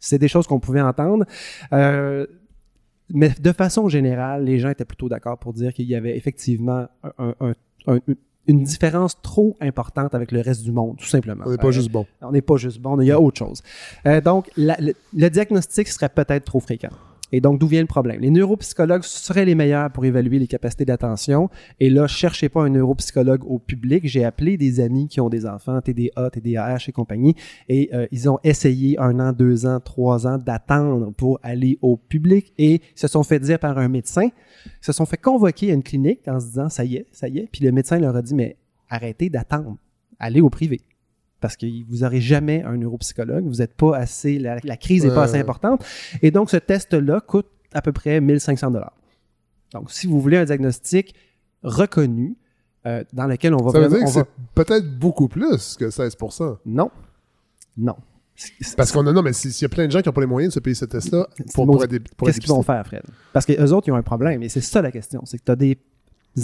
[0.00, 1.24] C'est des choses qu'on pouvait entendre.
[1.74, 2.26] Euh,
[3.12, 6.86] mais de façon générale, les gens étaient plutôt d'accord pour dire qu'il y avait effectivement
[7.18, 7.54] un- un-
[7.86, 7.98] un-
[8.46, 11.44] une différence trop importante avec le reste du monde, tout simplement.
[11.46, 12.06] On n'est pas Euh, juste bon.
[12.22, 13.62] on n'est pas juste bon, il y a autre chose.
[14.06, 16.88] Euh, donc, la- le, le diagnostic serait peut-être trop fréquent.
[17.32, 18.20] Et donc, d'où vient le problème?
[18.20, 21.48] Les neuropsychologues seraient les meilleurs pour évaluer les capacités d'attention.
[21.78, 24.06] Et là, cherchez pas un neuropsychologue au public.
[24.06, 27.34] J'ai appelé des amis qui ont des enfants, TDA, TDAH et compagnie,
[27.68, 31.96] et euh, ils ont essayé un an, deux ans, trois ans d'attendre pour aller au
[31.96, 34.28] public et se sont fait dire par un médecin,
[34.80, 37.38] se sont fait convoquer à une clinique en se disant, ça y est, ça y
[37.38, 37.48] est.
[37.50, 38.56] Puis le médecin leur a dit, mais
[38.88, 39.76] arrêtez d'attendre.
[40.18, 40.80] Allez au privé.
[41.40, 43.44] Parce que vous n'aurez jamais un neuropsychologue.
[43.46, 45.84] Vous n'êtes pas assez, la, la crise n'est pas assez importante.
[46.22, 48.92] Et donc, ce test-là coûte à peu près 1500 dollars.
[49.72, 51.14] Donc, si vous voulez un diagnostic
[51.62, 52.36] reconnu,
[52.86, 55.76] euh, dans lequel on va Ça veut vraiment- dire que va- c'est peut-être beaucoup plus
[55.76, 56.16] que 16
[56.66, 56.90] Non.
[57.76, 57.94] Non.
[58.76, 60.26] Parce qu'on a, non, mais s'il y a plein de gens qui n'ont pas les
[60.26, 61.86] moyens de se payer ce test-là pour, pour
[62.16, 63.02] pour Qu'est-ce qu'ils vont faire, Fred?
[63.34, 64.42] Parce que eux autres, ils ont un problème.
[64.42, 65.22] Et c'est ça la question.
[65.26, 65.76] C'est que tu as des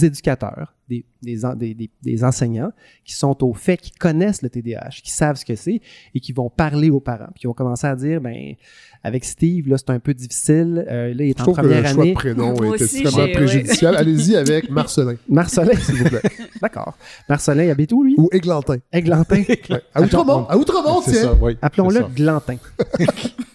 [0.04, 2.70] éducateurs, des, des, des- des- des enseignants
[3.04, 5.80] qui sont au fait, qui connaissent le TDAH, qui savent ce que c'est
[6.14, 7.28] et qui vont parler aux parents.
[7.34, 8.54] Puis qui vont commencer à dire, ben,
[9.02, 10.84] avec Steve, là, c'est un peu difficile.
[10.88, 12.82] Euh, là, il est Je en trouve que le première choix de prénom Moi est
[12.82, 13.96] aussi, extrêmement préjudicial.
[13.98, 16.22] Allez-y avec Marcelin, Marcelin, s'il vous plaît.
[16.60, 16.96] d'accord.
[17.28, 18.14] Marcelin, il habite où, lui?
[18.18, 18.76] Ou Églantin.
[18.92, 19.42] Eglantin.
[19.70, 19.82] Ouais.
[19.94, 21.22] À Outremont, à Outremont, C'est tiens.
[21.22, 21.56] ça, oui.
[21.62, 22.02] Appelons-le.
[22.14, 22.56] Glantin.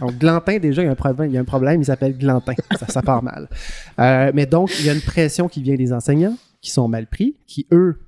[0.00, 2.16] donc, Glantin, déjà, il y a un problème, il y a un, problème, il s'appelle
[2.16, 2.54] Glantin.
[2.78, 3.48] Ça, ça part mal.
[3.98, 7.06] Euh, mais donc, il y a une pression qui vient des enseignants, qui sont mal
[7.06, 8.00] pris, qui, eux,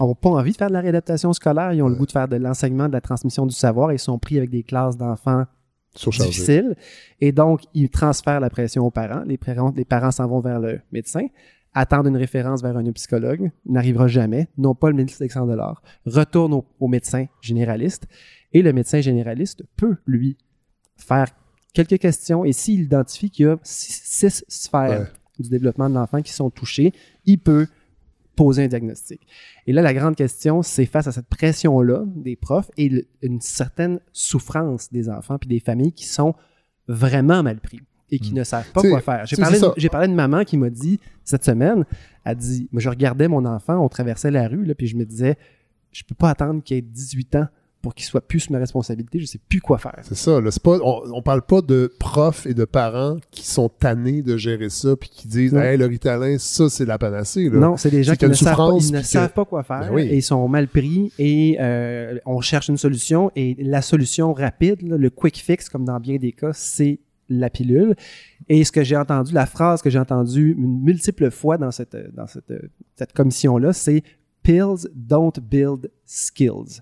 [0.00, 2.28] n'ont pas envie de faire de la réadaptation scolaire, ils ont le goût de faire
[2.28, 5.44] de l'enseignement, de la transmission du savoir, et sont pris avec des classes d'enfants
[5.94, 6.76] difficiles.
[7.20, 9.22] Et donc, ils transfèrent la pression aux parents.
[9.26, 11.26] Les parents, les parents s'en vont vers le médecin,
[11.74, 16.64] attendent une référence vers un psychologue, n'arrivera jamais, n'ont pas le 1500 dollars, retournent au,
[16.78, 18.06] au médecin généraliste,
[18.52, 20.36] et le médecin généraliste peut, lui,
[21.02, 21.28] faire
[21.72, 25.06] quelques questions, et s'il identifie qu'il y a six, six sphères Ouais.
[25.38, 26.92] du développement de l'enfant qui sont touchées,
[27.26, 27.66] il peut
[28.36, 29.20] poser un diagnostic.
[29.66, 33.40] Et là, la grande question, c'est face à cette pression-là des profs et le- une
[33.40, 36.34] certaine souffrance des enfants puis des familles qui sont
[36.88, 38.36] vraiment mal pris et qui Mm.
[38.38, 39.26] ne savent pas T'sais, quoi faire.
[39.26, 41.84] J'ai parlé, j'ai parlé de maman qui m'a dit cette semaine,
[42.24, 45.04] elle dit, moi, je regardais mon enfant, on traversait la rue, là, puis je me
[45.04, 45.36] disais,
[45.92, 47.46] je peux pas attendre qu'il ait 18 ans
[47.82, 49.98] pour qu'il soit plus sous ma responsabilité, je sais plus quoi faire.
[50.02, 50.40] C'est ça.
[50.40, 54.36] Là, pas, on, on parle pas de profs et de parents qui sont tannés de
[54.36, 55.60] gérer ça puis qui disent Non.
[55.62, 57.48] Hey, le Ritalin, ça, c'est la panacée.
[57.48, 57.58] Là.
[57.58, 59.80] Non, c'est des gens qui ne, savent pas, ils ne que- savent pas quoi faire
[59.80, 60.02] Ben oui.
[60.02, 64.82] et ils sont mal pris et euh, on cherche une solution et la solution rapide,
[64.82, 67.00] là, le quick fix, comme dans bien des cas, c'est
[67.30, 67.94] la pilule.
[68.48, 71.96] Et ce que j'ai entendu, la phrase que j'ai entendue une multiple fois dans cette,
[72.14, 72.52] dans cette,
[72.96, 74.02] cette commission-là, c'est
[74.42, 76.80] Pills don't build skills.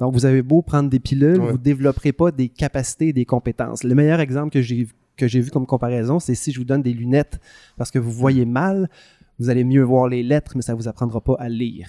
[0.00, 1.46] Donc, vous avez beau prendre des pilules, Ouais.
[1.52, 3.82] vous ne développerez pas des capacités et des compétences.
[3.82, 6.82] Le meilleur exemple que j'ai que j'ai vu comme comparaison, c'est si je vous donne
[6.82, 7.40] des lunettes
[7.78, 8.90] parce que vous voyez mal,
[9.38, 11.88] vous allez mieux voir les lettres, mais ça ne vous apprendra pas à lire.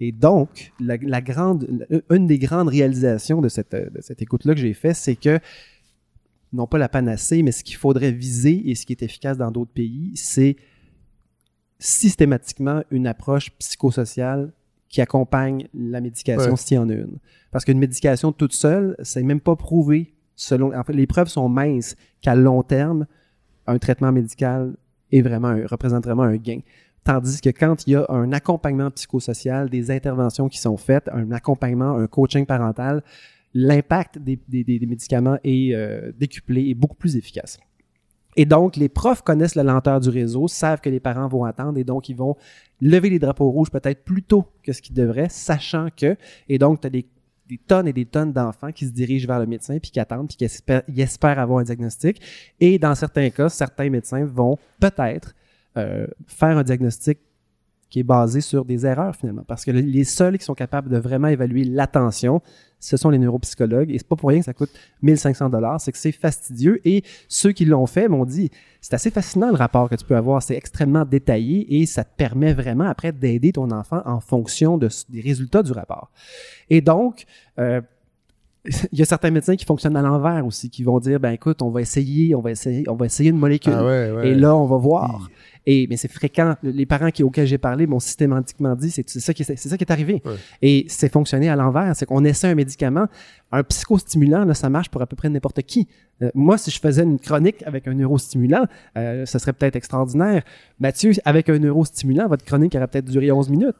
[0.00, 4.60] Et donc, la, la grande, une des grandes réalisations de cette, de cette écoute-là que
[4.60, 5.38] j'ai fait, c'est que,
[6.52, 9.52] non pas la panacée, mais ce qu'il faudrait viser et ce qui est efficace dans
[9.52, 10.56] d'autres pays, c'est
[11.78, 14.52] systématiquement une approche psychosociale
[14.88, 16.56] qui accompagne la médication Ouais.
[16.56, 17.18] s'il y en a une.
[17.50, 20.14] Parce qu'une médication toute seule, c'est même pas prouvé.
[20.36, 23.06] Selon, en fait, les preuves sont minces qu'à long terme,
[23.66, 24.76] un traitement médical
[25.10, 26.60] est vraiment un- représente vraiment un gain.
[27.04, 31.30] Tandis que quand il y a un accompagnement psychosocial, des interventions qui sont faites, un
[31.30, 33.02] accompagnement, un coaching parental,
[33.54, 37.58] l'impact des, des- des- des médicaments est euh, décuplé et beaucoup plus efficace.
[38.36, 41.78] Et donc, les profs connaissent la lenteur du réseau, savent que les parents vont attendre
[41.78, 42.36] et donc ils vont
[42.80, 46.16] lever les drapeaux rouges peut-être plus tôt que ce qu'ils devraient, sachant que,
[46.48, 47.06] et donc tu as des,
[47.66, 50.36] tonnes et des tonnes d'enfants qui se dirigent vers le médecin puis qui attendent puis
[50.36, 50.44] qui
[51.00, 52.20] espèrent avoir un diagnostic.
[52.60, 55.34] Et dans certains cas, certains médecins vont peut-être
[55.76, 57.20] euh, faire un diagnostic
[57.88, 59.44] qui est basé sur des erreurs finalement.
[59.46, 62.42] Parce que les seuls qui sont capables de vraiment évaluer l'attention,
[62.86, 63.90] ce sont les neuropsychologues.
[63.90, 64.70] Et c'est pas pour rien que ça coûte
[65.02, 66.80] 1500 dollars, c'est que c'est fastidieux.
[66.84, 68.50] Et ceux qui l'ont fait m'ont dit,
[68.80, 70.42] c'est assez fascinant le rapport que tu peux avoir.
[70.42, 74.88] C'est extrêmement détaillé et ça te permet vraiment après d'aider ton enfant en fonction de,
[75.08, 76.10] des résultats du rapport.
[76.70, 77.24] Et donc,
[77.58, 77.80] euh,
[78.92, 81.62] il y a certains médecins qui fonctionnent à l'envers aussi, qui vont dire, ben écoute,
[81.62, 83.74] on va essayer, on va essayer, on va essayer une molécule.
[83.76, 84.28] Ah ouais, ouais.
[84.28, 85.28] Et là, on va voir.
[85.66, 86.54] Et, mais c'est fréquent.
[86.62, 89.68] Les parents qui, auxquels j'ai parlé m'ont systématiquement dit c'est c'est ça, qui est- c'est
[89.68, 90.22] ça qui est arrivé.
[90.24, 90.32] Ouais.
[90.62, 91.94] Et c'est fonctionné à l'envers.
[91.96, 93.06] C'est qu'on essaie un médicament,
[93.50, 95.88] un psychostimulant, là, ça marche pour à peu près n'importe qui.
[96.22, 98.64] Euh, moi, si je faisais une chronique avec un neurostimulant,
[98.96, 100.42] euh, ça serait peut-être extraordinaire.
[100.78, 103.74] Mathieu, avec un neurostimulant, votre chronique aurait peut-être duré 11 minutes.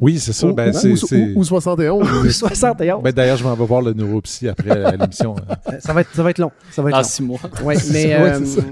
[0.00, 0.46] Oui, c'est ça.
[0.46, 2.30] Ou, Ben, ou- c'est- ou- c'est- ou 71.
[2.30, 3.00] 71.
[3.02, 5.34] Ben, D'ailleurs, je m'en vais voir le neuropsy après euh, l'émission.
[5.68, 6.52] Euh, ça, va être, ça va être long.
[6.70, 7.08] Ça va être Dans long.
[7.08, 7.40] six mois.
[7.64, 8.62] Ouais, mais Ouais, euh, c'est ça.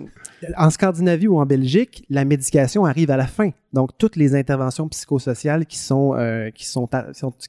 [0.57, 3.51] En Scandinavie ou en Belgique, la médication arrive à la fin.
[3.73, 6.89] Donc, toutes les interventions psychosociales qui sont, euh, qui sont,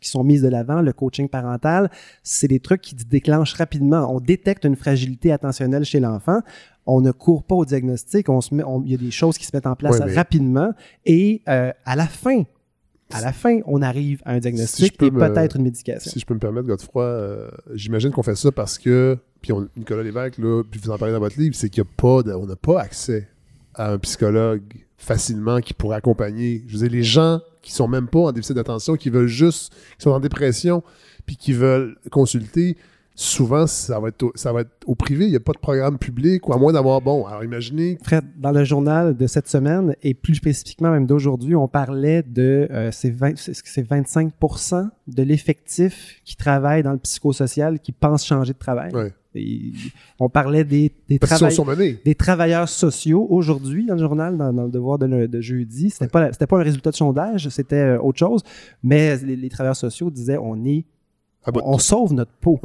[0.01, 1.89] qui sont mises de l'avant, le coaching parental,
[2.23, 4.13] c'est des trucs qui déclenchent rapidement.
[4.13, 6.39] On détecte une fragilité attentionnelle chez l'enfant.
[6.85, 8.29] On ne court pas au diagnostic.
[8.29, 10.71] On se met, on- il y a des choses qui se mettent en place rapidement.
[11.05, 12.43] Et euh, à la fin,
[13.13, 16.11] à la fin, on arrive à un diagnostic et me- peut-être une médication.
[16.11, 19.67] Si je peux me permettre, Godefroy, euh, j'imagine qu'on fait ça parce que, puis on-
[19.77, 22.23] Nicolas Lévesque, là, puis vous en parlez dans votre livre, c'est qu'il n'y a pas,
[22.23, 23.27] de- on n'a pas accès
[23.75, 24.61] à un psychologue
[24.97, 26.63] facilement qui pourrait accompagner.
[26.67, 29.73] Je veux dire, les gens qui sont même pas en déficit d'attention, qui veulent juste,
[29.97, 30.83] qui sont en dépression,
[31.25, 32.77] puis qui veulent consulter,
[33.13, 35.25] souvent, ça va être au, ça va être au privé.
[35.25, 38.23] Il n'y a pas de programme public, ou à moins d'avoir, bon, alors imaginez, Fred,
[38.37, 42.91] dans le journal de cette semaine, et plus spécifiquement même d'aujourd'hui, on parlait de euh,
[42.91, 48.53] c'est 20 c'est- c'est 25% de l'effectif qui travaille dans le psychosocial qui pense changer
[48.53, 48.93] de travail.
[48.93, 49.13] Ouais.
[50.19, 50.91] On parlait des,
[51.37, 51.51] travail-
[52.15, 55.89] travailleurs sociaux aujourd'hui dans le journal, dans, dans le devoir de, le- de jeudi.
[55.89, 58.41] C'était pas, c'était pas un résultat de sondage, c'était euh, autre chose.
[58.83, 60.85] Mais les, les travailleurs sociaux disaient on est,
[61.63, 62.59] on sauve notre peau,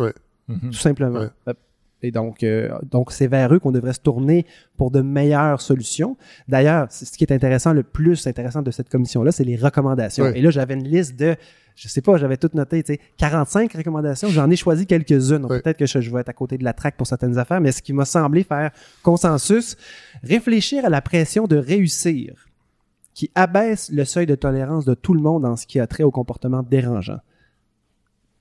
[0.48, 0.70] Mhm.
[0.70, 1.20] tout simplement.
[1.46, 1.52] Ouais.
[2.02, 4.46] Et donc, euh, donc c'est vers eux qu'on devrait se tourner
[4.76, 6.16] pour de meilleures solutions.
[6.48, 10.26] D'ailleurs, ce qui est intéressant, le plus intéressant de cette commission-là, c'est les recommandations.
[10.26, 11.36] Et là, j'avais une liste de,
[11.76, 14.28] je sais pas, j'avais tout noté, tu sais, 45 recommandations.
[14.28, 15.46] J'en ai choisi quelques-unes.
[15.46, 17.72] Peut-être que je, je vais être à côté de la traque pour certaines affaires, mais
[17.72, 18.70] ce qui m'a semblé faire
[19.02, 19.76] consensus,
[20.22, 22.48] réfléchir à la pression de réussir
[23.14, 26.02] qui abaisse le seuil de tolérance de tout le monde en ce qui a trait
[26.02, 27.18] au comportement dérangeant.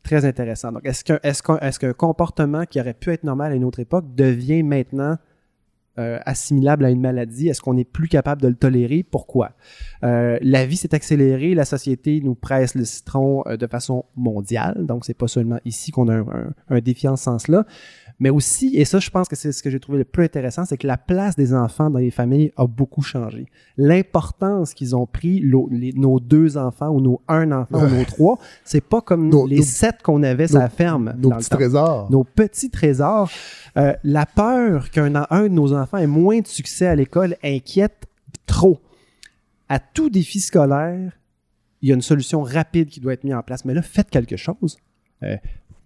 [0.03, 0.71] Très intéressant.
[0.71, 3.63] Donc, est-ce qu'un est qu'un est qu'un comportement qui aurait pu être normal à une
[3.63, 5.17] autre époque devient maintenant
[5.99, 7.49] euh, assimilable à une maladie?
[7.49, 9.03] Est-ce qu'on est plus capable de le tolérer?
[9.03, 9.51] Pourquoi?
[10.03, 14.85] Euh, la vie s'est accélérée, la société nous presse le citron euh, de façon mondiale,
[14.87, 17.65] donc c'est pas seulement ici qu'on a un, un- un défi en ce sens-là,
[18.21, 20.63] mais aussi, et ça je pense que c'est ce que j'ai trouvé le plus intéressant,
[20.63, 23.47] c'est que la place des enfants dans les familles a beaucoup changé.
[23.77, 25.41] L'importance qu'ils ont pris,
[25.71, 29.45] les- nos deux enfants ou nos un enfant ou nos trois, c'est pas comme Nos-
[29.47, 31.13] les nos- sept qu'on avait sur la ferme.
[31.17, 32.11] Nos petits trésors.
[32.11, 33.29] nos petits trésors.
[33.77, 38.05] Euh, la peur qu'un un de nos enfants ait moins de succès à l'école inquiète
[38.45, 38.79] trop.
[39.67, 41.11] À tout défi scolaire,
[41.81, 43.65] il y a une solution rapide qui doit être mise en place.
[43.65, 44.77] Mais là, faites quelque chose.
[45.23, 45.37] Euh,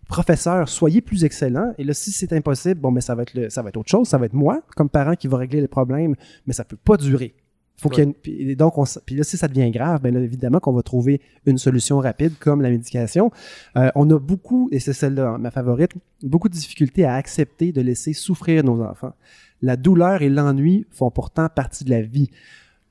[0.07, 1.73] professeur, soyez plus excellent.
[1.77, 3.90] Et là, si c'est impossible, bon, mais ça va être le- ça va être autre
[3.90, 4.07] chose.
[4.07, 6.15] Ça va être moi, comme parent, qui va régler les problèmes.
[6.45, 7.34] Mais ça peut pas durer.
[7.77, 10.60] Faut qu'il y ait une- donc, on, puis là, si ça devient grave, là, évidemment
[10.61, 13.32] qu'on va trouver une solution rapide comme la médication.
[13.76, 15.91] Euh, on a beaucoup, et c'est celle-là, ma favorite,
[16.23, 19.14] beaucoup de difficultés à accepter de laisser souffrir nos enfants.
[19.61, 22.30] La douleur et l'ennui font pourtant partie de la vie.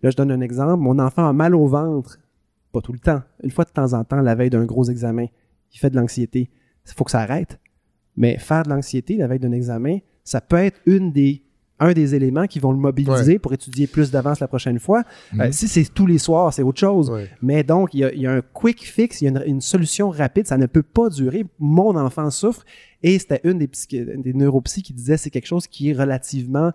[0.02, 0.82] Là, je donne un exemple.
[0.82, 2.18] Mon enfant a mal au ventre,
[2.72, 5.26] pas tout le temps, une fois de temps en temps, la veille d'un gros examen.
[5.72, 6.50] Il fait de l'anxiété.
[6.86, 7.58] Il faut que ça arrête.
[8.16, 11.42] Mais faire de l'anxiété la veille d'un examen, ça peut être une des,
[11.80, 15.02] un des éléments qui vont le mobiliser pour étudier plus d'avance la prochaine fois.
[15.34, 15.52] Euh, Mhm.
[15.52, 17.10] si c'est tous les soirs, c'est autre chose.
[17.10, 17.28] Ouais.
[17.42, 19.42] Mais donc, il y, a, il y a un quick fix, il y a une,
[19.54, 21.44] une solution rapide, ça ne peut pas durer.
[21.58, 22.64] Mon enfant souffre.
[23.02, 23.68] Et c'était une des,
[24.16, 26.70] des neuropsy qui disait c'est quelque chose qui est relativement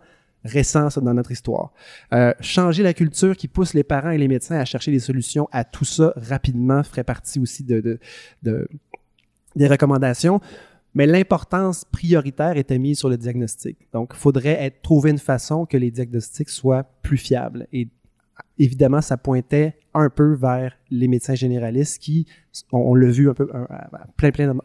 [0.45, 1.73] récent ça, dans notre histoire.
[2.13, 5.49] Euh, changer la culture qui pousse les parents et les médecins à chercher des solutions
[5.51, 7.99] à tout ça rapidement ferait partie aussi de, de-
[8.43, 8.67] de-
[9.55, 10.39] des recommandations.
[10.95, 13.77] Mais l'importance prioritaire était mise sur le diagnostic.
[13.93, 17.67] Donc, il faudrait trouver une façon que les diagnostics soient plus fiables.
[17.71, 17.87] Et
[18.57, 22.25] évidemment, ça pointait un peu vers les médecins généralistes qui,
[22.71, 23.47] on, l'a vu un peu,
[24.17, 24.59] plein, plein de,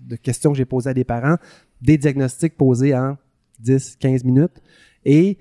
[0.00, 1.36] de questions que j'ai posées à des parents,
[1.80, 3.16] des diagnostics posés en
[3.60, 4.60] 10, 15 minutes.
[5.04, 5.38] Et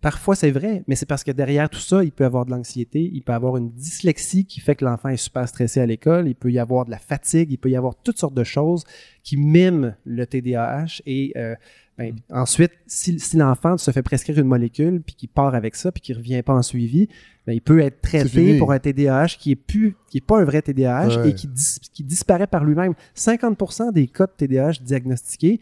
[0.00, 2.50] parfois, c'est vrai, mais c'est parce que derrière tout ça, il peut y avoir de
[2.50, 5.86] l'anxiété, il peut y avoir une dyslexie qui fait que l'enfant est super stressé à
[5.86, 8.44] l'école, il peut y avoir de la fatigue, il peut y avoir toutes sortes de
[8.44, 8.84] choses
[9.22, 11.00] qui miment le TDAH.
[11.06, 11.54] Et euh,
[11.98, 15.90] ben, ensuite, si, si l'enfant se fait prescrire une molécule, puis qu'il part avec ça,
[15.90, 17.08] puis qu'il revient pas en suivi,
[17.46, 20.44] ben, il peut être traité pour un TDAH qui est plus, qui est pas un
[20.44, 21.30] vrai TDAH Ouais.
[21.30, 22.94] et qui, dis- qui disparaît par lui-même.
[23.16, 25.60] 50% des cas de TDAH diagnostiqués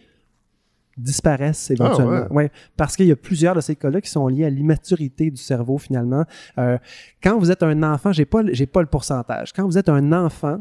[0.96, 2.24] disparaissent éventuellement.
[2.28, 2.44] Ah ouais.
[2.44, 5.36] Ouais, parce qu'il y a plusieurs de ces cas-là qui sont liés à l'immaturité du
[5.40, 6.24] cerveau finalement.
[6.58, 6.78] Euh,
[7.22, 9.52] quand vous êtes un enfant, j'ai pas, j'ai pas le pourcentage.
[9.52, 10.60] Quand vous êtes un enfant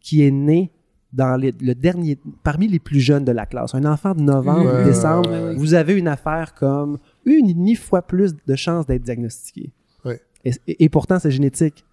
[0.00, 0.72] qui est né
[1.12, 4.66] dans les- le dernier, parmi les plus jeunes de la classe, un enfant de novembre
[4.74, 5.54] Ouais, décembre, ouais, ouais.
[5.56, 9.70] vous avez une affaire comme une et demie fois plus de chances d'être diagnostiqué.
[10.04, 10.20] Ouais.
[10.44, 11.84] Et, et- et pourtant, c'est génétique.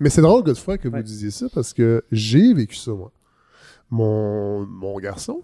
[0.00, 0.98] Mais c'est drôle, Godefroy, que Ouais.
[0.98, 3.10] vous disiez ça parce que j'ai vécu ça, moi.
[3.90, 5.42] Mon, mon garçon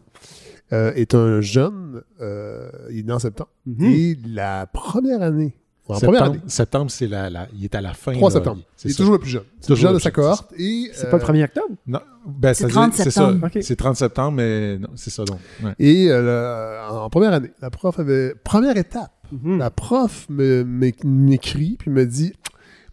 [0.73, 3.51] euh, est un jeune, euh, il est né en septembre.
[3.67, 3.85] Mhm.
[3.87, 5.57] Et la première année,
[5.89, 8.13] en première septembre, année, septembre, c'est la, la- il est à la fin.
[8.13, 8.35] 3 là.
[8.35, 8.63] septembre.
[8.77, 9.45] C'est Il est toujours le plus jeune.
[9.61, 10.53] C'est le jeune le de sa plus jeune, cohorte.
[10.59, 11.67] Et, C'est euh, pas le 1er octobre?
[11.87, 13.31] Non, ben, C'est ça dit- 30 c'est ça.
[13.33, 13.49] septembre.
[13.61, 15.39] C'est 30 septembre, mais non, c'est ça donc.
[15.63, 15.73] Ouais.
[15.79, 18.35] Et euh, en première année, la prof avait.
[18.45, 19.59] Première étape, Mhm.
[19.59, 22.33] la prof m'écrit puis me dit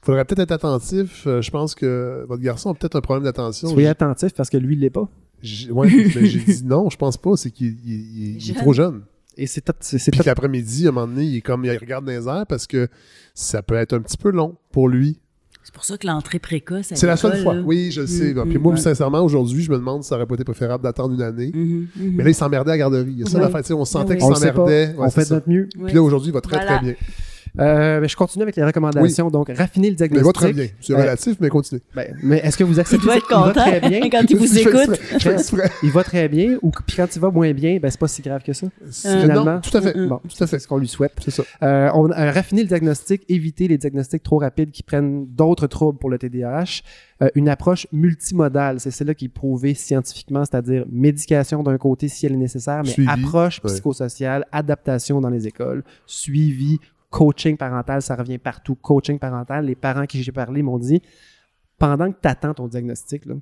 [0.01, 1.27] faudrait peut-être être attentif.
[1.27, 3.69] euh, Je pense que votre garçon a peut-être un problème d'attention.
[3.69, 5.07] Soyez attentif parce que lui, il l'est pas.
[5.41, 7.35] J'ai- Ouais, mais j'ai dit non, je pense pas.
[7.35, 9.01] C'est qu'il il- il- il est trop jeune.
[9.37, 11.71] Et c'est tout- c'est c'est Puis l'après-midi, à un moment donné, il est comme il
[11.77, 12.87] regarde dans les airs parce que
[13.33, 15.19] ça peut être un petit peu long pour lui.
[15.63, 16.87] C'est pour ça que l'entrée précoce.
[16.93, 17.53] C'est la seule fois.
[17.53, 17.61] là.
[17.63, 18.33] Oui, je le sais.
[18.33, 18.79] Mm, Puis moi, ouais.
[18.79, 21.51] sincèrement, aujourd'hui, je me demande si ça aurait pas été préférable d'attendre une année.
[21.53, 22.11] Mhm, mhm.
[22.15, 23.11] Mais là, il s'emmerdait à la garderie.
[23.11, 24.87] Il y a ça On sentait qu'il s'emmerdait.
[24.97, 25.35] Ouais, on fait ça.
[25.35, 25.69] notre mieux.
[25.85, 26.77] Puis là, aujourd'hui, il va très, Voilà.
[26.77, 26.95] très bien.
[27.59, 29.29] Euh, mais je continue avec les recommandations.
[29.29, 30.25] Donc, raffiner le Mais diagnostic.
[30.25, 30.67] va très bien.
[30.79, 31.81] C'est Euh, relatif, mais continue.
[31.95, 33.17] Ben, mais est-ce que vous acceptez Il ça?
[33.17, 33.99] être content va très bien.
[34.11, 34.99] quand il vous Je fais écoute.
[35.83, 36.57] Il va très bien.
[36.61, 38.67] Ou puis quand il va moins bien, ben, c'est pas si grave que ça.
[38.89, 39.45] C'est- Finalement.
[39.45, 39.93] Non, tout à fait.
[39.93, 40.57] Bon, Tout à fait.
[40.57, 41.13] c'est ce qu'on lui souhaite.
[41.23, 41.43] C'est ça.
[41.63, 45.97] Euh, on a raffiné le diagnostic, éviter les diagnostics trop rapides qui prennent d'autres troubles
[45.99, 46.81] pour le TDAH.
[47.21, 52.25] Euh, une approche multimodale, c'est celle-là qui est prouvée scientifiquement, c'est-à-dire médication d'un côté si
[52.25, 53.71] elle est nécessaire, mais Suivi, approche ouais.
[53.71, 56.79] psychosociale, adaptation dans les écoles, suivi,
[57.11, 58.73] coaching parental, ça revient partout.
[58.73, 60.99] Coaching parental, les parents qui j'ai parlé m'ont dit,
[61.77, 63.35] pendant que tu attends ton diagnostic, là,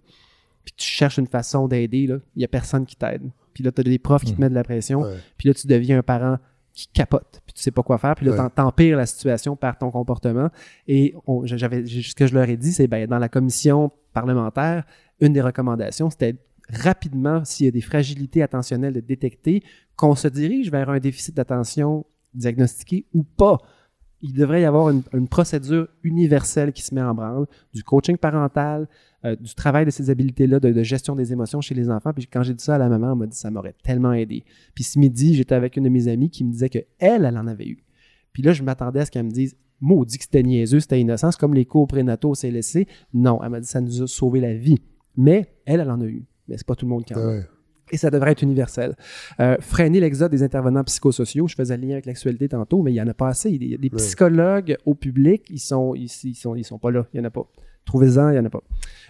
[0.65, 3.29] puis que tu cherches une façon d'aider, il n'y a personne qui t'aide.
[3.53, 5.15] Puis là, tu as des profs qui te mettent de la pression, Ouais.
[5.37, 6.37] puis là, tu deviens un parent
[6.73, 8.49] qui capote, puis tu sais pas quoi faire, puis là, Ouais.
[8.55, 10.49] t'empires la situation par ton comportement.
[10.87, 14.83] Et on- j'avais, ce que je leur ai dit, c'est ben, dans la commission parlementaire,
[15.19, 16.35] une des recommandations, c'était
[16.69, 19.63] rapidement, s'il y a des fragilités attentionnelles de détecter,
[19.95, 23.57] qu'on se dirige vers un déficit d'attention diagnostiqué ou pas.
[24.21, 28.87] Il devrait y avoir une, procédure universelle qui se met en branle, du coaching parental,
[29.23, 32.11] euh, du travail de ces habiletés-là de, gestion des émotions chez les enfants.
[32.13, 34.43] Puis quand j'ai dit ça à la maman, elle m'a dit ça m'aurait tellement aidé.
[34.75, 37.47] Puis ce midi, j'étais avec une de mes amies qui me disait que elle, en
[37.47, 37.83] avait eu.
[38.33, 41.31] Puis là, je m'attendais à ce qu'elle me dise maudit que c'était niaiseux, c'était innocent,
[41.39, 42.87] comme les cours prénataux au CLSC.
[43.13, 44.79] Non, elle m'a dit ça nous a sauvé la vie.
[45.15, 46.25] Mais elle, elle en a eu.
[46.47, 47.25] Mais c'est pas tout le monde qui en a.
[47.25, 47.45] Ouais.
[47.91, 48.95] Et ça devrait être universel.
[49.39, 51.47] Euh, freiner l'exode des intervenants psychosociaux.
[51.47, 53.49] Je faisais le lien avec l'actualité tantôt, mais il n'y en a pas assez.
[53.49, 56.91] Il y a des psychologues au public, ils sont, ils, ils sont, ils sont pas
[56.91, 57.05] là.
[57.13, 57.47] Il n'y en a pas.
[57.85, 58.61] Trouvez-en, il n'y en a pas.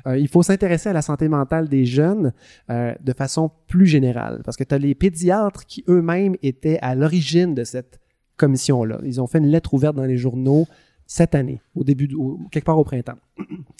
[0.07, 2.31] Euh, il faut s'intéresser à la santé mentale des jeunes
[2.69, 4.41] euh, de façon plus générale.
[4.45, 7.99] Parce que tu as les pédiatres qui eux-mêmes étaient à l'origine de cette
[8.37, 8.99] commission-là.
[9.03, 10.65] Ils ont fait une lettre ouverte dans les journaux
[11.11, 13.17] cette année, au début, au- quelque part au printemps.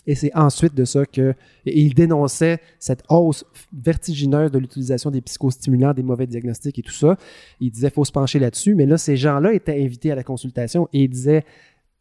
[0.07, 1.35] Et c'est ensuite de ça que.
[1.67, 6.91] Et ils dénonçaient cette hausse vertigineuse de l'utilisation des psychostimulants, des mauvais diagnostics et tout
[6.91, 7.17] ça.
[7.59, 8.73] Ils disaient qu'il faut se pencher là-dessus.
[8.73, 11.45] Mais là, ces gens-là étaient invités à la consultation et ils disaient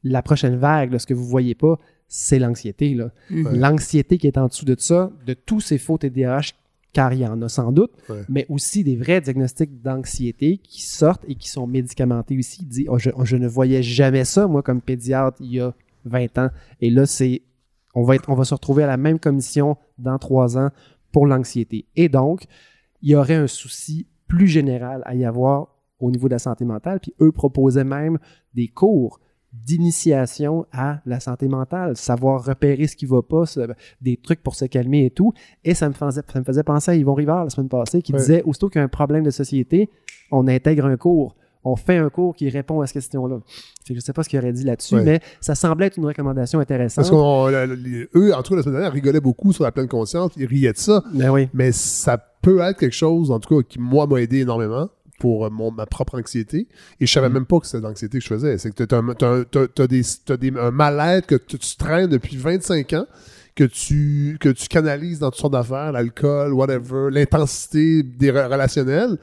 [0.03, 2.97] la prochaine vague, là, ce que vous voyez pas, c'est l'anxiété.
[3.29, 3.55] Mhm.
[3.55, 6.53] L'anxiété qui est en dessous de ça, de tous ces faux TDAH,
[6.93, 8.23] car il y en a sans doute, Ouais.
[8.28, 12.62] mais aussi des vrais diagnostics d'anxiété qui sortent et qui sont médicamentés aussi.
[12.62, 15.74] Il dit Oh, je, je ne voyais jamais ça, moi, comme pédiatre, il y a
[16.05, 16.48] 20 ans.
[16.81, 17.43] Et là, c'est
[17.94, 20.70] on va, être, on va se retrouver à la même commission dans trois ans
[21.12, 21.86] pour l'anxiété.
[21.97, 22.44] Et donc,
[23.02, 26.65] il y aurait un souci plus général à y avoir au niveau de la santé
[26.65, 27.01] mentale.
[27.01, 28.19] Puis eux proposaient même
[28.55, 29.20] des cours
[29.53, 33.45] d'initiation à la santé mentale, savoir repérer ce qui va pas,
[34.01, 35.33] des trucs pour se calmer et tout.
[35.65, 38.12] Et ça me faisait, ça me faisait penser à Yvon Rivard la semaine passée qui
[38.19, 39.89] disait aussitôt qu'il y a un problème de société,
[40.31, 41.35] on intègre un cours.
[41.65, 43.41] On fait un cours qui répond à cette question-là.
[43.87, 46.61] Je ne sais pas ce qu'il aurait dit là-dessus, mais ça semblait être une recommandation
[46.61, 46.97] intéressante.
[47.05, 49.65] Parce qu'on, la- la- les- eux, en tout cas, la semaine dernière, rigolaient beaucoup sur
[49.65, 50.31] la pleine conscience.
[50.37, 51.03] Ils riaient de ça.
[51.12, 51.49] Ben oui.
[51.53, 54.89] Mais ça peut être quelque chose, en tout cas, qui, moi, m'a aidé énormément
[55.19, 56.69] pour euh, mon, ma propre anxiété.
[57.01, 57.32] Et je savais Mm.
[57.35, 58.59] même pas que c'était l'anxiété que je faisais.
[58.59, 63.07] C'est que tu as, des, t'as des, un mal-être que tu traînes depuis 25 ans,
[63.55, 69.19] que tu, que tu canalises dans toutes sortes d'affaires, l'alcool, whatever, l'intensité des re- relationnels.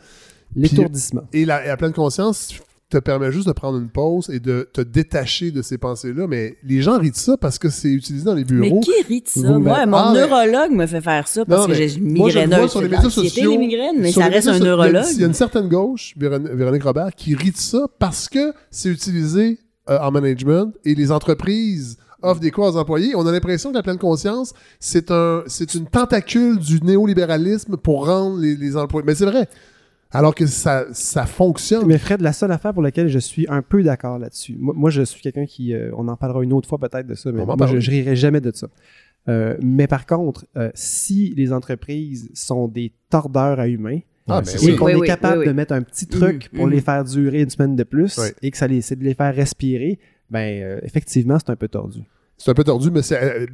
[0.55, 1.23] L'étourdissement.
[1.34, 2.53] Et la, et la pleine conscience
[2.89, 6.27] te permet juste de prendre une pause et de te détacher de ces pensées-là.
[6.27, 8.79] Mais les gens rient de ça parce que c'est utilisé dans les Mais bureaux.
[8.81, 9.39] qui rit de ça?
[9.41, 11.97] Vous- Moi, mon Ah, mais- neurologue me fait faire ça parce Non, que mais j'ai
[11.97, 12.71] une moi, je le vois migraineuse.
[12.71, 14.69] sur les médias sociaux, les migraines, mais ça reste un médias so- il y a-
[14.69, 15.05] neurologue.
[15.13, 18.53] Il y a une certaine gauche, Véronique, Véronique Robert, qui rit de ça parce que
[18.69, 19.57] c'est utilisé
[19.89, 23.13] euh, en management et les entreprises offrent des cours aux employés.
[23.15, 28.07] On a l'impression que la pleine conscience, c'est un, c'est une tentacule du néolibéralisme pour
[28.07, 29.05] rendre les, les employés.
[29.05, 29.47] Mais c'est vrai.
[30.15, 31.85] Alors que ça, ça fonctionne.
[31.87, 34.89] Mais Fred, la seule affaire pour laquelle je suis un peu d'accord là-dessus, moi, moi,
[34.89, 37.41] je suis quelqu'un qui, euh, on en parlera une autre fois peut-être de ça, mais
[37.41, 38.67] On moi je, je rirai jamais de ça.
[39.27, 44.51] Euh, mais par contre, euh, si les entreprises sont des tordeurs à humains, Ah, ben
[44.61, 44.69] oui.
[44.69, 45.47] et qu'on Oui, est oui, capable oui, oui.
[45.47, 46.73] de mettre un petit truc Mhm, pour mhm.
[46.73, 49.33] les faire durer une semaine de plus et que ça les, c'est de les faire
[49.35, 51.99] respirer, ben euh, effectivement, c'est un peu tordu.
[52.37, 53.17] C'est un peu tordu, mais c'est.
[53.21, 53.45] euh,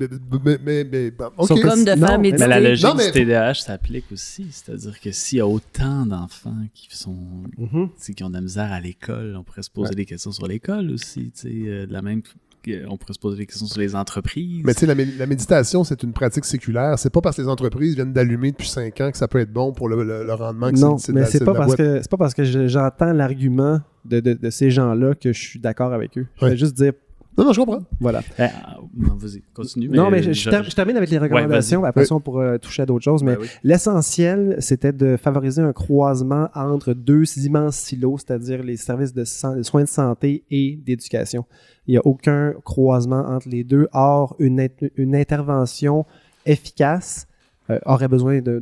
[0.44, 1.48] mais, mais, mais- bon, OK.
[1.48, 2.44] Sauf que Comme de Non, faire mais méditer.
[2.44, 4.48] Mais la logique Non, mais- du TDAH s'applique aussi.
[4.52, 7.16] C'est-à-dire que s'il y a autant d'enfants qui sont
[7.58, 10.32] tu sais, qui ont de la misère à l'école, on pourrait se poser des questions
[10.32, 11.32] sur l'école aussi.
[11.32, 12.22] tu sais, euh, de la même,
[12.64, 14.64] que- on pourrait se poser des questions sur les entreprises.
[14.66, 16.98] Mais tu sais, la, mé- la méditation, c'est une pratique séculaire.
[16.98, 19.54] C'est pas parce que les entreprises viennent d'allumer depuis 5 ans que ça peut être
[19.54, 20.72] bon pour le, le- le rendement.
[20.72, 23.80] que Non, c'est- mais c'est pas, parce que c'est pas parce que je- j'entends l'argument
[24.06, 26.26] de, de- de ces gens-là que je suis d'accord avec eux.
[26.42, 26.94] Je vais juste dire,
[27.38, 27.80] Non, non, je comprends.
[28.00, 28.22] voilà.
[28.38, 29.88] Ah, non, vas-y, continue.
[29.90, 31.84] non, mais euh, je, je ter- je termine avec les recommandations.
[31.86, 32.08] après Oui.
[32.08, 33.24] ça, on pourra toucher à d'autres choses.
[33.24, 33.48] Mais Ben oui.
[33.64, 39.84] l'essentiel, c'était de favoriser un croisement entre deux immenses silos, c'est-à-dire les services de, soins
[39.84, 41.46] de santé et d'éducation.
[41.88, 43.88] Il n'y a aucun croisement entre les deux.
[43.94, 46.06] Or, une intervention
[46.46, 47.28] efficace
[47.72, 48.60] euh, aurait besoin d'un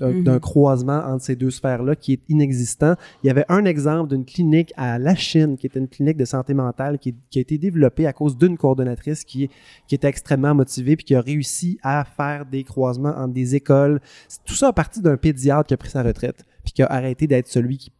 [0.00, 0.24] Mhm.
[0.24, 2.94] d'un croisement entre ces deux sphères-là qui est inexistant.
[3.22, 6.24] Il y avait un exemple d'une clinique à la Chine, qui était une clinique de
[6.24, 9.48] santé mentale qui, qui a été développée à cause d'une coordonnatrice qui,
[9.86, 14.00] qui était extrêmement motivée puis qui a réussi à faire des croisements entre des écoles.
[14.44, 17.26] Tout ça a parti d'un pédiatre qui a pris sa retraite puis qui a arrêté
[17.26, 17.92] d'être celui qui,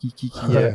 [0.00, 0.70] qui, qui, qui, euh,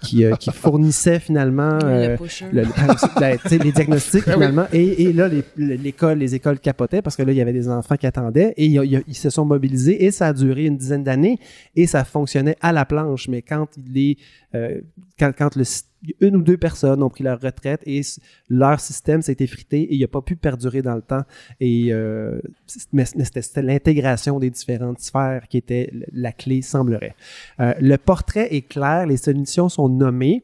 [0.00, 2.44] qui, euh, qui fournissait finalement euh, le pusher.
[2.52, 4.66] le- le- ben, sais, les diagnostics Ben finalement.
[4.72, 5.42] Et, et là, les,
[5.76, 8.66] l'école, les écoles capotaient parce que là, il y avait des enfants qui attendaient et
[8.66, 10.76] il y a- il y a- ils se sont mobilisés et ça a duré une
[10.76, 11.38] dizaine d'années
[11.74, 13.26] et ça fonctionnait à la planche.
[13.26, 14.16] Mais quand les,
[14.54, 14.80] euh,
[15.18, 15.84] quand, quand le, sy-
[16.20, 18.00] une ou deux personnes ont pris leur retraite et
[18.48, 21.22] leur système s'est effrité et il n'a pas pu perdurer dans le temps.
[21.60, 27.14] Et, euh, c- mais, mais c'était, l'intégration des différentes sphères qui était la clé, semblerait.
[27.60, 30.42] Euh, le portrait est clair, les solutions sont nommées.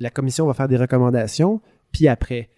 [0.00, 1.60] La commission va faire des recommandations.
[1.92, 2.48] Puis après,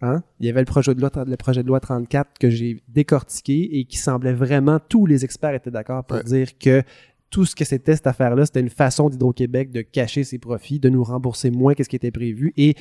[0.00, 2.82] hein, il y avait le projet, de loi, le projet de loi 34 que j'ai
[2.88, 6.24] décortiqué et qui semblait vraiment, tous les experts étaient d'accord pour Ouais.
[6.24, 6.82] dire que
[7.30, 10.88] tout ce que c'était cette affaire-là, c'était une façon d'Hydro-Québec de cacher ses profits, de
[10.88, 12.52] nous rembourser moins que ce qui était prévu.
[12.56, 12.74] Et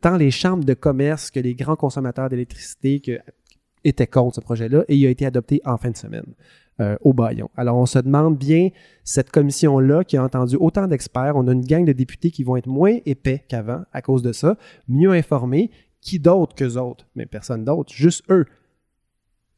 [0.00, 3.00] tant les chambres de commerce que les grands consommateurs d'électricité
[3.84, 6.34] étaient contre ce projet-là et il a été adopté en fin de semaine
[6.80, 7.48] euh, au Bayon.
[7.56, 8.70] Alors on se demande bien,
[9.04, 12.56] cette commission-là qui a entendu autant d'experts, on a une gang de députés qui vont
[12.56, 14.56] être moins épais qu'avant à cause de ça,
[14.88, 18.46] mieux informés, qui d'autres qu'eux autres, mais personne d'autre, juste eux.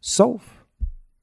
[0.00, 0.57] Sauf,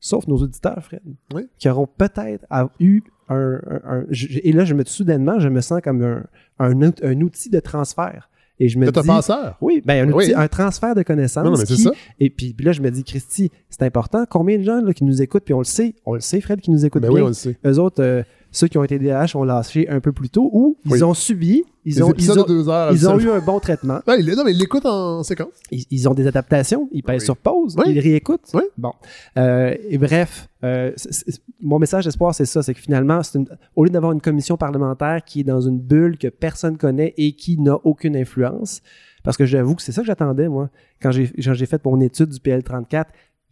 [0.05, 1.01] sauf nos auditeurs, Fred,
[1.33, 1.47] Oui.
[1.57, 2.45] qui auront peut-être
[2.79, 3.35] eu un,
[3.69, 6.23] un- un- je- et là, je me soudainement, je me sens comme un,
[6.59, 8.29] un, out- un outil de transfert.
[8.59, 9.57] Et je me dis, penseur.
[9.59, 10.25] oui, ben un, Oui.
[10.27, 11.43] outil- un transfert de connaissances.
[11.43, 11.91] Non, non, mais c'est qui- ça.
[12.21, 14.25] Et puis, puis là, je me dis, Christy, c'est important.
[14.29, 16.61] Combien de gens là, qui nous écoutent, puis on le sait, on le sait, Fred,
[16.61, 17.17] qui nous écoute Ben bien.
[17.17, 17.57] oui, on le sait.
[17.65, 18.23] Eux autres, euh,
[18.55, 21.03] ceux qui ont été DH ont lâché un peu plus tôt ou ils Oui.
[21.03, 22.91] ont subi, ils Les ont, ils deux heures.
[22.93, 23.99] ils ont eu un bon traitement.
[24.07, 24.15] Non,
[24.45, 25.49] mais il l'écoute en séquence.
[25.71, 27.25] Ils, ils ont des adaptations, ils pèsent Oui.
[27.25, 27.85] sur pause, Oui.
[27.89, 28.49] ils réécoutent.
[28.53, 28.63] Oui.
[28.77, 28.93] Bon.
[29.37, 30.91] Euh, et bref, euh,
[31.61, 33.45] mon message d'espoir, c'est ça, c'est que finalement, une-
[33.75, 37.33] au lieu d'avoir une commission parlementaire qui est dans une bulle que personne connaît et
[37.33, 38.81] qui n'a aucune influence,
[39.23, 40.69] parce que j'avoue que c'est ça que j'attendais, moi,
[41.01, 43.05] quand j'ai fait mon étude du PL34,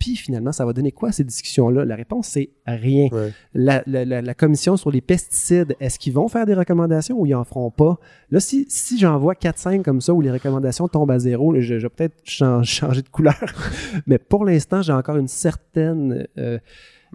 [0.04, 1.86] puis finalement, ça va donner quoi ces discussions-là?
[1.86, 3.08] La réponse, c'est rien.
[3.10, 3.32] Ouais.
[3.54, 7.26] La, la- la- la commission sur les pesticides, est-ce qu'ils vont faire des recommandations ou
[7.26, 7.98] ils en feront pas?
[8.30, 11.62] Là, si, si j'en vois 4-5 comme ça où les recommandations tombent à zéro, je,
[11.80, 13.40] je vais peut-être chan- changer de couleur.
[14.06, 16.28] Mais pour l'instant, j'ai encore une certaine.
[16.38, 16.60] euh,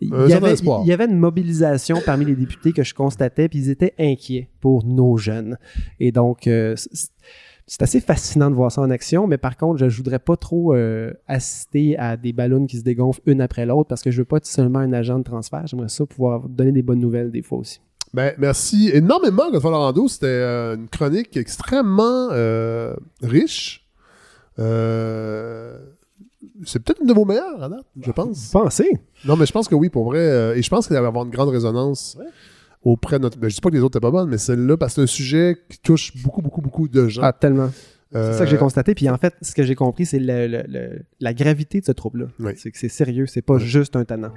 [0.00, 0.80] il Un y, certain avait, espoir.
[0.84, 4.48] il y avait une mobilisation parmi les députés que je constatais, puis ils étaient inquiets
[4.60, 5.58] pour nos jeunes.
[6.00, 6.74] Et donc, euh,
[7.68, 10.36] c'est- assez fascinant de voir ça en action, mais par contre, je ne voudrais pas
[10.36, 14.18] trop euh, assister à des ballons qui se dégonflent une après l'autre parce que je
[14.18, 15.66] veux pas être seulement un agent de transfert.
[15.66, 17.80] J'aimerais ça pouvoir donner des bonnes nouvelles des fois aussi.
[18.14, 20.08] Ben, merci énormément, Godefroy Lorando.
[20.08, 23.86] C'était euh, une chronique extrêmement euh, riche.
[26.64, 28.50] C'est peut-être une de vos meilleures, à date, je pense.
[28.50, 28.90] Pensez!
[29.24, 30.58] Non, mais je pense que oui, pour vrai.
[30.58, 32.18] et je pense qu'il va avoir une grande résonance
[32.82, 33.38] auprès de notre.
[33.38, 35.02] Ben, je dis pas que les autres étaient pas bonnes, mais celle-là, parce que c'est
[35.02, 37.22] un sujet qui touche beaucoup, beaucoup, beaucoup de gens.
[37.22, 37.70] Ah, tellement.
[38.14, 38.94] Euh, C'est ça que j'ai constaté.
[38.94, 41.92] Puis en fait, ce que j'ai compris, c'est le- le- le- la gravité de ce
[41.92, 42.26] trouble-là.
[42.40, 42.52] Oui.
[42.56, 44.32] C'est que c'est sérieux, c'est pas juste un tannant.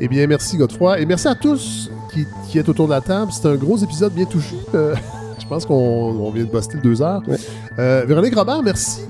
[0.00, 0.98] Eh bien, merci Godefroy.
[1.00, 3.30] Et merci à tous qui, qui êtes autour de la table.
[3.32, 4.56] C'est un gros épisode bien touché.
[4.74, 4.96] Euh,
[5.40, 7.22] je pense qu'on on vient de buster deux heures.
[7.28, 7.36] Ouais.
[7.78, 9.02] Euh, Véronique Robert, merci.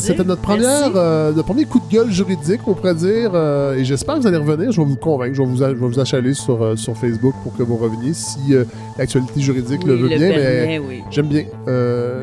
[0.00, 3.30] C'était notre première, euh, notre premier coup de gueule juridique, on pourrait dire.
[3.34, 4.70] euh, et j'espère que vous allez revenir.
[4.72, 5.34] Je vais vous convaincre.
[5.34, 7.76] Je vais vous, a- je vais vous achaler sur, euh, sur Facebook pour que vous
[7.76, 8.38] reveniez si
[8.98, 10.18] l'actualité juridique le veut bien.
[10.66, 11.02] mais oui.
[11.10, 11.44] J'aime bien.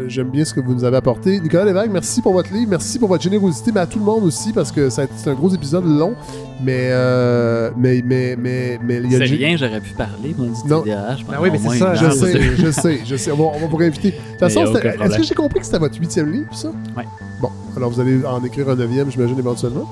[0.08, 1.40] J'aime bien ce que vous nous avez apporté.
[1.40, 2.70] Nicolas Lévesque, merci pour votre livre.
[2.70, 5.50] Merci pour votre générosité, mais à tout le monde aussi, parce que c'est un gros
[5.50, 6.14] épisode long.
[6.62, 10.48] Mais, euh, mais, mais, mais, mais, il y a C'est rien, j'aurais pu parler, moi,
[10.48, 10.82] du Non.
[10.84, 11.18] TDAH.
[11.30, 13.32] Ben oui, mais c'est ça, Je sais, je sais, je sais.
[13.32, 14.12] On va, on va vous réinviter.
[14.12, 16.70] De toute façon, est-ce que j'ai compris que c'était votre huitième livre, ça?
[16.96, 17.04] Ouais.
[17.42, 19.90] Bon, alors vous allez en écrire un neuvième, j'imagine, éventuellement?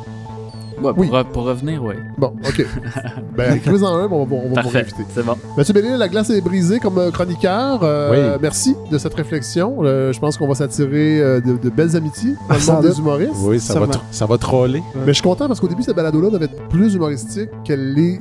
[0.82, 1.08] Ouais, Oui.
[1.08, 1.96] pour, re- pour revenir, oui.
[2.18, 2.66] Bon, OK.
[3.38, 5.04] ben, écrivez-en un, on va, on va vous Parfait, réinviter.
[5.14, 5.36] c'est bon.
[5.58, 7.80] Mathieu Bellil, la glace est brisée comme euh, chroniqueur.
[7.84, 8.40] Euh, Oui.
[8.42, 9.78] Merci de cette réflexion.
[9.84, 12.86] Euh, je pense qu'on va s'attirer euh, de, de belles amitiés dans le sans monde
[12.86, 13.32] des humoristes.
[13.44, 14.82] Oui, ça va, ça va troller.
[14.96, 18.20] Mais je suis content parce qu'au début, cette balado-là devait être plus humoristique qu'elle l'est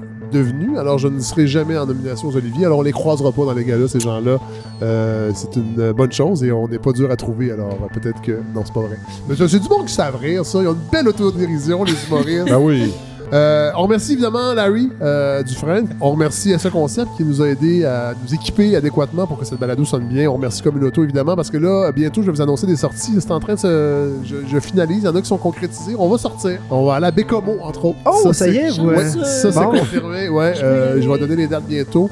[0.78, 2.66] Alors, je ne serai jamais en nomination aux Olivier.
[2.66, 4.38] Alors, on les croisera pas dans les galas, ces gens-là.
[4.82, 7.52] Euh, c'est une bonne chose et on n'est pas dur à trouver.
[7.52, 8.32] Alors, euh, peut-être que.
[8.54, 8.98] Non, c'est pas vrai.
[9.28, 10.60] Mais c'est du monde qui savent rire, ça.
[10.62, 12.46] Ils ont une belle autodérision, les humoristes.
[12.46, 12.92] Ben oui.
[13.32, 15.88] Euh, on remercie évidemment Larry euh, Dufresne.
[16.00, 19.59] On remercie ce concept qui nous a aidé à nous équiper adéquatement pour que cette
[19.59, 20.28] balado sonne bien.
[20.28, 23.12] On remercie Communauto évidemment parce que là, bientôt, je vais vous annoncer des sorties.
[23.18, 24.10] C'est en train de se.
[24.24, 24.98] Je, je finalise.
[24.98, 25.94] Il y en a qui sont concrétisés.
[25.98, 26.59] On va sortir.
[26.70, 27.98] On va aller à Bécomo, entre autres.
[28.04, 29.70] Oh, ça y est, Ouais, euh, ça, c'est bon.
[29.78, 30.28] confirmé.
[30.28, 32.10] Ouais, Je euh, je vais donner les dates bientôt.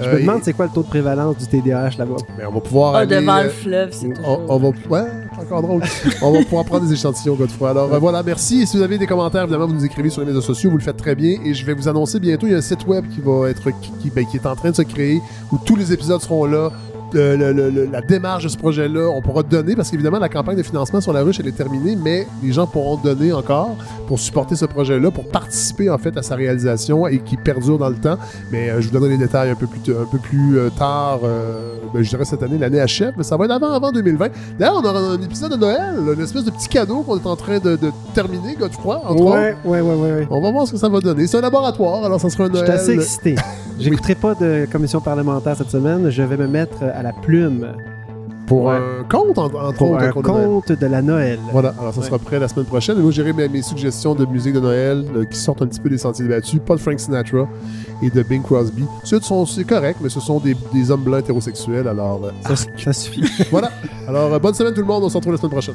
[0.00, 2.16] Je Euh, me demande et- c'est quoi le taux de prévalence du TDAH là-bas?
[2.38, 5.10] mais on va pouvoir Ah, aller, devant euh, le fleuve, c'est on, on va, ouais,
[5.34, 5.82] c'est encore drôle.
[6.22, 7.70] on va pouvoir prendre des échantillons, Godefroy.
[7.70, 8.62] Alors euh, voilà, merci.
[8.62, 10.78] Et si vous avez des commentaires, évidemment, vous nous écrivez sur les réseaux sociaux, vous
[10.78, 11.38] le faites très bien.
[11.44, 13.70] Et je vais vous annoncer bientôt, il y a un site web qui va être
[13.80, 15.20] qui, qui- ben, qui est en train de se créer,
[15.52, 16.70] où tous les épisodes seront là.
[17.14, 20.56] Le- le- le- la démarche de ce projet-là, on pourra donner, parce qu'évidemment, la campagne
[20.56, 23.76] de financement sur la ruche, elle est terminée, mais les gens pourront donner encore
[24.06, 27.88] pour supporter ce projet-là, pour participer en fait à sa réalisation et qui perdure dans
[27.88, 28.16] le temps.
[28.50, 30.70] Mais euh, je vous donnerai les détails un peu plus, t- un peu plus euh,
[30.70, 33.92] tard, euh, ben, je dirais cette année, l'année achève, mais ça va être avant, avant
[33.92, 34.28] 2020.
[34.58, 37.36] D'ailleurs, on aura un épisode de Noël, une espèce de petit cadeau qu'on est en
[37.36, 39.22] train de, de terminer, Godefroy, entre.
[39.22, 40.26] Ouais, ouais, ouais, ouais.
[40.30, 41.26] On va voir ce que ça va donner.
[41.26, 42.72] C'est un laboratoire, alors ça sera un Je suis Noël.
[42.78, 43.34] assez excité.
[43.78, 46.08] J'écouterai pas de commission parlementaire cette semaine.
[46.10, 47.68] Je vais me mettre à la plume
[48.46, 51.38] Pour un compte, en- entre pour autres, un conte de la Noël.
[51.52, 52.06] Voilà, alors ça Ouais.
[52.06, 52.98] sera prêt la semaine prochaine.
[52.98, 55.80] Et moi, j'irai mes, mes suggestions de musique de Noël euh, qui sortent un petit
[55.80, 56.60] peu des sentiers battus.
[56.66, 57.48] Pas de Frank Sinatra
[58.02, 58.84] et de Bing Crosby.
[59.04, 61.86] Ceux sont, c'est correct, mais ce sont des, des hommes blancs hétérosexuels.
[61.88, 63.24] Alors, euh, Ça, ça suffit.
[63.50, 63.70] voilà.
[64.08, 65.04] Alors, euh, bonne semaine tout le monde.
[65.04, 65.74] On se retrouve la semaine prochaine.